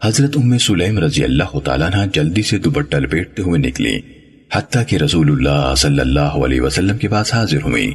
حضرت 0.05 0.37
ام 0.37 0.57
سلیم 0.57 0.99
رضی 0.99 1.23
اللہ 1.23 1.59
تعالیٰ 1.59 1.89
نے 1.89 2.07
جلدی 2.13 2.41
سے 2.41 2.57
دوپٹہ 2.57 2.97
لپیٹتے 2.97 3.41
ہوئے 3.41 3.59
نکلی 3.59 3.99
حتیٰ 4.55 4.83
کہ 4.87 4.95
رسول 4.95 5.31
اللہ 5.31 5.73
صلی 5.77 5.99
اللہ 5.99 6.19
علیہ 6.19 6.61
وسلم 6.61 6.97
کے 6.97 7.07
پاس 7.07 7.33
حاضر 7.33 7.61
ہوئی 7.61 7.93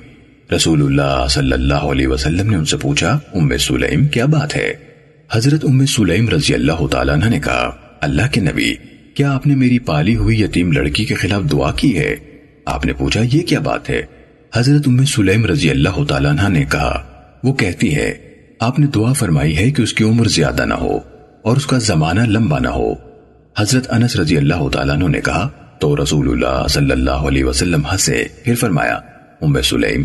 رسول 0.56 0.82
اللہ 0.82 1.26
صلی 1.30 1.52
اللہ 1.52 1.74
علیہ 1.74 2.06
وسلم 2.06 2.50
نے 2.50 2.56
ان 2.56 2.64
سے 2.64 2.76
پوچھا، 2.76 3.18
ام 3.34 3.56
سلیم، 3.56 4.06
کیا 4.06 4.26
بات 4.26 4.56
ہے؟ 4.56 4.72
حضرت 5.32 5.64
ام 5.64 5.86
سلیم 5.86 6.28
رضی 6.28 6.54
اللہ 6.54 6.86
تعالیٰ 6.86 7.16
نے 7.16 7.40
کہا، 7.40 7.70
اللہ 8.00 8.22
کے 8.32 8.40
نبی، 8.40 8.74
کیا 9.14 9.32
آپ 9.32 9.46
نے 9.46 9.54
میری 9.54 9.78
پالی 9.78 10.16
ہوئی 10.16 10.42
یتیم 10.42 10.72
لڑکی 10.72 11.04
کے 11.04 11.14
خلاف 11.14 11.42
دعا 11.52 11.72
کی 11.72 11.98
ہے؟ 11.98 12.16
آپ 12.64 12.86
نے 12.86 12.92
پوچھا، 12.92 13.20
یہ 13.32 13.42
کیا 13.42 13.60
بات 13.60 13.90
ہے؟ 13.90 14.02
حضرت 14.54 14.88
ام 14.88 15.04
سلیم 15.04 15.46
رضی 15.46 15.70
اللہ 15.70 16.04
تعالیٰ 16.04 16.48
نے 16.48 16.64
کہا، 16.64 17.02
وہ 17.44 17.52
کہتی 17.52 17.94
ہے، 17.96 18.14
آپ 18.60 18.78
نے 18.78 18.86
دعا 18.86 19.12
فرمائی 19.12 19.56
ہے 19.56 19.70
کہ 19.70 19.82
اس 19.82 19.92
کی 19.92 20.04
عمر 20.04 20.24
زیادہ 20.24 20.64
نہ 20.64 20.74
ہو۔ 20.74 21.11
اور 21.42 21.56
اس 21.56 21.66
کا 21.66 21.78
زمانہ 21.78 22.20
لمبا 22.20 22.58
نہ 22.58 22.68
ہو۔ 22.68 22.94
حضرت 23.58 23.86
انس 23.90 24.16
رضی 24.16 24.36
اللہ 24.36 24.68
تعالیٰ 24.68 24.96
نے 24.96 25.20
کہا، 25.20 25.48
تو 25.78 26.02
رسول 26.02 26.28
اللہ 26.28 26.66
صلی 26.68 26.90
اللہ 26.90 27.10
علیہ 27.10 27.44
وسلم 27.44 27.82
ہنسے 27.92 28.24
پھر 28.44 28.54
فرمایا، 28.54 28.98
ام 29.40 29.62
سلیم، 29.62 30.04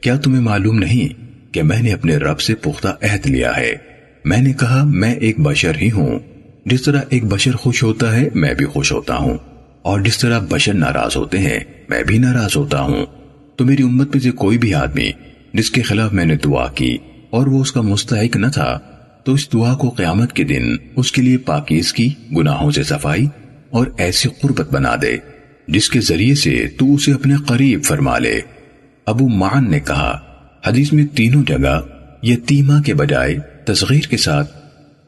کیا 0.00 0.16
تمہیں 0.16 0.40
معلوم 0.40 0.78
نہیں 0.78 1.24
کہ 1.52 1.62
میں 1.62 1.82
نے 1.82 1.92
اپنے 1.92 2.16
رب 2.16 2.40
سے 2.40 2.54
پختہ 2.54 2.88
عہد 2.88 3.26
لیا 3.26 3.56
ہے؟ 3.56 3.76
میں 4.24 4.38
نے 4.38 4.52
کہا، 4.52 4.82
میں 4.84 5.14
ایک 5.14 5.40
بشر 5.40 5.72
ہی 5.80 5.90
ہوں۔ 5.90 6.18
جس 6.66 6.82
طرح 6.82 7.00
ایک 7.08 7.24
بشر 7.24 7.52
خوش 7.52 7.82
ہوتا 7.82 8.16
ہے، 8.16 8.28
میں 8.34 8.54
بھی 8.54 8.66
خوش 8.66 8.92
ہوتا 8.92 9.16
ہوں۔ 9.16 9.38
اور 9.82 10.00
جس 10.00 10.18
طرح 10.18 10.38
بشر 10.48 10.74
ناراض 10.74 11.16
ہوتے 11.16 11.38
ہیں، 11.38 11.58
میں 11.88 12.02
بھی 12.02 12.18
ناراض 12.18 12.56
ہوتا 12.56 12.80
ہوں۔ 12.80 13.06
تو 13.56 13.64
میری 13.64 13.82
امت 13.82 14.08
میں 14.14 14.20
سے 14.20 14.30
کوئی 14.30 14.58
بھی 14.58 14.74
آدمی 14.74 15.10
جس 15.52 15.70
کے 15.70 15.82
خلاف 15.82 16.12
میں 16.12 16.24
نے 16.24 16.36
دعا 16.36 16.66
کی 16.66 16.98
اور 17.30 17.46
وہ 17.46 17.60
اس 17.60 17.72
کا 17.72 17.80
مستحق 17.80 18.36
نہ 18.36 18.46
تھا 18.46 18.78
تو 19.28 19.34
اس 19.34 19.52
دعا 19.52 19.74
کو 19.74 19.88
قیامت 19.88 20.32
کے 20.32 20.44
دن 20.44 20.76
اس 20.96 21.12
کے 21.12 21.22
لیے 21.22 21.36
پاکیز 21.36 21.92
کی، 21.92 22.08
گناہوں 22.36 22.70
سے 22.70 22.82
صفائی 22.82 23.26
اور 23.70 23.86
ایسی 23.98 24.28
قربت 24.40 24.72
بنا 24.72 24.94
دے، 25.02 25.16
جس 25.68 25.88
کے 25.88 26.00
ذریعے 26.00 26.34
سے 26.34 26.68
تو 26.78 26.94
اسے 26.94 27.12
اپنے 27.12 27.34
قریب 27.46 27.84
فرما 27.84 28.18
لے۔ 28.18 28.40
ابو 29.06 29.28
مان 29.28 29.70
نے 29.70 29.80
کہا، 29.80 30.20
حدیث 30.66 30.92
میں 30.92 31.06
تینوں 31.06 31.42
جگہ 31.42 31.80
یتیمہ 32.22 32.82
کے 32.82 32.94
بجائے 32.94 33.36
تصغیر 33.64 34.06
کے 34.10 34.16
ساتھ 34.16 34.56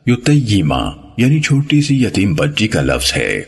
یتیمہ 0.07 1.13
یعنی 1.17 1.41
چھوٹی 1.41 1.83
سی 1.83 2.05
یتیم 2.05 2.35
بچی 2.35 2.69
کا 2.69 2.83
لفظ 2.83 3.13
ہے۔ 3.17 3.43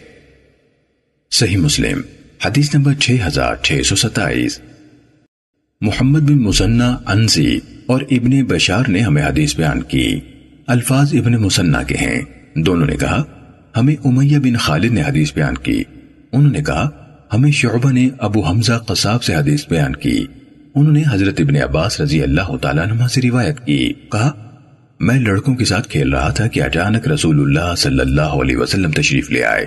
صحیح 1.31 1.57
مسلم، 1.57 2.01
حدیث 2.45 2.75
نمبر 2.75 2.95
6627 2.95 4.61
محمد 5.81 6.21
بن 6.21 6.43
مسنہ 6.43 6.97
انزی 7.07 7.59
اور 7.87 8.03
ابن 8.11 8.45
بشار 8.45 8.85
نے 8.89 9.01
ہمیں 9.01 9.23
حدیث 9.23 9.57
بیان 9.57 9.83
کی۔ 9.83 10.21
الفاظ 10.67 11.15
ابن 11.15 11.33
مسنہ 11.33 11.77
کے 11.87 11.95
ہیں۔ 11.95 12.23
دونوں 12.55 12.87
نے 12.87 12.97
کہا، 12.97 13.23
ہمیں 13.77 13.97
امیہ 14.05 14.39
بن 14.39 14.57
خالد 14.57 14.93
نے 14.93 15.03
حدیث 15.03 15.35
بیان 15.35 15.55
کی۔ 15.55 15.83
انہوں 16.33 16.53
نے 16.53 16.63
کہا، 16.63 16.89
ہمیں 17.35 17.51
شعبہ 17.51 17.93
نے 17.93 18.09
ابو 18.19 18.41
حمزہ 18.41 18.73
قصاب 18.73 19.23
سے 19.23 19.35
حدیث 19.35 19.69
بیان 19.69 19.97
کی۔ 19.97 20.27
انہوں 20.75 20.93
نے 20.93 21.03
حضرت 21.13 21.41
ابن 21.41 21.57
عباس 21.57 22.01
رضی 22.01 22.23
اللہ 22.23 22.57
تعالیٰ 22.57 22.91
عنہ 22.91 23.07
سے 23.07 23.21
روایت 23.23 23.61
کی۔ 23.67 23.93
کہا، 24.13 24.33
میں 25.01 25.21
لڑکوں 25.21 25.55
کے 25.55 25.65
ساتھ 25.65 25.89
کھیل 25.89 26.13
رہا 26.13 26.29
تھا 26.29 26.47
کہ 26.47 26.63
اچانک 26.63 27.09
رسول 27.09 27.41
اللہ 27.41 27.75
صلی 27.75 28.01
اللہ 28.01 28.23
علیہ 28.23 28.57
وسلم 28.57 28.91
تشریف 28.91 29.31
لے 29.31 29.45
آئے۔ 29.45 29.67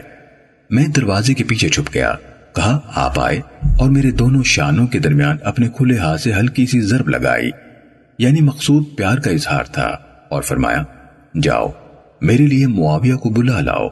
میں 0.70 0.88
دروازے 0.88 1.34
کے 1.34 1.44
پیچھے 1.44 1.70
چھپ 1.70 1.94
گیا۔ 1.94 2.14
کہا، 2.56 2.80
آپ 2.96 3.20
آئے 3.20 3.40
اور 3.80 3.90
میرے 3.90 4.12
دونوں 4.12 4.44
شانوں 4.44 4.88
کے 4.88 5.00
درمیان 5.00 5.38
اپنے 5.44 5.68
کھلے 5.78 5.98
ہاتھ 5.98 6.22
سے 6.22 6.34
ہلکی 6.34 6.66
سی 6.66 6.82
ضرب 6.82 7.10
لگائی۔ 7.10 7.50
یعنی 8.20 8.42
مقصود 8.42 8.84
پیار 8.98 9.18
کا 9.18 9.32
اظہار 9.32 9.64
تھا۔ 9.64 9.98
اور 10.36 10.44
فرمایا، 10.44 10.84
جاؤ، 11.42 11.72
میرے 12.22 12.46
لیے 12.48 12.68
معاویہ 12.68 13.14
کو 13.14 13.30
بلا 13.30 13.60
لاؤ. 13.62 13.88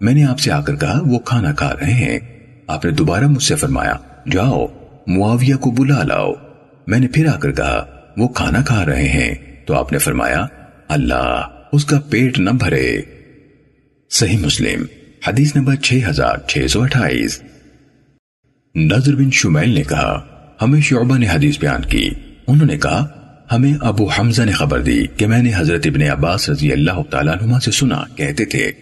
میں 0.00 0.14
نے 0.14 0.24
آپ 0.24 0.38
سے 0.38 0.50
آ 0.52 0.60
کر 0.60 0.76
کہا، 0.76 1.00
وہ 1.06 1.18
کھانا 1.18 1.52
کھا 1.52 1.72
رہے 1.80 1.92
ہیں. 1.92 2.18
آپ 2.66 2.84
نے 2.84 2.90
دوبارہ 2.90 3.26
مجھ 3.26 3.42
سے 3.42 3.54
فرمایا، 3.54 3.94
جاؤ، 4.30 4.66
معاویہ 5.06 5.54
کو 5.54 5.70
بلا 5.70 6.02
لاؤ. 6.02 6.32
میں 6.86 6.98
نے 6.98 7.08
پھر 7.08 7.26
آ 7.26 7.38
کر 7.38 7.52
کہا، 7.52 7.84
وہ 8.16 8.28
کھانا 8.28 8.62
کھا 8.62 8.86
رہے 8.86 9.08
ہیں. 9.08 9.34
تو 9.66 9.74
آپ 9.74 9.92
نے 9.92 9.98
فرمایا، 9.98 10.46
اللہ، 10.88 11.46
اس 11.72 11.84
کا 11.84 12.00
پیٹ 12.10 12.38
نہ 12.38 12.50
بھرے. 12.50 13.02
صحیح 14.10 14.38
مسلم، 14.38 14.84
حدیث 15.28 15.56
نمبر 15.56 15.74
6628 15.76 17.42
نظر 18.74 19.14
بن 19.16 19.30
شمیل 19.30 19.70
نے 19.70 19.82
کہا، 19.82 20.24
ہمیں 20.62 20.80
شعبہ 20.80 21.18
نے 21.18 21.26
حدیث 21.28 21.58
بیان 21.58 21.82
کی۔ 21.82 22.10
انہوں 22.46 22.66
نے 22.66 22.78
کہا 22.78 23.17
ہمیں 23.52 23.74
ابو 23.80 24.10
حمزہ 24.10 24.42
نے 24.42 24.52
خبر 24.52 24.80
دی 24.80 25.06
کہ 25.16 25.26
میں 25.26 25.42
نے 25.42 25.50
حضرت 25.56 25.86
ابن 25.86 26.02
عباس 26.02 26.50
رضی 26.50 26.72
اللہ 26.72 27.02
تعالیٰ 27.10 27.34
عنہ 27.42 27.58
سے 27.64 27.70
سنا، 27.70 28.02
کہتے 28.16 28.44
تھے، 28.44 28.72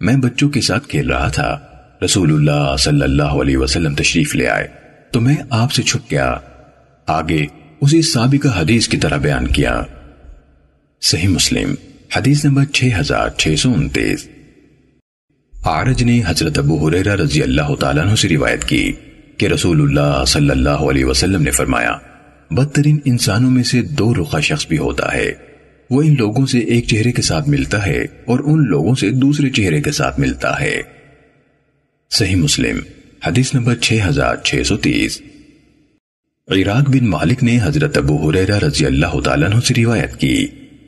میں 0.00 0.16
بچوں 0.16 0.48
کے 0.48 0.60
ساتھ 0.60 0.88
کھیل 0.88 1.10
رہا 1.10 1.28
تھا، 1.28 1.58
رسول 2.04 2.32
اللہ 2.32 2.76
صلی 2.78 3.02
اللہ 3.02 3.22
علیہ 3.22 3.56
وسلم 3.56 3.94
تشریف 3.94 4.34
لے 4.34 4.48
آئے، 4.48 4.68
تو 5.10 5.20
میں 5.20 5.36
آپ 5.50 5.72
سے 5.72 5.82
چھپ 5.82 6.10
گیا۔ 6.10 6.36
آگے 7.06 7.46
اسی 7.80 8.02
سابقہ 8.02 8.60
حدیث 8.60 8.88
کی 8.88 8.96
طرح 8.96 9.16
بیان 9.16 9.46
کیا۔ 9.46 9.82
صحیح 11.00 11.28
مسلم، 11.28 11.74
حدیث 12.16 12.44
نمبر 12.44 12.64
6629 12.72 14.28
عارج 15.64 16.02
نے 16.02 16.22
حضرت 16.26 16.58
ابو 16.58 16.88
حریرہ 16.88 17.14
رضی 17.14 17.42
اللہ 17.42 17.74
تعالیٰ 17.74 18.06
عنہ 18.06 18.14
سے 18.14 18.28
روایت 18.28 18.64
کی 18.64 18.92
کہ 19.36 19.46
رسول 19.46 19.80
اللہ 19.80 20.24
صلی 20.24 20.50
اللہ 20.50 20.84
علیہ 20.90 21.04
وسلم 21.04 21.42
نے 21.42 21.50
فرمایا 21.50 21.96
بدترین 22.50 22.98
انسانوں 23.04 23.50
میں 23.50 23.62
سے 23.62 23.82
دو 23.82 24.14
رخا 24.14 24.40
شخص 24.40 24.66
بھی 24.66 24.78
ہوتا 24.78 25.14
ہے۔ 25.14 25.32
وہ 25.90 26.02
ان 26.02 26.14
لوگوں 26.18 26.46
سے 26.46 26.58
ایک 26.58 26.86
چہرے 26.86 27.12
کے 27.12 27.22
ساتھ 27.22 27.48
ملتا 27.48 27.86
ہے 27.86 28.02
اور 28.24 28.40
ان 28.44 28.66
لوگوں 28.66 28.94
سے 28.94 29.10
دوسرے 29.10 29.50
چہرے 29.50 29.82
کے 29.82 29.92
ساتھ 29.92 30.20
ملتا 30.20 30.60
ہے۔ 30.60 30.82
صحیح 32.10 32.36
مسلم، 32.36 32.78
حدیث 33.26 33.54
نمبر 33.54 33.74
6630 33.76 35.22
عراق 36.48 36.90
بن 36.90 37.06
مالک 37.06 37.42
نے 37.42 37.58
حضرت 37.62 37.98
ابو 37.98 38.30
حریرہ 38.30 38.58
رضی 38.58 38.86
اللہ 38.86 39.20
تعالیٰ 39.20 39.50
عنہ 39.50 39.60
سے 39.60 39.74
روایت 39.74 40.16
کی 40.16 40.46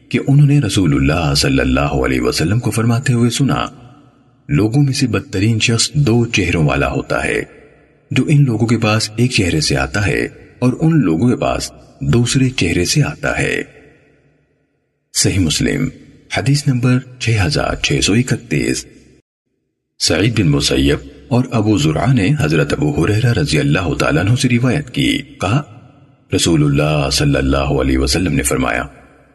کہ 0.09 0.19
انہوں 0.29 0.47
نے 0.47 0.61
رسول 0.61 0.95
اللہ 0.95 1.35
صلی 1.35 1.61
اللہ 1.61 1.81
علیہ 1.81 2.21
وسلم 2.21 2.61
کو 2.61 2.71
فرماتے 2.71 3.13
ہوئے 3.13 3.31
سنا، 3.31 3.67
لوگوں 4.49 4.83
میں 4.83 4.93
سے 4.93 5.07
بدترین 5.07 5.59
شخص 5.59 5.93
دو 5.93 6.27
چہروں 6.27 6.65
والا 6.65 6.89
ہوتا 6.91 7.25
ہے۔ 7.25 7.43
جو 8.11 8.25
ان 8.29 8.45
لوگوں 8.45 8.67
کے 8.67 8.79
پاس 8.79 9.11
ایک 9.17 9.31
چہرے 9.31 9.61
سے 9.61 9.77
آتا 9.77 10.07
ہے 10.07 10.29
اور 10.61 10.73
ان 10.81 11.01
لوگوں 11.01 11.29
کے 11.29 11.37
پاس 11.37 11.73
دوسرے 12.01 12.49
چہرے 12.49 12.85
سے 12.85 13.03
آتا 13.03 13.39
ہے۔ 13.39 13.63
صحیح 15.15 15.39
مسلم، 15.39 15.89
حدیث 16.37 16.67
نمبر 16.67 16.99
6631 17.19 18.87
سعید 19.99 20.41
بن 20.41 20.49
مسیب 20.49 20.99
اور 21.29 21.45
ابو 21.51 21.79
زرع 21.79 22.13
نے 22.13 22.31
حضرت 22.41 22.73
ابو 22.73 23.05
حریرہ 23.05 23.33
رضی 23.33 23.59
اللہ 23.59 23.95
تعالیٰ 23.95 24.25
عنہ 24.25 24.35
سے 24.35 24.49
روایت 24.49 24.91
کی۔ 24.91 25.19
کہا، 25.19 25.63
رسول 26.37 26.65
اللہ 26.65 27.11
صلی 27.11 27.37
اللہ 27.37 27.57
علیہ 27.57 27.99
وسلم 27.99 28.33
نے 28.33 28.43
فرمایا، 28.43 28.83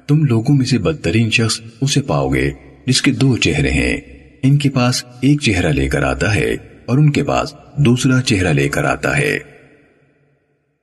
تم 0.08 0.26
لوگوں 0.26 0.56
میں 0.56 0.66
سے 0.66 0.78
بدترین 0.78 1.30
شخص 1.30 1.62
اسے 1.82 2.02
پاؤ 2.02 2.30
گے 2.30 2.52
جس 2.88 3.02
کے 3.02 3.12
دو 3.12 3.38
چہرے 3.38 3.70
ہیں۔ 3.70 3.98
ان 4.44 4.58
کے 4.58 4.70
پاس 4.70 5.04
ایک 5.22 5.42
چہرہ 5.42 5.72
لے 5.72 5.90
کر 5.90 6.04
آتا 6.04 6.36
ہے 6.36 6.56
اور 6.86 6.98
ان 6.98 7.12
کے 7.12 7.24
پاس 7.24 7.54
دوسرا 7.78 8.22
چہرہ 8.22 8.54
لے 8.54 8.70
کر 8.70 8.84
آتا 8.84 9.18
ہے۔ 9.18 9.40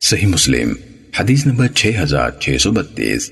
صحیح 0.04 0.26
مسلم، 0.26 0.72
حدیث 1.20 1.46
نمبر 1.46 1.66
6632 1.74 3.30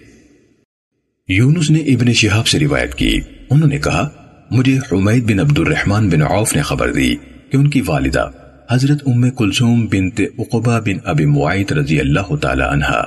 یونس 1.28 1.70
نے 1.70 1.78
ابن 1.78 2.12
شہاب 2.12 2.46
سے 2.46 2.58
روایت 2.58 2.94
کی۔ 2.94 3.20
انہوں 3.50 3.68
نے 3.68 3.78
کہا، 3.78 4.08
مجھے 4.50 4.78
حمید 4.92 5.30
بن 5.30 5.40
عبد 5.40 5.58
الرحمن 5.58 6.08
بن 6.08 6.22
عوف 6.22 6.56
نے 6.56 6.62
خبر 6.62 6.92
دی 6.92 7.16
کہ 7.50 7.56
ان 7.56 7.70
کی 7.70 7.80
والدہ 7.86 8.30
حضرت 8.70 9.02
ام 9.06 9.30
کلثوم 9.30 9.86
بنت 9.86 10.20
عقبہ 10.38 10.80
بن 10.80 10.98
ابی 11.04 11.24
معیت 11.24 11.72
رضی 11.72 12.00
اللہ 12.00 12.36
تعالی 12.36 12.62
عنہ 12.62 13.02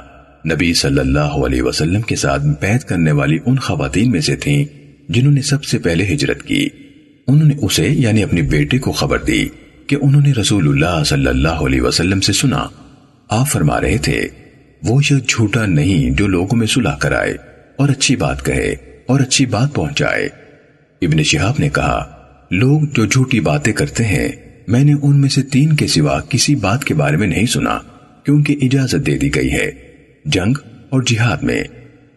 نبی 0.53 0.73
صلی 0.73 0.99
اللہ 0.99 1.40
علیہ 1.45 1.61
وسلم 1.61 2.02
کے 2.02 2.15
ساتھ 2.15 2.41
بیعت 2.61 2.88
کرنے 2.88 3.11
والی 3.11 3.38
ان 3.45 3.56
خواتین 3.56 4.11
میں 4.11 4.22
سے 4.22 4.35
تھیں 4.35 4.65
جنہوں 5.10 5.34
نے 5.34 5.41
سب 5.41 5.64
سے 5.64 5.80
پہلے 5.80 6.14
ہجرت 6.14 6.44
کی۔ 6.44 6.69
انہوں 7.27 7.48
نے 7.48 7.56
اسے 7.61 7.88
یعنی 7.88 8.23
اپنی 8.23 8.41
بیٹے 8.41 8.77
کو 8.77 8.91
خبر 8.91 9.19
دی 9.19 9.48
کہ 9.88 9.98
انہوں 10.02 10.22
نے 10.22 10.34
رسول 10.34 10.68
اللہ 10.68 11.03
صلی 11.03 11.27
اللہ 11.27 11.65
علیہ 11.65 11.81
وسلم 11.81 12.22
سے 12.22 12.34
سنا۔ 12.34 12.68
آپ 13.30 13.48
فرما 13.48 13.82
رہے 13.82 13.98
تھے، 13.98 14.28
وہ 14.84 15.02
شخص 15.02 15.30
جھوٹا 15.30 15.66
نہیں 15.66 16.12
جو 16.12 16.28
لوگوں 16.28 16.58
میں 16.58 16.68
صلح 16.68 16.95
کرائے 16.95 17.34
اور 17.78 17.90
اچھی 17.90 18.16
بات 18.16 18.45
کہے 18.45 18.76
اور 19.08 19.20
اچھی 19.20 19.45
بات 19.45 19.74
پہنچائے۔ 19.74 20.30
ابن 21.02 21.24
شہاب 21.24 21.54
نے 21.60 21.70
کہا، 21.70 22.12
لوگ 22.52 22.82
جو 22.82 23.06
جھوٹی 23.06 23.40
باتیں 23.40 23.74
کرتے 23.74 24.04
ہیں، 24.04 24.30
میں 24.68 24.84
نے 24.84 24.94
ان 25.02 25.22
میں 25.22 25.30
سے 25.30 25.44
تین 25.44 25.76
کے 25.76 25.88
سوا 25.88 26.20
کسی 26.30 26.56
بات 26.56 26.84
کے 26.84 26.94
بارے 26.94 27.18
میں 27.18 27.28
نہیں 27.28 27.45
سنا، 27.45 27.80
کیونکہ 28.24 28.56
اجازت 28.62 29.06
دے 29.06 29.18
دی 29.18 29.36
گئی 29.36 29.52
ہے۔ 29.52 29.72
جنگ 30.26 30.54
اور 30.90 31.02
جہاد 31.02 31.38
میں 31.38 31.64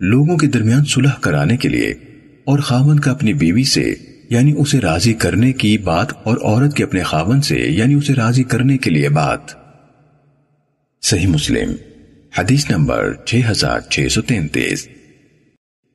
لوگوں 0.01 0.37
کے 0.37 0.47
درمیان 0.47 0.85
صلح 0.85 1.13
کرانے 1.21 1.57
کے 1.57 1.69
لیے 1.69 1.89
اور 2.45 2.59
خاون 2.59 3.01
کا 3.01 3.11
اپنی 3.11 3.35
بیوی 3.35 3.65
سے 3.65 3.95
یعنی 4.31 4.55
اسے 4.57 4.81
راضی 4.81 5.15
کرنے 5.15 5.53
کی 5.53 5.79
بات 5.79 6.07
اور 6.23 6.37
عورت 6.43 6.77
کے 6.77 6.85
اپنے 6.85 7.03
خاون 7.03 7.41
سے 7.41 7.57
یعنی 7.57 7.95
اسے 7.95 8.15
راضی 8.15 8.43
کرنے 8.43 8.79
کے 8.79 8.91
لیے 8.91 9.09
بات۔ 9.09 9.66
صحیح 11.09 11.27
مسلم، 11.27 11.73
حدیث 12.39 12.71
نمبر 12.71 13.13
6633 13.25 14.89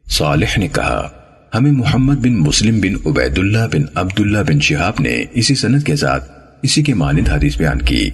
صالح 0.10 0.58
نے 0.58 0.68
کہا، 0.68 1.10
ہمیں 1.56 1.72
محمد 1.72 2.16
بن 2.16 2.34
مسلم 2.34 2.80
بن 2.80 2.94
عبید 3.06 3.38
اللہ 3.38 3.68
بن 3.74 3.82
عبداللہ 3.96 4.38
بن 4.48 4.60
شہاب 4.60 4.94
نے 5.00 5.24
اسی 5.32 5.56
سنت 5.56 5.86
کے 5.86 5.96
ساتھ 5.96 6.32
اسی 6.62 6.84
کے 6.84 6.94
مانند 6.94 7.30
حدیث 7.30 7.58
بیان 7.58 7.82
کی، 7.82 8.10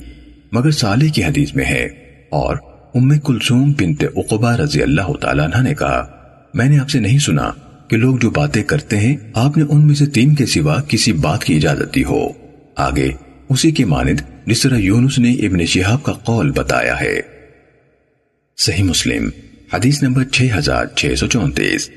مگر 0.52 0.72
صالح 0.72 1.08
کی 1.14 1.24
حدیث 1.24 1.56
میں 1.56 1.66
ہے۔ 1.66 1.86
اور 2.30 2.58
ام 2.96 3.20
کلثوم 3.20 3.72
بنت 3.80 4.04
عقبہ 4.18 4.52
رضی 4.52 4.82
اللہ 4.82 5.14
تعالیٰ 5.22 5.50
عنہ 5.54 5.68
نے 5.68 5.76
کہا، 5.76 6.08
میں 6.54 6.66
نے 6.66 6.80
آپ 6.80 6.90
سے 6.90 7.00
نہیں 7.00 7.20
سنا 7.20 7.52
کہ 7.88 7.98
لوگ 7.98 8.18
جو 8.18 8.30
باتیں 8.30 8.64
کرتے 8.64 8.98
ہیں، 8.98 9.18
آپ 9.34 9.58
نے 9.58 9.64
ان 9.70 9.88
میں 9.88 9.96
سے 9.96 10.06
تین 10.06 10.36
کے 10.36 10.46
سوا 10.46 10.82
کسی 10.82 11.12
بات 11.12 11.44
کی 11.44 11.56
اجازت 11.56 11.96
دی 11.96 12.04
ہو۔ 12.04 12.30
آگے، 12.76 13.12
اسی 13.50 13.72
کے 13.72 13.86
مانند 13.86 14.22
جس 14.48 14.62
طرح 14.62 14.76
یونس 14.76 15.20
نے 15.20 15.34
ابن 15.34 15.66
شہاب 15.66 16.04
کا 16.04 16.14
قول 16.14 16.52
بتایا 16.52 17.02
ہے۔ 17.02 17.20
صحیح 18.58 18.84
مسلم، 18.84 19.30
حدیث 19.74 20.04
نمبر 20.04 20.24
6634 20.24 21.90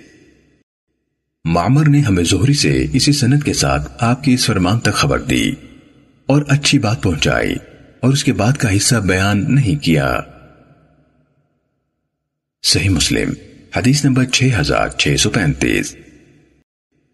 معمر 1.45 1.89
نے 1.89 2.01
ہمیں 2.01 2.25
زہری 2.25 2.55
سے 2.55 2.87
اسی 2.93 3.13
سنت 3.13 3.45
کے 3.45 3.53
ساتھ 3.53 3.93
آپ 3.99 4.25
کی 4.25 4.35
اس 4.35 4.47
فرمان 4.47 4.81
تک 4.81 4.93
خبر 4.93 5.21
دی 5.21 5.53
اور 6.27 6.43
اچھی 6.49 6.79
بات 6.79 7.03
پہنچائی 7.03 7.55
اور 8.01 8.13
اس 8.13 8.25
کے 8.25 8.33
بعد 8.33 8.53
کا 8.53 8.77
حصہ 8.77 8.97
بیان 8.97 9.55
نہیں 9.55 9.85
کیا۔ 9.85 10.21
صحیح 12.63 12.91
مسلم، 12.91 13.33
حدیث 13.77 14.05
نمبر 14.05 14.25
6635 14.25 15.97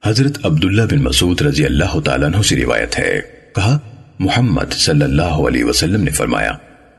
حضرت 0.04 0.46
عبداللہ 0.46 0.82
بن 0.82 0.98
مسعود 0.98 1.42
رضی 1.42 1.64
اللہ 1.64 2.00
تعالیٰ 2.00 2.34
عنہ 2.34 2.42
سے 2.42 2.56
روایت 2.56 2.98
ہے۔ 2.98 3.20
کہا 3.54 3.95
محمد 4.18 4.72
صلی 4.72 5.02
اللہ 5.02 5.22
علیہ 5.22 5.64
وسلم 5.64 6.02
نے 6.02 6.10
فرمایا، 6.10 6.52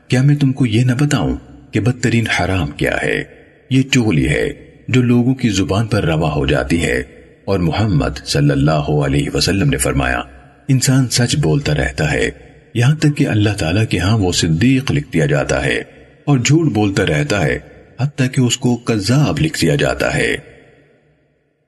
کیا 0.08 0.22
میں 0.22 0.36
تم 0.36 0.52
کو 0.52 0.66
یہ 0.66 0.84
نہ 0.84 0.92
بتاؤں 0.92 1.36
کہ 1.70 1.80
بدترین 1.80 2.26
حرام 2.26 2.70
کیا 2.70 2.96
ہے؟ 3.02 3.24
یہ 3.70 3.82
چولی 3.82 4.28
ہے 4.28 4.48
جو 4.88 5.02
لوگوں 5.02 5.34
کی 5.34 5.48
زبان 5.48 5.86
پر 5.86 6.04
روا 6.04 6.34
ہو 6.34 6.46
جاتی 6.46 6.84
ہے۔ 6.84 7.02
اور 7.44 7.58
محمد 7.58 8.26
صلی 8.26 8.50
اللہ 8.50 8.70
علیہ 8.70 9.30
وسلم 9.34 9.70
نے 9.70 9.76
فرمایا، 9.76 10.20
انسان 10.68 11.08
سچ 11.08 11.36
بولتا 11.36 11.74
رہتا 11.74 12.12
ہے۔ 12.12 12.30
یہاں 12.74 12.94
تک 12.94 13.16
کہ 13.16 13.28
اللہ 13.28 13.50
تعالیٰ 13.50 13.84
کے 13.90 13.98
ہاں 13.98 14.18
وہ 14.18 14.32
صدیق 14.32 14.92
لکھ 14.92 15.12
دیا 15.12 15.26
جاتا 15.26 15.64
ہے۔ 15.64 15.82
اور 16.24 16.38
جھوٹ 16.38 16.72
بولتا 16.72 17.06
رہتا 17.06 17.44
ہے، 17.44 17.58
حتیٰ 18.00 18.26
کہ 18.32 18.40
اس 18.40 18.58
کو 18.58 18.76
قذاب 18.84 19.38
لکھ 19.40 19.60
دیا 19.60 19.74
جاتا 19.74 20.14
ہے۔ 20.14 20.36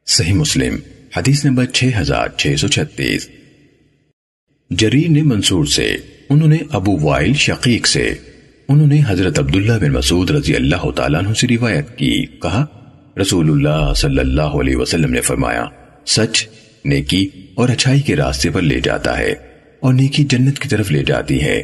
صحیح 0.06 0.34
مسلم، 0.34 0.76
حدیث 1.16 1.44
نمبر 1.44 1.64
6636 1.66 3.28
جریر 4.70 5.10
نے 5.10 5.22
منصور 5.22 5.64
سے، 5.64 5.96
انہوں 6.28 6.48
نے 6.48 6.56
ابو 6.70 6.98
وائل 6.98 7.34
شقیق 7.34 7.86
سے، 7.86 8.14
انہوں 8.68 8.86
نے 8.86 9.00
حضرت 9.08 9.38
عبداللہ 9.38 9.72
بن 9.72 9.92
مسعود 9.92 10.30
رضی 10.30 10.56
اللہ 10.56 10.90
تعالیٰ 10.90 11.24
عنہ 11.24 11.34
سے 11.34 11.46
روایت 11.48 11.98
کی، 11.98 12.26
کہا، 12.26 12.66
رسول 13.20 13.50
اللہ 13.50 13.92
صلی 13.96 14.18
اللہ 14.18 14.42
علیہ 14.42 14.76
وسلم 14.76 15.12
نے 15.12 15.20
فرمایا، 15.20 15.64
سچ، 16.06 16.48
نیکی 16.84 17.28
اور 17.54 17.68
اچھائی 17.68 18.00
کے 18.00 18.16
راستے 18.16 18.50
پر 18.50 18.62
لے 18.62 18.80
جاتا 18.80 19.18
ہے 19.18 19.34
اور 19.80 19.94
نیکی 19.94 20.24
جنت 20.24 20.58
کی 20.58 20.68
طرف 20.68 20.90
لے 20.92 21.02
جاتی 21.04 21.42
ہے۔ 21.42 21.62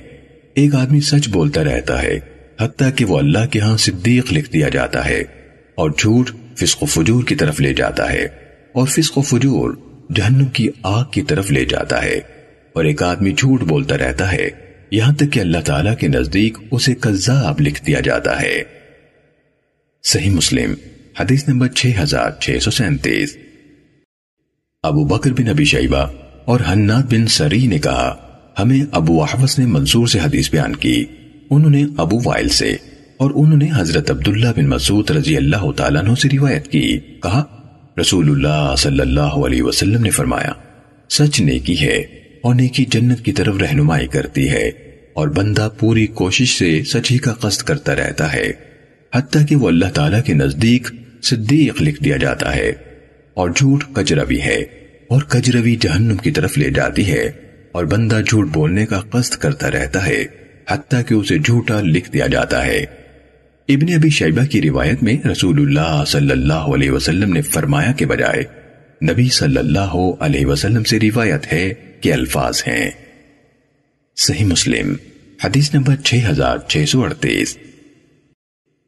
ایک 0.55 0.74
آدمی 0.74 1.01
سچ 1.01 1.28
بولتا 1.28 1.65
رہتا 1.65 2.03
ہے، 2.03 2.19
حتیٰ 2.61 2.89
کہ 2.97 3.05
وہ 3.05 3.19
اللہ 3.19 3.47
کے 3.51 3.61
ہاں 3.61 3.77
صدیق 3.77 4.33
لکھ 4.33 4.53
دیا 4.53 4.69
جاتا 4.69 5.09
ہے 5.09 5.20
اور 5.74 5.91
جھوٹ 5.99 6.31
فسق 6.55 6.83
و 6.83 6.87
فجور 6.87 7.24
کی 7.24 7.35
طرف 7.35 7.61
لے 7.61 7.74
جاتا 7.74 8.12
ہے 8.12 8.24
اور 8.73 8.87
فسق 8.87 9.19
و 9.19 9.23
فجور 9.23 9.70
جہنم 10.15 10.47
کی 10.47 10.69
آگ 10.83 11.05
کی 11.11 11.23
طرف 11.23 11.51
لے 11.51 11.65
جاتا 11.65 12.05
ہے۔ 12.05 12.36
اور 12.77 12.85
ایک 12.85 13.03
آدمی 13.03 13.32
جھوٹ 13.32 13.62
بولتا 13.62 13.98
رہتا 13.98 14.32
ہے۔ 14.32 14.51
یہاں 14.90 15.15
تک 15.15 15.32
کہ 15.32 15.40
اللہ 15.40 15.59
تعالیٰ 15.65 15.97
کے 15.97 16.09
نزدیک 16.09 16.59
اسے 16.70 16.94
قذاب 16.94 17.61
لکھ 17.61 17.86
دیا 17.86 18.01
جاتا 18.01 18.43
ہے۔ 18.43 18.62
صحیح 20.05 20.31
مسلم، 20.31 20.74
حدیث 21.20 21.48
نمبر 21.48 21.69
6637 21.69 23.36
ابو 24.82 25.05
بکر 25.05 25.32
بن 25.32 25.48
ابی 25.48 25.65
شیبہ 25.65 26.07
اور 26.44 26.61
حناد 26.73 27.03
بن 27.03 27.27
سری 27.27 27.66
نے 27.66 27.78
کہا، 27.78 28.15
ہمیں 28.59 28.81
ابو 28.93 29.23
احوس 29.23 29.59
نے 29.59 29.66
منصور 29.66 30.07
سے 30.07 30.19
حدیث 30.20 30.51
بیان 30.51 30.77
کی۔ 30.77 31.05
انہوں 31.51 31.70
نے 31.70 31.85
ابو 31.97 32.19
وائل 32.24 32.48
سے 32.48 32.77
اور 33.16 33.31
انہوں 33.35 33.59
نے 33.59 33.69
حضرت 33.77 34.11
عبداللہ 34.11 34.48
بن 34.57 34.69
مسعود 34.69 35.11
رضی 35.11 35.36
اللہ 35.36 35.70
تعالیٰ 35.77 36.05
عنہ 36.05 36.15
سے 36.15 36.28
روایت 36.32 36.69
کی۔ 36.69 36.98
کہا، 37.23 37.44
رسول 38.01 38.31
اللہ 38.31 38.74
صلی 38.78 39.01
اللہ 39.01 39.20
علیہ 39.20 39.62
وسلم 39.62 40.03
نے 40.03 40.11
فرمایا، 40.11 40.53
سچ 41.11 41.40
نیکی 41.40 41.81
ہے۔ 41.81 42.26
اور 42.47 42.55
نیکی 42.55 42.85
جنت 42.85 43.24
کی 43.24 43.32
طرف 43.32 43.56
رہنمائی 43.56 44.06
کرتی 44.06 44.48
ہے 44.48 44.68
اور 45.12 45.28
بندہ 45.28 45.68
پوری 45.78 46.06
کوشش 46.06 46.59
سے 46.59 46.82
سچ 46.82 47.12
ہی 47.12 47.18
کا 47.18 47.32
قصد 47.35 47.62
کرتا 47.62 47.94
رہتا 47.94 48.32
ہے، 48.32 48.51
حتیٰ 49.14 49.47
کہ 49.48 49.56
وہ 49.56 49.68
اللہ 49.68 49.85
تعالیٰ 49.85 50.23
کے 50.23 50.35
نزدیک 50.35 50.89
صدیق 51.23 51.82
لکھ 51.82 52.02
دیا 52.02 52.16
جاتا 52.16 52.56
ہے۔ 52.56 52.73
اور 53.35 53.51
جھوٹ 53.56 53.85
کجروی 53.93 54.40
ہے، 54.40 54.56
اور 55.09 55.23
کجروی 55.23 55.77
جہنم 55.77 56.16
کی 56.16 56.31
طرف 56.31 56.59
لے 56.59 56.70
جاتی 56.70 57.12
ہے۔ 57.12 57.31
اور 57.73 57.85
بندہ 57.85 58.20
جھوٹ 58.28 58.48
بولنے 58.52 58.86
کا 58.86 59.01
قصد 59.01 59.35
کرتا 59.35 59.70
رہتا 59.70 60.06
ہے، 60.06 60.24
حتیٰ 60.68 61.02
کہ 61.09 61.14
اسے 61.14 61.39
جھوٹا 61.39 61.81
لکھ 61.81 62.12
دیا 62.12 62.27
جاتا 62.27 62.66
ہے۔ 62.66 62.78
ابن 63.68 63.93
ابی 63.93 64.10
شیبہ 64.10 64.44
کی 64.44 64.62
روایت 64.62 65.02
میں 65.02 65.27
رسول 65.27 65.60
اللہ 65.60 66.05
صلی 66.06 66.31
اللہ 66.31 66.52
علیہ 66.52 66.90
وسلم 66.90 67.32
نے 67.32 67.43
فرمایا 67.43 67.93
کے 67.93 68.06
بجائے، 68.06 68.43
نبی 69.12 69.28
صلی 69.28 69.56
اللہ 69.56 70.14
علیہ 70.20 70.47
وسلم 70.47 70.85
سے 70.85 70.98
روایت 71.01 71.52
ہے 71.52 71.74
کہ 72.07 72.12
الفاظ 72.12 72.62
ہیں۔ 72.66 72.91
صحیح 74.16 74.45
مسلم، 74.45 74.95
حدیث 75.45 75.74
نمبر 75.74 75.97
6638 76.05 77.59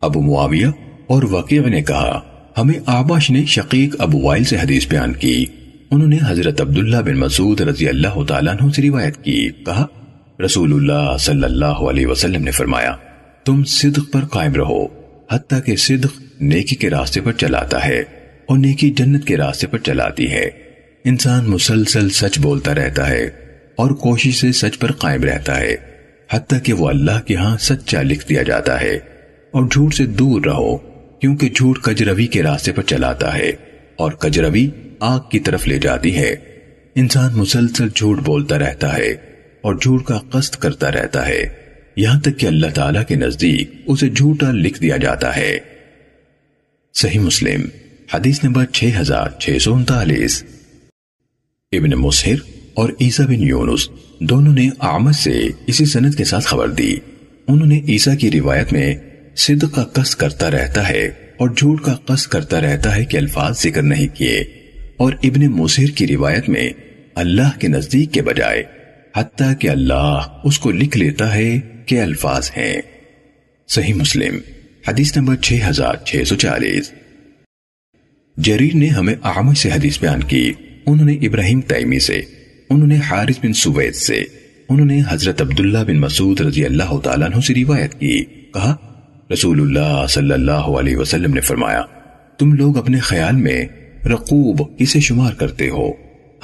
ابو 0.01 0.21
معاویہ 0.21 0.67
اور 1.07 1.23
وقیع 1.23 1.63
نے 1.63 1.83
کہا، 1.83 2.21
ہمیں 2.59 2.81
آباش 2.87 3.31
نے 3.31 3.45
شقیق 3.45 3.97
ابو 3.99 4.21
وائل 4.21 4.45
سے 4.45 4.57
حدیث 4.57 4.89
بیان 4.89 5.13
کی۔ 5.13 5.47
انہوں 5.91 6.09
نے 6.09 6.19
حضرت 6.29 6.61
عبداللہ 6.61 6.97
بن 6.97 7.19
مسعود 7.19 7.61
رضی 7.61 7.89
اللہ 7.89 8.25
تعالیٰ 8.25 8.55
عنہ 8.55 8.71
سے 8.71 8.83
روایت 8.83 9.25
کی۔ 9.25 9.51
کہا 9.51 9.87
رسول 10.45 10.73
اللہ 10.73 11.17
صلی 11.17 11.45
اللہ 11.45 11.65
علیہ 11.65 12.07
وسلم 12.07 12.45
نے 12.45 12.51
فرمایا، 12.51 12.97
تم 13.45 13.65
صدق 13.65 14.13
پر 14.13 14.25
قائم 14.25 14.55
رہو، 14.55 14.85
حتیٰ 15.33 15.65
کہ 15.65 15.77
صدق 15.77 16.41
نیکی 16.41 16.77
کے 16.77 16.91
راستے 16.91 17.21
پر 17.21 17.33
چلاتا 17.33 17.85
ہے 17.85 18.01
اور 18.47 18.59
نیکی 18.59 18.91
جنت 18.91 19.27
کے 19.27 19.37
راستے 19.37 19.67
پر 19.67 19.79
چلاتی 19.79 20.31
ہے۔ 20.31 20.68
انسان 21.09 21.51
مسلسل 21.51 22.11
سچ 22.11 22.39
بولتا 22.39 22.75
رہتا 22.75 23.09
ہے 23.09 23.25
اور 23.77 23.91
کوشش 23.91 24.41
سے 24.41 24.53
سچ 24.53 24.79
پر 24.79 24.93
قائم 24.93 25.23
رہتا 25.23 25.61
ہے، 25.61 25.77
حتیٰ 26.31 26.59
کہ 26.63 26.73
وہ 26.73 26.89
اللہ 26.89 27.21
کے 27.27 27.37
ہاں 27.37 27.57
سچا 27.61 28.03
لکھ 28.03 28.29
دیا 28.29 28.43
جاتا 28.43 28.81
ہے۔ 28.81 28.97
اور 29.51 29.65
جھوٹ 29.71 29.95
سے 29.95 30.07
دور 30.07 30.45
رہو، 30.45 30.77
کیونکہ 31.21 31.49
جھوٹ 31.49 31.79
کجروی 31.79 32.27
کے 32.27 32.43
راستے 32.43 32.73
پر 32.73 32.83
چلاتا 32.83 33.35
ہے 33.39 33.53
اور 33.97 34.13
کجروی 34.13 34.71
آگ 35.01 35.21
کی 35.31 35.39
طرف 35.39 35.69
لے 35.69 35.79
جاتی 35.79 36.17
ہے۔ 36.17 36.35
انسان 36.95 37.37
مسلسل 37.37 37.89
جھوٹ 37.95 38.19
بولتا 38.19 38.59
رہتا 38.59 38.97
ہے 38.97 39.11
اور 39.61 39.75
جھوٹ 39.75 40.05
کا 40.05 40.19
قصد 40.31 40.55
کرتا 40.55 40.93
رہتا 40.93 41.29
ہے۔ 41.29 41.49
یہاں 41.97 42.21
تک 42.21 42.39
کہ 42.39 42.47
اللہ 42.47 42.67
تعالیٰ 42.75 43.05
کے 43.09 43.15
نزدیک 43.15 43.71
اسے 43.87 44.09
جھوٹا 44.09 44.51
لکھ 44.51 44.81
دیا 44.83 44.97
جاتا 44.97 45.37
ہے۔ 45.37 45.59
صحیح 46.95 47.21
مسلم، 47.21 47.61
حدیث 48.15 48.45
نمبر 48.45 48.65
6639 48.73 50.45
ابن 51.73 51.91
مسحر 51.91 52.35
اور 52.75 52.91
عیسیٰ 53.01 53.27
بن 53.27 53.43
یونس 53.43 53.89
دونوں 54.21 54.53
نے 54.53 54.69
آمد 54.79 55.13
سے 55.13 55.41
اسی 55.67 55.85
سنت 55.85 56.17
کے 56.17 56.25
ساتھ 56.25 56.45
خبر 56.45 56.69
دی۔ 56.69 56.97
انہوں 57.49 57.67
نے 57.67 57.81
عیسیٰ 57.89 58.19
کی 58.19 58.31
روایت 58.31 58.73
میں 58.73 58.95
صدق 59.37 59.75
کا 59.75 59.85
قصد 59.85 60.19
کرتا 60.19 60.51
رہتا 60.51 60.89
ہے 60.89 61.07
اور 61.37 61.49
جھوٹ 61.57 61.83
کا 61.83 61.95
قصد 61.95 62.31
کرتا 62.31 62.61
رہتا 62.61 62.97
ہے 62.97 63.05
کہ 63.05 63.17
الفاظ 63.17 63.63
ذکر 63.63 63.83
نہیں 63.83 64.17
کیے۔ 64.17 64.41
اور 64.97 65.13
ابن 65.23 65.47
مسحر 65.47 65.87
کی 65.87 66.07
روایت 66.07 66.49
میں 66.49 66.71
اللہ 67.15 67.59
کے 67.59 67.69
نزدیک 67.69 68.13
کے 68.13 68.23
بجائے 68.23 68.63
حتیٰ 69.17 69.53
کہ 69.59 69.71
اللہ 69.71 70.41
اس 70.45 70.59
کو 70.59 70.71
لکھ 70.71 70.97
لیتا 70.97 71.35
ہے 71.35 71.61
کہ 71.87 72.01
الفاظ 72.01 72.51
ہیں۔ 72.57 72.81
صحیح 73.69 73.95
مسلم، 73.95 74.39
حدیث 74.89 75.17
نمبر 75.17 75.37
6640 75.37 76.93
جریر 78.37 78.75
نے 78.75 78.87
ہمیں 78.87 79.15
اعمش 79.25 79.59
سے 79.59 79.69
حدیث 79.69 80.01
بیان 80.01 80.23
کی۔ 80.23 80.53
انہوں 80.89 81.07
نے 81.07 81.15
ابراہیم 81.15 81.61
تیمی 81.61 81.99
سے، 81.99 82.23
انہوں 82.71 82.89
نے 82.89 82.97
حارث 82.97 83.39
بن 83.43 83.53
سوید 83.53 83.95
سے، 83.95 84.25
انہوں 84.69 84.87
نے 84.87 85.01
حضرت 85.09 85.43
عبداللہ 85.43 85.79
بن 85.79 85.97
مسعود 85.97 86.41
رضی 86.41 86.65
اللہ 86.65 86.99
تعالیٰ 86.99 87.27
عنہ 87.27 87.41
سے 87.41 87.55
روایت 87.55 87.95
کی۔ 88.01 88.25
کہا 88.55 88.77
رسول 89.33 89.61
اللہ 89.61 90.07
صلی 90.09 90.33
اللہ 90.33 90.69
علیہ 90.73 90.97
وسلم 90.97 91.35
نے 91.35 91.41
فرمایا، 91.41 91.83
تم 92.39 92.53
لوگ 92.53 92.79
اپنے 92.79 92.99
خیال 92.99 93.37
میں 93.37 93.67
رقوب 94.05 94.79
کسے 94.79 95.01
شمار 95.01 95.33
کرتے 95.33 95.69
ہو۔ 95.69 95.93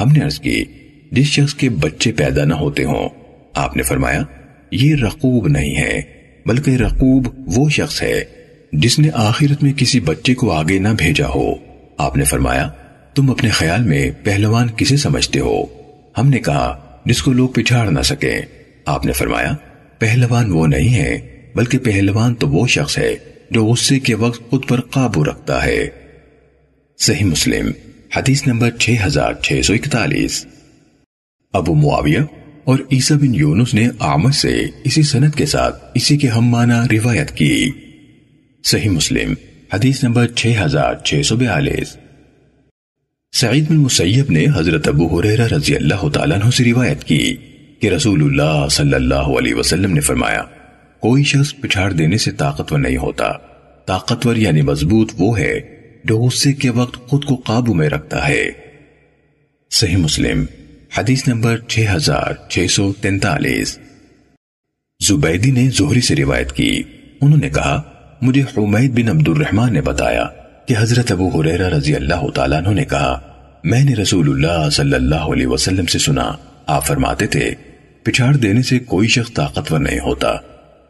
ہم 0.01 0.13
نے 0.13 0.25
عرض 0.25 0.41
کی، 0.41 0.65
جس 1.13 1.27
شخص 1.27 1.55
کے 1.55 1.69
بچے 1.69 2.13
پیدا 2.13 2.45
نہ 2.45 2.55
ہوتے 2.55 2.85
ہوں، 2.85 3.09
آپ 3.55 3.77
نے 3.77 3.83
فرمایا، 3.83 4.23
یہ 4.71 4.97
رقوب 4.97 5.49
نہیں 5.49 5.77
ہے، 5.77 6.01
بلکہ 6.47 6.71
رقوب 6.71 7.29
وہ 7.59 7.69
شخص 7.69 8.03
ہے 8.03 8.25
جس 8.73 8.99
نے 8.99 9.09
آخرت 9.15 9.63
میں 9.63 9.73
کسی 9.77 10.01
بچے 10.01 10.35
کو 10.35 10.53
آگے 10.53 10.79
نہ 10.79 10.89
بھیجا 10.99 11.29
ہو۔ 11.29 11.55
آپ 11.99 12.17
نے 12.17 12.25
فرمایا 12.25 12.69
تم 13.15 13.31
اپنے 13.31 13.51
خیال 13.51 13.83
میں 13.83 14.11
پہلوان 14.25 14.69
کسے 14.77 14.97
سمجھتے 14.97 15.41
ہو؟ 15.41 15.65
ہم 16.19 16.29
نے 16.29 16.39
کہا، 16.39 16.99
جس 17.05 17.23
کو 17.23 17.33
لوگ 17.33 17.49
پچھاڑ 17.49 17.91
نہ 17.91 18.01
سکیں۔ 18.01 18.41
آپ 18.87 19.07
نے 19.07 19.13
فرمایا، 19.13 19.53
پہلوان 19.99 20.53
وہ 20.53 20.67
نہیں 20.67 20.95
ہے، 20.95 21.43
بلکہ 21.55 21.79
پہلوان 21.79 22.35
تو 22.35 22.49
وہ 22.49 22.67
شخص 22.67 22.99
ہے 22.99 23.17
جو 23.51 23.65
غصے 23.65 23.99
کے 23.99 24.15
وقت 24.15 24.51
خود 24.51 24.69
پر 24.69 24.81
قابو 24.81 25.25
رکھتا 25.25 25.65
ہے۔ 25.65 25.89
صحیح 26.99 27.25
مسلم، 27.25 27.71
حدیث 28.17 28.47
نمبر 28.47 28.71
6641 28.79 30.47
ابو 31.53 31.75
معاویہ 31.75 32.21
اور 32.65 32.79
عیسیٰ 32.93 33.17
بن 33.17 33.35
یونس 33.35 33.75
نے 33.75 33.89
آمد 33.99 34.33
سے 34.33 34.67
اسی 34.85 35.03
سنت 35.03 35.37
کے 35.37 35.47
ساتھ 35.47 35.85
اسی 35.95 36.17
کے 36.17 36.29
ہم 36.29 36.45
معنی 36.45 36.99
روایت 36.99 37.31
کی۔ 37.31 37.71
صحیح 38.65 38.91
مسلم، 38.91 39.35
حدیث 39.75 40.05
نمبر 40.05 40.27
6642 40.29 41.97
سعید 43.37 43.69
بن 43.69 43.77
مسیب 43.77 44.31
نے 44.31 44.47
حضرت 44.57 44.89
ابو 44.89 45.21
حریرہ 45.21 45.47
رضی 45.47 45.77
اللہ 45.77 46.09
تعالیٰ 46.09 46.43
عنہ 46.43 46.51
سے 46.51 46.65
روایت 46.65 47.05
کی 47.05 47.37
کہ 47.81 47.87
رسول 47.87 48.23
اللہ 48.23 48.69
صلی 48.69 48.95
اللہ 48.95 49.15
علیہ 49.15 49.55
وسلم 49.55 49.95
نے 49.95 50.01
فرمایا، 50.01 50.43
کوئی 51.01 51.25
شخص 51.25 51.55
پچھاڑ 51.61 51.93
دینے 51.93 52.17
سے 52.17 52.31
طاقتور 52.31 52.79
نہیں 52.79 52.97
ہوتا۔ 52.97 53.33
طاقتور 53.87 54.37
یعنی 54.37 54.63
مضبوط 54.63 55.13
وہ 55.19 55.39
ہے 55.39 55.61
جو 56.05 56.19
غصے 56.19 56.53
کے 56.53 56.71
وقت 56.71 57.09
خود 57.09 57.25
کو 57.25 57.35
قابو 57.35 57.75
میں 57.75 57.89
رکھتا 57.89 58.29
ہے۔ 58.29 58.51
صحیح 59.71 59.97
مسلم، 59.97 60.45
حدیث 60.99 61.29
نمبر 61.29 61.57
6643 61.69 63.79
زبیدی 65.09 65.51
نے 65.51 65.71
زہری 65.71 66.01
سے 66.01 66.17
روایت 66.17 66.53
کی۔ 66.53 66.83
انہوں 67.21 67.37
نے 67.37 67.49
کہا، 67.49 67.83
مجھے 68.23 68.43
حمید 68.43 68.91
بن 68.91 69.09
عبد 69.09 69.29
الرحمن 69.29 69.73
نے 69.73 69.81
بتایا 69.81 70.25
کہ 70.67 70.75
حضرت 70.79 71.13
ابو 71.13 71.41
حریرہ 71.41 71.69
رضی 71.69 71.95
اللہ 71.95 72.31
تعالیٰ 72.31 72.59
عنہ 72.59 72.69
نے 72.69 72.85
کہا، 72.85 73.21
میں 73.65 73.85
نے 73.85 73.95
رسول 73.95 74.29
اللہ 74.29 74.71
صلی 74.71 74.95
اللہ 74.95 75.15
علیہ 75.15 75.47
وسلم 75.47 75.87
سے 75.87 75.99
سنا، 75.99 76.33
آپ 76.67 76.87
فرماتے 76.87 77.27
تھے، 77.27 77.55
پچھاڑ 78.03 78.37
دینے 78.37 78.63
سے 78.63 78.79
کوئی 78.79 79.09
شخص 79.09 79.33
طاقتور 79.33 79.79
نہیں 79.79 79.99
ہوتا۔ 79.99 80.33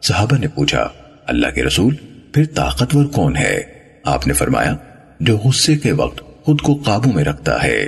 صحابہ 0.01 0.37
نے 0.37 0.47
پوچھا، 0.47 0.89
اللہ 1.25 1.47
کے 1.47 1.63
رسول، 1.63 1.95
پھر 2.33 2.45
طاقتور 2.45 3.05
کون 3.05 3.37
ہے؟ 3.37 3.61
آپ 4.03 4.27
نے 4.27 4.33
فرمایا، 4.33 4.75
جو 5.19 5.37
غصے 5.37 5.77
کے 5.77 5.91
وقت 5.91 6.43
خود 6.43 6.61
کو 6.61 6.75
قابو 6.75 7.11
میں 7.11 7.23
رکھتا 7.23 7.63
ہے۔ 7.63 7.87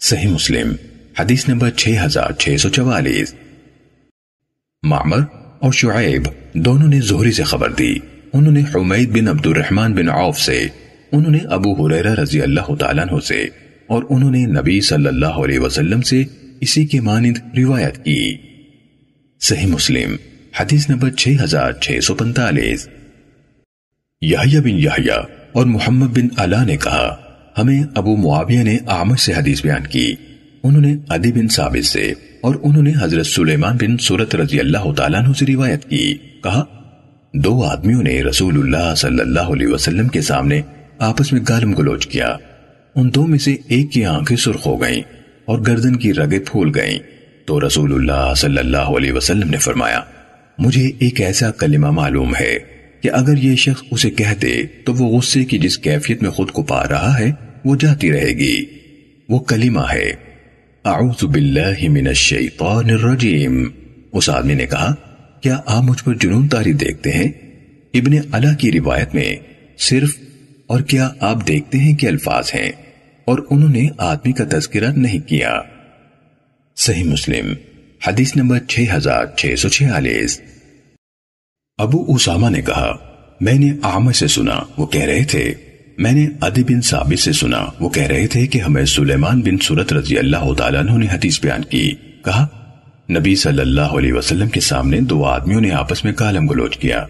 صحیح 0.00 0.28
مسلم، 0.28 0.72
حدیث 1.18 1.48
نمبر 1.48 1.70
6644 1.70 3.34
معمر 4.82 5.20
اور 5.58 5.72
شعیب 5.72 6.22
دونوں 6.52 6.88
نے 6.88 7.00
زہری 7.00 7.32
سے 7.32 7.42
خبر 7.42 7.70
دی۔ 7.70 7.94
انہوں 8.34 8.52
نے 8.52 8.62
حمید 8.74 9.10
بن 9.10 9.28
عبد 9.28 9.46
الرحمن 9.46 9.92
بن 9.92 10.08
عوف 10.08 10.38
سے، 10.38 10.68
انہوں 11.12 11.32
نے 11.32 11.38
ابو 11.38 11.86
حریرہ 11.86 12.14
رضی 12.14 12.40
اللہ 12.42 12.74
تعالیٰ 12.74 13.04
عنہ 13.04 13.20
سے، 13.20 13.42
اور 13.86 14.02
انہوں 14.10 14.30
نے 14.30 14.46
نبی 14.46 14.80
صلی 14.80 15.06
اللہ 15.06 15.26
علیہ 15.26 15.58
وسلم 15.58 16.02
سے 16.02 16.24
اسی 16.60 16.86
کے 16.86 17.00
مانند 17.00 17.38
روایت 17.58 18.04
کی۔ 18.04 18.36
صحیح 19.40 19.66
مسلم، 19.66 20.16
حدیث 20.60 20.90
نمبر 20.90 21.10
6645 21.10 22.88
یحییٰ 24.22 24.60
بن 24.60 24.78
یحییٰ 24.78 25.22
اور 25.52 25.66
محمد 25.66 26.06
بن 26.06 26.28
علا 26.36 26.64
نے 26.64 26.76
کہا، 26.76 27.16
ہمیں 27.58 27.82
ابو 27.94 28.16
معاویہ 28.16 28.62
نے 28.62 28.78
آمد 28.86 29.18
سے 29.18 29.32
حدیث 29.32 29.62
بیان 29.62 29.86
کی۔ 29.86 30.14
انہوں 30.62 30.82
نے 30.82 30.94
عدی 31.08 31.32
بن 31.32 31.48
ثابت 31.48 31.84
سے، 31.84 32.12
اور 32.40 32.54
انہوں 32.62 32.82
نے 32.82 32.92
حضرت 33.00 33.26
سلیمان 33.26 33.76
بن 33.76 33.96
صورت 33.96 34.34
رضی 34.34 34.60
اللہ 34.60 34.92
تعالیٰ 34.92 35.24
عنہ 35.24 35.32
سے 35.32 35.46
روایت 35.46 35.84
کی۔ 35.90 36.14
کہا 36.42 36.64
دو 37.36 37.62
آدمیوں 37.62 38.02
نے 38.02 38.22
رسول 38.22 38.58
اللہ 38.58 38.94
صلی 38.94 39.20
اللہ 39.20 39.40
علیہ 39.40 39.66
وسلم 39.66 40.08
کے 40.08 40.20
سامنے 40.20 40.60
آپس 40.98 41.32
میں 41.32 41.40
گالم 41.48 41.72
گلوچ 41.74 42.06
کیا۔ 42.06 42.36
ان 42.94 43.14
دو 43.14 43.26
میں 43.26 43.38
سے 43.38 43.56
ایک 43.68 43.92
کی 43.92 44.04
آنکھیں 44.04 44.36
سرخ 44.36 44.66
ہو 44.66 44.80
گئیں 44.80 45.02
اور 45.44 45.58
گردن 45.66 45.96
کی 45.96 46.14
رگیں 46.14 46.38
پھول 46.38 46.70
گئیں۔ 46.74 46.98
تو 47.46 47.66
رسول 47.66 47.92
اللہ 47.94 48.34
صلی 48.34 48.58
اللہ 48.58 48.76
علیہ 48.76 49.12
وسلم 49.12 49.50
نے 49.50 49.56
فرمایا، 49.56 50.00
مجھے 50.58 50.90
ایک 50.98 51.20
ایسا 51.20 51.50
کلمہ 51.50 51.90
معلوم 51.90 52.34
ہے 52.40 52.58
کہ 53.00 53.10
اگر 53.12 53.36
یہ 53.36 53.56
شخص 53.56 53.82
اسے 53.90 54.10
کہہ 54.10 54.34
دے 54.42 54.66
تو 54.84 54.94
وہ 54.94 55.18
غصے 55.18 55.44
کی 55.44 55.58
جس 55.58 55.78
کیفیت 55.78 56.22
میں 56.22 56.30
خود 56.30 56.50
کو 56.50 56.62
پا 56.62 56.88
رہا 56.88 57.18
ہے، 57.18 57.32
وہ 57.64 57.76
جاتی 57.76 58.12
رہے 58.12 58.32
گی۔ 58.32 58.64
وہ 59.28 59.38
کلمہ 59.38 59.92
ہے، 59.92 60.12
اعوذ 60.84 61.24
باللہ 61.24 61.88
من 61.88 62.06
الشیطان 62.06 62.90
الرجیم 62.90 63.68
اس 64.12 64.30
آدمی 64.30 64.54
نے 64.54 64.66
کہا 64.66 64.94
کیا 65.44 65.60
آپ 65.66 65.82
مجھ 65.82 66.04
پر 66.04 66.14
جنون 66.14 66.48
تاری 66.48 66.72
دیکھتے 66.72 67.10
ہیں؟ 67.10 67.32
ابن 67.94 68.34
علا 68.34 68.54
کی 68.54 68.72
روایت 68.72 69.14
میں 69.14 69.36
صرف 69.78 70.16
اور 70.66 70.80
کیا 70.80 71.10
آپ 71.20 71.48
دیکھتے 71.48 71.78
ہیں 71.78 71.96
کہ 71.96 72.06
الفاظ 72.06 72.50
ہیں 72.54 72.72
اور 73.24 73.38
انہوں 73.50 73.68
نے 73.68 73.88
آدمی 73.98 74.32
کا 74.32 74.44
تذکرہ 74.50 74.92
نہیں 74.92 75.28
کیا؟ 75.28 75.60
صحیح 76.76 77.04
مسلم، 77.04 77.54
حدیث 78.06 78.36
نمبر 78.36 78.58
6646 78.68 80.40
ابو 81.78 82.14
اسامہ 82.14 82.50
نے 82.50 82.62
کہا، 82.62 82.96
میں 83.40 83.54
نے 83.54 83.72
آمد 83.82 84.12
سے 84.12 84.26
سنا، 84.26 84.60
وہ 84.76 84.86
کہہ 84.86 85.04
رہے 85.04 85.24
تھے۔ 85.24 85.54
میں 85.98 86.12
نے 86.12 86.26
عدی 86.40 86.64
بن 86.64 86.80
ثابت 86.80 87.18
سے 87.18 87.32
سنا، 87.32 87.64
وہ 87.80 87.88
کہہ 87.88 88.06
رہے 88.06 88.26
تھے 88.26 88.46
کہ 88.46 88.58
ہمیں 88.58 88.84
سلیمان 88.84 89.40
بن 89.40 89.58
سورت 89.58 89.92
رضی 89.92 90.18
اللہ 90.18 90.54
تعالیٰ 90.58 90.98
نے 90.98 91.06
حدیث 91.12 91.40
بیان 91.40 91.64
کی۔ 91.64 91.92
کہا 92.24 92.63
نبی 93.08 93.34
صلی 93.36 93.60
اللہ 93.60 93.80
علیہ 93.80 94.12
وسلم 94.12 94.48
کے 94.48 94.60
سامنے 94.60 95.00
دو 95.00 95.24
آدمیوں 95.24 95.60
نے 95.60 95.70
آپس 95.70 96.04
میں 96.04 96.12
کالم 96.12 96.46
گلوچ 96.48 96.76
کیا۔ 96.76 97.06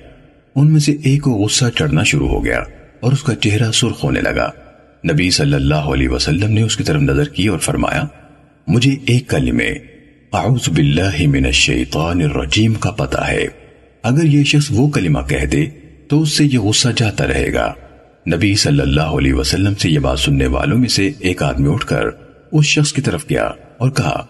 ان 0.56 0.72
میں 0.72 0.80
سے 0.80 0.92
ایک 0.92 1.22
کو 1.22 1.30
غصہ 1.30 1.64
چڑھنا 1.78 2.02
شروع 2.02 2.28
ہو 2.28 2.44
گیا 2.44 2.58
اور 3.00 3.12
اس 3.12 3.22
کا 3.22 3.34
چہرہ 3.34 3.70
سرخ 3.72 4.04
ہونے 4.04 4.20
لگا۔ 4.20 4.50
نبی 5.12 5.30
صلی 5.30 5.54
اللہ 5.54 5.74
علیہ 5.74 6.08
وسلم 6.08 6.52
نے 6.52 6.62
اس 6.62 6.76
کی 6.76 6.84
طرف 6.84 7.02
نظر 7.02 7.28
کی 7.28 7.46
اور 7.46 7.58
فرمایا، 7.58 8.02
مجھے 8.66 8.96
ایک 9.06 9.28
کلمے، 9.28 9.68
اعوذ 10.32 10.68
باللہ 10.68 11.26
من 11.26 11.44
الشیطان 11.44 12.22
الرجیم 12.22 12.74
کا 12.74 12.90
پتا 12.90 13.28
ہے۔ 13.28 13.46
اگر 14.02 14.24
یہ 14.24 14.44
شخص 14.44 14.66
وہ 14.70 14.88
کلمہ 14.88 15.20
کہہ 15.20 15.46
دے 15.46 15.66
تو 16.08 16.22
اس 16.22 16.36
سے 16.36 16.44
یہ 16.44 16.58
غصہ 16.58 16.88
جاتا 16.96 17.26
رہے 17.26 17.52
گا۔ 17.54 17.72
نبی 18.34 18.54
صلی 18.54 18.80
اللہ 18.80 19.18
علیہ 19.18 19.34
وسلم 19.34 19.74
سے 19.74 19.90
یہ 19.90 19.98
بات 19.98 20.18
سننے 20.18 20.46
والوں 20.46 20.78
میں 20.78 20.88
سے 20.88 21.10
ایک 21.18 21.42
آدمی 21.42 21.72
اٹھ 21.72 21.86
کر 21.86 22.06
اس 22.52 22.64
شخص 22.64 22.92
کی 22.92 23.02
طرف 23.02 23.24
گیا 23.30 23.44
اور 23.78 23.90
کہا، 23.90 24.24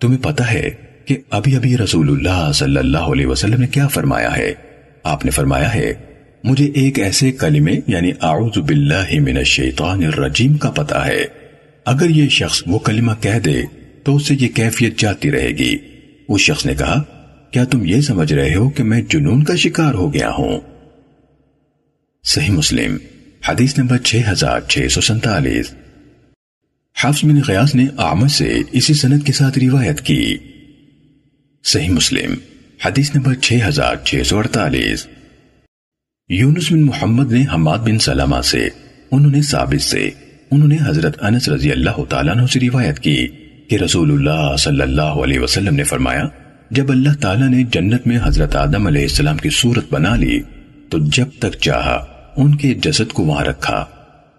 تمہیں 0.00 0.22
پتا 0.22 0.52
ہے 0.52 0.89
کہ 1.10 1.16
ابھی 1.30 1.56
ابھی 1.56 1.78
رسول 1.78 2.08
اللہ 2.08 2.52
صلی 2.52 2.76
اللہ 2.76 2.98
علیہ 2.98 3.26
وسلم 3.26 3.60
نے 3.60 3.66
کیا 3.66 3.88
فرمایا 3.88 4.36
ہے؟ 4.36 4.54
آپ 5.02 5.24
نے 5.24 5.30
فرمایا 5.30 5.74
ہے، 5.74 5.94
مجھے 6.44 6.66
ایک 6.74 6.98
ایسے 6.98 7.32
کلمے 7.32 7.80
یعنی 7.86 8.10
اعوذ 8.20 8.58
باللہ 8.58 9.20
من 9.20 9.36
الشیطان 9.36 10.04
الرجیم 10.04 10.56
کا 10.56 10.70
پتا 10.70 11.06
ہے۔ 11.06 11.24
اگر 11.84 12.10
یہ 12.10 12.28
شخص 12.28 12.62
وہ 12.66 12.78
کلمہ 12.78 13.12
کہہ 13.20 13.38
دے، 13.38 13.62
تو 14.04 14.16
اس 14.16 14.28
سے 14.28 14.34
یہ 14.40 14.48
کیفیت 14.48 14.98
جاتی 14.98 15.30
رہے 15.30 15.48
گی۔ 15.48 15.78
اس 16.28 16.40
شخص 16.40 16.66
نے 16.66 16.74
کہا، 16.74 17.02
کیا 17.50 17.64
تم 17.64 17.84
یہ 17.84 18.00
سمجھ 18.00 18.32
رہے 18.32 18.54
ہو 18.54 18.70
کہ 18.70 18.82
میں 18.82 19.02
جنون 19.02 19.44
کا 19.44 19.56
شکار 19.56 19.94
ہو 19.94 20.14
گیا 20.14 20.30
ہوں؟ 20.30 20.60
صحیح 22.24 22.50
مسلم، 22.50 22.96
حدیث 23.48 23.78
نمبر 23.78 23.98
6647 23.98 25.74
حفظ 27.04 27.24
بن 27.24 27.40
غیاس 27.48 27.74
نے 27.74 27.86
آمد 27.96 28.28
سے 28.28 28.58
اسی 28.72 28.94
سند 28.94 29.22
کے 29.22 29.32
ساتھ 29.32 29.58
روایت 29.58 30.00
کی۔ 30.00 30.38
صحیح 31.64 31.90
مسلم، 31.90 32.34
حدیث 32.86 33.14
نمبر 33.14 33.34
6648 33.34 35.06
یونس 36.28 36.72
بن 36.72 36.82
محمد 36.82 37.32
نے 37.32 37.44
حماد 37.54 37.78
بن 37.78 37.98
سلامہ 37.98 38.40
سے، 38.40 38.68
انہوں 39.10 39.30
نے 39.30 39.42
ثابت 39.42 39.82
سے، 39.82 40.10
انہوں 40.50 40.68
نے 40.68 40.76
حضرت 40.86 41.16
انس 41.22 41.48
رضی 41.48 41.72
اللہ 41.72 42.04
تعالیٰ 42.08 42.36
عنہ 42.36 42.46
سے 42.46 42.60
روایت 42.60 42.98
کی 42.98 43.28
کہ 43.68 43.76
رسول 43.76 44.12
اللہ 44.12 44.56
صلی 44.56 44.82
اللہ 44.82 45.02
علیہ 45.02 45.40
وسلم 45.40 45.74
نے 45.74 45.84
فرمایا، 45.84 46.24
جب 46.70 46.90
اللہ 46.90 47.20
تعالیٰ 47.20 47.48
نے 47.48 47.62
جنت 47.70 48.06
میں 48.06 48.18
حضرت 48.24 48.56
آدم 48.56 48.86
علیہ 48.86 49.02
السلام 49.02 49.36
کی 49.36 49.50
صورت 49.50 49.92
بنا 49.92 50.16
لی، 50.16 50.40
تو 50.88 50.98
جب 50.98 51.26
تک 51.38 51.58
چاہا، 51.60 52.04
ان 52.36 52.54
کے 52.54 52.74
جسد 52.74 53.12
کو 53.12 53.24
وہاں 53.24 53.44
رکھا۔ 53.44 53.84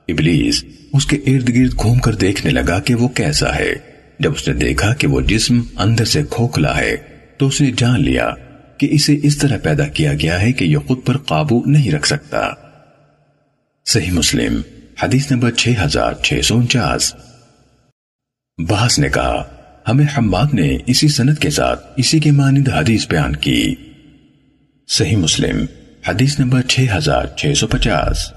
ابلیس 0.07 0.64
اس 0.93 1.06
کے 1.06 1.15
ارد 1.15 1.49
گرد 1.49 1.80
گھوم 1.80 1.99
کر 1.99 2.15
دیکھنے 2.15 2.52
لگا 2.52 2.80
کہ 2.80 2.95
وہ 2.95 3.07
کیسا 3.07 3.56
ہے، 3.56 3.73
جب 4.19 4.31
اس 4.31 4.48
نے 4.48 4.53
دیکھا 4.53 4.93
کہ 4.93 5.07
وہ 5.07 5.22
جسم 5.22 5.61
اندر 5.77 6.06
سے 6.06 6.23
کھوکھلا 6.30 6.77
ہے۔ 6.77 7.10
تو 7.41 7.47
اس 7.47 7.61
نے 7.61 7.72
جان 7.77 8.03
لیا 8.03 8.31
کہ 8.77 8.88
اسے 8.91 9.19
اس 9.23 9.38
طرح 9.38 9.57
پیدا 9.63 9.88
کیا 9.88 10.13
گیا 10.13 10.41
ہے 10.41 10.51
کہ 10.51 10.65
یہ 10.65 10.77
خود 10.77 10.97
پر 11.05 11.18
قابو 11.18 11.63
نہیں 11.65 11.91
رکھ 11.91 12.07
سکتا۔ 12.07 12.49
صحیح 13.85 14.11
مسلم، 14.11 14.61
حدیث 15.03 15.31
نمبر 15.31 15.51
6649 15.51 17.15
بحث 18.57 18.99
نے 18.99 19.09
کہا، 19.09 19.43
ہمیں 19.88 20.05
حماد 20.18 20.53
نے 20.53 20.77
اسی 20.88 21.07
سنت 21.07 21.39
کے 21.39 21.49
ساتھ 21.49 21.85
اسی 21.97 22.19
کے 22.19 22.31
مانند 22.31 22.68
حدیث 22.69 23.07
بیان 23.07 23.35
کی۔ 23.35 23.76
صحیح 24.88 25.18
مسلم، 25.18 25.65
حدیث 26.07 26.39
نمبر 26.39 26.61
6650 26.61 28.34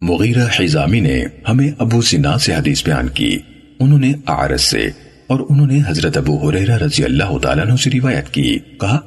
مغیرہ 0.00 0.46
حیزامی 0.60 1.00
نے 1.00 1.24
ہمیں 1.48 1.70
ابو 1.78 2.02
سنا 2.02 2.38
سے 2.38 2.54
حدیث 2.54 2.84
بیان 2.84 3.08
کی۔ 3.08 3.38
انہوں 3.80 3.98
نے 3.98 4.12
عارض 4.26 4.60
سے 4.60 4.90
اور 5.30 5.40
انہوں 5.48 5.66
نے 5.66 5.80
حضرت 5.86 6.16
ابو 6.16 6.48
حریرہ 6.48 6.76
رضی 6.76 7.04
اللہ 7.04 7.38
تعالیٰ 7.38 7.66
عنہ 7.66 7.76
سے 7.76 7.90
روایت 7.90 8.28
کی۔ 8.28 8.58
کہا، 8.58 9.00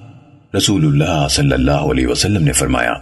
رسول 0.58 0.86
اللہ 0.86 1.28
صلی 1.30 1.52
اللہ 1.52 1.72
علیہ 1.72 2.08
وسلم 2.08 2.44
نے 2.44 2.52
فرمایا، 2.52 2.94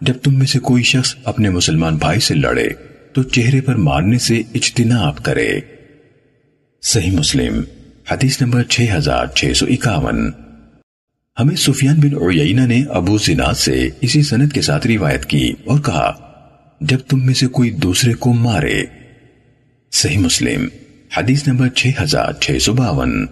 جب 0.00 0.14
تم 0.22 0.38
میں 0.38 0.46
سے 0.46 0.58
کوئی 0.58 0.82
شخص 0.82 1.14
اپنے 1.24 1.50
مسلمان 1.50 1.96
بھائی 1.96 2.20
سے 2.20 2.34
لڑے، 2.34 2.68
تو 3.12 3.22
چہرے 3.22 3.60
پر 3.60 3.74
مارنے 3.74 4.18
سے 4.18 4.42
اجتناب 4.54 5.24
کرے۔ 5.24 5.60
صحیح 6.82 7.10
مسلم، 7.10 7.62
حدیث 8.10 8.42
نمبر 8.42 8.62
6651 8.62 10.30
ہمیں 11.40 11.56
سفیان 11.56 12.00
بن 12.00 12.14
عیینہ 12.14 12.60
نے 12.60 12.82
ابو 12.88 13.18
زناد 13.18 13.54
سے 13.54 13.88
اسی 14.00 14.22
سنت 14.22 14.52
کے 14.52 14.60
ساتھ 14.60 14.86
روایت 14.86 15.26
کی 15.26 15.52
اور 15.64 15.80
کہا، 15.80 16.12
جب 16.80 16.98
تم 17.08 17.26
میں 17.26 17.34
سے 17.34 17.46
کوئی 17.46 17.70
دوسرے 17.70 18.12
کو 18.12 18.32
مارے۔ 18.32 18.82
صحیح 19.92 20.18
مسلم 20.18 20.68
حدیث 21.16 21.48
نمبر 21.48 21.68
6652 21.74 23.26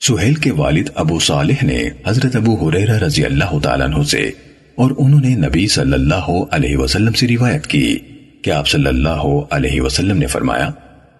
سہیل 0.00 0.34
کے 0.34 0.50
والد 0.50 0.88
ابو 0.94 1.18
صالح 1.18 1.54
نے 1.62 1.88
حضرت 2.06 2.36
ابو 2.36 2.68
حریرہ 2.68 2.98
رضی 2.98 3.24
اللہ 3.24 3.58
تعالیٰ 3.58 3.86
عنہ 3.86 4.02
سے 4.02 4.30
اور 4.74 4.90
انہوں 4.98 5.20
نے 5.20 5.28
نبی 5.28 5.66
صلی 5.66 5.92
اللہ 5.92 6.28
علیہ 6.50 6.76
وسلم 6.76 7.12
سے 7.12 7.28
روایت 7.28 7.66
کی 7.66 7.98
کہ 8.42 8.50
آپ 8.50 8.68
صلی 8.68 8.86
اللہ 8.86 9.24
علیہ 9.50 9.80
وسلم 9.80 10.18
نے 10.18 10.26
فرمایا، 10.26 10.70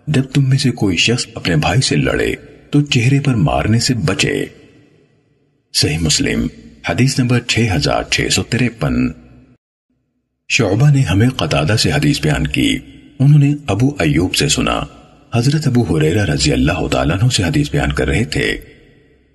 جب 0.07 0.23
تم 0.23 0.49
میں 0.49 0.59
سے 0.59 0.71
کوئی 0.71 0.97
شخص 0.97 1.27
اپنے 1.35 1.57
بھائی 1.57 1.81
سے 1.81 1.97
لڑے 1.97 2.33
تو 2.71 2.81
چہرے 2.81 3.21
پر 3.21 3.35
مارنے 3.35 3.79
سے 3.79 3.95
بچے۔ 3.95 4.45
صحیح 5.75 5.99
مسلم، 5.99 6.47
حدیث 6.89 7.19
نمبر 7.19 7.41
6653 7.41 9.11
شعبہ 10.49 10.91
نے 10.91 11.01
ہمیں 11.01 11.29
قطادہ 11.29 11.77
سے 11.77 11.93
حدیث 11.93 12.21
بیان 12.21 12.47
کی۔ 12.47 12.79
انہوں 13.19 13.39
نے 13.39 13.55
ابو 13.67 13.89
ایوب 13.99 14.35
سے 14.35 14.49
سنا۔ 14.49 14.81
حضرت 15.35 15.67
ابو 15.67 15.97
حریرہ 15.97 16.25
رضی 16.25 16.53
اللہ 16.53 16.87
تعالیٰ 16.87 17.17
عنہ 17.23 17.29
سے 17.29 17.43
حدیث 17.43 17.71
بیان 17.71 17.93
کر 17.93 18.09
رہے 18.09 18.25
تھے۔ 18.25 18.59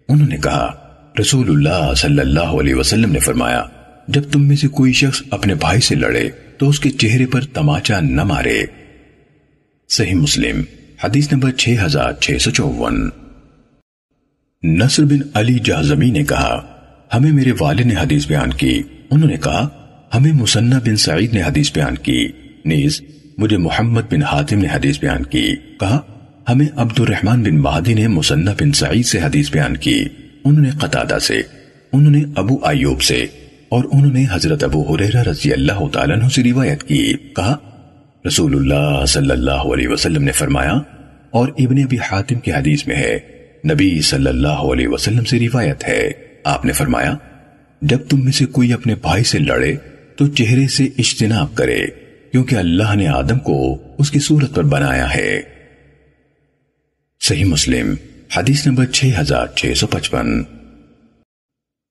انہوں 0.10 0.28
نے 0.28 0.38
کہا، 0.38 0.74
رسول 1.22 1.50
اللہ 1.50 1.94
صلی 1.94 2.20
اللہ 2.20 2.40
علیہ 2.40 2.76
وسلم 2.76 3.12
نے 3.12 3.20
فرمایا، 3.20 3.64
جب 4.08 4.22
تم 4.32 4.48
میں 4.48 4.56
سے 4.56 4.68
کوئی 4.68 4.94
شخص 4.94 5.22
اپنے 5.30 5.56
بھائی 5.56 5.82
سے 5.82 5.96
لڑے، 5.96 6.30
تو 6.58 6.70
اس 6.70 6.80
کے 6.80 6.90
چہرے 6.90 7.26
پر 7.26 7.42
تماچا 7.42 8.00
نہ 8.00 8.24
مارے۔ 8.24 8.64
صحیح 9.90 10.14
مسلم، 10.14 10.62
حدیث 11.04 11.32
نمبر 11.32 11.52
6654 11.52 13.10
نصر 14.64 15.04
بن 15.04 15.20
علی 15.34 15.60
جہزمی 15.60 16.12
نے 16.12 16.24
کہا، 16.24 16.66
ہمیں 17.14 17.32
میرے 17.32 17.52
والد 17.60 17.80
نے 17.80 17.96
حدیث 17.96 18.28
بیان 18.28 18.54
کی۔ 18.54 18.82
انہوں 19.12 19.30
نے 19.30 19.38
کہا، 19.38 19.68
ہمیں 20.14 20.32
مسنہ 20.32 20.76
بن 20.76 20.96
سعید 20.96 21.34
نے 21.34 21.42
حدیث 21.42 21.74
بیان 21.74 21.96
کی۔ 21.96 22.28
نیز 22.66 23.02
مجھے 23.42 23.58
محمد 23.58 24.02
بن 24.12 24.24
حاتم 24.24 24.60
نے 24.60 24.68
حدیث 24.74 25.00
بیان 25.00 25.24
کی۔ 25.24 25.56
کہا، 25.80 26.00
ہمیں 26.50 26.66
عبد 26.76 27.00
الرحمن 27.00 27.44
بن 27.44 27.58
مہدی 27.58 27.94
نے 27.94 28.08
مسنہ 28.08 28.50
بن 28.60 28.72
سعید 28.72 29.06
سے 29.06 29.20
حدیث 29.20 29.52
بیان 29.52 29.78
کی۔ 29.78 30.04
انہوں 30.46 30.64
نے 30.64 30.70
قطادہ 30.70 31.18
سے، 31.22 31.42
انہوں 31.94 32.12
نے 32.12 32.24
ابو 32.36 32.66
ایوب 32.66 33.02
سے، 33.02 33.26
اور 33.70 33.84
انہوں 33.92 34.12
نے 34.12 34.26
حضرت 34.32 34.64
ابو 34.64 34.96
حریرہ 34.96 35.24
رضی 35.24 35.54
اللہ 35.54 35.88
تعالیٰ 35.94 36.18
عنہ 36.18 36.28
سے 36.28 36.44
روایت 36.44 36.84
کی۔ 36.84 37.14
کہا 37.36 37.56
رسول 38.28 38.56
اللہ 38.56 39.06
صلی 39.06 39.32
اللہ 39.32 39.66
علیہ 39.74 39.88
وسلم 39.88 40.24
نے 40.24 40.32
فرمایا، 40.32 40.74
اور 41.32 41.48
ابن 41.58 41.84
ابی 41.84 41.98
حاتم 41.98 42.40
کی 42.40 42.52
حدیث 42.52 42.88
میں 42.88 42.96
ہے، 42.96 43.20
نبی 43.74 44.02
صلی 44.02 44.28
اللہ 44.28 44.62
علیہ 44.74 44.88
وسلم 44.88 45.24
سے 45.24 45.40
روایت 45.40 45.88
ہے۔ 45.88 46.12
آپ 46.44 46.66
نے 46.66 46.74
فرمایا، 46.74 47.16
جب 47.82 47.98
تم 48.10 48.24
میں 48.24 48.32
سے 48.32 48.46
کوئی 48.46 48.74
اپنے 48.74 48.96
بھائی 48.96 49.24
سے 49.24 49.40
لڑے، 49.40 49.76
تو 50.16 50.28
چہرے 50.28 50.68
سے 50.68 50.84
اجتناب 50.98 51.56
کرے۔ 51.56 51.82
کیونکہ 52.32 52.56
اللہ 52.56 52.96
نے 52.96 53.08
آدم 53.08 53.40
کو 53.40 53.78
اس 53.98 54.12
کی 54.12 54.20
صورت 54.20 54.56
پر 54.56 54.64
بنایا 54.64 55.16
ہے۔ 55.16 55.42
صحیح 57.22 57.46
مسلم، 57.46 57.94
حدیث 58.38 58.68
نمبر 58.68 58.86
6655 58.86 60.44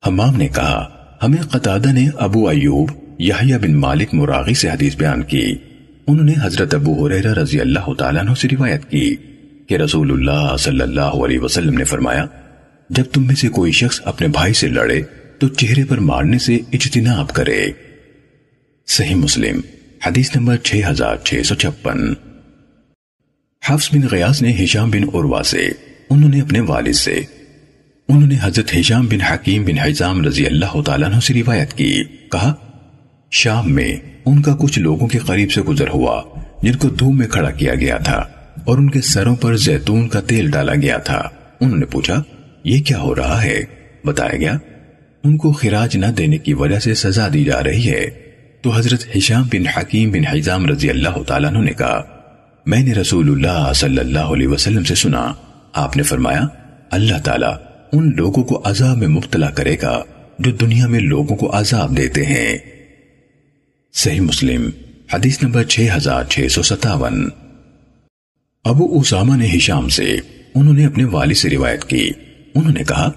حمام 0.06 0.36
نے 0.36 0.48
کہا، 0.48 0.88
ہمیں 1.22 1.42
قطادہ 1.42 1.92
نے 1.92 2.08
ابو 2.16 2.48
ایوب، 2.48 2.90
یحییٰ 3.18 3.58
بن 3.58 3.74
مالک 3.74 4.14
مراغی 4.14 4.54
سے 4.54 4.70
حدیث 4.70 4.96
بیان 4.96 5.22
کی۔ 5.22 5.54
انہوں 6.06 6.24
نے 6.24 6.32
حضرت 6.42 6.74
ابو 6.74 7.06
حریرہ 7.06 7.32
رضی 7.32 7.60
اللہ 7.60 7.94
تعالیٰ 7.98 8.22
عنہ 8.22 8.34
سے 8.34 8.48
روایت 8.48 8.90
کی 8.90 9.16
کہ 9.66 9.74
رسول 9.74 10.10
اللہ 10.10 10.56
صلی 10.56 10.80
اللہ 10.80 11.00
علیہ 11.00 11.38
وسلم 11.38 11.78
نے 11.78 11.84
فرمایا، 11.84 12.26
جب 12.90 13.04
تم 13.12 13.26
میں 13.26 13.34
سے 13.34 13.48
کوئی 13.48 13.72
شخص 13.72 14.00
اپنے 14.04 14.28
بھائی 14.28 14.52
سے 14.52 14.68
لڑے 14.68 15.02
تو 15.38 15.48
چہرے 15.48 15.84
پر 15.84 15.98
مارنے 15.98 16.38
سے 16.38 16.54
اجتناب 16.72 17.28
کرے۔ 17.28 17.66
صحیح 18.86 19.14
مسلم 19.14 19.60
حدیث 20.06 20.36
نمبر 20.36 20.56
6656 20.64 22.14
حفظ 23.68 23.88
بن 23.92 24.00
غیاس 24.10 24.42
نے 24.42 24.56
ہشام 24.64 24.90
بن 24.90 25.02
عروہ 25.02 25.42
سے، 25.42 25.68
انہوں 26.10 26.30
نے 26.30 26.40
اپنے 26.40 26.60
والد 26.60 26.92
سے، 26.92 27.20
انہوں 28.08 28.26
نے 28.26 28.34
حضرت 28.42 28.76
ہشام 28.80 29.06
بن 29.06 29.20
حکیم 29.20 29.64
بن 29.64 29.78
حیزام 29.78 30.24
رضی 30.24 30.46
اللہ 30.46 30.82
تعالیٰ 30.82 31.12
عنہ 31.12 31.20
سے 31.20 31.34
روایت 31.34 31.72
کی۔ 31.72 32.04
کہا، 32.04 32.54
شام 33.30 33.72
میں 33.72 33.96
ان 34.26 34.42
کا 34.42 34.56
کچھ 34.56 34.78
لوگوں 34.78 35.08
کے 35.08 35.18
قریب 35.18 35.52
سے 35.52 35.60
گزر 35.60 35.88
ہوا، 35.88 36.22
جن 36.62 36.76
کو 36.76 36.88
دھوم 36.88 37.18
میں 37.18 37.26
کھڑا 37.26 37.50
کیا 37.50 37.74
گیا 37.74 37.96
تھا 37.96 38.24
اور 38.64 38.78
ان 38.78 38.90
کے 38.90 39.00
سروں 39.00 39.36
پر 39.36 39.56
زیتون 39.56 40.08
کا 40.08 40.20
تیل 40.20 40.50
ڈالا 40.50 40.74
گیا 40.74 40.98
تھا۔ 40.98 41.28
انہوں 41.60 41.78
نے 41.78 41.86
پوچھا، 41.86 42.22
یہ 42.64 42.82
کیا 42.82 42.98
ہو 42.98 43.14
رہا 43.14 43.42
ہے؟ 43.42 43.62
بتایا 44.04 44.36
گیا، 44.36 44.58
ان 45.24 45.36
کو 45.36 45.52
خراج 45.52 45.96
نہ 45.96 46.06
دینے 46.06 46.38
کی 46.38 46.54
وجہ 46.54 46.78
سے 46.78 46.94
سزا 46.94 47.28
دی 47.32 47.44
جا 47.44 47.64
رہی 47.64 47.90
ہے۔ 47.90 48.29
تو 48.62 48.76
حضرت 48.76 49.16
حشام 49.16 49.42
بن 49.52 49.66
حکیم 49.66 50.10
بن 50.10 50.26
حیزام 50.26 50.66
رضی 50.66 50.90
اللہ 50.90 51.22
تعالیٰ 51.26 51.52
نے 51.52 51.72
کہا، 51.72 52.02
میں 52.66 52.82
نے 52.82 52.92
رسول 52.92 53.30
اللہ 53.30 53.72
صلی 53.72 53.98
اللہ 53.98 54.18
علیہ 54.18 54.48
وسلم 54.48 54.84
سے 54.84 54.94
سنا، 54.94 55.32
آپ 55.72 55.96
نے 55.96 56.02
فرمایا، 56.02 56.40
اللہ 56.90 57.18
تعالیٰ 57.24 57.54
ان 57.92 58.12
لوگوں 58.16 58.44
کو 58.44 58.62
عذاب 58.64 58.96
میں 58.96 59.08
مبتلا 59.08 59.50
کرے 59.50 59.76
گا 59.82 60.02
جو 60.38 60.50
دنیا 60.50 60.86
میں 60.86 61.00
لوگوں 61.00 61.36
کو 61.36 61.58
عذاب 61.58 61.96
دیتے 61.96 62.26
ہیں۔ 62.26 62.58
صحیح 63.92 64.20
مسلم، 64.20 64.70
حدیث 65.14 65.42
نمبر 65.42 65.64
6657 65.64 67.28
ابو 68.64 69.00
اسامہ 69.00 69.36
نے 69.36 69.48
ہشام 69.56 69.88
سے، 69.88 70.16
انہوں 70.54 70.74
نے 70.74 70.86
اپنے 70.86 71.04
والد 71.04 71.34
سے 71.34 71.50
روایت 71.50 71.84
کی۔ 71.84 72.10
انہوں 72.54 72.72
نے 72.72 72.84
کہا، 72.84 73.10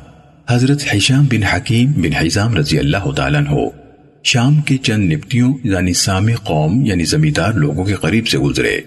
حضرت 0.50 0.82
حشام 0.92 1.26
بن 1.26 1.44
حکیم 1.44 1.92
بن 1.92 2.14
حیزام 2.14 2.58
رضی 2.58 2.80
اللہ 2.80 3.12
تعالیٰ 3.12 3.40
عنہ 3.40 3.83
شام 4.24 4.62
کے 4.62 4.78
چند 4.78 5.14
نبتیوں 5.14 5.54
یعنی 5.64 5.94
سامع 5.94 6.36
قوم 6.44 6.86
یعنی 6.86 7.04
زمیندار 7.04 7.54
لوگوں 7.54 7.86
کے 7.86 7.94
قریب 7.94 8.28
سے 8.28 8.38
گزرے۔ 8.38 8.82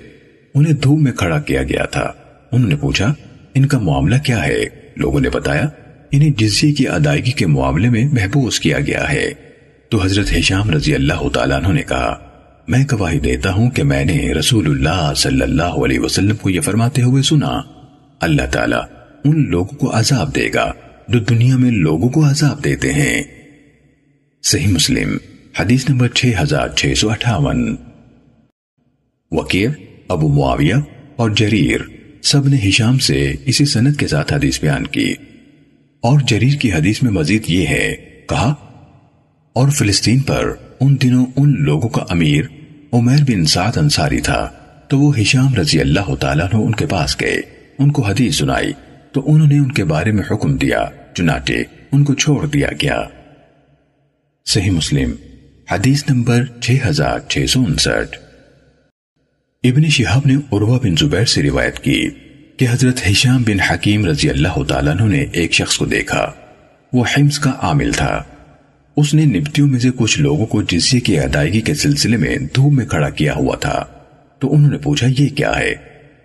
انہیں 0.54 0.72
دھوپ 0.72 1.00
میں 1.00 1.12
کھڑا 1.12 1.40
کیا 1.40 1.62
گیا 1.62 1.84
تھا۔ 1.84 2.12
انہوں 2.52 2.68
نے 2.68 2.76
پوچھا، 2.76 3.14
ان 3.54 3.66
کا 3.66 3.78
معاملہ 3.78 4.14
کیا 4.24 4.46
ہے؟ 4.46 4.64
لوگوں 4.96 5.20
نے 5.20 5.30
بتایا، 5.30 5.68
انہیں 6.12 6.30
جزیے 6.30 6.72
کی 6.72 6.88
ادائیگی 6.88 7.30
کے 7.30 7.46
معاملے 7.46 7.88
میں 7.88 8.04
محبوس 8.12 8.60
کیا 8.60 8.80
گیا 8.80 9.12
ہے۔ 9.12 9.32
تو 9.88 10.04
حضرت 10.04 10.26
حشام 10.38 10.70
رضی 10.70 10.94
اللہ 10.94 11.28
تعالیٰ 11.28 11.56
عنہ 11.56 11.72
نے 11.72 11.82
کہا، 11.82 12.18
میں 12.68 12.84
گواہی 12.92 13.18
دیتا 13.18 13.52
ہوں 13.52 13.70
کہ 13.70 13.82
میں 13.82 14.04
نے 14.04 14.32
رسول 14.32 14.66
اللہ 14.66 15.12
صلی 15.16 15.40
اللہ 15.40 15.62
علیہ 15.62 16.00
وسلم 16.00 16.36
کو 16.36 16.50
یہ 16.50 16.60
فرماتے 16.60 17.02
ہوئے 17.02 17.22
سنا۔ 17.22 17.60
اللہ 18.20 18.46
تعالیٰ 18.50 18.82
ان 19.24 19.50
لوگوں 19.50 19.78
کو 19.78 19.98
عذاب 19.98 20.36
دے 20.36 20.48
گا 20.54 20.72
جو 21.08 21.18
دنیا 21.18 21.56
میں 21.56 21.70
لوگوں 21.70 22.08
کو 22.08 22.30
عذاب 22.30 22.64
دیتے 22.64 22.92
ہیں۔ 22.92 23.22
صحیح 24.48 24.68
مسلم، 24.68 25.16
حدیث 25.60 25.90
نمبر 25.90 26.08
6658 26.08 27.76
وکیل، 29.30 29.70
ابو 30.08 30.28
معاویہ 30.28 30.74
اور 31.16 31.30
جریر، 31.30 31.80
سب 32.22 32.48
نے 32.48 32.56
ہشام 32.68 32.98
سے 32.98 33.34
اسی 33.44 33.64
سنت 33.64 33.98
کے 33.98 34.06
ساتھ 34.06 34.32
حدیث 34.32 34.60
بیان 34.60 34.86
کی۔ 34.86 35.14
اور 36.00 36.20
جریر 36.26 36.56
کی 36.56 36.72
حدیث 36.72 37.02
میں 37.02 37.12
مزید 37.12 37.42
یہ 37.46 37.66
ہے، 37.66 37.94
کہا، 38.28 38.54
اور 39.52 39.70
فلسطین 39.70 40.20
پر 40.20 40.52
ان 40.80 40.96
دنوں 41.02 41.26
ان 41.36 41.54
لوگوں 41.64 41.88
کا 41.88 42.04
امیر 42.10 42.42
عمیر 42.92 43.22
بن 43.28 43.44
سعد 43.44 43.76
انصاری 43.76 44.20
تھا، 44.20 44.50
تو 44.88 44.98
وہ 44.98 45.18
ہشام 45.18 45.54
رضی 45.54 45.80
اللہ 45.80 46.14
تعالیٰ 46.14 46.46
نے 46.46 46.64
ان 46.64 46.72
کے 46.72 46.86
پاس 46.86 47.20
گئے۔ 47.20 47.36
ان 47.78 47.92
کو 47.92 48.02
حدیث 48.02 48.36
سنائی، 48.36 48.72
تو 49.12 49.34
انہوں 49.34 49.48
نے 49.48 49.58
ان 49.58 49.72
کے 49.72 49.84
بارے 49.84 50.12
میں 50.12 50.24
حکم 50.30 50.56
دیا، 50.56 50.84
چنانچہ 51.14 51.52
ان 51.92 52.04
کو 52.04 52.14
چھوڑ 52.14 52.46
دیا 52.46 52.68
گیا۔ 52.82 53.02
صحیح 54.48 54.70
مسلم، 54.70 55.12
حدیث 55.70 56.04
نمبر 56.10 56.44
6669 56.60 58.14
ابن 59.64 59.88
شہاب 59.88 60.22
نے 60.24 60.34
عروہ 60.34 60.78
بن 60.78 60.96
زبیر 60.96 61.24
سے 61.24 61.42
روایت 61.42 61.78
کی 61.78 62.08
کہ 62.56 62.66
حضرت 62.70 62.94
حشام 63.06 63.42
بن 63.42 63.60
حکیم 63.60 64.06
رضی 64.06 64.30
اللہ 64.30 64.62
تعالیٰ 64.62 65.08
نے 65.08 65.26
ایک 65.32 65.52
شخص 65.52 65.76
کو 65.76 65.86
دیکھا۔ 65.86 66.32
وہ 66.92 67.04
حمز 67.16 67.38
کا 67.38 67.52
عامل 67.62 67.92
تھا۔ 67.92 68.22
اس 68.96 69.14
نے 69.14 69.24
نبتیوں 69.24 69.68
میں 69.68 69.78
سے 69.78 69.88
کچھ 69.96 70.18
لوگوں 70.18 70.46
کو 70.46 70.62
جزیے 70.62 71.00
کی 71.00 71.18
ادائیگی 71.18 71.60
کے 71.60 71.74
سلسلے 71.74 72.16
میں 72.16 72.36
دھوپ 72.54 72.72
میں 72.72 72.86
کھڑا 72.86 73.10
کیا 73.10 73.34
ہوا 73.34 73.56
تھا۔ 73.56 73.84
تو 74.38 74.54
انہوں 74.54 74.70
نے 74.70 74.78
پوچھا، 74.78 75.06
یہ 75.18 75.28
کیا 75.28 75.58
ہے؟ 75.58 75.74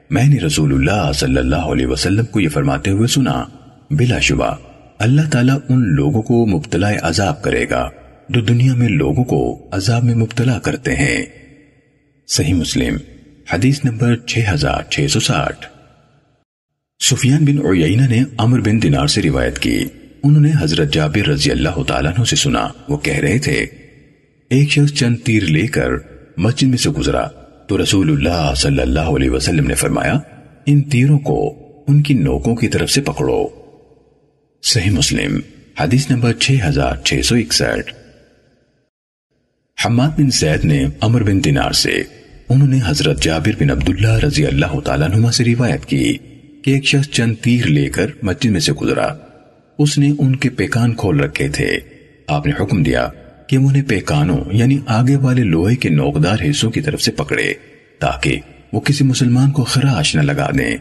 میں 0.10 0.28
نے 0.28 0.40
رسول 0.40 0.74
اللہ 0.74 1.12
صلی 1.14 1.38
اللہ 1.38 1.56
علیہ 1.56 1.88
وسلم 1.88 2.26
کو 2.26 2.40
یہ 2.40 2.50
فرماتے 2.50 2.92
ہوئے 2.92 3.08
سنا، 3.08 3.46
بلا 3.92 4.20
شبہ، 4.20 4.56
اللہ 5.00 5.30
تعالیٰ 5.32 5.58
ان 5.70 5.96
لوگوں 5.96 6.22
کو 6.22 6.46
مبتلا 6.46 6.92
عذاب 7.02 7.44
کرے 7.44 7.66
گا۔ 7.70 7.90
جو 8.34 8.42
دنیا 8.42 8.76
میں 8.76 8.88
لوگوں 8.88 9.24
کو 9.24 9.70
عذاب 9.72 10.04
میں 10.04 10.16
مبتلا 10.16 10.60
کرتے 10.60 10.96
ہیں۔ 10.96 11.26
صحیح 12.28 12.54
مسلم، 12.54 12.98
حدیث 13.54 13.86
نمبر 13.86 14.16
6660 14.16 15.66
سفیان 17.04 17.46
بن 17.46 17.66
عیینہ 17.66 18.08
نے 18.10 18.24
عمر 18.38 18.60
بن 18.60 18.82
دینار 18.82 19.08
سے 19.08 19.22
روایت 19.22 19.60
کی۔ 19.60 19.84
انہوں 20.24 20.42
نے 20.42 20.52
حضرت 20.60 20.94
جابر 20.94 21.28
رضی 21.28 21.52
اللہ 21.52 21.84
تعالیٰ 21.88 22.12
عنہ 22.12 22.24
سے 22.24 22.36
سنا۔ 22.36 22.68
وہ 22.90 22.98
کہہ 22.98 23.18
رہے 23.18 23.40
تھے، 23.40 23.66
ایک 24.50 24.72
شخص 24.72 24.94
چند 24.94 25.16
تیر 25.18 25.44
لے 25.44 25.68
کر 25.68 25.90
مسجد 26.38 26.68
میں 26.68 26.78
سے 26.78 26.90
گزرا۔ 26.90 27.28
تو 27.68 27.84
رسول 27.84 28.12
اللہ 28.12 28.54
صلی 28.56 28.80
اللہ 28.80 29.00
علیہ 29.00 29.30
وسلم 29.30 29.68
نے 29.68 29.74
فرمایا، 29.74 30.20
ان 30.66 30.82
تیروں 30.82 31.20
کو 31.20 31.56
ان 31.88 32.04
کی 32.04 32.14
نوکوں 32.14 32.56
کی 32.56 32.68
طرف 32.68 32.92
سے 32.92 33.02
پکڑو۔ 33.02 33.48
صحیح 34.64 34.92
مسلم، 34.92 35.40
حدیث 35.80 36.12
نمبر 36.12 36.34
6661 36.40 38.01
حماد 39.86 40.10
بن 40.10 40.30
زید 40.30 40.66
نے 40.66 40.86
عمر 41.02 41.24
بن 41.24 41.44
دینار 41.44 41.72
سے، 41.72 42.04
انہوں 42.50 42.68
نے 42.68 42.80
حضرت 42.86 43.24
جابر 43.24 43.52
بن 43.60 43.70
عبداللہ 43.70 44.26
رضی 44.26 44.46
اللہ 44.46 44.80
تعالیٰ 44.80 45.12
عنہ 45.12 45.32
سے 45.32 45.46
روایت 45.46 45.86
کی 45.86 46.18
کہ 46.64 46.72
ایک 46.72 46.86
شخص 46.86 47.10
چند 47.10 47.36
تیر 47.42 47.66
لے 47.66 47.90
کر 47.90 48.06
مسجد 48.22 48.46
میں 48.46 48.60
سے 48.60 48.74
گزرا۔ 48.74 49.08
اس 49.80 49.98
نے 49.98 50.12
ان 50.20 50.36
کے 50.36 50.50
پیکان 50.50 50.96
کھول 50.96 51.20
رکھے 51.20 51.48
تھے۔ 51.48 51.80
آپ 52.28 52.46
نے 52.46 52.54
حکم 52.64 52.84
دیا 52.84 53.10
کہ 53.48 53.56
انہیں 53.56 53.84
پیکانوں 53.84 54.38
یعنی 54.52 54.80
آگے 54.86 55.16
والے 55.16 55.44
لوہے 55.44 55.76
کے 55.76 55.90
نوکدار 55.90 56.38
حصوں 56.50 56.72
کی 56.72 56.82
طرف 56.82 57.02
سے 57.02 57.12
پکڑے 57.12 57.54
تاکہ 58.00 58.40
وہ 58.74 58.80
کسی 58.80 59.04
مسلمان 59.04 59.52
کو 59.52 59.64
خراش 59.64 60.16
نہ 60.16 60.22
لگا 60.22 60.50
دیں۔ 60.58 60.78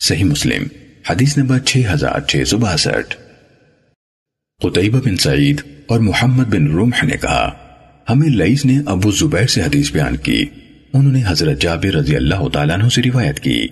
صحیح 0.00 0.24
مسلم، 0.24 0.62
حدیث 1.10 1.38
نمبر 1.38 1.58
6662 1.58 3.27
قطعیبہ 4.62 4.98
بن 5.04 5.16
سعید 5.16 5.60
اور 5.86 6.00
محمد 6.00 6.44
بن 6.44 6.66
رمح 6.66 7.04
نے 7.04 7.16
کہا، 7.20 7.50
ہمیں 8.10 8.28
لئیس 8.28 8.64
نے 8.64 8.78
ابو 8.86 9.10
زبیر 9.10 9.46
سے 9.46 9.60
حدیث 9.62 9.92
بیان 9.92 10.16
کی۔ 10.16 10.44
انہوں 10.92 11.12
نے 11.12 11.22
حضرت 11.26 11.60
جابر 11.60 11.94
رضی 11.94 12.16
اللہ 12.16 12.48
تعالیٰ 12.48 12.78
عنہ 12.78 12.88
سے 12.88 13.02
روایت 13.02 13.40
کی۔ 13.40 13.66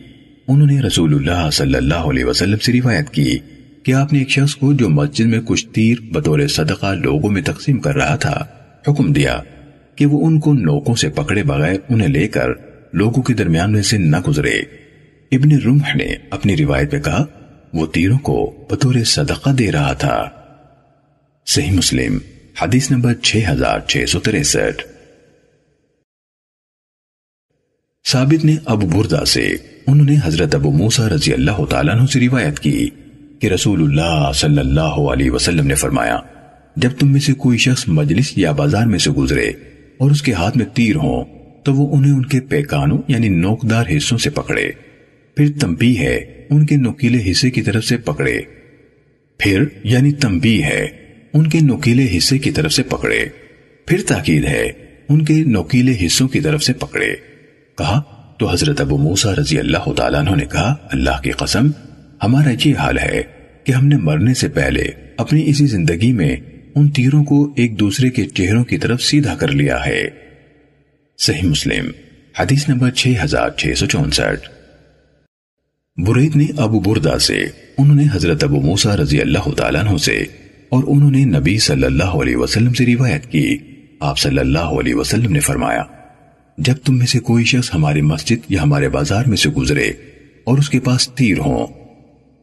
انہوں 0.49 0.67
نے 0.67 0.81
رسول 0.81 1.15
اللہ 1.15 1.51
صلی 1.51 1.75
اللہ 1.75 1.95
علیہ 1.95 2.25
وسلم 2.25 2.59
سے 2.59 2.73
روایت 2.73 3.11
کی 3.11 3.39
کہ 3.83 3.93
آپ 3.93 4.13
نے 4.13 4.19
ایک 4.19 4.31
شخص 4.31 4.55
کو 4.55 4.73
جو 4.73 4.89
مسجد 4.89 5.27
میں 5.27 5.41
کچھ 5.45 5.67
تیر 5.69 5.97
بطور 6.13 6.47
صدقہ 6.47 6.95
لوگوں 6.95 7.31
میں 7.31 7.43
تقسیم 7.43 7.79
کر 7.79 7.95
رہا 7.95 8.17
تھا، 8.17 8.45
حکم 8.89 9.13
دیا 9.13 9.41
کہ 9.97 10.07
وہ 10.07 10.27
ان 10.27 10.41
کو 10.41 10.53
نوکوں 10.53 10.95
سے 10.95 11.09
پکڑے 11.09 11.43
بغیر 11.43 11.75
انہیں 11.89 12.09
لے 12.09 12.29
کر 12.29 12.49
لوگوں 12.93 13.23
کے 13.23 13.35
درمیان 13.35 13.73
میں 13.73 13.83
سے 13.83 13.99
نہ 13.99 14.17
گزرے۔ 14.29 14.55
ابن 15.33 15.59
رمح 15.59 15.95
نے 15.95 16.15
اپنی 16.31 16.57
روایت 16.57 16.95
میں 16.95 17.03
کہا، 17.03 17.25
وہ 17.75 17.87
تیروں 17.87 18.19
کو 18.19 18.67
بطور 18.71 18.95
صدقہ 19.05 19.51
دے 19.51 19.73
رہا 19.73 19.93
تھا۔ 19.93 20.31
صحیح 21.49 21.73
مسلم، 21.73 22.19
حدیث 22.63 22.91
نمبر 22.91 23.15
6663 23.15 24.81
ثابت 28.05 28.45
نے 28.45 28.57
ابو 28.65 28.87
بردہ 28.87 29.25
سے، 29.25 29.57
انہوں 29.87 30.07
نے 30.07 30.17
حضرت 30.25 30.55
ابو 30.55 30.71
موسیٰ 30.71 31.09
رضی 31.09 31.33
اللہ 31.33 31.65
تعالیٰ 31.65 31.95
عنہ 31.95 32.07
سے 32.07 32.21
روایت 32.21 32.61
کی 32.61 32.91
کہ 33.39 33.47
رسول 33.47 33.83
اللہ 33.83 34.33
صلی 34.35 34.59
اللہ 34.59 34.99
علیہ 35.13 35.31
وسلم 35.31 35.67
نے 35.67 35.75
فرمایا، 35.75 36.19
جب 36.77 36.91
تم 36.99 37.13
میں 37.13 37.21
سے 37.21 37.33
کوئی 37.33 37.59
شخص 37.59 37.89
مجلس 37.89 38.39
یا 38.39 38.53
بازار 38.53 38.87
میں 38.87 38.99
سے 38.99 39.11
گزرے 39.11 39.53
اور 39.99 40.11
اس 40.11 40.23
کے 40.23 40.33
ہاتھ 40.33 40.57
میں 40.57 40.67
تیر 40.67 40.97
ہوں، 40.97 41.25
تو 41.65 41.75
وہ 41.75 41.97
انہیں 41.97 42.13
ان 42.13 42.27
کے 42.27 42.41
پیکانوں 42.41 42.99
یعنی 43.09 43.29
نوکدار 43.29 43.85
حصوں 43.97 44.19
سے 44.19 44.31
پکڑے۔ 44.31 44.73
پھر 45.37 45.47
تمبی 45.61 45.99
ہے، 45.99 46.17
ان 46.51 46.67
کے 46.67 46.77
نوکیلے 46.77 47.31
حصے 47.31 47.51
کی 47.51 47.63
طرف 47.63 47.85
سے 47.85 47.97
پکڑے۔ 47.97 48.39
پھر 49.39 49.65
یعنی 49.85 50.13
تمبی 50.13 50.63
ہے 50.63 51.06
ان 51.35 51.47
کے 51.47 51.61
نوکیلے 51.61 52.19
حصے 52.19 52.39
کی 52.39 52.51
طرف 52.51 52.73
سے 52.73 52.83
پکڑے۔ 52.83 53.25
پھر 53.87 54.01
تاکید 54.07 54.45
ہے، 54.45 54.73
ان 55.09 55.25
کے 55.25 55.35
نوکیلے 55.35 56.07
حصوں 56.07 56.29
کی 56.29 56.41
طرف 56.41 56.63
سے 56.63 56.73
پکڑے۔ 56.73 57.15
کہا، 57.79 58.03
تو 58.39 58.53
حضرت 58.53 58.81
ابو 58.81 58.99
موسیٰ 58.99 59.35
رضی 59.35 59.59
اللہ 59.59 59.93
تعالیٰ 59.93 60.21
عنہ 60.21 60.37
نے 60.37 60.45
کہا، 60.45 60.75
اللہ 60.93 61.23
کی 61.23 61.31
قسم، 61.31 61.71
ہمارا 62.23 62.69
یہ 62.69 62.77
حال 62.77 62.99
ہے 62.99 63.23
کہ 63.65 63.73
ہم 63.73 63.87
نے 63.87 63.97
مرنے 63.97 64.35
سے 64.35 64.49
پہلے 64.49 64.85
اپنی 65.17 65.43
اسی 65.47 65.67
زندگی 65.67 66.13
میں 66.13 66.37
ان 66.75 66.89
تیروں 66.89 67.25
کو 67.25 67.53
ایک 67.57 67.81
دوسرے 67.81 68.11
کے 68.11 68.25
چہروں 68.25 68.65
کی 68.65 68.79
طرف 68.79 69.03
سیدھا 69.03 69.35
کر 69.35 69.49
لیا 69.49 69.87
ہے۔ 69.87 70.09
صحیح 71.19 71.49
مسلم، 71.49 71.91
حدیث 72.39 72.69
نمبر 72.69 72.91
6664 72.91 74.39
برید 75.97 76.37
نے 76.37 76.47
ابو 76.57 76.81
بردہ 76.81 77.19
سے، 77.19 77.39
انہوں 77.79 77.97
نے 77.97 78.05
حضرت 78.13 78.45
ابو 78.45 78.61
موسیٰ 78.61 78.93
رضی 78.93 79.21
اللہ 79.21 79.51
تعالیٰ 79.57 79.85
عنہ 79.85 79.97
سے 79.97 80.25
اور 80.69 80.85
انہوں 80.87 81.11
نے 81.11 81.25
نبی 81.25 81.59
صلی 81.59 81.85
اللہ 81.85 82.05
علیہ 82.05 82.37
وسلم 82.37 82.73
سے 82.73 82.87
روایت 82.87 83.27
کی۔ 83.27 83.57
آپ 84.01 84.19
صلی 84.19 84.39
اللہ 84.39 84.59
علیہ 84.59 84.95
وسلم 84.95 85.33
نے 85.33 85.41
فرمایا، 85.41 85.83
جب 86.59 86.75
تم 86.85 86.99
میں 86.99 87.07
سے 87.07 87.19
کوئی 87.19 87.45
شخص 87.45 87.71
ہماری 87.75 88.03
مسجد 88.03 88.37
یا 88.49 88.63
ہمارے 88.63 88.89
بازار 88.89 89.25
میں 89.25 89.37
سے 89.37 89.49
گزرے 89.49 89.89
اور 90.45 90.59
اس 90.59 90.71
کے 90.71 90.81
پاس 90.81 91.09
تیر 91.09 91.39
ہوں، 91.39 91.67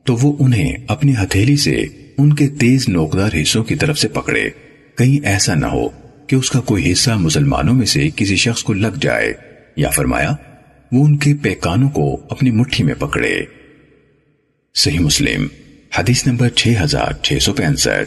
تو 0.04 0.16
وہ 0.22 0.36
انہیں 0.40 0.74
اپنی 0.88 1.14
ہتھیلی 1.24 1.56
سے 1.56 1.86
ان 2.18 2.34
کے 2.34 2.48
تیز 2.48 2.90
نوکدار 2.90 3.30
حصوں 3.42 3.64
کی 3.64 3.76
طرف 3.76 4.00
سے 4.00 4.08
پکڑے۔ 4.08 4.50
کہیں 4.98 5.26
ایسا 5.26 5.56
نہ 5.56 5.66
ہو 5.66 5.90
کہ 6.28 6.36
اس 6.36 6.52
کا 6.52 6.60
کوئی 6.60 6.92
حصہ 6.92 7.12
مسلمانوں 7.12 7.74
میں 7.74 7.86
سے 7.86 8.10
کسی 8.16 8.36
شخص 8.36 8.64
کو 8.64 8.74
لگ 8.74 9.00
جائے، 9.02 9.34
یا 9.76 9.90
فرمایا، 9.90 10.32
وہ 10.92 11.06
ان 11.06 11.18
کے 11.18 11.34
پیکانوں 11.42 11.90
کو 11.90 12.22
اپنی 12.30 12.52
مٹھی 12.52 12.84
میں 12.84 12.94
پکڑے۔ 13.00 13.42
صحیح 14.76 15.00
مسلم۔ 15.00 15.48
حدیث 15.98 16.28
نمبر 16.28 16.48
6665 16.56 18.06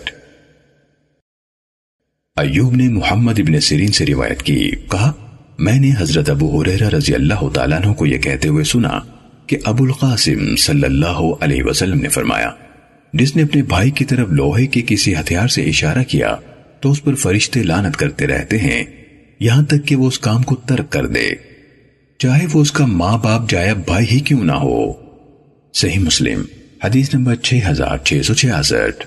ایوب 2.37 2.75
نے 2.75 2.89
محمد 2.89 3.39
ابن 3.39 3.61
سیرین 3.61 3.93
سے 3.93 4.07
روایت 4.07 4.43
کی، 4.43 4.71
کہا، 4.91 5.13
میں 5.59 5.81
نے 5.81 5.91
حضرت 5.99 6.31
ابو 6.31 6.63
حریرہ 6.63 6.89
رضی 6.89 7.15
اللہ 7.15 7.49
تعالیٰ 7.49 7.85
عنہ 7.85 7.93
کو 7.93 8.07
یہ 8.07 8.19
کہتے 8.19 8.49
ہوئے 8.49 8.65
سنا 8.65 9.01
کہ 9.47 9.57
ابو 9.65 9.85
القاسم 9.85 10.57
صلی 10.57 10.85
اللہ 10.85 11.21
علیہ 11.41 11.63
وسلم 11.65 12.01
نے 12.01 12.09
فرمایا، 12.09 12.51
جس 13.13 13.37
نے 13.37 13.43
اپنے 13.43 13.63
بھائی 13.63 13.91
کی 13.91 14.05
طرف 14.05 14.29
لوہے 14.29 14.67
کے 14.67 14.83
کسی 14.87 15.15
ہتھیار 15.15 15.49
سے 15.49 15.65
اشارہ 15.65 16.03
کیا، 16.03 16.37
تو 16.81 16.91
اس 16.91 17.05
پر 17.05 17.15
فرشتے 17.15 17.63
لانت 17.63 17.97
کرتے 17.97 18.27
رہتے 18.27 18.59
ہیں، 18.59 18.85
یہاں 19.41 19.63
تک 19.63 19.87
کہ 19.87 19.97
وہ 19.97 20.09
اس 20.09 20.19
کام 20.19 20.43
کو 20.43 20.55
ترک 20.55 20.91
کر 20.91 21.07
دے۔ 21.07 21.29
چاہے 22.19 22.47
وہ 22.53 22.61
اس 22.61 22.73
کا 22.73 22.87
ماں 22.87 23.19
باپ 23.19 23.51
جایا 23.51 23.75
بھائی 23.75 24.07
ہی 24.11 24.21
کیوں 24.21 24.45
نہ 24.45 24.53
ہو؟ 24.53 24.93
صحیح 25.75 25.99
مسلم۔ 25.99 26.43
حدیث 26.87 27.15
نمبر 27.15 27.35
6666 27.35 29.05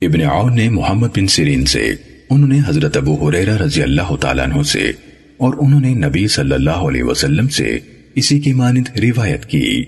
ابن 0.00 0.20
عون 0.20 0.54
نے 0.56 0.68
محمد 0.68 1.08
بن 1.16 1.26
سیرین 1.26 1.64
سے، 1.66 1.94
انہوں 2.30 2.48
نے 2.48 2.58
حضرت 2.66 2.96
ابو 2.96 3.28
حریرہ 3.28 3.56
رضی 3.56 3.82
اللہ 3.82 4.16
تعالیٰ 4.16 4.44
عنہ 4.44 4.62
سے، 4.62 4.92
اور 5.36 5.54
انہوں 5.58 5.80
نے 5.80 5.94
نبی 5.94 6.28
صلی 6.28 6.52
اللہ 6.52 6.70
علیہ 6.70 7.02
وسلم 7.02 7.48
سے 7.48 7.78
اسی 8.14 8.40
کی 8.40 8.52
مانند 8.52 8.88
روایت 8.98 9.46
کی۔ 9.46 9.84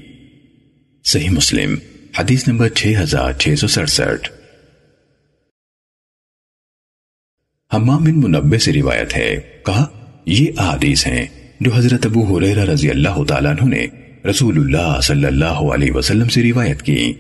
صحیح 1.05 1.31
مسلم، 1.31 1.75
حدیث 2.19 2.49
نمبر 2.49 2.69
6667 2.69 4.29
حمام 7.75 8.05
بن 8.05 8.21
منبع 8.21 8.59
سے 8.59 8.73
روایت 8.73 9.17
ہے، 9.17 9.37
کہا، 9.67 9.87
یہ 10.27 10.51
احادیث 10.59 11.07
ہیں 11.07 11.27
جو 11.61 11.71
حضرت 11.75 12.07
ابو 12.07 12.39
حریرہ 12.39 12.65
رضی 12.65 12.91
اللہ 12.91 13.25
تعالیٰ 13.25 13.57
عنہ 13.57 13.75
نے 13.77 13.87
رسول 14.31 14.59
اللہ 14.59 15.01
صلی 15.01 15.25
اللہ 15.25 15.45
علیہ 15.45 15.93
وسلم 15.93 16.29
سے 16.29 16.43
روایت 16.43 16.83
کی۔ 16.83 17.13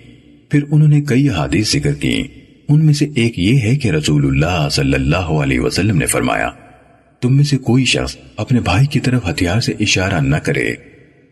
پھر 0.49 0.62
انہوں 0.70 0.89
نے 0.89 1.01
کئی 1.01 1.29
احادیث 1.29 1.73
ذکر 1.73 1.93
کی۔ 1.93 2.23
ان 2.69 2.87
میں 2.87 2.95
سے 2.95 3.07
ایک 3.15 3.39
یہ 3.39 3.61
ہے 3.61 3.77
کہ 3.77 3.89
رسول 3.89 4.27
اللہ 4.27 4.69
صلی 4.69 4.95
اللہ 4.95 5.16
علیہ 5.16 5.61
وسلم 5.61 5.99
نے 5.99 6.07
فرمایا، 6.07 6.49
تم 7.20 7.37
میں 7.37 7.45
سے 7.45 7.57
کوئی 7.59 7.85
شخص 7.85 8.16
اپنے 8.37 8.61
بھائی 8.61 8.87
کی 8.87 9.01
طرف 9.01 9.31
ہتھیار 9.31 9.61
سے 9.61 9.73
اشارہ 9.81 10.20
نہ 10.20 10.37
کرے، 10.37 10.74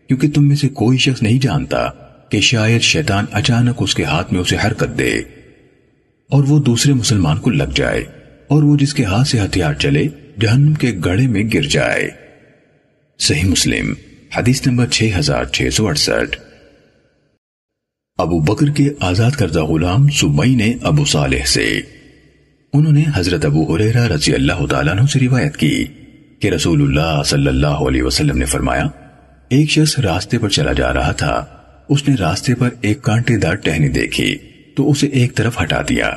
کیونکہ 0.07 0.29
تم 0.29 0.47
میں 0.47 0.55
سے 0.55 0.69
کوئی 0.69 0.97
شخص 0.97 1.23
نہیں 1.23 1.39
جانتا 1.39 1.87
کہ 2.29 2.39
شاید 2.39 2.81
شیطان 2.81 3.25
اچانک 3.31 3.75
اس 3.79 3.95
کے 3.95 4.03
ہاتھ 4.03 4.33
میں 4.33 4.41
اسے 4.41 4.57
حرکت 4.67 4.99
دے 4.99 5.13
اور 6.29 6.43
وہ 6.47 6.63
دوسرے 6.63 6.93
مسلمان 6.93 7.37
کو 7.37 7.49
لگ 7.49 7.71
جائے 7.75 8.03
اور 8.47 8.63
وہ 8.63 8.77
جس 8.77 8.93
کے 8.93 9.03
ہاتھ 9.03 9.27
سے 9.27 9.39
ہتھیار 9.39 9.73
چلے 9.73 10.03
جہنم 10.39 10.73
کے 10.73 10.91
گڑے 11.05 11.27
میں 11.27 11.43
گر 11.53 11.61
جائے۔ 11.61 12.09
صحیح 13.19 13.49
مسلم۔ 13.49 13.93
حدیث 14.37 14.67
نمبر 14.67 14.85
6668 14.87 16.35
ابو 18.17 18.39
بکر 18.39 18.69
کے 18.69 18.89
آزاد 18.99 19.31
کردہ 19.31 19.63
غلام 19.63 20.09
سبئی 20.09 20.55
نے 20.55 20.73
ابو 20.81 21.05
صالح 21.05 21.45
سے۔ 21.45 21.79
انہوں 22.73 22.93
نے 22.93 23.03
حضرت 23.15 23.45
ابو 23.45 23.75
حریرہ 23.75 24.07
رضی 24.07 24.33
اللہ 24.33 24.65
تعالیٰ 24.65 24.93
عنہ 24.93 25.05
سے 25.05 25.19
روایت 25.19 25.57
کی 25.57 25.85
کہ 26.39 26.47
رسول 26.47 26.81
اللہ 26.81 27.23
صلی 27.23 27.47
اللہ 27.47 27.67
علیہ 27.67 28.03
وسلم 28.03 28.37
نے 28.37 28.45
فرمایا، 28.45 28.83
ایک 29.49 29.69
شخص 29.69 29.99
راستے 29.99 30.37
پر 30.37 30.49
چلا 30.49 30.73
جا 30.73 30.93
رہا 30.93 31.11
تھا۔ 31.11 31.45
اس 31.89 32.09
نے 32.09 32.15
راستے 32.15 32.55
پر 32.55 32.69
ایک 32.81 33.01
کانٹے 33.01 33.37
دار 33.37 33.53
ٹہنی 33.53 33.89
دیکھی، 33.89 34.37
تو 34.75 34.91
اسے 34.91 35.07
ایک 35.07 35.35
طرف 35.35 35.61
ہٹا 35.61 35.81
دیا۔ 35.89 36.11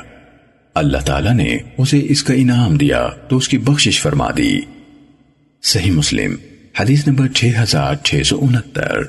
اللہ 0.73 0.97
تعالیٰ 0.97 1.33
نے 1.33 1.57
اسے 1.77 2.05
اس 2.09 2.23
کا 2.23 2.33
انعام 2.33 2.77
دیا، 2.77 3.09
تو 3.29 3.37
اس 3.37 3.49
کی 3.49 3.57
بخشش 3.57 4.01
فرما 4.01 4.27
دی۔ 4.37 4.59
صحیح 5.63 5.91
مسلم۔ 5.91 6.35
حدیث 6.79 7.07
نمبر 7.07 7.27
6669 7.27 9.03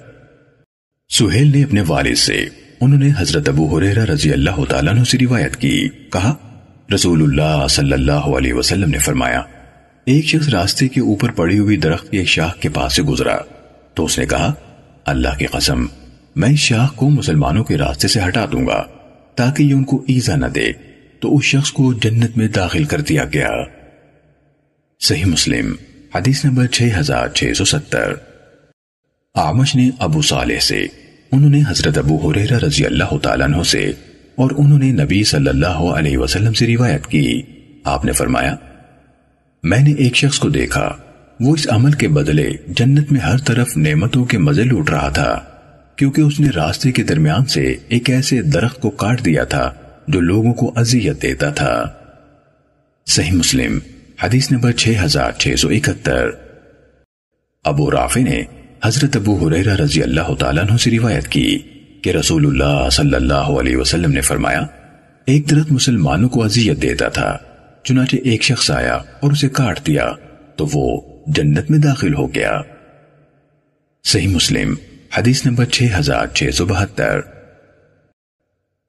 سہیل 1.09 1.53
نے 1.57 1.65
اپنے 1.65 1.83
والد 1.87 2.15
سے، 2.15 2.45
انہوں 2.81 3.01
نے 3.01 3.11
حضرت 3.19 3.49
ابو 3.49 3.79
حریرہ 3.79 4.05
رضی 4.05 4.33
اللہ 4.33 4.65
تعالیٰ 4.69 4.93
عنہ 4.93 5.05
سے 5.05 5.19
روایت 5.19 5.57
کی۔ 5.57 5.89
کہا، 6.13 6.35
رسول 6.95 7.23
اللہ 7.23 7.67
صلی 7.69 7.93
اللہ 7.93 8.13
علیہ 8.13 8.53
وسلم 8.53 8.91
نے 8.91 8.99
فرمایا، 8.99 9.43
ایک 10.05 10.25
شخص 10.25 10.49
راستے 10.49 10.89
کے 10.89 11.01
اوپر 11.01 11.31
پڑی 11.31 11.59
ہوئی 11.59 11.77
درخت 11.77 12.11
کی 12.11 12.19
ایک 12.19 12.29
شاخ 12.29 12.59
کے 12.59 12.69
پاس 12.69 12.97
سے 12.97 13.03
گزرا۔ 13.03 13.37
تو 13.95 14.05
اس 14.05 14.19
نے 14.19 14.27
کہا، 14.27 14.53
اللہ 15.07 15.39
کی 15.39 15.47
قسم، 15.47 15.87
میں 16.37 16.51
اس 16.51 16.59
شاخ 16.59 16.97
کو 16.97 17.11
مسلمانوں 17.11 17.65
کے 17.65 17.79
راستے 17.79 18.09
سے 18.09 18.21
ہٹا 18.29 18.47
دوں 18.53 18.67
گا، 18.67 18.85
تاکہ 19.35 19.63
یہ 19.63 19.75
ان 19.75 19.85
کو 19.85 20.05
ایزا 20.09 20.37
نہ 20.37 20.47
دے۔ 20.47 20.73
تو 21.21 21.37
اس 21.37 21.45
شخص 21.45 21.73
کو 21.73 21.93
جنت 21.93 22.39
میں 22.39 22.49
داخل 22.49 22.85
کر 22.85 23.01
دیا 23.01 23.25
گیا۔ 23.25 23.51
صحیح 25.01 25.25
مسلم۔ 25.25 25.75
حدیث 26.17 26.45
نمبر 26.45 26.67
6670 26.67 28.13
آمش 29.35 29.75
نے 29.77 29.91
ابو 29.99 30.23
صالح 30.23 30.59
سے، 30.59 30.87
انہوں 31.33 31.51
نے 31.51 31.61
حضرت 31.69 31.99
ابو 31.99 32.31
حریرہ 32.31 32.59
رضی 32.59 32.87
اللہ 32.87 33.19
تعالیٰ 33.23 33.47
عنہ 33.47 33.63
سے، 33.63 33.93
اور 34.35 34.51
انہوں 34.57 34.79
نے 34.79 34.93
نبی 34.93 35.25
صلی 35.25 35.49
اللہ 35.49 35.67
علیہ 35.67 36.19
وسلم 36.19 36.53
سے 36.53 36.67
روایت 36.67 37.07
کی۔ 37.07 37.43
آپ 37.85 38.05
نے 38.05 38.13
فرمایا، 38.13 38.57
میں 39.63 39.81
نے 39.81 39.93
ایک 39.93 40.17
شخص 40.17 40.39
کو 40.39 40.49
دیکھا، 40.49 40.97
وہ 41.41 41.55
اس 41.55 41.67
عمل 41.71 41.93
کے 41.93 42.09
بدلے 42.09 42.51
جنت 42.69 43.13
میں 43.13 43.21
ہر 43.21 43.39
طرف 43.39 43.77
نعمتوں 43.77 44.25
کے 44.25 44.39
مزے 44.39 44.63
لوٹ 44.63 44.91
رہا 44.91 45.09
تھا، 45.09 45.41
کیونکہ 45.97 46.21
اس 46.21 46.41
نے 46.41 46.49
راستے 46.49 46.93
کے 46.93 47.03
درمیان 47.03 47.47
سے 47.47 47.75
ایک 47.89 48.11
ایسے 48.11 48.43
درخت 48.43 48.81
کو 48.81 48.91
کاٹ 48.91 49.25
دیا 49.25 49.45
تھا 49.45 49.73
جو 50.09 50.21
لوگوں 50.21 50.53
کو 50.53 50.73
اذیت 50.77 51.23
دیتا 51.23 51.51
تھا۔ 51.51 51.91
صحیح 53.07 53.33
مسلم۔ 53.33 53.79
حدیث 54.19 54.51
نمبر 54.53 54.73
6671 54.73 56.31
ابو 57.65 57.91
رافع 57.91 58.21
نے 58.21 58.43
حضرت 58.85 59.17
ابو 59.17 59.35
حریرہ 59.39 59.75
رضی 59.77 60.03
اللہ 60.03 60.35
تعالیٰ 60.35 60.65
عنہ 60.65 60.77
سے 60.77 60.91
روایت 60.91 61.29
کی 61.29 61.59
کہ 62.03 62.11
رسول 62.11 62.47
اللہ 62.47 62.89
صلی 62.91 63.15
اللہ 63.15 63.51
علیہ 63.61 63.77
وسلم 63.77 64.13
نے 64.13 64.21
فرمایا، 64.21 64.61
ایک 65.27 65.51
درخت 65.51 65.73
مسلمانوں 65.73 66.29
کو 66.29 66.45
اذیت 66.45 66.83
دیتا 66.83 67.09
تھا، 67.09 67.37
چنانچہ 67.85 68.17
ایک 68.23 68.43
شخص 68.43 68.71
آیا 68.71 68.95
اور 68.95 69.33
اسے 69.33 69.49
کاٹ 69.49 69.87
دیا 69.87 70.11
تو 70.57 70.67
وہ 70.73 71.01
جنت 71.27 71.71
میں 71.71 71.79
داخل 71.79 72.15
ہو 72.15 72.35
گیا۔ 72.35 72.61
صحیح 74.05 74.29
مسلم، 74.29 74.75
حدیث 75.19 75.47
نمبر 75.47 75.65
6672 75.73 77.21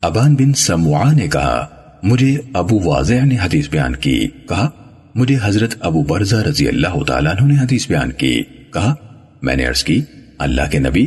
ابان 0.04 0.36
بن 0.36 0.54
سموعہ 0.54 1.14
نے 1.14 1.28
کہا، 1.28 1.66
مجھے 2.04 2.38
ابو 2.54 2.80
واضح 2.84 3.26
نے 3.26 3.38
حدیث 3.42 3.70
بیان 3.70 3.96
کی، 3.96 4.20
کہا 4.50 4.70
مجھے 5.18 5.38
حضرت 5.44 5.76
ابو 5.80 6.04
برزہ 6.04 6.36
رضی 6.36 6.68
اللہ 6.68 7.04
تعالیٰ 7.04 7.34
عنہ 7.36 7.54
نے 7.54 7.60
حدیث 7.60 7.88
بیان 7.88 8.12
کی۔ 8.12 8.44
کہا، 8.74 8.96
میں 9.42 9.56
نے 9.56 9.66
عرض 9.66 9.84
کی، 9.84 10.02
اللہ 10.38 10.62
کے 10.72 10.80
نبی، 10.80 11.06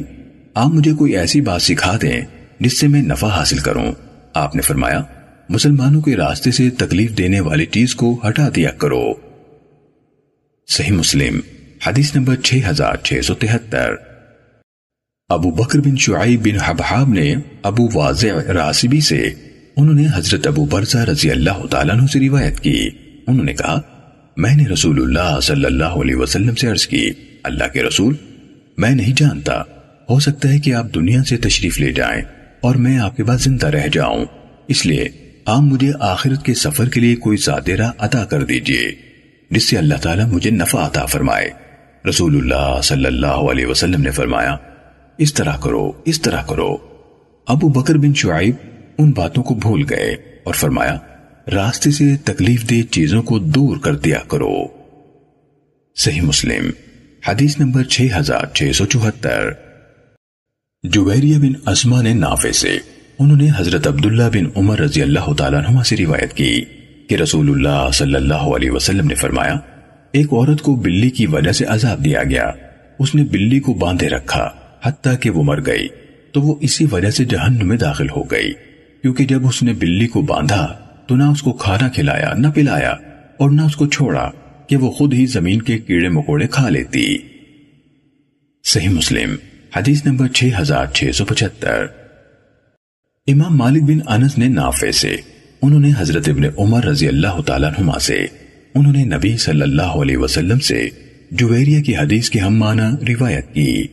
آپ 0.55 0.69
مجھے 0.69 0.93
کوئی 0.93 1.17
ایسی 1.17 1.41
بات 1.41 1.63
سکھا 1.63 1.97
دیں 2.03 2.21
جس 2.61 2.81
سے 2.81 2.89
میں 2.89 3.03
نفع 3.03 3.29
حاصل 3.29 3.59
کروں۔ 3.59 3.93
آپ 4.35 4.57
نے 4.57 4.63
فرمایا، 4.63 5.03
مسلمانوں 5.49 6.01
کے 6.01 6.17
راستے 6.17 6.51
سے 6.51 6.71
تکلیف 6.71 7.19
دینے 7.19 7.41
والی 7.41 7.67
چیز 7.67 7.95
کو 7.95 8.21
ہٹا 8.29 8.49
دیا 8.57 8.71
کرو۔ 8.71 9.13
صحیح 10.69 10.93
مسلم، 10.93 11.41
حدیث 11.87 12.17
نمبر 12.17 12.37
6673 12.37 13.95
ابو 15.29 15.51
بکر 15.51 15.79
بن 15.79 15.97
شعیب 15.97 16.45
بن 16.45 16.61
حبحاب 16.61 17.09
نے 17.09 17.35
ابو 17.63 17.89
واضح 17.95 18.53
راسبی 18.53 19.01
سے، 19.01 19.31
انہوں 19.77 19.95
نے 19.95 20.07
حضرت 20.15 20.47
ابو 20.47 20.65
برزہ 20.65 20.99
رضی 20.99 21.31
اللہ 21.31 21.67
تعالیٰ 21.71 21.97
عنہ 21.97 22.07
سے 22.07 22.21
روایت 22.21 22.61
کی۔ 22.61 22.89
انہوں 23.27 23.45
نے 23.45 23.53
کہا 23.53 23.81
میں 24.41 24.57
نے 24.57 24.65
رسول 24.67 25.03
اللہ 25.03 25.41
صلی 25.41 25.65
اللہ 25.65 25.85
علیہ 25.85 26.17
وسلم 26.17 26.55
سے 26.55 26.67
عرض 26.67 26.87
کی، 26.87 27.11
اللہ 27.43 27.65
کے 27.73 27.83
رسول، 27.83 28.15
میں 28.79 28.91
نہیں 28.91 29.13
جانتا، 29.17 29.61
ہو 30.11 30.19
سکتا 30.19 30.49
ہے 30.49 30.59
کہ 30.59 30.75
آپ 30.75 30.95
دنیا 30.95 31.25
سے 31.25 31.37
تشریف 31.37 31.81
لے 31.81 31.93
جائیں 31.93 32.23
اور 32.61 32.75
میں 32.75 32.99
آپ 32.99 33.17
کے 33.17 33.25
بعد 33.25 33.39
زندہ 33.39 33.67
رہ 33.67 33.89
جاؤں۔ 33.93 34.25
اس 34.69 34.87
لیے 34.87 35.09
آپ 35.45 35.61
مجھے 35.63 35.93
آخرت 36.01 36.45
کے 36.45 36.55
سفر 36.55 36.89
کے 36.89 37.01
لیے 37.01 37.17
کوئی 37.17 37.39
ذاترہ 37.45 37.91
عطا 37.99 38.25
کر 38.25 38.45
دیجیے، 38.45 38.93
جس 39.51 39.69
سے 39.69 39.79
اللہ 39.79 39.95
تعالیٰ 39.95 40.27
مجھے 40.27 40.51
نفع 40.51 40.87
عطا 40.87 41.07
فرمائے۔ 41.07 41.51
رسول 42.09 42.37
اللہ 42.37 42.81
صلی 42.83 43.07
اللہ 43.07 43.27
علیہ 43.27 43.67
وسلم 43.67 44.03
نے 44.03 44.11
فرمایا، 44.11 44.57
اس 45.19 45.35
طرح 45.35 45.57
کرو، 45.57 45.93
اس 46.05 46.21
طرح 46.21 46.43
کرو۔ 46.43 46.77
ابو 47.47 47.69
بکر 47.69 47.95
بن 47.95 48.15
شعیب 48.15 48.55
ان 48.99 49.11
باتوں 49.11 49.43
کو 49.43 49.55
بھول 49.55 49.85
گئے 49.91 50.11
اور 50.45 50.55
فرمایا 50.55 50.99
راستے 51.53 51.91
سے 51.91 52.17
تکلیف 52.17 52.71
دہ 52.71 52.93
چیزوں 52.93 53.23
کو 53.23 53.39
دور 53.39 53.77
کر 53.77 53.95
دیا 53.95 54.19
کرو۔ 54.29 54.65
صحیح 55.97 56.21
مسلم، 56.21 56.71
حدیث 57.29 57.59
نمبر 57.59 57.85
6674 57.85 59.53
جویریہ 60.83 61.39
بن 61.39 61.71
اسما 61.71 62.03
نے 62.03 62.13
نافع 62.15 62.51
سے 62.51 62.79
انہوں 63.19 63.37
نے 63.37 63.49
حضرت 63.57 63.87
عبداللہ 63.87 64.23
بن 64.33 64.45
عمر 64.57 64.79
رضی 64.79 65.03
اللہ 65.03 65.33
تعالیٰ 65.33 65.63
عنہ 65.69 65.83
سے 65.83 65.97
روایت 65.97 66.33
کی 66.33 66.65
کہ 67.09 67.15
رسول 67.15 67.51
اللہ 67.51 67.91
صلی 67.93 68.15
اللہ 68.15 68.35
علیہ 68.35 68.71
وسلم 68.71 69.07
نے 69.07 69.15
فرمایا، 69.15 69.55
ایک 70.13 70.33
عورت 70.33 70.63
کو 70.63 70.75
بلی 70.75 71.11
کی 71.11 71.27
وجہ 71.27 71.53
سے 71.53 71.65
عذاب 71.65 72.05
دیا 72.05 72.23
گیا۔ 72.23 72.51
اس 72.99 73.15
نے 73.15 73.25
بلی 73.25 73.61
کو 73.61 73.75
باندھے 73.75 74.09
رکھا، 74.09 74.51
حتیٰ 74.83 75.15
کہ 75.21 75.31
وہ 75.31 75.43
مر 75.43 75.67
گئی۔ 75.67 75.89
تو 76.33 76.41
وہ 76.41 76.55
اسی 76.61 76.87
وجہ 76.93 77.11
سے 77.11 77.25
جہنم 77.25 77.69
میں 77.69 77.77
داخل 77.77 78.11
ہو 78.11 78.23
گئی، 78.23 78.53
کیونکہ 79.03 79.25
جب 79.25 79.47
اس 79.47 79.63
نے 79.63 79.73
بلی 79.73 80.07
کو 80.07 80.23
باندھا 80.23 80.90
تو 81.11 81.17
نہ 81.17 81.25
اس 81.25 81.43
کو 81.43 81.53
کھانا 81.53 81.89
کھلایا، 81.89 82.35
نہ 82.35 82.49
پلایا 82.49 82.91
اور 83.37 83.51
نہ 83.51 83.63
اس 83.63 83.77
کو 83.77 83.87
چھوڑا 83.87 84.31
کہ 84.67 84.77
وہ 84.77 84.91
خود 84.91 85.15
ہی 85.15 85.27
زمین 85.27 85.63
کے 85.63 85.79
کیڑے 85.79 86.09
مکوڑے 86.09 86.47
کھا 86.47 86.69
لیتی۔ 86.69 87.19
صحیح 88.65 88.89
مسلم، 88.89 89.35
حدیث 89.77 90.07
نمبر 90.07 90.29
6675 90.29 91.87
امام 93.27 93.57
مالک 93.57 93.83
بن 93.83 93.99
انس 94.07 94.39
نے 94.39 94.49
نافع 94.49 94.91
سے، 94.91 95.17
انہوں 95.63 95.81
نے 95.81 95.91
حضرت 95.99 96.29
ابن 96.29 96.43
عمر 96.59 96.85
رضی 96.85 97.09
اللہ 97.09 97.41
تعالیٰ 97.41 97.71
عنہما 97.71 97.99
سے، 97.99 98.27
انہوں 98.75 98.93
نے 98.93 99.05
نبی 99.05 99.37
صلی 99.37 99.63
اللہ 99.63 99.99
علیہ 100.03 100.17
وسلم 100.17 100.59
سے 100.59 100.89
جویریہ 101.31 101.83
کی 101.83 101.97
حدیث 101.97 102.31
کی 102.31 102.41
ہم 102.41 102.59
معنی 102.59 103.15
روایت 103.15 103.55
کی۔ 103.55 103.87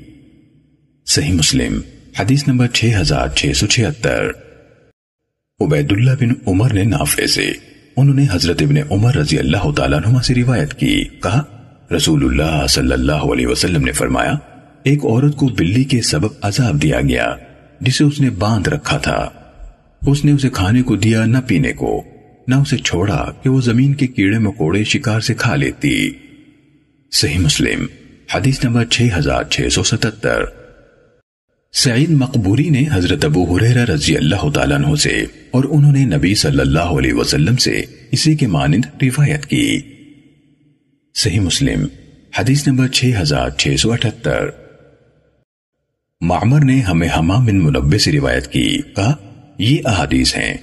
صحیح 1.05 1.33
مسلم، 1.33 1.81
حدیث 2.19 2.47
نمبر 2.47 2.67
6676 2.67 4.46
عبید 5.59 5.91
اللہ 5.91 6.11
بن 6.19 6.29
عمر 6.47 6.73
نے 6.73 6.83
نافع 6.83 7.25
سے، 7.25 7.51
انہوں 7.95 8.15
نے 8.15 8.25
حضرت 8.31 8.61
ابن 8.61 8.75
عمر 8.91 9.15
رضی 9.15 9.37
اللہ 9.37 9.71
تعالیٰ 9.71 9.99
عنہ 10.05 10.21
سے 10.21 10.35
روایت 10.35 10.73
کی، 10.73 11.03
کہا 11.23 11.43
رسول 11.95 12.23
اللہ 12.23 12.67
صلی 12.67 12.93
اللہ 12.93 13.11
علیہ 13.11 13.47
وسلم 13.47 13.83
نے 13.83 13.91
فرمایا، 13.91 14.33
ایک 14.83 15.05
عورت 15.05 15.35
کو 15.35 15.47
بلی 15.47 15.83
کے 15.83 16.01
سبب 16.01 16.27
عذاب 16.41 16.81
دیا 16.81 17.01
گیا، 17.01 17.35
جسے 17.81 18.03
اس 18.03 18.21
نے 18.21 18.29
باندھ 18.29 18.69
رکھا 18.69 18.97
تھا۔ 18.97 19.29
اس 20.07 20.25
نے 20.25 20.31
اسے 20.31 20.49
کھانے 20.49 20.81
کو 20.81 20.95
دیا 20.95 21.25
نہ 21.25 21.37
پینے 21.47 21.73
کو، 21.73 22.03
نہ 22.47 22.55
اسے 22.55 22.77
چھوڑا 22.77 23.31
کہ 23.43 23.49
وہ 23.49 23.61
زمین 23.61 23.93
کے 23.93 24.07
کیڑے 24.07 24.37
مکوڑے 24.37 24.83
شکار 24.83 25.19
سے 25.19 25.33
کھا 25.33 25.55
لیتی۔ 25.55 26.11
صحیح 27.11 27.39
مسلم، 27.39 27.85
حدیث 28.35 28.63
نمبر 28.63 28.85
6677 28.85 30.45
سعید 31.83 32.09
مقبوری 32.09 32.69
نے 32.69 32.83
حضرت 32.93 33.25
ابو 33.25 33.55
حریرہ 33.55 33.85
رضی 33.85 34.17
اللہ 34.17 34.49
تعالیٰ 34.53 34.77
عنہ 34.77 34.95
سے 34.95 35.25
اور 35.51 35.63
انہوں 35.69 35.91
نے 35.91 36.05
نبی 36.05 36.35
صلی 36.35 36.59
اللہ 36.59 36.79
علیہ 36.79 37.13
وسلم 37.13 37.55
سے 37.55 37.81
اسی 38.11 38.35
کے 38.35 38.47
مانند 38.47 38.85
روایت 39.01 39.45
کی۔ 39.45 39.79
صحیح 41.15 41.39
مسلم، 41.39 41.87
حدیث 42.39 42.67
نمبر 42.67 42.87
6678 42.87 44.49
معمر 46.21 46.63
نے 46.63 46.79
ہمیں 46.79 47.09
حمام 47.17 47.45
بن 47.45 47.59
منبع 47.59 47.97
سے 47.97 48.11
روایت 48.11 48.47
کی، 48.47 48.77
کہا، 48.95 49.15
یہ 49.57 49.77
احادیث 49.85 50.37
ہیں۔ 50.37 50.53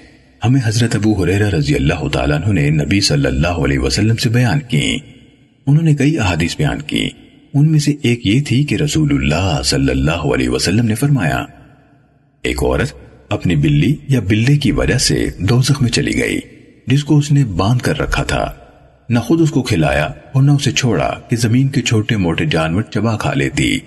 ہمیں 0.44 0.60
حضرت 0.64 0.94
ابو 0.94 1.22
حریرہ 1.22 1.48
رضی 1.48 1.74
اللہ 1.74 2.08
تعالیٰ 2.08 2.42
عنہ 2.42 2.52
نے 2.52 2.70
نبی 2.70 3.00
صلی 3.00 3.26
اللہ 3.26 3.48
علیہ 3.48 3.78
وسلم 3.78 4.16
سے 4.16 4.28
بیان 4.28 4.60
کی۔ 4.60 4.96
انہوں 5.66 5.84
نے 5.84 5.94
کئی 5.94 6.18
احادیث 6.18 6.56
بیان 6.56 6.82
کی۔ 6.82 7.08
ان 7.54 7.70
میں 7.70 7.78
سے 7.78 7.92
ایک 8.02 8.26
یہ 8.26 8.40
تھی 8.42 8.64
کہ 8.64 8.74
رسول 8.74 9.08
اللہ 9.12 9.62
صلی 9.62 9.90
اللہ 9.90 10.24
علیہ 10.34 10.48
وسلم 10.48 10.86
نے 10.86 10.94
فرمایا، 10.94 11.44
ایک 12.42 12.62
عورت 12.62 12.92
اپنی 13.28 13.56
بلی 13.56 13.96
یا 14.08 14.20
بلے 14.20 14.56
کی 14.56 14.72
وجہ 14.72 14.98
سے 14.98 15.26
دوزخ 15.38 15.82
میں 15.82 15.90
چلی 15.90 16.18
گئی، 16.18 16.40
جس 16.86 17.04
کو 17.04 17.18
اس 17.18 17.32
نے 17.32 17.44
باندھ 17.44 17.82
کر 17.82 17.98
رکھا 17.98 18.22
تھا۔ 18.22 18.52
نہ 19.08 19.18
خود 19.18 19.40
اس 19.40 19.50
کو 19.50 19.62
کھلایا 19.62 20.04
اور 20.04 20.42
نہ 20.42 20.50
اسے 20.50 20.72
چھوڑا 20.72 21.08
کہ 21.28 21.36
زمین 21.36 21.68
کے 21.68 21.82
چھوٹے 21.82 22.16
موٹے 22.16 22.46
جانور 22.46 22.82
چبا 22.82 23.16
کھا 23.16 23.32
لیتی، 23.34 23.78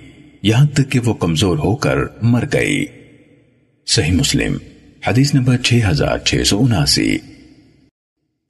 یہاں 0.43 0.65
تک 0.65 0.91
کہ 0.91 0.99
وہ 0.99 1.13
کمزور 1.13 1.57
ہو 1.57 1.75
کر 1.75 1.97
مر 2.21 2.43
گئی۔ 2.53 2.85
صحیح 3.87 4.11
مسلم، 4.11 4.57
حدیث 5.07 5.33
نمبر 5.33 5.57
6679 5.63 7.17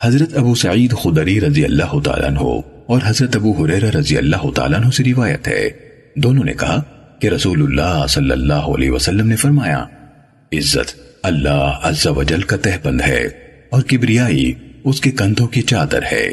حضرت 0.04 0.38
ابو 0.38 0.56
سعید 0.56 0.94
خدری 0.94 1.42
رضی 1.42 1.66
اللہ 1.66 2.00
تعالیٰ 2.00 2.28
عنہ 2.28 2.77
اور 2.88 3.02
حضرت 3.04 3.36
ابو 3.36 3.66
حریرہ 3.66 3.90
رضی 3.98 4.18
اللہ 4.18 4.52
تعالیٰ 4.56 4.80
عنہ 4.80 4.90
سے 4.90 5.04
روایت 5.04 5.48
ہے۔ 5.48 5.70
دونوں 6.16 6.44
نے 6.44 6.54
کہا 6.54 6.82
کہ 7.20 7.28
رسول 7.28 7.64
اللہ 7.64 8.08
صلی 8.08 8.32
اللہ 8.32 8.54
علیہ 8.54 8.92
وسلم 8.92 9.28
نے 9.28 9.36
فرمایا، 9.36 9.86
عزت 10.54 10.96
اللہ 11.24 11.80
عز 11.84 12.08
و 12.08 12.24
جل 12.24 12.42
کا 12.42 12.58
تہ 12.58 12.70
بند 12.84 13.02
ہے 13.02 13.28
اور 13.70 13.82
کبریائی 13.82 14.54
اس 14.84 15.02
کے 15.02 15.12
کندھوں 15.12 15.48
کی 15.48 15.62
چادر 15.62 16.00
ہے۔ 16.12 16.28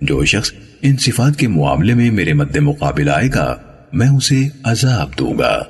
جو 0.00 0.24
شخص 0.24 0.52
ان 0.82 0.96
صفات 0.96 1.38
کے 1.38 1.48
معاملے 1.48 1.94
میں 1.94 2.10
میرے 2.10 2.32
مد 2.32 2.56
مقابل 2.56 3.08
آئے 3.08 3.28
گا، 3.34 3.56
میں 3.92 4.08
اسے 4.08 4.48
عذاب 4.64 5.18
دوں 5.18 5.38
گا۔ 5.38 5.62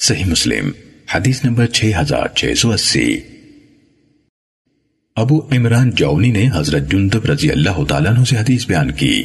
صحیح 0.00 0.24
مسلم، 0.24 0.70
حدیث 1.14 1.44
نمبر 1.44 1.66
6680 1.66 3.31
ابو 5.16 5.38
عمران 5.52 5.90
جونی 5.90 6.30
نے 6.30 6.48
حضرت 6.54 6.90
جندب 6.90 7.24
رضی 7.26 7.50
اللہ 7.50 7.84
تعالیٰ 7.84 8.12
عنہ 8.12 8.24
سے 8.24 8.36
حدیث 8.36 8.66
بیان 8.66 8.90
کی 8.90 9.22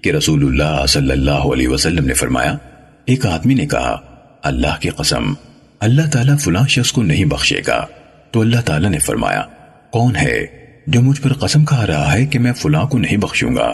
کہ 0.00 0.10
رسول 0.10 0.44
اللہ 0.44 0.86
صلی 0.86 1.10
اللہ 1.10 1.30
علیہ 1.30 1.68
وسلم 1.68 2.06
نے 2.06 2.14
فرمایا، 2.14 2.56
ایک 3.04 3.26
آدمی 3.26 3.54
نے 3.54 3.66
کہا، 3.66 3.96
اللہ 4.42 4.80
کی 4.80 4.88
قسم، 4.88 5.32
اللہ 5.80 6.10
تعالیٰ 6.12 6.36
فلاں 6.38 6.66
شخص 6.68 6.92
کو 6.92 7.02
نہیں 7.02 7.24
بخشے 7.24 7.60
گا۔ 7.66 7.86
تو 8.30 8.40
اللہ 8.40 8.60
تعالیٰ 8.60 8.90
نے 8.90 8.98
فرمایا، 8.98 9.42
کون 9.90 10.16
ہے 10.16 10.46
جو 10.86 11.02
مجھ 11.02 11.20
پر 11.20 11.32
قسم 11.32 11.64
کھا 11.64 11.86
رہا 11.86 12.12
ہے 12.12 12.26
کہ 12.26 12.38
میں 12.38 12.52
فلاں 12.52 12.86
کو 12.86 12.98
نہیں 12.98 13.16
بخشوں 13.16 13.56
گا؟ 13.56 13.72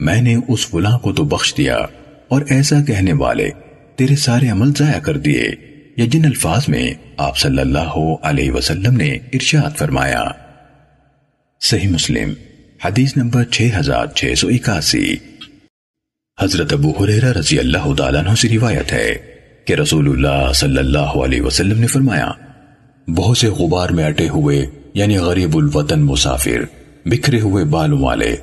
میں 0.00 0.22
نے 0.22 0.36
اس 0.48 0.66
فلاں 0.66 0.98
کو 0.98 1.12
تو 1.12 1.24
بخش 1.24 1.56
دیا، 1.56 1.76
اور 2.28 2.42
ایسا 2.48 2.82
کہنے 2.82 3.12
والے 3.12 3.50
تیرے 3.96 4.16
سارے 4.16 4.48
عمل 4.48 4.72
ضائع 4.78 4.98
کر 4.98 5.18
دیے، 5.18 5.50
یا 5.96 6.04
جن 6.10 6.24
الفاظ 6.24 6.68
میں 6.68 6.92
آپ 7.16 7.38
صلی 7.38 7.60
اللہ 7.60 7.98
علیہ 8.22 8.52
وسلم 8.52 8.96
نے 8.96 9.18
ارشاد 9.32 9.78
فرمایا۔ 9.78 10.24
صحیح 11.62 11.88
مسلم، 11.88 12.32
حدیث 12.84 13.16
نمبر 13.16 13.44
6681 13.44 15.16
حضرت 16.42 16.72
ابو 16.72 16.90
حریرہ 16.90 17.32
رضی 17.32 17.58
اللہ 17.58 17.94
تعالیٰ 17.94 18.26
عنہ 18.26 18.34
سے 18.34 18.48
روایت 18.48 18.92
ہے 18.92 19.14
کہ 19.64 19.72
رسول 19.72 20.08
اللہ 20.08 20.52
صلی 20.52 20.78
اللہ 20.78 21.14
علیہ 21.24 21.42
وسلم 21.42 21.80
نے 21.80 21.86
فرمایا، 21.86 22.30
بہت 23.08 23.38
سے 23.38 23.48
غبار 23.48 23.88
میں 23.88 24.04
اٹے 24.04 24.28
ہوئے 24.28 24.66
یعنی 24.94 25.16
غریب 25.16 25.56
الوطن 25.56 26.00
مسافر، 26.02 26.64
بکھرے 27.06 27.40
ہوئے 27.40 27.64
بالوں 27.64 27.98
والے۔ 27.98 28.36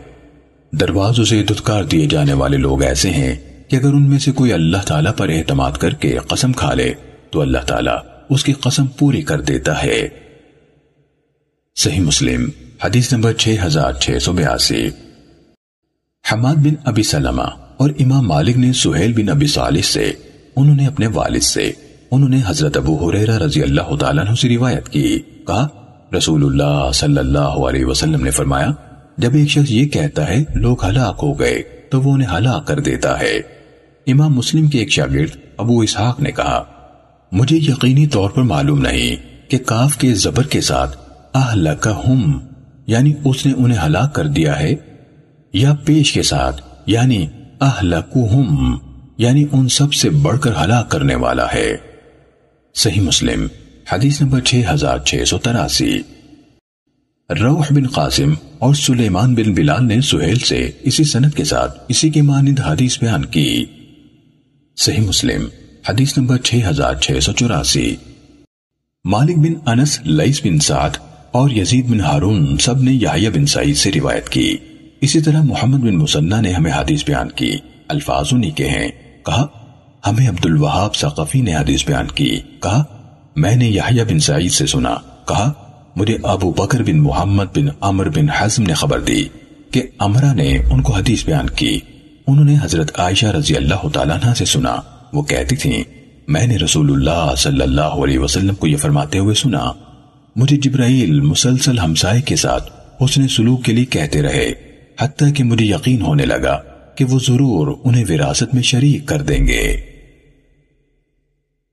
دروازوں 0.74 1.26
سے 1.26 1.44
دھتکار 1.44 1.84
دیے 1.84 2.08
جانے 2.08 2.34
والے 2.34 2.58
لوگ 2.58 2.84
ایسے 2.84 3.10
ہیں 3.10 3.36
کہ 3.68 3.76
اگر 3.76 3.94
ان 3.94 4.10
میں 4.10 4.20
سے 4.20 4.32
کوئی 4.32 4.54
اللہ 4.54 4.88
تعالیٰ 4.88 5.16
پر 5.18 5.30
اعتماد 5.30 5.72
کر 5.72 5.94
کے 5.94 6.18
قسم 6.28 6.54
کھا 6.54 6.74
لے، 6.74 6.94
تو 7.32 7.42
اللہ 7.42 7.68
تعالیٰ 7.68 7.98
اس 8.30 8.44
کی 8.44 8.54
قسم 8.54 8.88
پوری 8.88 9.22
کر 9.22 9.42
دیتا 9.42 9.84
ہے۔ 9.84 10.08
صحیح 11.76 12.00
مسلم 12.00 12.50
حدیث 12.84 13.14
نمبر 13.14 13.34
6682 13.34 14.90
حماد 16.34 16.56
بن 16.56 16.74
ابی 16.86 17.04
سلمہ 17.04 17.44
اور 17.78 17.90
امام 18.00 18.28
مالک 18.28 18.58
نے 18.58 18.74
سہیل 18.74 19.14
بن 19.14 19.30
ابی 19.30 19.48
صالح 19.48 19.82
سے، 19.82 20.12
انہوں 20.56 20.76
نے 20.76 20.88
اپنے 20.88 21.08
والد 21.08 21.42
سے، 21.42 21.72
انہوں 22.12 22.30
نے 22.30 22.42
حضرت 22.46 22.78
ابو 22.78 23.10
حریرہ 23.10 23.38
رضی 23.38 23.62
اللہ 23.62 23.96
تعالیٰ 23.96 24.28
عنہ 24.28 24.36
سے 24.36 24.50
روایت 24.50 24.90
کی۔ 24.90 25.20
کہا، 25.48 25.68
رسول 26.18 26.46
اللہ 26.46 26.92
صلی 26.94 27.18
اللہ 27.18 27.40
علیہ 27.40 27.86
وسلم 27.86 28.24
نے 28.24 28.32
فرمایا، 28.32 28.68
جب 29.18 29.34
ایک 29.34 29.50
شخص 29.50 29.72
یہ 29.72 29.86
کہتا 29.86 30.28
ہے، 30.28 30.44
لوگ 30.56 30.86
ہلاک 30.86 31.20
ہو 31.24 31.40
گئے، 31.40 31.64
تو 31.92 32.02
وہ 32.02 32.14
انہیں 32.14 32.38
ہلاک 32.38 32.68
کر 32.68 32.80
دیتا 32.80 33.20
ہے۔ 33.20 33.38
امام 34.08 34.34
مسلم 34.34 34.68
کے 34.68 34.80
ایک 34.80 34.92
شاگرد 34.92 35.38
ابو 35.58 35.80
اسحاق 35.80 36.20
نے 36.20 36.32
کہا، 36.32 36.64
مجھے 37.32 37.58
یقینی 37.58 38.08
طور 38.08 38.30
پر 38.30 38.42
معلوم 38.42 38.82
نہیں 38.82 39.16
کہ 39.50 39.58
کاف 39.58 39.98
کے 39.98 40.14
زبر 40.14 40.44
کے 40.44 40.62
ساتھ 40.62 40.98
اہلکہم 41.34 42.40
یعنی 42.90 43.14
اس 43.26 43.46
نے 43.46 43.54
انہیں 43.58 43.86
ہلاک 43.86 44.16
کر 44.16 44.28
دیا 44.28 44.60
ہے، 44.60 44.76
یا 45.54 45.74
پیش 45.86 46.12
کے 46.14 46.24
ساتھ 46.24 46.62
یعنی 46.86 47.26
اہلکوہم 47.62 48.78
یعنی 49.18 49.46
ان 49.52 49.68
سب 49.70 49.94
سے 49.94 50.10
بڑھ 50.10 50.40
کر 50.40 50.54
ہلاک 50.64 50.92
کرنے 50.92 51.16
والا 51.16 51.46
ہے۔ 51.54 51.76
صحیح 52.76 53.02
مسلم، 53.02 53.48
حدیث 53.94 54.22
نمبر 54.22 54.42
6683 54.42 56.00
روح 57.30 57.66
بن 57.70 57.88
قاسم 57.88 58.34
اور 58.60 58.74
سلیمان 58.74 59.36
بن 59.36 59.54
بلال 59.54 59.88
نے 59.88 60.02
سہیل 60.02 60.40
سے 60.40 60.72
اسی 60.82 61.04
سنت 61.04 61.36
کے 61.36 61.44
ساتھ 61.44 61.80
اسی 61.88 62.10
کے 62.10 62.22
مانند 62.22 62.60
حدیث 62.60 63.00
بیان 63.00 63.26
کی۔ 63.26 63.66
صحیح 64.78 65.08
مسلم، 65.08 65.46
حدیث 65.90 66.18
نمبر 66.18 66.38
6684 66.38 67.96
مالک 69.06 69.38
بن 69.38 69.54
انس 69.66 70.00
لئیس 70.06 70.46
بن 70.46 70.60
سعد 70.60 70.98
اور 71.32 71.50
یزید 71.50 71.90
بن 71.90 72.02
ہارون 72.02 72.58
سب 72.58 72.84
نے 72.84 72.92
یحییٰ 72.92 73.32
بن 73.32 73.46
سعید 73.46 73.78
سے 73.78 73.92
روایت 73.92 74.30
کی۔ 74.30 74.58
اسی 75.02 75.22
طرح 75.22 75.42
محمد 75.42 75.78
بن 75.78 75.96
مسنہ 75.96 76.36
نے 76.42 76.52
ہمیں 76.52 76.72
حدیث 76.72 77.06
بیان 77.06 77.30
کی۔ 77.32 77.52
الفاظ 77.88 78.26
انہی 78.32 78.52
کے 78.52 78.68
ہیں۔ 78.68 78.88
کہا، 79.26 79.48
ہمیں 80.08 80.30
عبد 80.30 80.46
الوہاب 80.46 80.96
ثقفی 80.96 81.42
نے 81.42 81.56
حدیث 81.56 81.86
بیان 81.86 82.08
کی۔ 82.08 82.40
کہا، 82.60 82.84
میں 83.36 83.56
نے 83.56 83.70
یحییٰ 83.70 84.06
بن 84.06 84.20
سعید 84.20 84.52
سے 84.52 84.66
سنا۔ 84.66 84.96
کہا، 85.28 85.54
مجھے 85.96 86.18
ابو 86.24 86.52
بکر 86.52 86.84
بن 86.84 87.00
محمد 87.00 87.46
بن 87.56 87.66
عمر 87.82 88.10
بن 88.10 88.30
حزم 88.30 88.64
نے 88.64 88.74
خبر 88.74 89.00
دی 89.00 89.24
کہ 89.72 89.84
امرہ 90.00 90.34
نے 90.34 90.58
ان 90.72 90.82
کو 90.82 90.94
حدیث 90.94 91.26
بیان 91.26 91.50
کی۔ 91.50 91.80
انہوں 92.28 92.46
نے 92.46 92.56
حضرت 92.62 93.00
عائشہ 93.00 93.26
رضی 93.26 93.56
اللہ 93.56 93.88
تعالیٰ 93.94 94.18
عنہ 94.24 94.34
سے 94.34 94.46
سنا۔ 94.46 94.76
وہ 95.14 95.22
کہتی 95.22 95.56
تھیں، 95.56 95.84
میں 96.28 96.48
نے 96.48 96.58
رسول 96.58 96.92
اللہ 96.92 97.36
صلی 97.38 97.62
اللہ 97.62 97.82
علیہ 97.82 98.20
وسلم 98.20 98.56
کو 98.56 98.68
یہ 98.68 98.78
فرماتے 98.78 99.20
ہوئے 99.20 99.36
سنا۔ 99.36 99.72
مجھے 100.36 100.58
جبرائیل 100.58 101.20
مسلسل 101.22 101.80
ہمسائے 101.80 102.22
کے 102.22 102.36
ساتھ 102.36 102.72
حسن 103.04 103.28
سلوک 103.28 103.64
کے 103.66 103.74
لیے 103.74 103.86
کہتے 103.86 104.22
رہے، 104.22 104.54
حتیٰ 105.00 105.34
کہ 105.36 105.44
مجھے 105.44 105.66
یقین 105.66 106.02
ہونے 106.02 106.26
لگا 106.26 106.58
کہ 106.98 107.06
وہ 107.06 107.20
ضرور 107.28 107.76
انہیں 107.84 108.06
وراثت 108.10 108.54
میں 108.54 108.64
شریک 108.64 109.06
کر 109.06 109.22
دیں 109.22 109.48
گے۔ 109.48 109.82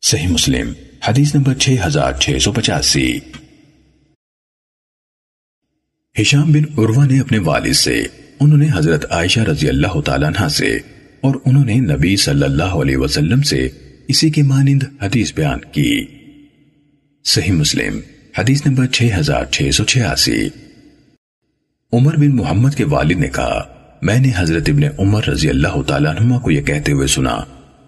صحیح 0.03 0.28
مسلم، 0.28 0.73
حدیث 1.09 1.35
نمبر 1.35 1.55
6685 1.55 3.19
ہشام 6.20 6.53
بن 6.53 6.65
عروہ 6.78 7.05
نے 7.07 7.20
اپنے 7.20 7.39
والد 7.39 7.74
سے، 7.74 8.03
انہوں 8.41 8.59
نے 8.59 8.69
حضرت 8.74 9.05
عائشہ 9.11 9.41
رضی 9.41 9.69
اللہ 9.69 10.01
تعالیٰ 10.01 10.28
عنہ 10.28 10.49
سے، 10.49 10.78
اور 11.20 11.35
انہوں 11.45 11.65
نے 11.65 11.74
نبی 11.74 12.16
صلی 12.16 12.43
اللہ 12.43 12.74
علیہ 12.81 12.97
وسلم 12.97 13.43
سے 13.43 13.69
اسی 14.09 14.31
کے 14.31 14.43
مانند 14.43 14.83
حدیث 15.03 15.35
بیان 15.35 15.59
کی۔ 15.73 16.07
صحیح 17.24 17.53
مسلم 17.53 18.01
حدیث 18.39 18.67
نمبر 18.67 18.87
6686 18.93 20.49
عمر 21.93 22.17
بن 22.17 22.37
محمد 22.37 22.71
کے 22.71 22.85
والد 22.85 23.13
نے 23.13 23.29
کہا، 23.29 23.63
میں 24.03 24.19
نے 24.19 24.31
حضرت 24.37 24.69
ابن 24.69 24.83
عمر 24.99 25.29
رضی 25.29 25.49
اللہ 25.49 25.83
تعالیٰ 25.83 26.17
عنہ 26.17 26.39
کو 26.39 26.51
یہ 26.51 26.63
کہتے 26.63 26.93
ہوئے 26.93 27.07
سنا۔ 27.07 27.39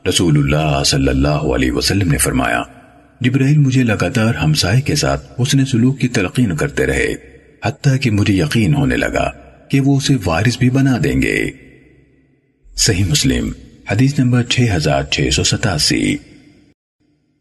رسول 0.08 0.38
اللہ 0.38 0.82
صلی 0.84 1.08
اللہ 1.08 1.28
علیہ 1.28 1.72
وسلم 1.72 2.10
نے 2.10 2.18
فرمایا، 2.18 2.62
جبرائیل 3.20 3.58
مجھے 3.58 3.82
لگاتار 3.82 4.34
ہمسائے 4.34 4.80
کے 4.80 4.94
ساتھ 4.94 5.40
حسن 5.42 5.64
سلوک 5.64 6.00
کی 6.00 6.08
تلقین 6.08 6.56
کرتے 6.56 6.86
رہے، 6.86 7.14
حتیٰ 7.64 8.00
کہ 8.00 8.10
مجھے 8.10 8.34
یقین 8.34 8.74
ہونے 8.74 8.96
لگا 8.96 9.30
کہ 9.68 9.80
وہ 9.80 9.96
اسے 9.96 10.14
وارث 10.24 10.58
بھی 10.58 10.70
بنا 10.70 10.98
دیں 11.04 11.22
گے۔ 11.22 11.50
صحیح 12.76 13.04
مسلم، 13.04 13.52
حدیث 13.90 14.18
نمبر 14.18 14.42
6687 14.42 16.16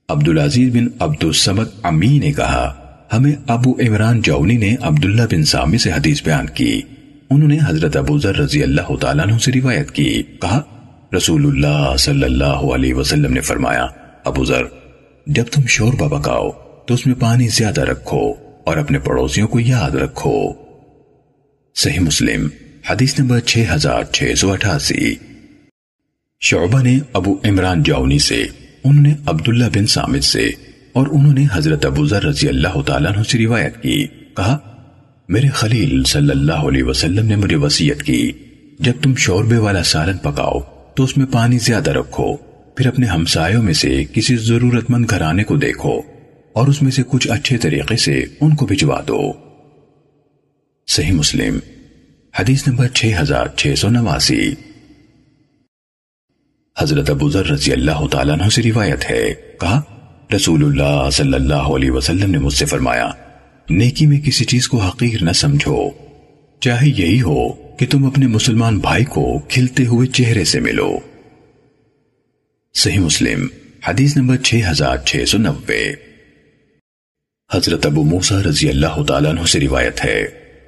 عبدالعزیز 0.09 0.75
بن 0.75 0.87
عبد 0.99 1.23
السمد 1.23 1.67
امی 1.83 2.19
نے 2.19 2.31
کہا 2.33 2.86
ہمیں 3.13 3.31
ابو 3.47 3.71
عمران 3.71 4.21
جونی 4.21 4.57
نے 4.57 4.75
عبداللہ 4.81 5.21
بن 5.21 5.43
سامی 5.43 5.77
سے 5.77 5.91
حدیث 5.91 6.23
بیان 6.23 6.45
کی۔ 6.47 6.81
انہوں 7.29 7.49
نے 7.49 7.57
حضرت 7.67 7.97
ابو 7.97 8.19
ذر 8.19 8.35
رضی 8.35 8.63
اللہ 8.63 8.95
تعالیٰ 8.95 9.27
عنہ 9.27 9.37
سے 9.37 9.51
روایت 9.51 9.91
کی۔ 9.91 10.23
کہا، 10.41 10.61
رسول 11.17 11.45
اللہ 11.45 11.97
صلی 11.97 12.23
اللہ 12.23 12.45
علیہ 12.45 12.93
وسلم 12.93 13.33
نے 13.33 13.41
فرمایا، 13.41 13.87
ابو 14.25 14.45
ذر، 14.45 14.63
جب 15.27 15.43
تم 15.51 15.61
شوربہ 15.67 16.19
پکاؤ 16.19 16.49
تو 16.87 16.93
اس 16.93 17.05
میں 17.07 17.15
پانی 17.15 17.47
زیادہ 17.47 17.81
رکھو 17.81 18.33
اور 18.65 18.77
اپنے 18.77 18.99
پڑوسیوں 18.99 19.47
کو 19.47 19.59
یاد 19.59 19.91
رکھو۔ 19.91 20.53
صحیح 21.75 21.99
مسلم، 21.99 22.47
حدیث 22.89 23.19
نمبر 23.19 23.39
6688 23.39 25.15
شعبہ 26.39 26.81
نے 26.81 26.99
ابو 27.13 27.35
عمران 27.43 27.83
جاؤنی 27.83 28.19
سے، 28.19 28.45
انہوں 28.83 29.03
نے 29.03 29.13
عبداللہ 29.25 29.65
بن 29.75 29.87
سامد 29.87 30.23
سے 30.23 30.49
اور 30.97 31.07
انہوں 31.07 31.33
نے 31.33 31.45
حضرت 31.51 31.85
ابو 31.85 32.05
ذر 32.05 32.23
رضی 32.23 32.47
اللہ 32.47 32.81
تعالیٰ 32.81 33.15
عنہ 33.15 33.23
سے 33.23 33.37
روایت 33.37 33.81
کی۔ 33.81 34.07
کہا، 34.07 34.57
میرے 35.29 35.47
خلیل 35.47 36.03
صلی 36.03 36.29
اللہ 36.29 36.61
علیہ 36.69 36.83
وسلم 36.83 37.25
نے 37.25 37.35
مجھے 37.35 37.55
وسیعت 37.55 38.03
کی، 38.03 38.31
جب 38.79 38.93
تم 39.01 39.15
شوربے 39.15 39.57
والا 39.57 39.83
سالن 39.83 40.17
پکاؤ، 40.17 40.59
تو 40.95 41.03
اس 41.03 41.17
میں 41.17 41.25
پانی 41.25 41.57
زیادہ 41.57 41.91
رکھو، 41.91 42.37
پھر 42.75 42.87
اپنے 42.87 43.07
ہمسایوں 43.07 43.63
میں 43.63 43.73
سے 43.73 44.03
کسی 44.13 44.35
ضرورت 44.35 44.89
مند 44.89 45.05
گھرانے 45.09 45.43
کو 45.43 45.55
دیکھو 45.55 46.01
اور 46.53 46.67
اس 46.67 46.81
میں 46.81 46.91
سے 46.91 47.03
کچھ 47.07 47.27
اچھے 47.31 47.57
طریقے 47.57 47.97
سے 47.97 48.25
ان 48.41 48.55
کو 48.55 48.65
بھجوا 48.65 49.01
دو۔ 49.07 49.33
صحیح 50.87 51.11
مسلم، 51.11 51.59
حدیث 52.39 52.67
نمبر 52.67 52.87
6689 52.93 54.55
حضرت 56.79 57.09
ابو 57.09 57.29
ذر 57.29 57.45
رضی 57.45 57.71
اللہ 57.71 58.07
تعالیٰ 58.11 58.39
عنہ 58.39 58.49
سے 58.49 58.61
روایت 58.61 59.11
ہے۔ 59.11 59.33
کہا 59.61 59.81
رسول 60.35 60.63
اللہ 60.63 61.09
صلی 61.09 61.33
اللہ 61.33 61.53
علیہ 61.53 61.91
وسلم 61.91 62.31
نے 62.31 62.37
مجھ 62.37 62.53
سے 62.53 62.65
فرمایا، 62.65 63.09
نیکی 63.69 64.05
میں 64.05 64.21
کسی 64.21 64.45
چیز 64.45 64.67
کو 64.67 64.77
حقیر 64.77 65.23
نہ 65.23 65.31
سمجھو۔ 65.31 65.89
چاہے 66.59 66.87
یہی 66.87 67.21
ہو 67.21 67.53
کہ 67.53 67.85
تم 67.89 68.05
اپنے 68.05 68.27
مسلمان 68.27 68.79
بھائی 68.79 69.05
کو 69.05 69.39
کھلتے 69.39 69.85
ہوئے 69.85 70.07
چہرے 70.07 70.43
سے 70.43 70.59
ملو۔ 70.59 70.99
صحیح 72.73 72.99
مسلم، 72.99 73.47
حدیث 73.87 74.17
نمبر 74.17 74.37
6690 74.43 75.93
حضرت 77.53 77.85
ابو 77.85 78.03
موسیٰ 78.03 78.41
رضی 78.41 78.69
اللہ 78.69 79.03
تعالیٰ 79.03 79.31
عنہ 79.31 79.45
سے 79.45 79.59
روایت 79.59 80.05
ہے۔ 80.05 80.21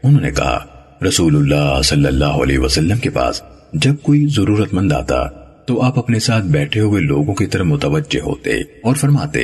انہوں 0.04 0.22
نے 0.22 0.32
کہا، 0.32 0.66
رسول 1.08 1.36
اللہ 1.36 1.82
صلی 1.82 2.06
اللہ 2.06 2.26
علیہ 2.26 2.60
وسلم 2.60 2.98
کے 2.98 3.10
پاس 3.10 3.42
جب 3.74 3.94
کوئی 4.02 4.26
ضرورت 4.26 4.74
مند 4.74 4.92
آتا 4.92 5.49
تو 5.70 5.82
آپ 5.82 5.98
اپنے 6.00 6.20
ساتھ 6.20 6.46
بیٹھے 6.46 6.80
ہوئے 6.80 7.02
لوگوں 7.02 7.34
کی 7.36 7.46
طرح 7.46 7.64
متوجہ 7.64 8.20
ہوتے 8.22 8.52
اور 8.84 8.96
فرماتے، 8.96 9.42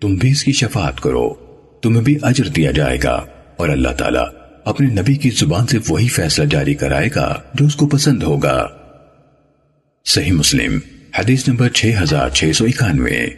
تم 0.00 0.14
بھی 0.14 0.30
اس 0.30 0.42
کی 0.44 0.52
شفاعت 0.52 1.00
کرو، 1.00 1.28
تمہیں 1.82 2.02
بھی 2.02 2.16
اجر 2.22 2.48
دیا 2.48 2.70
جائے 2.70 2.98
گا، 3.04 3.14
اور 3.56 3.68
اللہ 3.68 3.88
تعالیٰ 3.88 4.24
اپنے 4.64 4.86
نبی 4.86 5.14
کی 5.14 5.30
زبان 5.30 5.66
سے 5.66 5.78
وہی 5.88 6.08
فیصلہ 6.08 6.44
جاری 6.44 6.74
کرائے 6.74 7.08
گا 7.14 7.40
جو 7.54 7.66
اس 7.66 7.76
کو 7.76 7.86
پسند 7.86 8.22
ہوگا۔ 8.22 8.66
صحیح 10.06 10.32
مسلم، 10.32 10.78
حدیث 11.18 11.48
نمبر 11.48 11.68
6691 11.74 13.30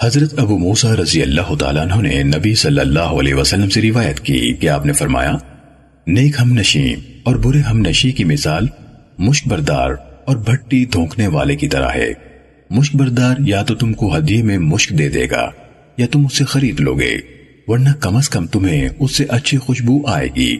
حضرت 0.00 0.38
ابو 0.38 0.58
موسیٰ 0.58 0.92
رضی 0.92 1.22
اللہ 1.22 1.54
تعالیٰ 1.54 1.82
عنہ 1.82 2.00
نے 2.02 2.22
نبی 2.22 2.54
صلی 2.54 2.80
اللہ 2.80 3.14
علیہ 3.20 3.34
وسلم 3.34 3.68
سے 3.68 3.82
روایت 3.82 4.20
کی 4.20 4.54
کہ 4.54 4.68
آپ 4.68 4.86
نے 4.86 4.92
فرمایا، 4.92 5.36
نیک 6.06 6.34
ہم 6.40 6.52
نشی 6.52 6.94
اور 7.22 7.36
برے 7.36 7.60
ہم 7.60 7.78
نشی 7.78 8.12
کی 8.12 8.24
مثال 8.24 8.66
مشک 9.18 9.48
بردار 9.48 9.90
اور 10.28 10.36
بھٹی 10.36 10.84
دھونکنے 10.84 11.26
والے 11.26 11.56
کی 11.56 11.68
طرح 11.68 11.88
ہے۔ 11.94 12.12
مشک 12.70 12.96
بردار 12.96 13.36
یا 13.38 13.62
تو 13.62 13.74
تم 13.74 13.92
کو 13.92 14.16
ہدیے 14.16 14.42
میں 14.42 14.58
مشک 14.58 14.90
دے 14.90 15.08
دے 15.08 15.30
گا، 15.30 15.50
یا 15.96 16.06
تم 16.12 16.26
اسے 16.26 16.44
خرید 16.44 16.80
لو 16.80 16.94
گے، 16.94 17.16
ورنہ 17.66 17.88
کم 18.00 18.16
از 18.16 18.28
کم 18.28 18.46
تمہیں 18.46 18.88
اس 18.98 19.16
سے 19.16 19.24
اچھی 19.28 19.58
خوشبو 19.58 20.06
آئے 20.06 20.28
گی۔ 20.36 20.56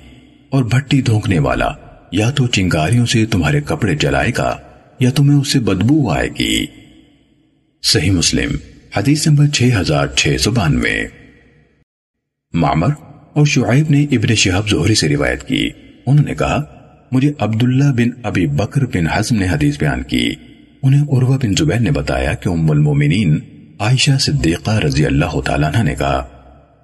اور 0.51 0.65
بھٹی 0.65 1.03
دھونکنے 1.03 1.39
والا، 1.39 1.69
یا 2.13 2.31
تو 2.31 2.47
چنگاریوں 2.47 3.07
سے 3.07 3.27
تمہارے 3.27 3.61
کپڑے 3.61 3.95
جلائے 3.95 4.33
گا، 4.39 4.57
یا 5.01 5.11
تمہیں 5.11 5.39
اس 5.39 5.53
سے 5.53 5.61
بدبو 5.61 6.11
آئے 6.11 6.29
گی۔ 6.39 6.67
صحیح 7.83 8.11
مسلم، 8.11 8.57
حدیث 8.97 9.27
نمبر 9.27 9.47
6692 9.53 11.07
معمر 12.53 12.91
اور 13.33 13.47
شعیب 13.47 13.91
نے 13.91 14.05
ابن 14.05 14.35
شہاب 14.35 14.69
زہری 14.69 14.95
سے 14.95 15.09
روایت 15.09 15.43
کی۔ 15.49 15.71
انہوں 16.07 16.25
نے 16.25 16.35
کہا 16.35 16.78
مجھے 17.13 17.33
عبداللہ 17.39 17.85
بن 17.85 18.21
ابی 18.23 18.47
بکر 18.47 18.87
بن 18.87 19.07
حزم 19.07 19.37
نے 19.37 19.49
حدیث 19.49 19.79
بیان 19.79 20.03
کی۔ 20.03 20.35
انہیں 20.83 21.03
عروہ 21.03 21.39
بن 21.39 21.55
زبیر 21.59 21.81
نے 21.81 21.91
بتایا 21.91 22.35
کہ 22.35 22.49
ام 22.49 22.71
المومنین 22.71 23.39
عائشہ 23.79 24.19
صدیقہ 24.21 24.71
رضی 24.71 25.07
اللہ 25.07 25.41
تعالیٰ 25.41 25.75
عنہ 25.75 25.83
نے 25.83 25.95
کہا، 25.95 26.27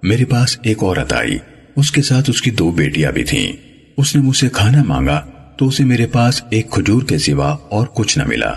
میرے 0.03 0.25
پاس 0.25 0.59
ایک 0.63 0.83
عورت 0.83 1.13
آئی، 1.13 1.39
اس 1.77 1.91
کے 1.91 2.03
ساتھ 2.03 2.31
اس 2.31 2.43
کی 2.43 2.51
دو 2.51 2.71
بیٹیاں 2.71 3.13
بھی 3.13 3.25
تھیں۔ 3.25 3.53
اس 3.97 4.17
نے 4.17 4.23
مجھ 4.23 4.37
سے 4.37 4.49
کھانا 4.53 4.83
مانگا 4.83 5.27
تو 5.57 5.67
اسے 5.67 5.85
میرے 5.85 6.07
پاس 6.07 6.43
ایک 6.51 6.71
کھجور 6.71 7.03
کے 7.03 7.19
سوا 7.19 7.57
اور 7.69 7.87
کچھ 7.95 8.19
نہ 8.19 8.25
ملا۔ 8.27 8.53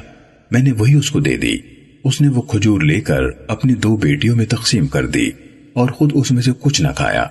میں 0.52 0.62
نے 0.62 0.72
وہی 0.72 0.94
اس 0.94 1.12
کو 1.12 1.20
دے 1.20 1.38
دی۔ 1.38 1.58
اس 2.04 2.22
نے 2.22 2.28
وہ 2.28 2.42
کھجور 2.42 2.82
لے 2.82 3.02
کر 3.02 3.22
اپنی 3.48 3.74
دو 3.74 3.98
بیٹیوں 3.98 4.36
میں 4.36 4.46
تقسیم 4.46 4.88
کر 4.88 5.08
دی 5.08 5.30
اور 5.74 5.90
خود 5.90 6.12
اس 6.14 6.32
میں 6.32 6.42
سے 6.42 6.52
کچھ 6.62 6.82
نہ 6.82 6.88
کھایا۔ 6.96 7.26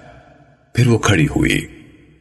پھر 0.74 0.86
وہ 0.86 0.98
کھڑی 0.98 1.26
ہوئی۔ 1.26 1.60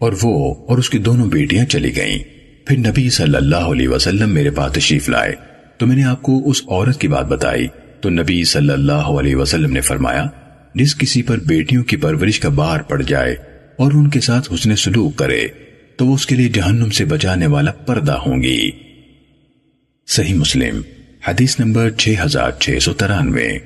اور 0.06 0.14
وہ 0.23 0.56
اور 0.68 0.77
اس 0.77 0.90
کی 0.90 0.98
دونوں 0.98 1.27
بیٹیاں 1.27 1.65
چلی 1.65 1.95
گئیں۔ 1.95 2.19
پھر 2.65 2.77
نبی 2.77 3.10
صلی 3.10 3.36
اللہ 3.36 3.56
علیہ 3.56 3.88
وسلم 3.88 4.30
میرے 4.30 4.49
پاس 4.49 4.73
تشریف 4.73 5.10
لائے۔ 5.10 5.36
تو 5.77 5.88
میں 5.88 5.95
نے 5.95 6.03
آپ 6.03 6.22
کو 6.22 6.49
اس 6.49 6.61
عورت 6.68 7.02
کی 7.02 7.07
بات 7.07 7.26
بتائی۔ 7.26 7.68
تو 8.02 8.10
نبی 8.10 8.44
صلی 8.44 8.69
اللہ 8.69 8.91
علیہ 8.91 9.36
وسلم 9.36 9.73
نے 9.73 9.82
فرمایا، 9.82 10.26
جس 10.76 10.95
کسی 10.95 11.22
پر 11.22 11.38
بیٹیوں 11.38 11.84
کی 11.84 11.98
پرورش 11.98 12.40
کا 12.40 12.49
بار 12.49 12.80
پڑ 12.80 13.02
جائے 13.02 13.36
اور 13.77 13.91
ان 13.91 14.10
کے 14.10 14.19
ساتھ 14.19 14.53
حسن 14.53 14.76
سلوک 14.76 15.15
کرے، 15.15 15.48
تو 15.98 16.06
وہ 16.06 16.15
اس 16.15 16.26
کے 16.26 16.36
لیے 16.36 16.49
جہنم 16.49 16.90
سے 16.90 17.06
بچانے 17.06 17.48
والا 17.48 17.72
پردہ 17.72 18.18
ہوں 18.26 18.41
گی۔ 18.41 18.72
صحیح 20.07 20.34
مسلم، 20.34 20.82
حدیث 21.27 21.60
نمبر 21.60 21.90
6693 21.98 23.57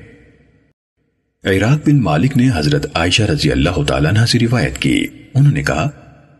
عراق 1.43 1.89
بن 1.89 2.01
مالک 2.01 2.37
نے 2.37 2.49
حضرت 2.55 2.85
عائشہ 2.93 3.23
رضی 3.23 3.51
اللہ 3.51 3.83
تعالیٰ 3.87 4.11
عنہ 4.11 4.25
سے 4.25 4.39
روایت 4.39 4.77
کی۔ 4.77 5.07
انہوں 5.33 5.53
نے 5.53 5.63
کہا 5.63 5.89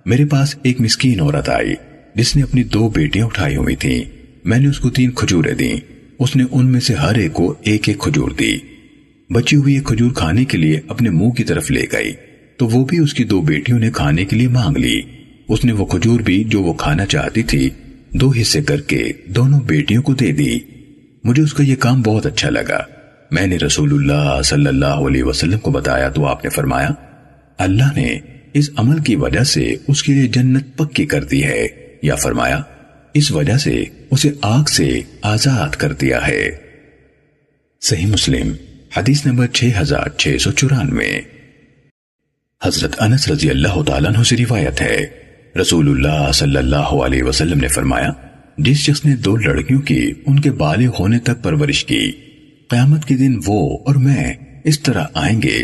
میرے 0.06 0.26
پاس 0.26 0.56
ایک 0.64 0.82
مسکین 0.82 1.20
عورت 1.20 1.50
آئی، 1.50 1.74
جس 2.16 2.36
نے 2.36 2.44
اپنی 2.44 2.64
دو 2.64 2.90
بیٹیاں 2.90 3.26
اٹھائی 3.26 3.56
ہوئی 3.56 3.76
تھیں۔ 3.76 4.04
میں 4.44 4.60
نے 4.60 4.68
اس 4.68 4.80
کو 4.80 4.90
تین 4.90 5.12
کھجوریں 5.12 5.54
دیں۔ 5.54 5.76
اس 6.20 6.36
نے 6.36 6.44
ان 6.52 6.66
میں 6.66 6.80
سے 6.80 6.94
ہر 6.94 7.16
ایک 7.16 7.34
کو 7.34 7.54
ایک 7.62 7.90
ایک 7.90 8.00
کھجور 8.00 8.30
دی۔ 8.30 8.58
بچی 9.30 9.56
ہوئی 9.56 9.76
ایک 9.76 9.84
کھجور 9.84 10.12
کھانے 10.12 10.46
کے 10.46 10.58
لیے 10.58 10.80
اپنے 10.88 11.10
منہ 11.10 11.30
کی 11.30 11.44
طرف 11.44 11.72
لے 11.72 11.86
گئی۔ 11.92 12.12
تو 12.58 12.68
وہ 12.68 12.86
بھی 12.86 13.00
اس 13.00 13.14
کی 13.14 13.24
دو 13.24 13.42
بیٹیوں 13.42 13.80
نے 13.80 13.92
کھانے 13.92 14.26
کے 14.26 14.36
لیے 14.36 14.48
مانگ 14.48 14.78
لی۔ 14.78 15.02
اس 15.48 15.66
نے 15.66 15.72
وہ 15.72 15.86
کھجور 15.86 16.20
بھی 16.20 16.44
جو 16.44 16.62
وہ 16.62 16.74
کھانا 16.74 17.06
چاہتی 17.06 17.44
تھی، 17.44 17.70
دو 18.14 18.32
حصے 18.42 18.62
کر 18.62 18.82
کے 18.82 19.12
دونوں 19.28 19.60
بیٹیوں 19.62 20.02
کو 20.02 20.14
دے 20.14 20.32
دی۔ 20.32 20.60
مجھے 21.24 21.44
اس 21.44 21.54
کا 21.54 21.64
یہ 21.64 21.76
کام 21.76 22.02
بہت 22.02 22.26
اچھا 22.26 22.50
لگا۔ 22.50 22.84
میں 23.32 23.48
نے 23.48 23.58
رسول 23.58 23.94
اللہ 23.94 24.42
صلی 24.42 24.68
اللہ 24.68 24.86
علیہ 24.86 25.24
وسلم 25.24 25.60
کو 25.60 25.72
بتایا 25.72 26.10
تو 26.10 26.26
آپ 26.26 26.44
نے 26.44 26.50
فرمایا، 26.50 26.90
اللہ 27.58 27.84
نے 27.96 28.20
اس 28.60 28.70
عمل 28.76 29.00
کی 29.00 29.16
وجہ 29.16 29.44
سے 29.44 29.76
اس 29.88 30.04
کے 30.04 30.14
لیے 30.14 30.28
جنت 30.28 30.78
پکی 30.78 31.06
کر 31.06 31.24
دی 31.24 31.44
ہے، 31.44 31.68
یا 32.02 32.16
فرمایا، 32.16 32.62
اس 33.14 33.32
وجہ 33.32 33.58
سے 33.58 33.84
اسے 34.12 34.30
آگ 34.42 34.64
سے 34.64 35.02
آزاد 35.22 35.76
کر 35.76 35.94
دیا 35.94 36.28
ہے۔ 36.28 36.50
صحیح 37.82 38.06
مسلم، 38.06 38.52
حدیث 38.98 39.26
نمبر 39.26 39.48
6694 39.48 41.20
حضرت 42.64 42.96
انس 43.00 43.28
رضی 43.30 43.50
اللہ 43.50 43.84
تعالیٰ 43.88 44.16
عنہ 44.16 44.24
سے 44.24 44.38
روایت 44.38 44.82
ہے۔ 44.82 45.06
رسول 45.62 45.90
اللہ 45.90 46.32
صلی 46.32 46.58
اللہ 46.58 46.92
علیہ 47.06 47.24
وسلم 47.24 47.60
نے 47.60 47.68
فرمایا، 47.68 48.10
جس 48.58 48.78
شخص 48.78 49.06
نے 49.06 49.16
دو 49.16 49.36
لڑکیوں 49.36 49.82
کی 49.82 50.12
ان 50.26 50.40
کے 50.40 50.52
بالغ 50.52 50.96
ہونے 51.00 51.20
تک 51.20 51.44
پرورش 51.44 51.86
کی، 51.86 52.12
قیامت 52.68 53.06
کے 53.06 53.16
دن 53.16 53.40
وہ 53.48 53.78
اور 53.88 53.96
میں 53.96 54.34
اس 54.64 54.80
طرح 54.80 55.04
آئیں 55.14 55.42
گے۔ 55.42 55.64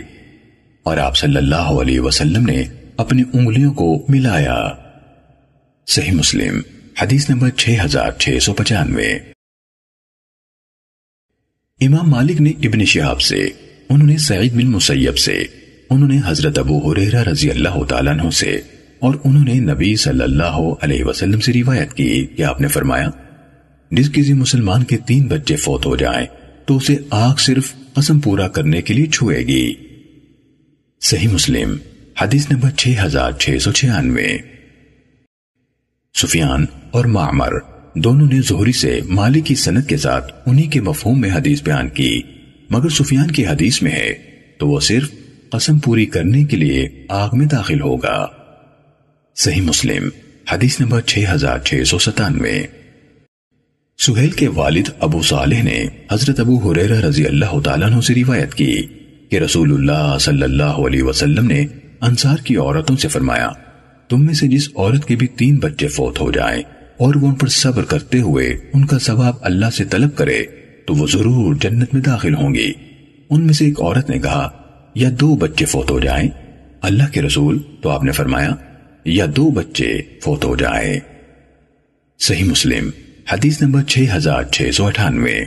اور 0.83 0.97
آپ 0.97 1.17
صلی 1.17 1.37
اللہ 1.37 1.69
علیہ 1.77 1.99
وسلم 1.99 2.45
نے 2.45 2.63
اپنی 2.97 3.23
انگلیوں 3.33 3.73
کو 3.73 4.05
ملایا۔ 4.09 4.69
صحیح 5.87 6.11
مسلم، 6.11 6.61
حدیث 7.01 7.29
نمبر 7.29 7.49
6695 7.57 9.19
امام 11.81 12.09
مالک 12.09 12.41
نے 12.41 12.49
ابن 12.49 12.85
شہاب 12.85 13.21
سے، 13.21 13.49
انہوں 13.89 14.07
نے 14.07 14.17
سعید 14.17 14.53
بن 14.53 14.65
مسیب 14.65 15.17
سے، 15.17 15.45
انہوں 15.89 16.09
نے 16.09 16.19
حضرت 16.25 16.57
ابو 16.57 16.91
حریرہ 16.91 17.23
رضی 17.23 17.49
اللہ 17.49 17.83
تعالیٰ 17.83 18.19
عنہ 18.19 18.29
سے، 18.29 18.61
اور 18.99 19.15
انہوں 19.23 19.45
نے 19.45 19.53
نبی 19.53 19.95
صلی 19.95 20.23
اللہ 20.23 20.59
علیہ 20.81 21.03
وسلم 21.03 21.39
سے 21.39 21.53
روایت 21.53 21.93
کی۔ 21.93 22.25
کہ 22.25 22.43
آپ 22.43 22.61
نے 22.61 22.67
فرمایا؟ 22.67 23.09
جس 23.91 24.11
کسی 24.13 24.33
مسلمان 24.33 24.83
کے 24.83 24.97
تین 24.97 25.27
بچے 25.27 25.55
فوت 25.55 25.85
ہو 25.85 25.95
جائیں، 25.95 26.27
تو 26.65 26.77
اسے 26.77 26.97
آگ 27.09 27.35
صرف 27.35 27.73
قسم 27.93 28.19
پورا 28.19 28.47
کرنے 28.47 28.81
کے 28.81 28.93
لیے 28.93 29.05
چھوئے 29.05 29.37
گی۔ 29.37 29.73
صحیح 31.01 31.27
مسلم 31.27 31.77
حدیث 32.21 32.51
نمبر 32.51 32.69
6696 32.77 34.37
سفیان 36.13 36.65
اور 36.91 37.05
معمر 37.05 37.51
دونوں 37.95 38.27
نے 38.27 38.41
زہری 38.41 38.71
سے 38.71 38.99
مالی 39.09 39.41
کی 39.41 39.55
سنت 39.55 39.89
کے 39.89 39.97
ساتھ 39.97 40.33
انہی 40.45 40.63
کے 40.63 40.81
مفہوم 40.81 41.21
میں 41.21 41.31
حدیث 41.31 41.63
بیان 41.63 41.89
کی۔ 41.89 42.21
مگر 42.69 42.89
سفیان 42.89 43.31
کی 43.31 43.47
حدیث 43.47 43.81
میں 43.81 43.91
ہے 43.91 44.13
تو 44.59 44.67
وہ 44.67 44.79
صرف 44.79 45.09
قسم 45.49 45.79
پوری 45.79 46.05
کرنے 46.05 46.43
کے 46.43 46.57
لیے 46.57 47.05
آگ 47.09 47.29
میں 47.33 47.45
داخل 47.45 47.81
ہوگا۔ 47.81 48.27
صحیح 49.35 49.61
مسلم، 49.61 50.09
حدیث 50.51 50.81
نمبر 50.81 51.01
6697 51.01 52.65
سہیل 53.97 54.29
کے 54.29 54.47
والد 54.47 54.89
ابو 54.99 55.21
صالح 55.21 55.63
نے 55.63 55.85
حضرت 56.11 56.39
ابو 56.39 56.71
حریرہ 56.71 56.99
رضی 56.99 57.25
اللہ 57.25 57.59
تعالیٰ 57.59 57.91
عنہ 57.91 58.01
سے 58.01 58.15
روایت 58.15 58.53
کی 58.53 58.81
کہ 59.29 59.35
رسول 59.35 59.73
اللہ 59.73 60.17
صلی 60.19 60.43
اللہ 60.43 60.63
علیہ 60.63 61.03
وسلم 61.03 61.47
نے 61.47 61.65
انصار 62.01 62.37
کی 62.37 62.57
عورتوں 62.57 62.97
سے 62.97 63.07
فرمایا، 63.07 63.49
تم 64.09 64.25
میں 64.25 64.33
سے 64.33 64.47
جس 64.47 64.69
عورت 64.75 65.05
کے 65.05 65.15
بھی 65.15 65.27
تین 65.27 65.59
بچے 65.59 65.87
فوت 65.87 66.21
ہو 66.21 66.31
جائیں 66.31 66.63
اور 66.97 67.15
وہ 67.15 67.27
ان 67.27 67.35
پر 67.35 67.47
صبر 67.47 67.83
کرتے 67.83 68.19
ہوئے 68.19 68.47
ان 68.73 68.85
کا 68.85 68.99
ثواب 68.99 69.35
اللہ 69.41 69.65
سے 69.69 69.85
طلب 69.85 70.15
کرے، 70.15 70.43
تو 70.87 70.93
وہ 70.93 71.07
ضرور 71.07 71.55
جنت 71.55 71.93
میں 71.93 72.01
داخل 72.01 72.35
ہوں 72.35 72.53
گی۔ 72.53 72.73
ان 73.29 73.41
میں 73.41 73.53
سے 73.53 73.65
ایک 73.65 73.81
عورت 73.81 74.09
نے 74.09 74.19
کہا، 74.19 74.49
یا 74.95 75.09
دو 75.19 75.35
بچے 75.35 75.65
فوت 75.65 75.91
ہو 75.91 75.99
جائیں؟ 75.99 76.29
اللہ 76.81 77.03
کے 77.11 77.21
رسول، 77.21 77.59
تو 77.81 77.89
آپ 77.89 78.03
نے 78.03 78.11
فرمایا، 78.11 78.51
یا 79.05 79.25
دو 79.35 79.51
بچے 79.51 80.01
فوت 80.23 80.45
ہو 80.45 80.55
جائیں۔ 80.55 80.99
صحیح 82.19 82.43
مسلم، 82.43 82.89
حدیث 83.31 83.61
نمبر 83.61 83.83
6698 83.87 85.45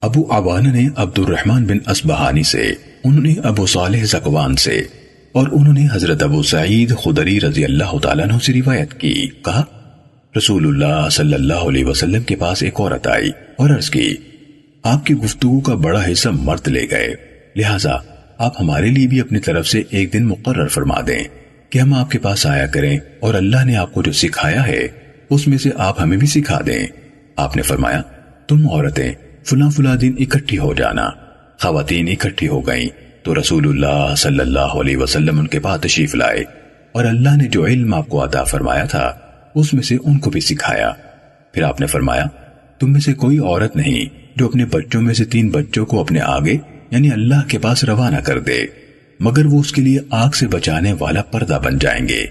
ابو 0.00 0.26
عوانہ 0.30 0.68
نے 0.68 0.88
عبد 0.96 1.18
الرحمن 1.18 1.64
بن 1.64 1.78
اسبہانی 1.90 2.42
سے، 2.42 2.72
انہوں 3.04 3.22
نے 3.22 3.34
ابو 3.42 3.66
صالح 3.66 4.04
زکوان 4.04 4.56
سے۔ 4.56 4.82
اور 5.34 5.48
انہوں 5.52 5.72
نے 5.72 5.86
حضرت 5.92 6.22
ابو 6.22 6.42
سعید 6.42 6.96
خدری 6.96 7.40
رضی 7.40 7.64
اللہ 7.64 7.98
تعالیٰ 7.98 8.24
عنہ 8.24 8.38
سے 8.42 8.52
روایت 8.52 9.00
کی۔ 9.00 9.26
کہا، 9.44 9.64
رسول 10.36 10.66
اللہ 10.66 11.08
صلی 11.08 11.34
اللہ 11.34 11.52
علیہ 11.54 11.84
وسلم 11.84 12.22
کے 12.22 12.36
پاس 12.36 12.62
ایک 12.62 12.80
عورت 12.80 13.06
آئی 13.06 13.30
اور 13.56 13.70
عرض 13.70 13.90
کی، 13.90 14.14
آپ 14.82 15.06
کی 15.06 15.14
گفتگو 15.14 15.60
کا 15.60 15.74
بڑا 15.74 16.12
حصہ 16.12 16.28
مرد 16.28 16.68
لے 16.68 16.86
گئے، 16.90 17.14
لہٰذا 17.56 17.90
آپ 18.38 18.60
ہمارے 18.60 18.86
لیے 18.86 19.06
بھی 19.06 19.20
اپنی 19.20 19.38
طرف 19.38 19.68
سے 19.68 19.82
ایک 19.90 20.12
دن 20.12 20.24
مقرر 20.24 20.68
فرما 20.68 21.00
دیں 21.06 21.24
کہ 21.70 21.78
ہم 21.78 21.94
آپ 21.94 22.10
کے 22.10 22.18
پاس 22.18 22.46
آیا 22.46 22.66
کریں 22.66 22.98
اور 23.20 23.34
اللہ 23.34 23.64
نے 23.64 23.76
آپ 23.76 23.94
کو 23.94 24.02
جو 24.02 24.12
سکھایا 24.12 24.66
ہے، 24.66 24.88
اس 25.30 25.48
میں 25.48 25.58
سے 25.58 25.70
آپ 25.76 26.00
ہمیں 26.00 26.16
بھی 26.16 26.26
سکھا 26.26 26.60
دیں۔ 26.66 26.86
آپ 27.36 27.56
نے 27.56 27.62
فرمایا، 27.62 28.02
تم 28.48 28.70
عورتیں، 28.70 29.12
فلاں 29.44 29.70
فلاں 29.70 29.96
دن 29.96 30.12
اکٹھی 30.18 30.58
ہو 30.58 30.74
جانا۔ 30.74 31.10
خواتین 31.62 32.08
اکٹھی 32.08 32.48
ہو 32.48 32.66
گئیں۔ 32.66 32.88
تو 33.24 33.40
رسول 33.40 33.68
اللہ 33.68 34.14
صلی 34.14 34.40
اللہ 34.40 34.74
علیہ 34.80 34.96
وسلم 34.96 35.38
ان 35.38 35.46
کے 35.46 35.60
پاس 35.60 35.80
تشریف 35.80 36.14
لائے 36.14 36.44
اور 36.92 37.04
اللہ 37.04 37.36
نے 37.36 37.48
جو 37.48 37.66
علم 37.66 37.94
آپ 37.94 38.08
کو 38.08 38.24
عطا 38.24 38.44
فرمایا 38.44 38.84
تھا، 38.84 39.12
اس 39.54 39.74
میں 39.74 39.82
سے 39.82 39.96
ان 40.04 40.18
کو 40.18 40.30
بھی 40.30 40.40
سکھایا۔ 40.40 40.92
پھر 41.52 41.62
آپ 41.62 41.80
نے 41.80 41.86
فرمایا، 41.86 42.24
تم 42.78 42.92
میں 42.92 43.00
سے 43.00 43.14
کوئی 43.14 43.38
عورت 43.38 43.76
نہیں 43.76 44.04
جو 44.36 44.46
اپنے 44.46 44.64
بچوں 44.64 45.02
میں 45.02 45.14
سے 45.14 45.24
تین 45.24 45.50
بچوں 45.50 45.86
کو 45.86 46.00
اپنے 46.00 46.20
آگے 46.20 46.56
یعنی 46.90 47.10
اللہ 47.10 47.48
کے 47.48 47.58
پاس 47.58 47.84
روانہ 47.84 48.16
کر 48.16 48.40
دے۔ 48.40 48.64
مگر 49.20 49.46
وہ 49.46 49.60
اس 49.60 49.72
کے 49.72 49.82
لیے 49.82 49.98
آگ 50.10 50.30
سے 50.30 50.46
بچانے 50.46 50.92
والا 50.98 51.22
پردہ 51.22 51.58
بن 51.64 51.78
جائیں 51.78 52.08
گے۔ 52.08 52.26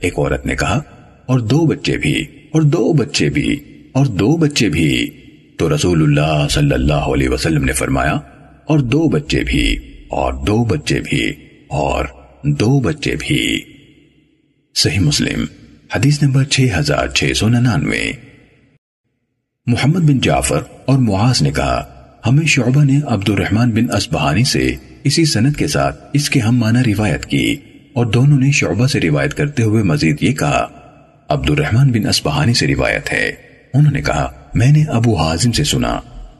ایک 0.00 0.18
عورت 0.18 0.46
نے 0.46 0.56
کہا، 0.56 0.80
اور 1.26 1.38
دو 1.38 1.66
بچے 1.66 1.96
بھی، 1.96 2.24
اور 2.52 2.62
دو 2.62 2.92
بچے 2.92 3.28
بھی، 3.28 3.60
اور 3.92 4.06
دو 4.06 4.36
بچے 4.36 4.68
بھی۔ 4.68 5.10
تو 5.58 5.74
رسول 5.74 6.02
اللہ 6.02 6.46
صلی 6.50 6.74
اللہ 6.74 7.06
علیہ 7.14 7.28
وسلم 7.28 7.64
نے 7.64 7.72
فرمایا، 7.72 8.12
اور 8.64 8.78
دو 8.78 9.08
بچے 9.08 9.44
بھی۔ 9.44 9.78
اور 10.10 10.32
دو 10.46 10.64
بچے 10.64 11.00
بھی، 11.00 11.26
اور 11.68 12.04
دو 12.44 12.78
بچے 12.80 13.14
بھی۔ 13.20 13.62
صحیح 14.74 15.00
مسلم، 15.00 15.44
حدیث 15.94 16.22
نمبر 16.22 16.44
6699 16.44 18.12
محمد 19.66 20.00
بن 20.00 20.18
جعفر 20.18 20.62
اور 20.84 20.98
معاذ 20.98 21.42
نے 21.42 21.50
کہا، 21.50 21.84
ہمیں 22.26 22.46
شعبہ 22.46 22.84
نے 22.84 23.00
عبد 23.06 23.28
الرحمن 23.28 23.70
بن 23.70 23.94
اسبہانی 23.96 24.44
سے 24.44 24.74
اسی 25.04 25.24
سنت 25.24 25.56
کے 25.56 25.66
ساتھ 25.66 26.04
اس 26.12 26.30
کے 26.30 26.40
ہم 26.40 26.56
معنی 26.56 26.94
روایت 26.94 27.26
کی، 27.26 27.56
اور 27.92 28.06
دونوں 28.06 28.38
نے 28.38 28.50
شعبہ 28.50 28.86
سے 28.86 29.00
روایت 29.00 29.34
کرتے 29.34 29.62
ہوئے 29.62 29.82
مزید 29.82 30.22
یہ 30.22 30.32
کہا 30.32 30.66
عبد 31.28 31.50
الرحمن 31.50 31.90
بن 31.92 32.06
اسبہانی 32.08 32.54
سے 32.54 32.66
روایت 32.66 33.12
ہے۔ 33.12 33.30
انہوں 33.74 33.92
نے 33.92 34.02
کہا، 34.02 34.30
میں 34.54 34.72
نے 34.72 34.84
ابو 34.84 35.14
حازم 35.14 35.52
سے 35.52 35.64
سنا۔ 35.64 35.98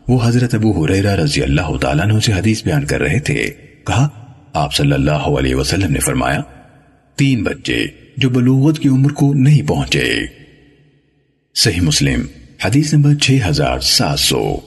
وہ 0.09 0.19
حضرت 0.25 0.55
ابو 0.55 0.85
حریرہ 0.85 1.17
رضی 1.17 1.43
اللہ 1.43 1.77
تعالیٰ 1.81 2.05
عنہ 2.05 2.21
سے 2.21 2.33
حدیث 2.33 2.65
بیان 2.65 2.85
کر 2.85 3.01
رہے 3.01 3.19
تھے۔ 3.19 3.51
کہا، 3.87 4.09
آپ 4.53 4.75
صلی 4.75 4.93
اللہ 4.93 5.11
علیہ 5.11 5.55
وسلم 5.55 5.93
نے 5.93 5.99
فرمایا، 5.99 6.41
تین 7.17 7.43
بچے 7.43 7.87
جو 8.17 8.31
بلوغت 8.31 8.79
کی 8.79 8.89
عمر 8.89 9.13
کو 9.13 9.35
نہیں 9.35 9.69
پہنچے۔ 9.69 10.15
صحیح 11.55 11.81
مسلم، 11.81 12.27
حدیث 12.65 12.95
نمبر 12.95 13.15
6700 13.21 14.61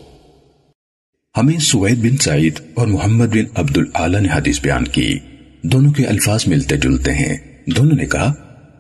ہمیں 1.38 1.60
سوید 1.60 1.98
بن 1.98 2.18
سعید 2.18 2.54
اور 2.74 2.88
محمد 2.88 3.26
بن 3.26 3.46
عبد 3.56 3.78
العالی 3.78 4.20
نے 4.20 4.30
حدیث 4.34 4.62
بیان 4.62 4.84
کی۔ 4.84 5.20
دونوں 5.64 5.92
کے 5.92 6.06
الفاظ 6.06 6.48
ملتے 6.48 6.78
جلتے 6.78 7.14
ہیں۔ 7.14 7.38
دونوں 7.66 7.98
نے 7.98 8.06
کہا، 8.06 8.34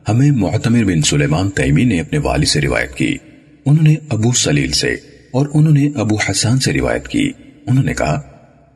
ہمیں 0.09 0.31
معتمر 0.31 0.83
بن 0.83 1.01
سلیمان 1.01 1.49
تیمی 1.49 1.83
نے 1.83 1.99
اپنے 1.99 2.19
والد 2.19 2.45
سے 2.45 2.61
روایت 2.61 2.95
کی۔ 2.95 3.17
انہوں 3.65 3.83
نے 3.83 3.95
ابو 4.09 4.31
سلیل 4.31 4.71
سے 4.71 4.95
اور 5.33 5.47
انہوں 5.53 5.73
نے 5.73 5.89
ابو 5.95 6.15
حسان 6.15 6.59
سے 6.59 6.73
روایت 6.73 7.07
کی۔ 7.07 7.31
انہوں 7.67 7.83
نے 7.83 7.93
کہا، 7.93 8.21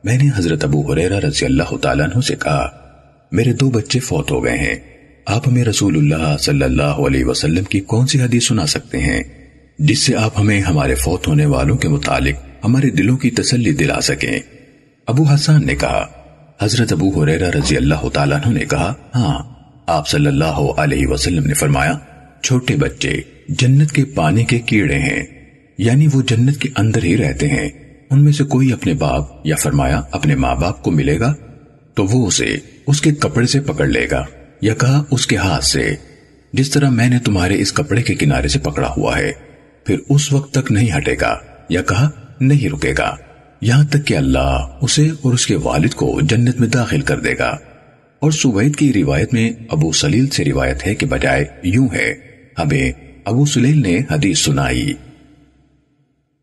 میں 0.04 0.18
نے 0.18 0.28
حضرت 0.36 0.64
ابو 0.64 0.92
حریرہ 0.92 1.18
رضی 1.18 1.44
اللہ 1.44 1.76
تعالیٰ 1.76 2.06
عنہ 2.06 2.20
سے 2.20 2.36
کہا، 2.36 2.68
میرے 3.32 3.52
دو 3.52 3.70
بچے 3.70 3.98
فوت 3.98 4.30
ہو 4.30 4.44
گئے 4.44 4.58
ہیں۔ 4.58 4.76
آپ 5.26 5.48
ہمیں 5.48 5.64
رسول 5.64 5.96
اللہ 5.96 6.36
صلی 6.36 6.62
اللہ 6.62 6.82
علیہ 6.82 7.24
وسلم 7.24 7.64
کی 7.64 7.80
کون 7.80 8.06
سی 8.06 8.20
حدیث 8.20 8.48
سنا 8.48 8.66
سکتے 8.66 8.98
ہیں؟ 8.98 9.22
جس 9.78 9.98
سے 9.98 10.16
آپ 10.16 10.40
ہمیں 10.40 10.60
ہمارے 10.60 10.94
فوت 10.94 11.28
ہونے 11.28 11.46
والوں 11.46 11.76
کے 11.76 11.88
متعلق 11.88 12.64
ہمارے 12.64 12.90
دلوں 12.90 13.16
کی 13.16 13.30
تسلی 13.30 13.72
دلا 13.72 14.00
سکیں۔ 14.00 14.38
ابو 15.06 15.22
حسان 15.22 15.66
نے 15.66 15.74
کہا، 15.74 16.06
حضرت 16.62 16.92
ابو 16.92 17.22
حریرہ 17.22 17.50
رضی 17.50 17.76
اللہ 17.76 18.08
تعالیٰ 18.12 18.38
عنہ 18.44 18.58
نے 18.58 18.64
کہا 18.64 18.94
ہاں 19.14 19.42
آپ 19.86 20.08
صلی 20.08 20.26
اللہ 20.26 20.58
علیہ 20.76 21.06
وسلم 21.06 21.46
نے 21.46 21.54
فرمایا، 21.54 21.98
چھوٹے 22.42 22.76
بچے 22.76 23.20
جنت 23.48 23.92
کے 23.92 24.04
پانی 24.04 24.44
کے 24.44 24.58
کیڑے 24.58 24.98
ہیں۔ 24.98 25.35
یعنی 25.78 26.06
وہ 26.12 26.22
جنت 26.22 26.58
کے 26.58 26.68
اندر 26.76 27.02
ہی 27.02 27.16
رہتے 27.16 27.48
ہیں۔ 27.48 27.68
ان 28.10 28.24
میں 28.24 28.32
سے 28.32 28.44
کوئی 28.44 28.72
اپنے 28.72 28.94
باپ 28.94 29.24
یا 29.44 29.56
فرمایا 29.56 30.02
اپنے 30.10 30.34
ماں 30.34 30.54
باپ 30.54 30.82
کو 30.82 30.90
ملے 30.90 31.20
گا 31.20 31.34
تو 31.94 32.04
وہ 32.04 32.26
اسے 32.26 32.56
اس 32.86 33.00
کے 33.00 33.12
کپڑے 33.12 33.46
سے 33.46 33.60
پکڑ 33.60 33.86
لے 33.86 34.06
گا 34.10 34.24
یا 34.60 34.74
کہا 34.74 35.04
اس 35.10 35.26
کے 35.26 35.36
ہاتھ 35.36 35.64
سے، 35.64 35.94
جس 36.52 36.70
طرح 36.70 36.90
میں 36.90 37.08
نے 37.08 37.18
تمہارے 37.18 37.60
اس 37.60 37.72
کپڑے 37.72 38.02
کے 38.02 38.14
کنارے 38.14 38.48
سے 38.48 38.58
پکڑا 38.58 38.92
ہوا 38.96 39.18
ہے۔ 39.18 39.32
پھر 39.84 39.96
اس 40.08 40.32
وقت 40.32 40.54
تک 40.54 40.72
نہیں 40.72 40.96
ہٹے 40.96 41.14
گا 41.20 41.38
یا 41.68 41.82
کہا 41.82 42.10
نہیں 42.40 42.68
رکے 42.68 42.92
گا۔ 42.98 43.16
یہاں 43.60 43.84
تک 43.84 44.06
کہ 44.06 44.16
اللہ 44.16 44.78
اسے 44.82 45.08
اور 45.22 45.34
اس 45.34 45.46
کے 45.46 45.56
والد 45.56 45.94
کو 45.94 46.20
جنت 46.22 46.60
میں 46.60 46.68
داخل 46.68 47.00
کر 47.00 47.20
دے 47.20 47.38
گا۔ 47.38 47.56
اور 48.18 48.30
سوید 48.30 48.76
کی 48.76 48.92
روایت 48.92 49.34
میں 49.34 49.50
ابو 49.70 49.92
سلیل 49.92 50.26
سے 50.26 50.44
روایت 50.44 50.86
ہے 50.86 50.94
کہ 50.94 51.06
بجائے 51.06 51.44
یوں 51.62 51.88
ہے، 51.92 52.14
ہمیں 52.58 52.92
ابو 53.24 53.44
سلیل 53.44 53.82
نے 53.82 53.98
حدیث 54.10 54.38
سنائی۔ 54.38 54.92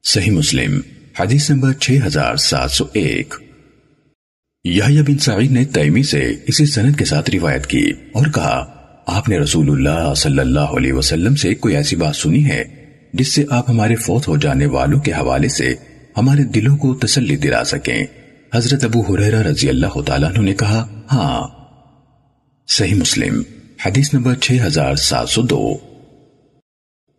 صحیح 0.05 0.31
مسلم، 0.31 0.79
حدیث 1.19 1.49
نمبر 1.49 1.73
6701 1.79 3.33
یحییٰ 4.63 5.03
بن 5.03 5.17
سعید 5.17 5.51
نے 5.51 5.65
تیمی 5.65 6.03
سے 6.03 6.35
اسی 6.47 6.65
سند 6.65 6.95
کے 6.95 7.05
ساتھ 7.05 7.29
روایت 7.29 7.67
کی 7.67 7.91
اور 8.11 8.25
کہا، 8.25 8.65
آپ 9.07 9.29
نے 9.29 9.39
رسول 9.39 9.69
اللہ 9.69 10.13
صلی 10.13 10.39
اللہ 10.39 10.59
علیہ 10.59 10.93
وسلم 10.93 11.35
سے 11.35 11.55
کوئی 11.55 11.75
ایسی 11.75 11.95
بات 11.95 12.15
سنی 12.15 12.45
ہے 12.45 12.63
جس 13.13 13.27
سے 13.27 13.43
آپ 13.49 13.69
ہمارے 13.69 13.95
فوت 13.95 14.27
ہو 14.27 14.37
جانے 14.37 14.65
والوں 14.65 14.99
کے 14.99 15.11
حوالے 15.11 15.47
سے 15.47 15.73
ہمارے 16.17 16.43
دلوں 16.43 16.77
کو 16.77 16.95
تسلی 16.95 17.35
دلا 17.35 17.63
سکیں؟ 17.63 18.05
حضرت 18.55 18.83
ابو 18.83 19.01
حریرہ 19.01 19.41
رضی 19.41 19.69
اللہ 19.69 20.01
تعالیٰ 20.01 20.31
نے 20.31 20.53
کہا 20.53 21.05
ہاں۔ 21.11 21.47
صحیح 22.67 22.95
مسلم، 22.95 23.41
حدیث 23.85 24.13
نمبر 24.13 24.33
6702 24.41 25.77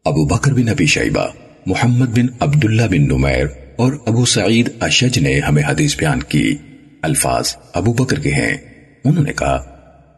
ابو 0.04 0.26
بکر 0.26 0.52
بن 0.52 0.68
ابی 0.68 0.86
شیبہ۔ 0.86 1.26
محمد 1.66 2.06
بن 2.06 2.26
عبداللہ 2.40 2.82
بن 2.82 3.02
نمیر 3.02 3.46
اور 3.76 3.92
ابو 4.06 4.24
سعید 4.24 4.70
اشج 4.80 5.18
نے 5.18 5.40
ہمیں 5.40 5.62
حدیث 5.68 5.96
بیان 5.96 6.22
کی۔ 6.22 6.56
الفاظ 7.02 7.56
ابو 7.72 7.92
بکر 7.92 8.18
کے 8.18 8.30
ہیں۔ 8.30 8.56
انہوں 9.04 9.24
نے 9.24 9.32
کہا، 9.32 9.64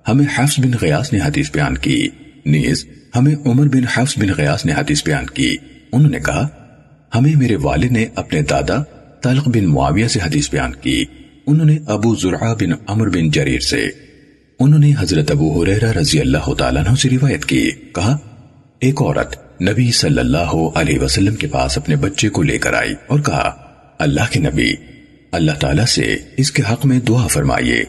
ہمیں 0.08 0.26
حفظ 0.38 0.60
بن 0.60 0.70
غیاس 0.80 1.12
نے 1.12 1.18
حدیث 1.18 1.50
بیان 1.52 1.78
کی۔ 1.78 2.08
نیز، 2.46 2.86
ہمیں 3.16 3.34
عمر 3.46 3.68
بن 3.68 3.84
حفظ 3.94 4.18
بن 4.18 4.28
غیاس 4.38 4.66
نے 4.66 4.72
حدیث 4.72 5.04
بیان 5.04 5.26
کی۔ 5.26 5.56
انہوں 5.92 6.10
نے 6.10 6.18
کہا، 6.18 6.48
ہمیں 7.14 7.36
میرے 7.36 7.56
والد 7.56 7.92
نے 7.92 8.06
اپنے 8.14 8.42
دادا 8.42 8.82
طلق 9.22 9.48
بن 9.48 9.64
معاویہ 9.64 10.08
سے 10.08 10.20
حدیث 10.20 10.50
بیان 10.50 10.74
کی۔ 10.74 11.04
انہوں 11.46 11.66
نے 11.66 11.78
ابو 11.86 12.14
زرعہ 12.14 12.54
بن 12.54 12.72
عمر 12.86 13.08
بن 13.08 13.30
جریر 13.30 13.60
سے۔ 13.60 13.86
انہوں 14.60 14.78
نے 14.78 14.92
حضرت 14.98 15.30
ابو 15.30 15.62
حریرہ 15.62 15.92
رضی 15.92 16.20
اللہ 16.20 16.54
تعالیٰ 16.58 16.86
عنہ 16.86 16.94
سے 16.94 17.08
روایت 17.10 17.44
کی۔ 17.44 17.70
کہا، 17.94 18.18
ایک 18.80 19.02
عورت 19.02 19.45
نبی 19.60 19.92
صلی 19.92 20.18
اللہ 20.18 20.70
علیہ 20.74 20.98
وسلم 20.98 21.34
کے 21.34 21.46
پاس 21.46 21.78
اپنے 21.78 21.96
بچے 21.96 22.28
کو 22.28 22.42
لے 22.42 22.58
کر 22.58 22.72
آئی 22.72 22.94
اور 23.06 23.20
کہا، 23.20 23.72
اللہ 23.98 24.20
کے 24.30 24.40
نبی، 24.40 24.74
اللہ 25.32 25.52
تعالیٰ 25.52 25.84
سے 25.84 26.16
اس 26.36 26.50
کے 26.50 26.62
حق 26.72 26.86
میں 26.86 27.00
دعا 27.00 27.26
فرمائیے۔ 27.26 27.84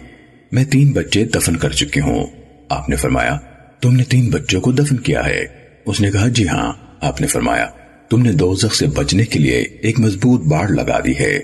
میں 0.52 0.66
تین 0.66 0.92
بچے 0.92 1.26
دفن 1.26 1.56
کر 1.56 1.70
چکی 1.70 2.00
ہوں۔ 2.00 2.28
آپ 2.70 2.90
نے 2.90 2.96
فرمایا، 2.96 3.38
تم 3.82 3.96
نے 3.96 4.04
تین 4.04 4.30
بچوں 4.30 4.62
کو 4.62 4.72
دفن 4.72 4.98
کیا 4.98 5.26
ہے۔ 5.26 5.46
اس 5.86 6.02
نے 6.02 6.12
کہا 6.12 6.28
جی 6.28 6.48
ہاں 6.48 6.74
آپ 7.02 7.22
نے 7.22 7.28
فرمایا، 7.28 7.66
تم 8.10 8.22
نے 8.22 8.32
دوزخ 8.32 8.76
سے 8.76 8.88
بچنے 8.88 9.26
کے 9.26 9.40
لیے 9.40 9.58
ایک 9.58 10.00
مضبوط 10.00 10.42
باڑ 10.42 10.70
لگا 10.70 11.00
دی 11.06 11.14
ہے۔ 11.20 11.40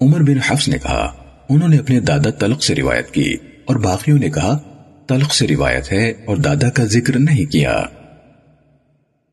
عمر 0.00 0.20
بن 0.20 0.38
حفظ 0.46 0.68
نے 0.68 0.78
کہا، 0.82 1.12
انہوں 1.48 1.68
نے 1.68 1.76
اپنے 1.76 2.00
دادا 2.00 2.30
تلق 2.30 2.64
سے 2.64 2.74
روایت 2.74 3.10
کی 3.10 3.34
اور 3.64 3.76
باقیوں 3.76 4.18
نے 4.18 4.30
کہا 4.30 4.58
تلق 5.08 5.34
سے 5.34 5.46
روایت 5.46 5.92
ہے 5.92 6.10
اور 6.10 6.36
دادا 6.36 6.70
کا 6.70 6.84
ذکر 6.84 7.18
نہیں 7.18 7.52
کیا۔ 7.52 7.82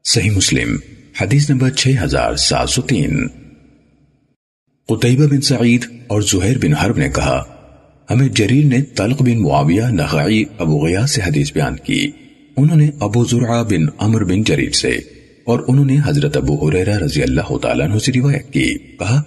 صحیح 0.06 0.32
مسلم، 0.32 0.78
حدیث 1.22 1.50
نمبر 1.50 1.72
6703 1.72 3.28
قطیبہ 4.88 5.28
بن 5.28 5.42
سعید 5.42 5.86
اور 6.08 6.22
زہیر 6.22 6.58
بن 6.58 6.74
حرب 6.74 6.98
نے 6.98 7.10
کہا، 7.10 7.44
ہمیں 8.12 8.28
جریر 8.28 8.66
نے 8.66 8.82
طلق 8.82 9.22
بن 9.22 9.42
معاویہ، 9.42 9.84
نخعی، 9.84 10.44
ابو 10.58 10.86
غیاز 10.86 11.12
سے 11.12 11.22
حدیث 11.22 11.54
بیان 11.54 11.76
کی۔ 11.76 12.12
انہوں 12.58 12.78
نے 12.78 12.90
ابو 13.00 13.26
زرعہ 13.26 13.64
بن 13.64 13.86
عمر 14.00 14.24
بن 14.24 14.44
جریر 14.44 14.72
سے 14.72 14.90
اور 15.46 15.60
انہوں 15.68 15.86
نے 15.86 15.98
حضرت 16.06 16.38
ابو 16.38 16.70
حریرہ 16.70 16.98
رضی 16.98 17.24
اللہ 17.24 17.58
تعالیٰ 17.58 17.90
عنہ 17.90 17.98
سے 17.98 18.12
روایت 18.16 18.54
کی۔ 18.54 18.78
کہا، 18.78 19.22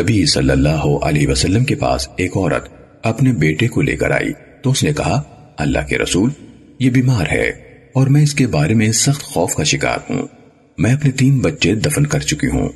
نبی 0.00 0.26
صلی 0.26 0.50
اللہ 0.50 0.98
علیہ 1.02 1.28
وسلم 1.28 1.64
کے 1.64 1.74
پاس 1.74 2.08
ایک 2.16 2.36
عورت 2.36 2.68
اپنے 3.02 3.32
بیٹے 3.32 3.68
کو 3.68 3.82
لے 3.82 3.96
کر 3.96 4.10
آئی۔ 4.10 4.32
تو 4.62 4.70
اس 4.70 4.84
نے 4.84 4.92
کہا، 4.92 5.22
اللہ 5.56 5.78
کے 5.88 5.98
رسول، 5.98 6.30
یہ 6.78 6.90
بیمار 6.90 7.26
ہے۔ 7.32 7.63
اور 7.94 8.06
میں 8.06 8.22
اس 8.22 8.34
کے 8.34 8.46
بارے 8.46 8.74
میں 8.74 8.92
سخت 8.92 9.22
خوف 9.22 9.54
کا 9.54 9.64
شکار 9.64 9.98
ہوں۔ 10.10 10.26
میں 10.78 10.92
اپنے 10.92 11.10
تین 11.10 11.38
بچے 11.38 11.74
دفن 11.74 12.06
کر 12.06 12.20
چکی 12.20 12.46
ہوں۔ 12.46 12.68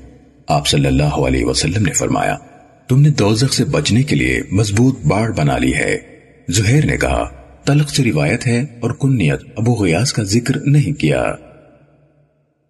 آپ 0.49 0.69
صلی 0.69 0.86
اللہ 0.86 1.03
علیہ 1.03 1.45
وسلم 1.45 1.82
نے 1.82 1.93
فرمایا، 1.93 2.36
تم 2.89 3.01
نے 3.01 3.11
دوزخ 3.11 3.55
سے 3.55 3.65
بچنے 3.65 4.03
کے 4.03 4.16
لیے 4.16 4.43
مضبوط 4.53 5.01
باڑ 5.01 5.31
بنا 5.31 5.59
لی 5.59 5.74
ہے۔ 5.74 5.99
زہیر 6.49 6.86
نے 6.86 6.97
کہا 6.97 7.24
تلق 7.65 7.90
سے 7.90 8.05
روایت 8.05 8.47
ہے 8.47 8.61
اور 8.81 8.90
کنیت 8.90 9.40
ابو 9.57 9.74
غیاس 9.74 10.12
کا 10.12 10.23
ذکر 10.23 10.57
نہیں 10.61 11.01
کیا۔ 11.01 11.24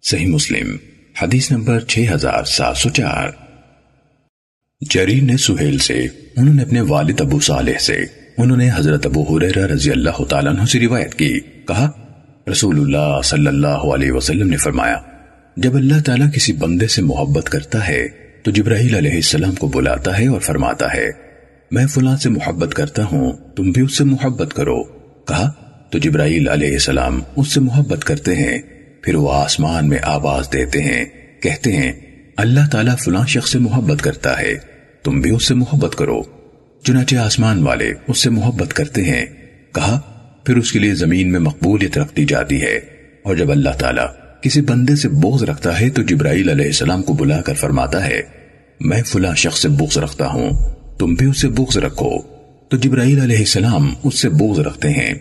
صحیح 0.03 0.27
مسلم، 0.27 0.77
حدیث 1.21 1.51
نمبر 1.51 1.79
6704 1.87 3.29
جریر 4.89 5.23
نے 5.23 5.37
سہیل 5.37 5.77
سے، 5.77 5.99
انہوں 6.37 6.53
نے 6.53 6.63
اپنے 6.63 6.81
والد 6.81 7.21
ابو 7.21 7.39
صالح 7.39 7.77
سے، 7.79 7.97
انہوں 8.37 8.57
نے 8.57 8.69
حضرت 8.75 9.05
ابو 9.05 9.23
حریرہ 9.23 9.67
رضی 9.67 9.91
اللہ 9.91 10.23
تعالیٰ 10.23 10.55
عنہ 10.55 10.65
سے 10.65 10.79
روایت 10.79 11.15
کی۔ 11.15 11.39
کہا 11.39 11.91
رسول 12.49 12.79
اللہ 12.79 13.21
صلی 13.23 13.47
اللہ 13.47 13.67
علیہ 13.67 14.11
وسلم 14.11 14.49
نے 14.49 14.57
فرمایا، 14.57 14.97
جب 15.57 15.75
اللہ 15.75 16.01
تعالیٰ 16.05 16.27
کسی 16.33 16.53
بندے 16.53 16.87
سے 16.87 17.01
محبت 17.01 17.49
کرتا 17.49 17.87
ہے، 17.87 18.07
تو 18.43 18.51
جبرائیل 18.51 18.95
علیہ 18.95 19.11
السلام 19.11 19.55
کو 19.55 19.67
بلاتا 19.67 20.19
ہے 20.19 20.27
اور 20.27 20.39
فرماتا 20.39 20.93
ہے، 20.93 21.11
میں 21.71 21.87
فلاں 21.87 22.17
سے 22.17 22.29
محبت 22.29 22.73
کرتا 22.73 23.03
ہوں، 23.03 23.33
تم 23.55 23.71
بھی 23.71 23.81
اس 23.81 23.97
سے 23.97 24.03
محبت 24.03 24.53
کرو۔ 24.53 24.83
کہا، 25.23 25.51
تو 25.91 25.97
جبرائیل 25.97 26.47
علیہ 26.47 26.71
السلام 26.71 27.21
اس 27.35 27.47
سے 27.47 27.59
محبت 27.59 28.03
کرتے 28.03 28.35
ہیں، 28.35 28.57
پھر 29.03 29.15
وہ 29.15 29.33
آسمان 29.33 29.89
میں 29.89 29.97
آواز 30.03 30.53
دیتے 30.53 30.81
ہیں، 30.81 31.05
کہتے 31.41 31.71
ہیں، 31.71 31.93
اللہ 32.37 32.69
تعالیٰ 32.71 32.95
فلاں 32.97 33.27
شخص 33.27 33.51
سے 33.51 33.59
محبت 33.59 34.01
کرتا 34.01 34.39
ہے، 34.39 34.55
تم 35.03 35.21
بھی 35.21 35.31
اس 35.31 35.47
سے 35.47 35.53
محبت 35.53 35.95
کرو۔ 35.95 36.21
چنانچہ 36.83 37.15
آسمان 37.15 37.63
والے 37.63 37.91
اس 38.07 38.17
سے 38.17 38.29
محبت 38.29 38.73
کرتے 38.73 39.03
ہیں۔ 39.03 39.25
کہا 39.73 39.99
پھر 40.43 40.57
اس 40.57 40.71
کے 40.71 40.79
لیے 40.79 40.95
زمین 40.95 41.31
میں 41.31 41.39
مقبولیت 41.39 41.97
رکھ 41.97 42.15
دی 42.15 42.25
جاتی 42.25 42.61
ہے۔ 42.61 42.99
اور 43.23 43.35
جب 43.35 43.51
اللہ 43.51 43.69
تعالیٰ 43.69 44.05
کسی 44.41 44.61
بندے 44.61 44.95
سے 44.95 45.09
بغض 45.09 45.43
رکھتا 45.43 45.79
ہے 45.79 45.89
تو 45.89 46.01
جبرائیل 46.01 46.49
علیہ 46.49 46.65
السلام 46.65 47.03
کو 47.03 47.13
بلا 47.13 47.41
کر 47.41 47.53
فرماتا 47.53 48.07
ہے، 48.07 48.21
میں 48.79 49.03
فلاں 49.03 49.35
شخص 49.35 49.61
سے 49.61 49.69
بغض 49.69 49.97
رکھتا 49.97 50.27
ہوں، 50.27 50.49
تم 50.99 51.13
بھی 51.13 51.25
اس 51.25 51.41
سے 51.41 51.47
بغض 51.47 51.77
رکھو۔ 51.77 52.21
تو 52.69 52.77
جبرائیل 52.77 53.21
علیہ 53.21 53.37
السلام 53.37 53.93
اس 54.03 54.19
سے 54.19 54.29
بغض 54.29 54.59
رکھتے 54.59 54.89
ہیں۔ 54.89 55.13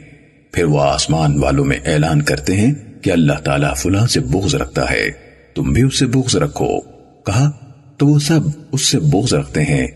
پھر 0.52 0.64
وہ 0.64 0.80
آسمان 0.80 1.42
والوں 1.42 1.64
میں 1.64 1.76
اعلان 1.86 2.22
کرتے 2.22 2.56
ہیں 2.56 2.74
کہ 3.02 3.10
اللہ 3.10 3.32
تعالیٰ 3.32 3.74
فلاں 3.76 4.06
سے 4.06 4.20
بغض 4.20 4.54
رکھتا 4.54 4.90
ہے۔ 4.90 5.08
تم 5.54 5.72
بھی 5.72 5.82
اس 5.82 5.98
سے 5.98 6.06
بغض 6.06 6.36
رکھو۔ 6.36 6.80
کہا، 7.22 7.50
تو 7.96 8.06
وہ 8.06 8.18
سب 8.18 8.40
اس 8.72 8.82
سے 8.82 8.98
بغض 8.98 9.34
رکھتے 9.34 9.62
ہیں۔ 9.62 9.86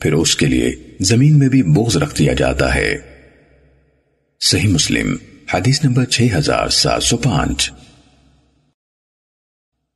پھر 0.00 0.12
اس 0.12 0.36
کے 0.36 0.46
لیے 0.46 0.72
زمین 1.00 1.38
میں 1.38 1.48
بھی 1.48 1.62
بغض 1.62 1.96
رکھ 1.96 2.18
دیا 2.18 2.32
جاتا 2.32 2.74
ہے۔ 2.74 3.17
صحیح 4.40 4.68
مسلم، 4.68 5.16
حدیث 5.54 5.84
نمبر 5.84 6.04
6705 6.10 7.70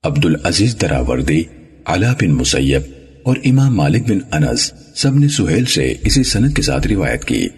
عبد 0.02 0.24
العزیز 0.24 0.76
دراوردی، 0.80 1.42
علا 1.86 2.12
بن 2.12 2.30
مسیب 2.30 2.82
اور 3.22 3.36
امام 3.44 3.76
مالک 3.76 4.02
بن 4.10 4.18
انس 4.32 4.72
سب 4.94 5.14
نے 5.14 5.28
سہیل 5.28 5.64
سے 5.64 5.94
اسی 6.04 6.22
سنت 6.22 6.56
کے 6.56 6.62
ساتھ 6.62 6.86
روایت 6.86 7.24
کی۔ 7.24 7.48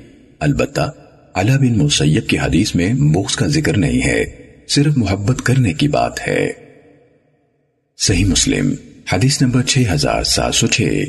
البتہ، 0.41 0.91
علا 1.35 1.57
بن 1.57 1.79
مسیب 1.79 2.29
کی 2.29 2.39
حدیث 2.39 2.75
میں 2.75 2.93
بغض 2.93 3.37
کا 3.37 3.47
ذکر 3.47 3.77
نہیں 3.77 4.03
ہے، 4.03 4.25
صرف 4.69 4.97
محبت 4.97 5.43
کرنے 5.43 5.73
کی 5.73 5.89
بات 5.89 6.29
ہے۔ 6.29 6.53
صحیح 7.99 8.25
مسلم، 8.25 8.75
حدیث 9.13 9.43
نمبر 9.43 9.63
6706 9.63 11.05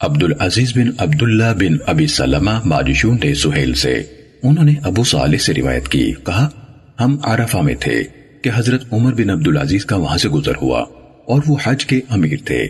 عبد 0.00 0.22
العزیز 0.22 0.72
بن 0.76 0.90
عبداللہ 0.98 1.54
بن 1.58 1.76
ابی 1.86 2.06
سلمہ 2.06 2.60
ماجشون 2.64 3.18
نے 3.24 3.34
سہیل 3.34 3.74
سے۔ 3.74 4.02
انہوں 4.44 4.64
نے 4.64 4.74
ابو 4.82 5.04
صالح 5.04 5.36
سے 5.36 5.54
روایت 5.54 5.88
کی، 5.88 6.12
کہا، 6.26 6.48
ہم 7.00 7.18
عرفہ 7.22 7.58
میں 7.58 7.74
تھے 7.80 8.02
کہ 8.42 8.50
حضرت 8.54 8.84
عمر 8.92 9.14
بن 9.14 9.30
عبدالعزیز 9.30 9.84
کا 9.84 9.96
وہاں 9.96 10.18
سے 10.18 10.28
گزر 10.28 10.52
ہوا 10.62 10.80
اور 11.26 11.42
وہ 11.46 11.56
حج 11.62 11.86
کے 11.86 12.00
امیر 12.08 12.36
تھے۔ 12.44 12.68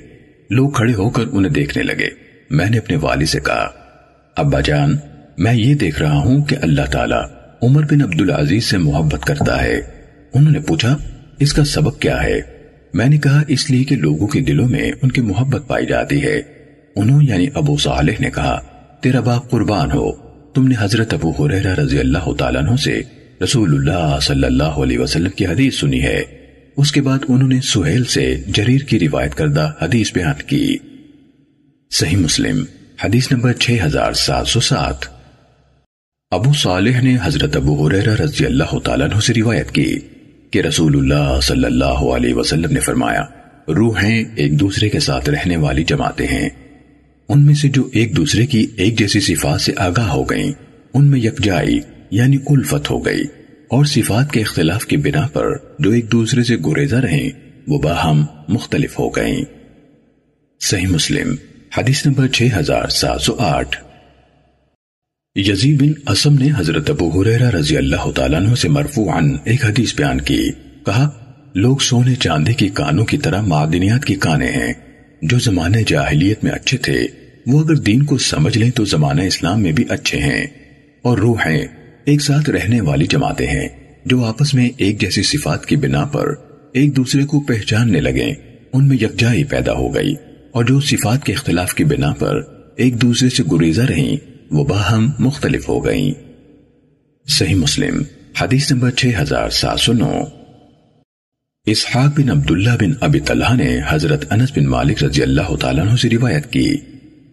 لوگ 0.51 0.71
کھڑے 0.71 0.95
ہو 0.95 1.11
کر 1.11 1.23
انہیں 1.33 1.53
دیکھنے 1.53 1.83
لگے۔ 1.83 2.09
میں 2.51 2.71
نے 2.71 2.79
اپنے 2.79 2.97
والد 2.97 3.27
سے 3.27 3.41
کہا، 3.41 3.71
ابا 4.37 4.61
جان، 4.61 4.97
میں 5.39 5.55
یہ 5.55 5.75
دیکھ 5.75 6.03
رہا 6.03 6.19
ہوں 6.19 6.45
کہ 6.45 6.57
اللہ 6.63 6.83
تعالیٰ 6.93 7.23
عمر 7.63 7.83
بن 7.83 8.03
عبدالعزیز 8.03 8.65
سے 8.65 8.79
محبت 8.79 9.27
کرتا 9.27 9.63
ہے۔ 9.63 9.81
انہوں 10.35 10.53
نے 10.53 10.61
پوچھا، 10.61 10.99
اس 11.39 11.53
کا 11.53 11.65
سبب 11.65 11.99
کیا 11.99 12.23
ہے؟ 12.23 12.41
میں 12.95 13.07
نے 13.07 13.19
کہا، 13.19 13.43
اس 13.49 13.71
لیے 13.71 13.85
کہ 13.85 13.97
لوگوں 13.97 14.27
کے 14.27 14.41
دلوں 14.41 14.69
میں 14.69 14.93
ان 15.03 15.11
کی 15.11 15.21
محبت 15.21 15.69
پائی 15.69 15.87
جاتی 15.87 16.23
ہے۔ 16.23 16.43
انہوں 16.97 17.23
یعنی 17.23 17.47
ابو 17.55 17.77
صالح 17.77 18.13
نے 18.21 18.31
کہا، 18.31 18.61
تیرا 19.01 19.21
باپ 19.21 19.51
قربان 19.51 19.93
ہو۔ 19.93 20.24
تم 20.55 20.69
نے 20.69 20.75
حضرت 20.79 21.15
ابو 21.15 21.31
حریرہ 21.31 21.75
رضی 21.75 21.99
اللہ 21.99 22.33
تعالیٰ 22.39 22.63
عنہ 22.63 22.77
سے 22.77 23.03
رسول 23.45 23.75
اللہ 23.75 24.19
صلی 24.23 24.45
اللہ 24.45 24.79
علیہ 24.83 24.99
وسلم 24.99 25.31
کی 25.31 25.47
حدیث 25.47 25.81
سنی 25.81 26.03
ہے۔ 26.03 26.23
اس 26.77 26.93
کے 26.93 27.03
بعد 27.03 27.19
انہوں 27.29 27.49
نے 27.49 27.61
سہیل 27.61 28.05
سے 28.05 28.37
جریر 28.49 28.81
کی 28.81 28.99
روایت 28.99 29.35
کردہ 29.35 29.73
حدیث 29.83 30.13
بیان 30.13 30.43
کی۔ 30.47 30.77
صحیح 31.91 32.17
مسلم، 32.17 32.65
حدیث 33.05 33.33
نمبر 33.33 33.53
6707 33.53 35.09
ابو 36.31 36.53
صالح 36.53 37.01
نے 37.01 37.17
حضرت 37.23 37.57
ابو 37.57 37.87
حریرہ 37.87 38.15
رضی 38.15 38.47
اللہ 38.47 38.79
تعالیٰ 38.79 39.11
عنہ 39.13 39.21
سے 39.21 39.33
روایت 39.35 39.71
کی 39.71 39.99
کہ 40.51 40.61
رسول 40.61 40.97
اللہ 40.97 41.41
صلی 41.43 41.65
اللہ 41.65 42.05
علیہ 42.15 42.35
وسلم 42.35 42.73
نے 42.73 42.81
فرمایا، 42.81 43.23
روحیں 43.69 44.25
ایک 44.37 44.61
دوسرے 44.61 44.89
کے 44.89 45.01
ساتھ 45.01 45.31
رہنے 45.31 45.57
والی 45.57 45.85
جماعتیں 45.85 46.27
ہیں۔ 46.27 46.49
ان 47.29 47.47
میں 47.47 47.55
سے 47.55 47.69
جو 47.69 47.89
ایک 47.93 48.17
دوسرے 48.17 48.47
کی 48.47 48.67
ایک 48.77 48.99
جیسی 48.99 49.21
صفات 49.21 49.61
سے 49.61 49.73
آگاہ 49.77 50.09
ہو 50.09 50.23
گئیں، 50.25 50.53
ان 50.95 51.11
میں 51.11 51.21
یکجائی 51.21 51.81
یعنی 52.11 52.37
الفت 52.47 52.91
ہو 52.91 53.07
گئی۔ 53.07 53.23
اور 53.65 53.85
صفات 53.85 54.33
کے 54.33 54.41
اختلاف 54.41 54.87
کی 54.87 54.97
بنا 54.97 55.27
پر 55.27 55.47
جو 55.79 55.91
ایک 55.91 56.13
دوسرے 56.13 56.45
سے 56.45 56.57
گریزہ 56.57 56.97
رہیں، 56.97 57.31
وہ 57.69 57.79
باہم 57.79 58.25
مختلف 58.49 58.99
ہو 58.99 59.09
گئیں۔ 59.09 59.45
صحیح 60.61 60.87
مسلم، 60.87 61.37
حدیث 61.79 62.07
نمبر 62.07 62.29
6708 62.29 63.77
یزید 65.35 65.83
بن 65.83 66.11
اسم 66.11 66.35
نے 66.35 66.49
حضرت 66.57 66.91
ابو 66.91 67.23
حریرہ 67.23 67.51
رضی 67.51 67.77
اللہ 67.77 68.11
تعالیٰ 68.11 68.41
عنہ 68.41 68.55
سے 68.55 68.69
مرفوعاً 68.69 69.37
ایک 69.45 69.65
حدیث 69.65 69.95
بیان 69.95 70.21
کی، 70.21 70.51
کہا، 70.87 71.11
لوگ 71.55 71.77
سونے 71.77 72.15
چاندے 72.15 72.53
کی 72.53 72.69
کانوں 72.69 73.05
کی 73.05 73.19
طرح 73.19 73.41
معدنیات 73.41 74.05
کی 74.05 74.15
کانے 74.15 74.47
ہیں۔ 74.47 74.73
جو 75.25 75.39
زمانے 75.39 75.83
جاہلیت 75.87 76.45
میں 76.45 76.53
اچھے 76.53 76.79
تھے، 76.79 77.07
وہ 77.47 77.61
اگر 77.61 77.75
دین 77.75 78.03
کو 78.03 78.19
سمجھ 78.19 78.59
لیں 78.59 78.71
تو 78.71 78.85
زمانہ 78.85 79.23
اسلام 79.23 79.63
میں 79.63 79.73
بھی 79.73 79.85
اچھے 79.89 80.19
ہیں۔ 80.19 80.47
اور 81.03 81.19
روحیں 81.19 81.67
ایک 82.05 82.21
ساتھ 82.21 82.51
رہنے 82.51 82.81
والی 82.81 83.07
جماعتیں 83.07 83.47
ہیں 83.47 83.69
جو 84.05 84.25
آپس 84.25 84.55
میں 84.55 84.69
ایک 84.77 85.01
جیسی 85.01 85.23
صفات 85.23 85.67
کی 85.67 85.77
بنا 85.77 86.05
پر 86.05 86.35
ایک 86.73 86.97
دوسرے 86.97 87.25
کو 87.25 87.41
پہچاننے 87.41 88.01
لگیں۔ 88.01 88.35
ان 88.73 88.89
میں 88.89 88.97
یکجائی 88.97 89.45
پیدا 89.45 89.73
ہو 89.73 89.95
گئی 89.95 90.15
اور 90.53 90.65
جو 90.65 90.81
صفات 90.81 91.25
کے 91.25 91.33
اختلاف 91.33 91.75
کی 91.75 91.85
بنا 91.85 92.13
پر 92.13 92.41
ایک 92.77 93.03
دوسرے 93.03 93.29
سے 93.29 93.43
گریزہ 93.53 93.83
رہیں، 93.83 94.17
وہ 94.51 94.65
باہم 94.65 95.11
مختلف 95.19 95.69
ہو 95.69 95.87
گئیں۔ 95.87 96.13
صحیح 97.29 97.55
مسلم، 97.55 98.03
حدیث 98.41 98.73
نمبر 98.73 98.91
6709 98.91 100.44
اسحاق 101.67 102.21
بن 102.21 102.31
عبداللہ 102.31 102.71
بن 102.81 102.93
ابی 103.01 103.21
طلحہ 103.21 103.57
نے 103.57 103.81
حضرت 103.89 104.33
انس 104.33 104.53
بن 104.57 104.65
مالک 104.65 105.05
رضی 105.05 105.23
اللہ 105.23 105.57
تعالیٰ 105.57 105.87
عنہ 105.87 105.97
سے 105.97 106.11
روایت 106.11 106.53
کی 106.53 106.77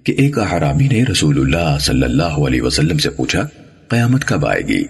کہ 0.03 0.11
ایک 0.17 0.39
احرابی 0.39 0.87
نے 0.87 1.03
رسول 1.03 1.39
اللہ 1.39 1.77
صلی 1.79 2.03
اللہ 2.03 2.23
علیہ 2.23 2.61
وسلم 2.61 2.97
سے 2.97 3.09
پوچھا، 3.09 3.47
قیامت 3.87 4.25
کب 4.25 4.45
آئے 4.45 4.61
گی؟ 4.61 4.83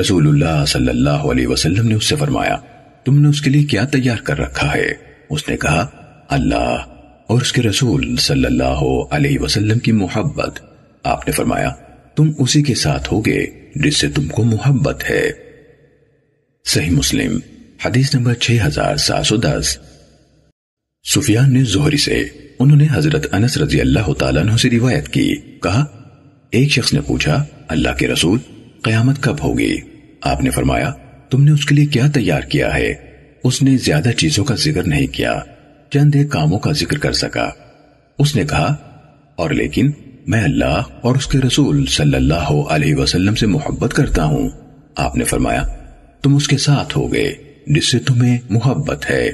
رسول 0.00 0.28
اللہ 0.28 0.64
صلی 0.66 0.88
اللہ 0.88 1.10
علیہ 1.10 1.46
وسلم 1.46 1.88
نے 1.88 1.94
اس 1.94 2.04
سے 2.04 2.16
فرمایا، 2.16 2.56
تم 3.04 3.22
نے 3.22 3.28
اس 3.28 3.40
کے 3.40 3.50
لیے 3.50 3.62
کیا 3.62 3.84
تیار 3.84 4.16
کر 4.16 4.38
رکھا 4.38 4.74
ہے؟ 4.74 4.88
اس 5.30 5.48
نے 5.48 5.56
کہا، 5.56 5.86
اللہ 6.28 6.82
اور 7.26 7.40
اس 7.40 7.52
کے 7.52 7.62
رسول 7.62 8.16
صلی 8.16 8.44
اللہ 8.44 8.82
علیہ 9.10 9.38
وسلم 9.38 9.78
کی 9.78 9.92
محبت۔ 9.92 10.60
آپ 11.04 11.28
نے 11.28 11.32
فرمایا، 11.32 11.70
تم 12.16 12.30
اسی 12.38 12.62
کے 12.62 12.74
ساتھ 12.74 13.12
ہوگے 13.12 13.46
جس 13.74 13.96
سے 13.96 14.08
تم 14.08 14.26
کو 14.26 14.42
محبت 14.42 15.10
ہے۔ 15.10 15.30
صحیح 16.64 16.90
مسلم۔ 16.90 17.38
حدیث 17.84 18.14
نمبر 18.14 18.34
6710 18.34 19.78
سفیان 21.14 21.52
نے 21.52 21.64
زہری 21.64 21.96
سے، 21.96 22.24
انہوں 22.58 22.76
نے 22.76 22.86
حضرت 22.92 23.34
انس 23.34 23.56
رضی 23.56 23.80
اللہ 23.80 24.12
تعالیٰ 24.12 24.42
عنہ 24.42 24.56
سے 24.56 24.70
روایت 24.70 25.08
کی۔ 25.08 25.36
کہا، 25.62 25.84
ایک 26.50 26.70
شخص 26.70 26.92
نے 26.92 27.00
پوچھا، 27.00 27.44
اللہ 27.68 27.88
کے 27.98 28.08
رسول، 28.08 28.38
قیامت 28.82 29.22
کب 29.22 29.44
ہوگی؟ 29.44 29.76
آپ 30.22 30.42
نے 30.42 30.50
فرمایا، 30.50 30.92
تم 31.30 31.44
نے 31.44 31.50
اس 31.50 31.66
کے 31.66 31.74
لیے 31.74 31.86
کیا 31.86 32.06
تیار 32.14 32.40
کیا 32.40 32.74
ہے؟ 32.74 32.94
اس 33.44 33.62
نے 33.62 33.76
زیادہ 33.76 34.10
چیزوں 34.16 34.44
کا 34.44 34.54
ذکر 34.54 34.82
نہیں 34.82 35.06
کیا، 35.06 35.40
چند 35.90 36.16
ایک 36.16 36.30
کاموں 36.30 36.58
کا 36.58 36.72
ذکر 36.72 36.98
کر 36.98 37.12
سکا۔ 37.12 37.50
اس 38.18 38.36
نے 38.36 38.44
کہا، 38.44 38.76
اور 39.36 39.50
لیکن، 39.50 39.90
میں 40.26 40.44
اللہ 40.44 40.82
اور 41.02 41.16
اس 41.16 41.26
کے 41.26 41.38
رسول 41.38 41.86
صلی 41.86 42.16
اللہ 42.16 42.50
علیہ 42.68 42.94
وسلم 42.94 43.34
سے 43.34 43.46
محبت 43.46 43.94
کرتا 43.94 44.24
ہوں۔ 44.24 44.48
آپ 44.96 45.16
نے 45.16 45.24
فرمایا، 45.24 45.62
تم 46.22 46.36
اس 46.36 46.48
کے 46.48 46.58
ساتھ 46.58 46.98
ہو 46.98 47.12
گئے 47.12 47.45
جس 47.66 47.90
سے 47.90 47.98
تمہیں 47.98 48.38
محبت 48.50 49.10
ہے۔ 49.10 49.30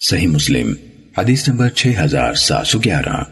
صحیح 0.00 0.26
مسلم، 0.26 0.72
حدیث 1.18 1.48
نمبر 1.48 1.68
6711 1.76 3.24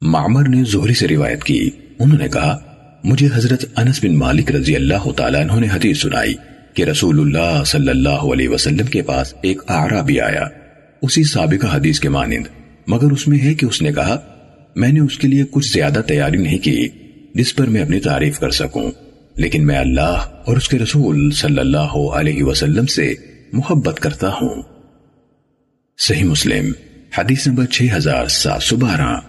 معمر 0.00 0.48
نے 0.48 0.62
زہری 0.64 0.94
سے 0.94 1.08
روایت 1.08 1.44
کی۔ 1.44 1.70
انہوں 1.98 2.18
نے 2.18 2.28
کہا، 2.28 2.58
مجھے 3.04 3.28
حضرت 3.34 3.64
انس 3.76 4.04
بن 4.04 4.16
مالک 4.16 4.50
رضی 4.50 4.76
اللہ 4.76 5.10
تعالیٰ 5.16 5.40
عنہ 5.40 5.60
نے 5.60 5.66
حدیث 5.74 6.02
سنائی 6.02 6.34
کہ 6.74 6.82
رسول 6.82 7.20
اللہ 7.20 7.64
صلی 7.64 7.88
اللہ 7.88 8.08
علیہ 8.08 8.48
وسلم 8.48 8.86
کے 8.86 9.02
پاس 9.02 9.34
ایک 9.42 9.62
آرابی 9.66 10.20
آیا۔ 10.20 10.44
اسی 11.02 11.24
سابقہ 11.24 11.76
حدیث 11.76 12.00
کے 12.00 12.08
مانند، 12.08 12.46
مگر 12.86 13.10
اس 13.12 13.28
میں 13.28 13.38
ہے 13.38 13.54
کہ 13.54 13.66
اس 13.66 13.82
نے 13.82 13.92
کہا، 13.92 14.20
میں 14.76 14.92
نے 14.92 15.00
اس 15.00 15.18
کے 15.18 15.28
لیے 15.28 15.44
کچھ 15.50 15.72
زیادہ 15.72 16.00
تیاری 16.06 16.36
نہیں 16.36 16.58
کی 16.58 16.88
جس 17.34 17.56
پر 17.56 17.66
میں 17.66 17.82
اپنی 17.82 18.00
تعریف 18.00 18.38
کر 18.38 18.50
سکوں۔ 18.50 18.90
لیکن 19.36 19.66
میں 19.66 19.78
اللہ 19.78 20.24
اور 20.46 20.56
اس 20.56 20.68
کے 20.68 20.78
رسول 20.78 21.30
صلی 21.30 21.58
اللہ 21.58 21.96
علیہ 22.18 22.44
وسلم 22.44 22.86
سے 22.86 23.14
محبت 23.52 24.00
کرتا 24.00 24.28
ہوں۔ 24.28 24.62
صحیح 25.98 26.24
مسلم، 26.24 26.72
حدیث 27.18 27.46
نمبر 27.46 27.64
6712 27.70 29.20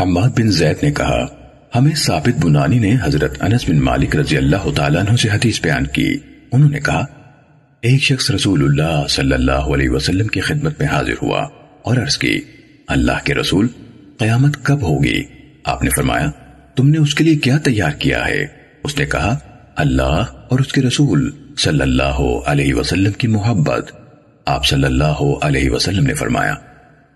حماد 0.00 0.28
بن 0.28 0.50
زید 0.50 0.76
نے 0.82 0.92
کہا، 0.92 1.26
ہمیں 1.74 1.94
ثابت 1.94 2.44
بنانی 2.44 2.78
نے 2.78 2.96
حضرت 3.02 3.42
انس 3.42 3.68
بن 3.68 3.80
مالک 3.80 4.16
رضی 4.16 4.36
اللہ 4.36 4.70
تعالیٰ 4.76 5.02
عنہ 5.08 5.16
سے 5.16 5.28
حدیث 5.28 5.62
بیان 5.62 5.86
کی۔ 5.86 6.18
انہوں 6.52 6.70
نے 6.70 6.80
کہا، 6.80 7.04
ایک 7.80 8.02
شخص 8.02 8.30
رسول 8.30 8.64
اللہ 8.64 9.06
صلی 9.08 9.32
اللہ 9.32 9.52
علیہ 9.52 9.90
وسلم 9.90 10.26
کی 10.26 10.40
خدمت 10.40 10.78
میں 10.78 10.88
حاضر 10.88 11.14
ہوا 11.22 11.40
اور 11.82 11.96
عرض 11.96 12.18
کی، 12.18 12.40
اللہ 12.86 13.24
کے 13.24 13.34
رسول، 13.34 13.68
قیامت 14.18 14.56
کب 14.62 14.82
ہوگی؟ 14.82 15.22
آپ 15.64 15.82
نے 15.82 15.90
فرمایا، 15.96 16.30
تم 16.76 16.88
نے 16.88 16.98
اس 16.98 17.14
کے 17.14 17.24
لیے 17.24 17.36
کیا 17.36 17.58
تیار 17.58 17.90
کیا 17.90 18.26
ہے؟ 18.28 18.59
اس 18.84 18.98
نے 18.98 19.06
کہا، 19.06 19.38
اللہ 19.76 20.24
اور 20.50 20.58
اس 20.58 20.72
کے 20.72 20.82
رسول 20.82 21.30
صلی 21.58 21.80
اللہ 21.80 22.20
علیہ 22.46 22.74
وسلم 22.74 23.12
کی 23.12 23.26
محبت۔ 23.26 23.92
آپ 24.46 24.66
صلی 24.66 24.84
اللہ 24.84 25.20
علیہ 25.42 25.70
وسلم 25.70 26.06
نے 26.06 26.14
فرمایا، 26.14 26.54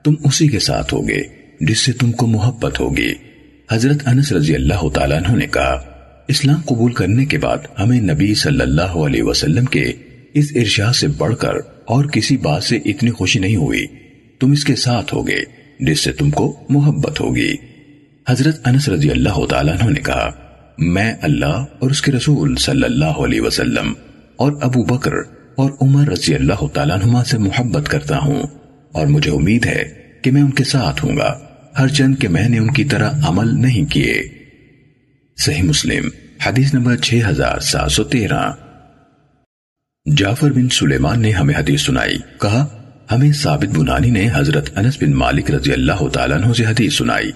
تم 0.04 0.14
اسی 0.24 0.48
کے 0.48 0.58
ساتھ 0.58 0.94
ہوگے 0.94 1.22
جس 1.60 1.78
سے 1.78 1.92
تم 1.92 2.12
کو 2.12 2.26
محبت 2.26 2.80
ہوگی۔ 2.80 3.12
حضرت 3.72 4.08
انس 4.08 4.32
رضی 4.32 4.54
اللہ 4.54 4.88
تعالیٰ 4.88 5.18
عنہ 5.18 5.36
نے 5.36 5.46
کہا، 5.46 5.84
اسلام 6.28 6.60
قبول 6.64 6.92
کرنے 6.92 7.24
کے 7.24 7.38
بعد 7.38 7.58
ہمیں 7.78 8.00
نبی 8.00 8.34
صلی 8.34 8.60
اللہ 8.60 8.96
علیہ 9.06 9.22
وسلم 9.22 9.64
کے 9.64 9.92
اس 10.34 10.52
ارشاد 10.54 10.92
سے 10.92 11.08
بڑھ 11.08 11.36
کر 11.36 11.56
اور 11.84 12.04
کسی 12.04 12.36
بات 12.36 12.64
سے 12.64 12.76
اتنی 12.76 13.10
خوشی 13.10 13.38
نہیں 13.38 13.56
ہوئی۔ 13.56 13.86
تم 14.40 14.52
اس 14.52 14.64
کے 14.64 14.76
ساتھ 14.76 15.14
ہوگے 15.14 15.38
جس 15.80 16.00
سے 16.00 16.12
تم 16.12 16.30
کو 16.30 16.64
محبت 16.68 17.20
ہوگی۔ 17.20 17.54
حضرت 18.28 18.68
انس 18.68 18.88
رضی 18.88 19.10
اللہ 19.10 19.46
تعالیٰ 19.50 19.74
عنہ 19.74 19.90
نے 19.90 20.00
کہا 20.00 20.43
میں 20.78 21.14
اللہ 21.22 21.64
اور 21.78 21.90
اس 21.90 22.02
کے 22.02 22.12
رسول 22.12 22.56
صلی 22.56 22.84
اللہ 22.84 23.04
علیہ 23.04 23.40
وسلم 23.40 23.92
اور 24.36 24.52
ابو 24.62 24.84
بکر 24.84 25.12
اور 25.56 25.70
عمر 25.80 26.08
رضی 26.08 26.34
اللہ 26.34 26.66
تعالیٰ 26.74 26.98
عنہ 27.02 27.24
سے 27.24 27.38
محبت 27.38 27.88
کرتا 27.88 28.18
ہوں 28.18 28.42
اور 28.92 29.06
مجھے 29.06 29.30
امید 29.30 29.66
ہے 29.66 29.84
کہ 30.22 30.30
میں 30.30 30.42
ان 30.42 30.50
کے 30.50 30.64
ساتھ 30.64 31.04
ہوں 31.04 31.16
گا۔ 31.16 31.38
ہر 31.78 31.88
چند 31.88 32.14
کہ 32.18 32.28
میں 32.28 32.48
نے 32.48 32.58
ان 32.58 32.70
کی 32.70 32.84
طرح 32.84 33.10
عمل 33.24 33.60
نہیں 33.62 33.84
کیے۔ 33.84 34.22
صحیح 35.36 35.62
مسلم، 35.62 36.08
حدیث 36.46 36.74
نمبر 36.74 36.96
6713 36.96 38.52
جعفر 40.16 40.52
بن 40.52 40.68
سلیمان 40.68 41.22
نے 41.22 41.30
ہمیں 41.30 41.54
حدیث 41.54 41.82
سنائی۔ 41.82 42.18
کہا، 42.40 42.66
ہمیں 43.12 43.32
ثابت 43.32 43.78
بنانی 43.78 44.10
نے 44.10 44.28
حضرت 44.34 44.78
انس 44.78 45.02
بن 45.02 45.12
مالک 45.12 45.50
رضی 45.50 45.72
اللہ 45.72 46.08
تعالیٰ 46.12 46.42
عنہ 46.42 46.52
سے 46.52 46.64
حدیث 46.64 46.94
سنائی۔ 46.94 47.30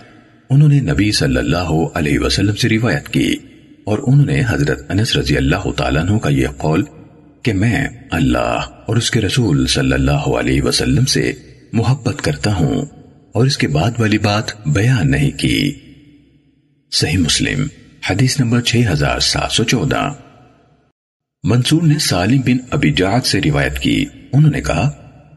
انہوں 0.50 0.68
نے 0.68 0.80
نبی 0.80 1.12
صلی 1.12 1.36
اللہ 1.36 1.72
علیہ 1.94 2.18
وسلم 2.18 2.54
سے 2.54 2.68
روایت 2.68 3.08
کی 3.08 3.36
اور 3.84 3.98
انہوں 4.06 4.26
نے 4.26 4.42
حضرت 4.48 4.90
انس 4.90 5.16
رضی 5.16 5.36
اللہ 5.36 5.70
تعالیٰ 5.76 6.02
عنہ 6.02 6.18
کا 6.18 6.28
یہ 6.28 6.46
قول 6.48 6.84
کہ 7.42 7.52
میں 7.52 7.88
اللہ 8.10 8.60
اور 8.86 8.96
اس 8.96 9.10
کے 9.10 9.20
رسول 9.20 9.66
صلی 9.66 9.92
اللہ 9.92 10.28
علیہ 10.40 10.62
وسلم 10.62 11.04
سے 11.04 11.32
محبت 11.72 12.22
کرتا 12.22 12.54
ہوں 12.54 12.84
اور 13.32 13.46
اس 13.46 13.58
کے 13.58 13.68
بعد 13.68 13.90
والی 13.98 14.18
بات 14.18 14.66
بیان 14.66 15.10
نہیں 15.10 15.30
کی۔ 15.30 15.72
صحیح 16.92 17.18
مسلم، 17.18 17.66
حدیث 18.10 18.40
نمبر 18.40 18.60
6714 18.60 20.12
منصور 21.44 21.82
نے 21.82 21.98
سالم 21.98 22.40
بن 22.40 22.56
ابی 22.70 22.92
جعد 22.92 23.26
سے 23.26 23.40
روایت 23.44 23.78
کی۔ 23.78 24.04
انہوں 24.32 24.52
نے 24.52 24.60
کہا، 24.60 24.90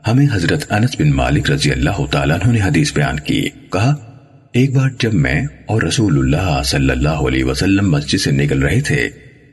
ہمیں 0.07 0.25
حضرت 0.33 0.71
انس 0.71 0.99
بن 0.99 1.11
مالک 1.11 1.51
رضی 1.51 1.71
اللہ 1.71 2.05
تعالیٰ 2.11 2.37
عنہ 2.39 2.51
نے 2.51 2.61
حدیث 2.61 2.93
بیان 2.93 3.19
کی۔ 3.19 3.49
کہا 3.71 4.10
ایک 4.53 4.75
بار 4.75 4.89
جب 4.99 5.13
میں 5.13 5.41
اور 5.65 5.81
رسول 5.81 6.17
اللہ 6.17 6.63
صلی 6.63 6.89
اللہ 6.89 7.09
علیہ 7.09 7.43
وسلم 7.43 7.91
مسجد 7.91 8.17
سے 8.17 8.31
نکل 8.31 8.63
رہے 8.63 8.81
تھے، 8.81 9.09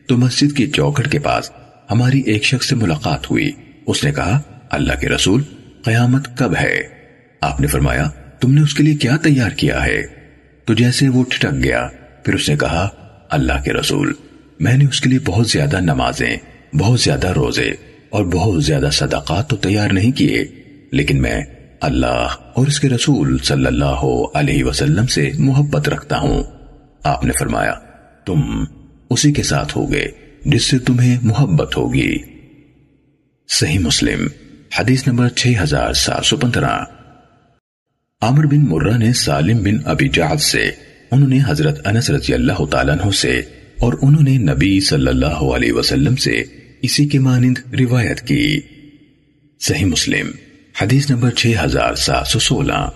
تو 0.07 0.17
مسجد 0.17 0.57
کی 0.57 0.67
چوکھٹ 0.67 1.13
کے 1.13 1.19
پاس 1.19 1.51
ہماری 1.91 2.21
ایک 2.21 2.45
شخص 2.45 2.69
سے 2.69 2.75
ملاقات 2.75 3.31
ہوئی۔ 3.31 3.53
اس 3.87 4.05
نے 4.05 4.13
کہا، 4.13 4.41
اللہ 4.71 4.93
کے 5.01 5.09
رسول، 5.09 5.43
قیامت 5.85 6.39
کب 6.39 6.55
ہے؟ 6.61 6.81
آپ 7.41 7.61
نے 7.61 7.67
فرمایا، 7.67 8.11
تم 8.41 8.55
نے 8.55 8.61
اس 8.61 8.75
کے 8.75 8.83
لیے 8.83 8.95
کیا 8.95 9.17
تیار 9.17 9.51
کیا 9.51 9.85
ہے؟ 9.87 10.03
تو 10.65 10.75
جیسے 10.75 11.09
وہ 11.09 11.25
ٹھٹک 11.25 11.65
گیا، 11.65 11.89
پھر 12.25 12.35
اس 12.35 12.49
نے 12.49 12.57
کہا، 12.57 12.89
اللہ 13.31 13.63
کے 13.65 13.73
رسول، 13.73 14.13
میں 14.61 14.77
نے 14.77 14.85
اس 14.85 15.01
کے 15.01 15.11
لیے 15.11 15.19
بہت 15.25 15.49
زیادہ 15.49 15.81
نمازیں، 15.81 16.37
بہت 16.75 17.01
زیادہ 17.01 17.29
روزے 17.29 17.71
اور 18.11 18.25
بہت 18.25 18.65
زیادہ 18.65 18.89
صدقات 18.93 19.51
تو 19.51 19.57
تیار 19.57 19.91
نہیں 19.91 20.13
کیے، 20.13 20.45
لیکن 20.93 21.23
میں 21.23 21.43
اللہ 21.81 22.35
اور 22.55 22.67
اس 22.67 22.81
کے 22.81 22.89
رسول 22.89 23.39
صلی 23.39 23.67
اللہ 23.67 24.03
علیہ 24.35 24.65
وسلم 24.65 25.07
سے 25.07 25.31
محبت 25.39 25.89
رکھتا 25.89 26.19
ہوں۔ 26.19 26.43
آپ 27.05 27.25
نے 27.25 27.33
فرمایا، 27.39 27.75
تم 28.25 28.41
اسی 29.11 29.33
کے 29.33 29.43
ساتھ 29.43 29.77
ہوگے 29.77 30.07
جس 30.47 30.65
سے 30.65 30.79
تمہیں 30.79 31.17
محبت 31.23 31.77
ہوگی۔ 31.77 32.17
صحیح 33.49 33.79
مسلم، 33.79 34.27
حدیث 34.79 35.07
نمبر 35.07 35.29
6715 35.29 36.85
عمر 38.23 38.47
بن 38.47 38.65
مرہ 38.69 38.99
نے 38.99 39.13
سالم 39.13 39.63
بن 39.63 39.77
ابی 39.85 40.09
جعد 40.09 40.37
سے، 40.37 40.71
انہوں 41.11 41.29
نے 41.29 41.39
حضرت 41.47 41.87
انس 41.87 42.11
رضی 42.11 42.35
اللہ 42.35 42.65
تعالیٰ 42.71 42.97
عنہ 42.99 43.11
سے 43.11 43.43
اور 43.81 43.93
انہوں 44.03 44.23
نے 44.23 44.39
نبی 44.39 44.81
صلی 44.81 45.07
اللہ 45.07 45.27
علیہ 45.27 45.73
وسلم 45.73 46.17
سے 46.17 46.43
اسی 46.83 47.07
کے 47.07 47.19
مانند 47.19 47.59
روایت 47.81 48.21
کی۔ 48.21 48.61
صحیح 49.61 49.85
مسلم 49.85 50.27
حدیث 50.83 51.11
نمبر 51.11 51.31
6716 51.31 52.91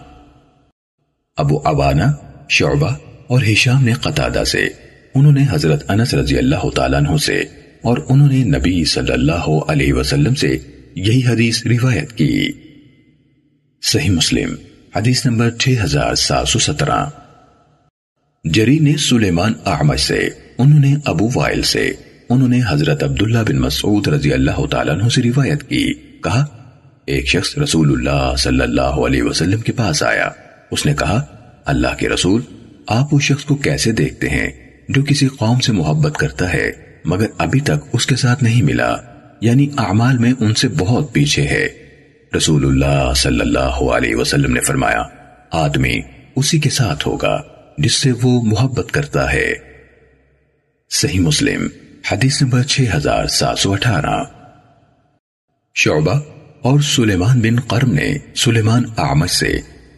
ابو 1.36 1.58
عوانہ، 1.58 2.02
شعبہ 2.48 2.90
اور 3.26 3.42
ہشام 3.42 3.84
نے 3.84 3.92
قطادہ 3.92 4.44
سے، 4.44 4.68
انہوں 5.14 5.32
نے 5.32 5.44
حضرت 5.50 5.90
انس 5.90 6.14
رضی 6.14 6.38
اللہ 6.38 6.68
تعالیٰ 6.74 6.98
عنہ 6.98 7.16
سے 7.16 7.40
اور 7.82 7.98
انہوں 8.08 8.28
نے 8.28 8.44
نبی 8.44 8.84
صلی 8.84 9.12
اللہ 9.12 9.48
علیہ 9.68 9.92
وسلم 9.92 10.34
سے 10.34 10.58
یہی 10.94 11.22
حدیث 11.26 11.66
روایت 11.66 12.12
کی۔ 12.12 12.48
صحیح 13.82 14.10
مسلم، 14.10 14.54
حدیث 14.96 15.26
نمبر 15.26 15.50
6717 15.58 17.10
جری 18.44 18.78
نے 18.78 18.96
سلیمان 18.96 19.52
اعمش 19.66 20.00
سے، 20.00 20.28
انہوں 20.58 20.80
نے 20.80 20.94
ابو 21.04 21.28
وائل 21.34 21.62
سے، 21.62 21.92
انہوں 22.28 22.48
نے 22.48 22.60
حضرت 22.68 23.02
عبداللہ 23.02 23.38
بن 23.38 23.56
مسعود 23.56 24.08
رضی 24.08 24.32
اللہ 24.32 24.66
تعالیٰ 24.70 24.94
عنہ 24.94 25.08
سے 25.08 25.22
روایت 25.22 25.68
کی۔ 25.68 25.94
کہا 25.94 26.61
ایک 27.06 27.28
شخص 27.28 27.58
رسول 27.58 27.92
اللہ 27.92 28.36
صلی 28.36 28.60
اللہ 28.60 28.80
علیہ 28.80 29.22
وسلم 29.22 29.60
کے 29.60 29.72
پاس 29.72 30.02
آیا۔ 30.02 30.28
اس 30.70 30.86
نے 30.86 30.94
کہا، 30.94 31.24
اللہ 31.64 31.88
کے 31.98 32.08
رسول، 32.08 32.42
آپ 32.86 33.08
اس 33.12 33.22
شخص 33.22 33.44
کو 33.44 33.54
کیسے 33.54 33.92
دیکھتے 33.92 34.28
ہیں 34.28 34.50
جو 34.88 35.02
کسی 35.08 35.28
قوم 35.28 35.60
سے 35.60 35.72
محبت 35.72 36.16
کرتا 36.16 36.52
ہے، 36.52 36.72
مگر 37.04 37.26
ابھی 37.38 37.60
تک 37.60 37.86
اس 37.92 38.06
کے 38.06 38.16
ساتھ 38.16 38.44
نہیں 38.44 38.62
ملا 38.62 38.96
یعنی 39.40 39.68
اعمال 39.78 40.18
میں 40.18 40.32
ان 40.40 40.54
سے 40.54 40.68
بہت 40.68 41.12
پیچھے 41.12 41.42
ہے۔ 41.42 41.68
رسول 42.36 42.66
اللہ 42.66 43.14
صلی 43.14 43.40
اللہ 43.40 43.82
علیہ 43.96 44.16
وسلم 44.16 44.52
نے 44.52 44.60
فرمایا، 44.60 45.02
آدمی 45.50 46.00
اسی 46.36 46.58
کے 46.58 46.70
ساتھ 46.70 47.08
ہوگا 47.08 47.42
جس 47.78 47.94
سے 47.94 48.12
وہ 48.22 48.42
محبت 48.42 48.92
کرتا 48.92 49.32
ہے۔ 49.32 49.52
صحیح 50.90 51.20
مسلم، 51.20 51.68
حدیث 52.12 52.42
نمبر 52.42 52.62
6718 52.62 54.24
شعبہ 55.74 56.20
اور 56.62 56.80
سلیمان 56.80 57.40
بن 57.40 57.60
قرم 57.60 57.92
نے 57.92 58.12
سلیمان 58.34 58.82
اعمش 58.96 59.30
سے، 59.30 59.50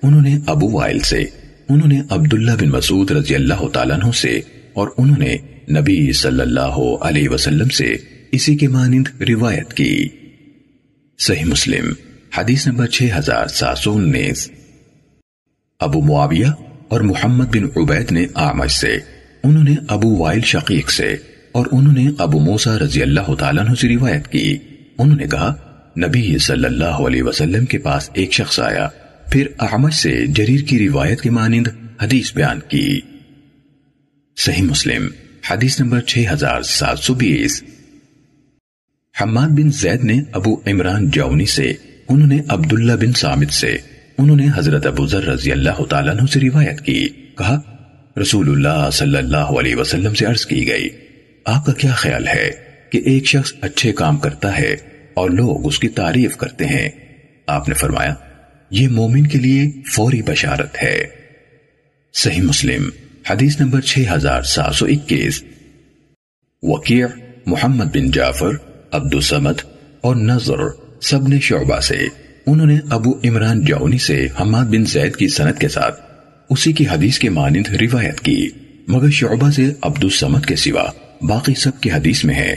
انہوں 0.03 0.23
نے 0.23 0.39
ابو 0.47 0.71
وائل 0.71 0.99
سے، 0.99 1.25
انہوں 1.69 1.89
نے 1.89 2.01
عبداللہ 2.11 2.53
بن 2.61 2.69
مسعود 2.69 3.11
رضی 3.11 3.35
اللہ 3.35 3.69
تعالیٰ 3.73 3.97
عنہ 3.97 4.11
سے، 4.13 4.41
اور 4.73 4.89
انہوں 4.99 5.19
نے 5.19 5.37
نبی 5.71 6.13
صلی 6.13 6.41
اللہ 6.41 6.79
علیہ 7.01 7.29
وسلم 7.29 7.69
سے 7.69 7.97
اسی 8.33 8.57
کے 8.57 8.69
مانند 8.69 9.09
روایت 9.29 9.75
کی۔ 9.75 10.09
صحیح 11.19 11.45
مسلم، 11.45 11.93
حدیث 12.39 12.67
نمبر 12.67 12.87
6719 12.87 14.49
ابو 15.81 16.01
معاویہ 16.01 16.47
اور 16.89 17.01
محمد 17.01 17.57
بن 17.57 17.65
عبید 17.77 18.13
نے 18.13 18.27
آمج 18.35 18.71
سے، 18.71 18.97
انہوں 19.43 19.65
نے 19.65 19.75
ابو 19.89 20.17
وائل 20.17 20.41
شقیق 20.41 20.91
سے، 20.91 21.17
اور 21.53 21.67
انہوں 21.73 21.95
نے 21.95 22.09
ابو 22.19 22.39
موسیٰ 22.41 22.77
رضی 22.77 23.03
اللہ 23.03 23.35
تعالیٰ 23.35 23.65
عنہ 23.65 23.75
سے 23.75 23.89
روایت 23.89 24.29
کی۔ 24.29 24.57
انہوں 24.99 25.17
نے 25.17 25.27
کہا 25.27 25.55
نبی 25.99 26.39
صلی 26.39 26.65
اللہ 26.65 26.85
علیہ 26.85 27.23
وسلم 27.23 27.65
کے 27.65 27.79
پاس 27.79 28.11
ایک 28.13 28.33
شخص 28.33 28.61
آیا، 28.61 28.89
پھر 29.31 29.47
احمد 29.61 29.91
سے 29.91 30.27
جریر 30.27 30.61
کی 30.61 30.89
روایت 30.89 31.21
کے 31.21 31.31
مانند 31.31 31.69
حدیث 32.03 32.35
بیان 32.35 32.61
کی۔ 32.69 33.01
صحیح 34.37 34.63
مسلم، 34.63 35.09
حدیث 35.51 35.81
نمبر 35.81 36.01
6720 36.01 37.63
حماد 39.21 39.49
بن 39.49 39.71
زید 39.71 40.05
نے 40.05 40.21
ابو 40.33 40.61
عمران 40.67 41.11
جونی 41.11 41.47
سے، 41.47 41.73
انہوں 42.09 42.27
نے 42.27 42.39
عبداللہ 42.49 42.93
بن 42.93 43.13
سامد 43.13 43.53
سے، 43.53 43.77
انہوں 44.19 44.37
نے 44.37 44.47
حضرت 44.57 44.87
ابو 44.87 45.07
ذر 45.07 45.25
رضی 45.25 45.53
اللہ 45.53 45.85
تعالیٰ 45.85 46.15
عنہ 46.15 46.27
سے 46.27 46.41
روایت 46.41 46.81
کی۔ 46.81 47.09
کہا، 47.39 47.61
رسول 48.21 48.49
اللہ 48.49 48.91
صلی 48.91 49.17
اللہ 49.17 49.53
علیہ 49.59 49.77
وسلم 49.77 50.15
سے 50.15 50.25
عرض 50.25 50.47
کی 50.47 50.69
گئی، 50.69 50.89
آپ 51.45 51.67
کا 51.67 51.73
کیا 51.73 51.93
خیال 51.93 52.29
ہے 52.29 52.51
کہ 52.91 52.99
ایک 52.99 53.27
شخص 53.27 53.53
اچھے 53.61 53.93
کام 53.93 54.17
کرتا 54.17 54.59
ہے 54.59 54.77
اور 55.15 55.31
لوگ 55.31 55.67
اس 55.67 55.79
کی 55.79 55.89
تعریف 55.89 56.37
کرتے 56.37 56.67
ہیں۔ 56.67 56.89
آپ 57.47 57.69
نے 57.69 57.75
فرمایا، 57.75 58.15
یہ 58.71 58.89
مومن 58.89 59.27
کے 59.27 59.39
لیے 59.39 59.83
فوری 59.93 60.23
بشارت 60.23 60.83
ہے۔ 60.83 61.05
صحیح 62.15 62.43
مسلم، 62.43 62.91
حدیث 63.31 63.61
نمبر 63.61 63.81
6721 63.81 65.45
وقیع 66.63 67.07
محمد 67.47 67.85
بن 67.85 68.11
جعفر، 68.11 68.51
عبد 68.93 69.15
السمد 69.15 69.61
اور 70.01 70.17
نظر 70.17 70.57
سب 71.03 71.29
نے 71.29 71.41
شعبہ 71.41 71.81
سے۔ 71.81 71.99
انہوں 72.47 72.67
نے 72.67 72.79
ابو 72.91 73.11
عمران 73.25 73.65
جونی 73.65 73.99
سے 73.99 74.27
حماد 74.41 74.65
بن 74.65 74.85
زید 74.85 75.17
کی 75.17 75.29
سنت 75.29 75.59
کے 75.59 75.69
ساتھ 75.69 76.01
اسی 76.51 76.73
کی 76.73 76.87
حدیث 76.89 77.19
کے 77.19 77.31
مانند 77.31 77.83
روایت 77.83 78.21
کی، 78.21 78.49
مگر 78.89 79.11
شعبہ 79.11 79.51
سے 79.51 79.73
عبد 79.83 80.05
السمد 80.05 80.47
کے 80.47 80.57
سوا 80.57 80.91
باقی 81.23 81.55
سب 81.55 81.81
کی 81.81 81.91
حدیث 81.91 82.25
میں 82.25 82.35
ہے۔ 82.35 82.57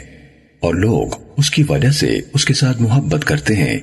اور 0.59 0.75
لوگ 0.75 1.07
اس 1.38 1.49
کی 1.51 1.64
وجہ 1.69 1.89
سے 1.91 2.19
اس 2.34 2.45
کے 2.45 2.53
ساتھ 2.53 2.81
محبت 2.81 3.26
کرتے 3.26 3.55
ہیں 3.55 3.77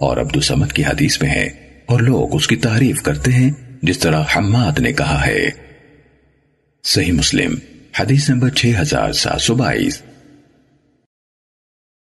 اور 0.00 0.16
عبد 0.16 0.36
السمد 0.36 0.72
کی 0.72 0.84
حدیث 0.84 1.20
میں 1.22 1.30
ہے، 1.30 1.48
اور 1.86 2.00
لوگ 2.00 2.34
اس 2.34 2.46
کی 2.48 2.56
تعریف 2.56 3.02
کرتے 3.02 3.32
ہیں، 3.32 3.50
جس 3.82 3.98
طرح 3.98 4.22
حماد 4.36 4.78
نے 4.78 4.92
کہا 4.92 5.26
ہے۔ 5.26 5.50
صحیح 6.84 7.12
مسلم، 7.12 7.54
حدیث 7.98 8.28
نمبر 8.30 8.50
6722 8.56 10.02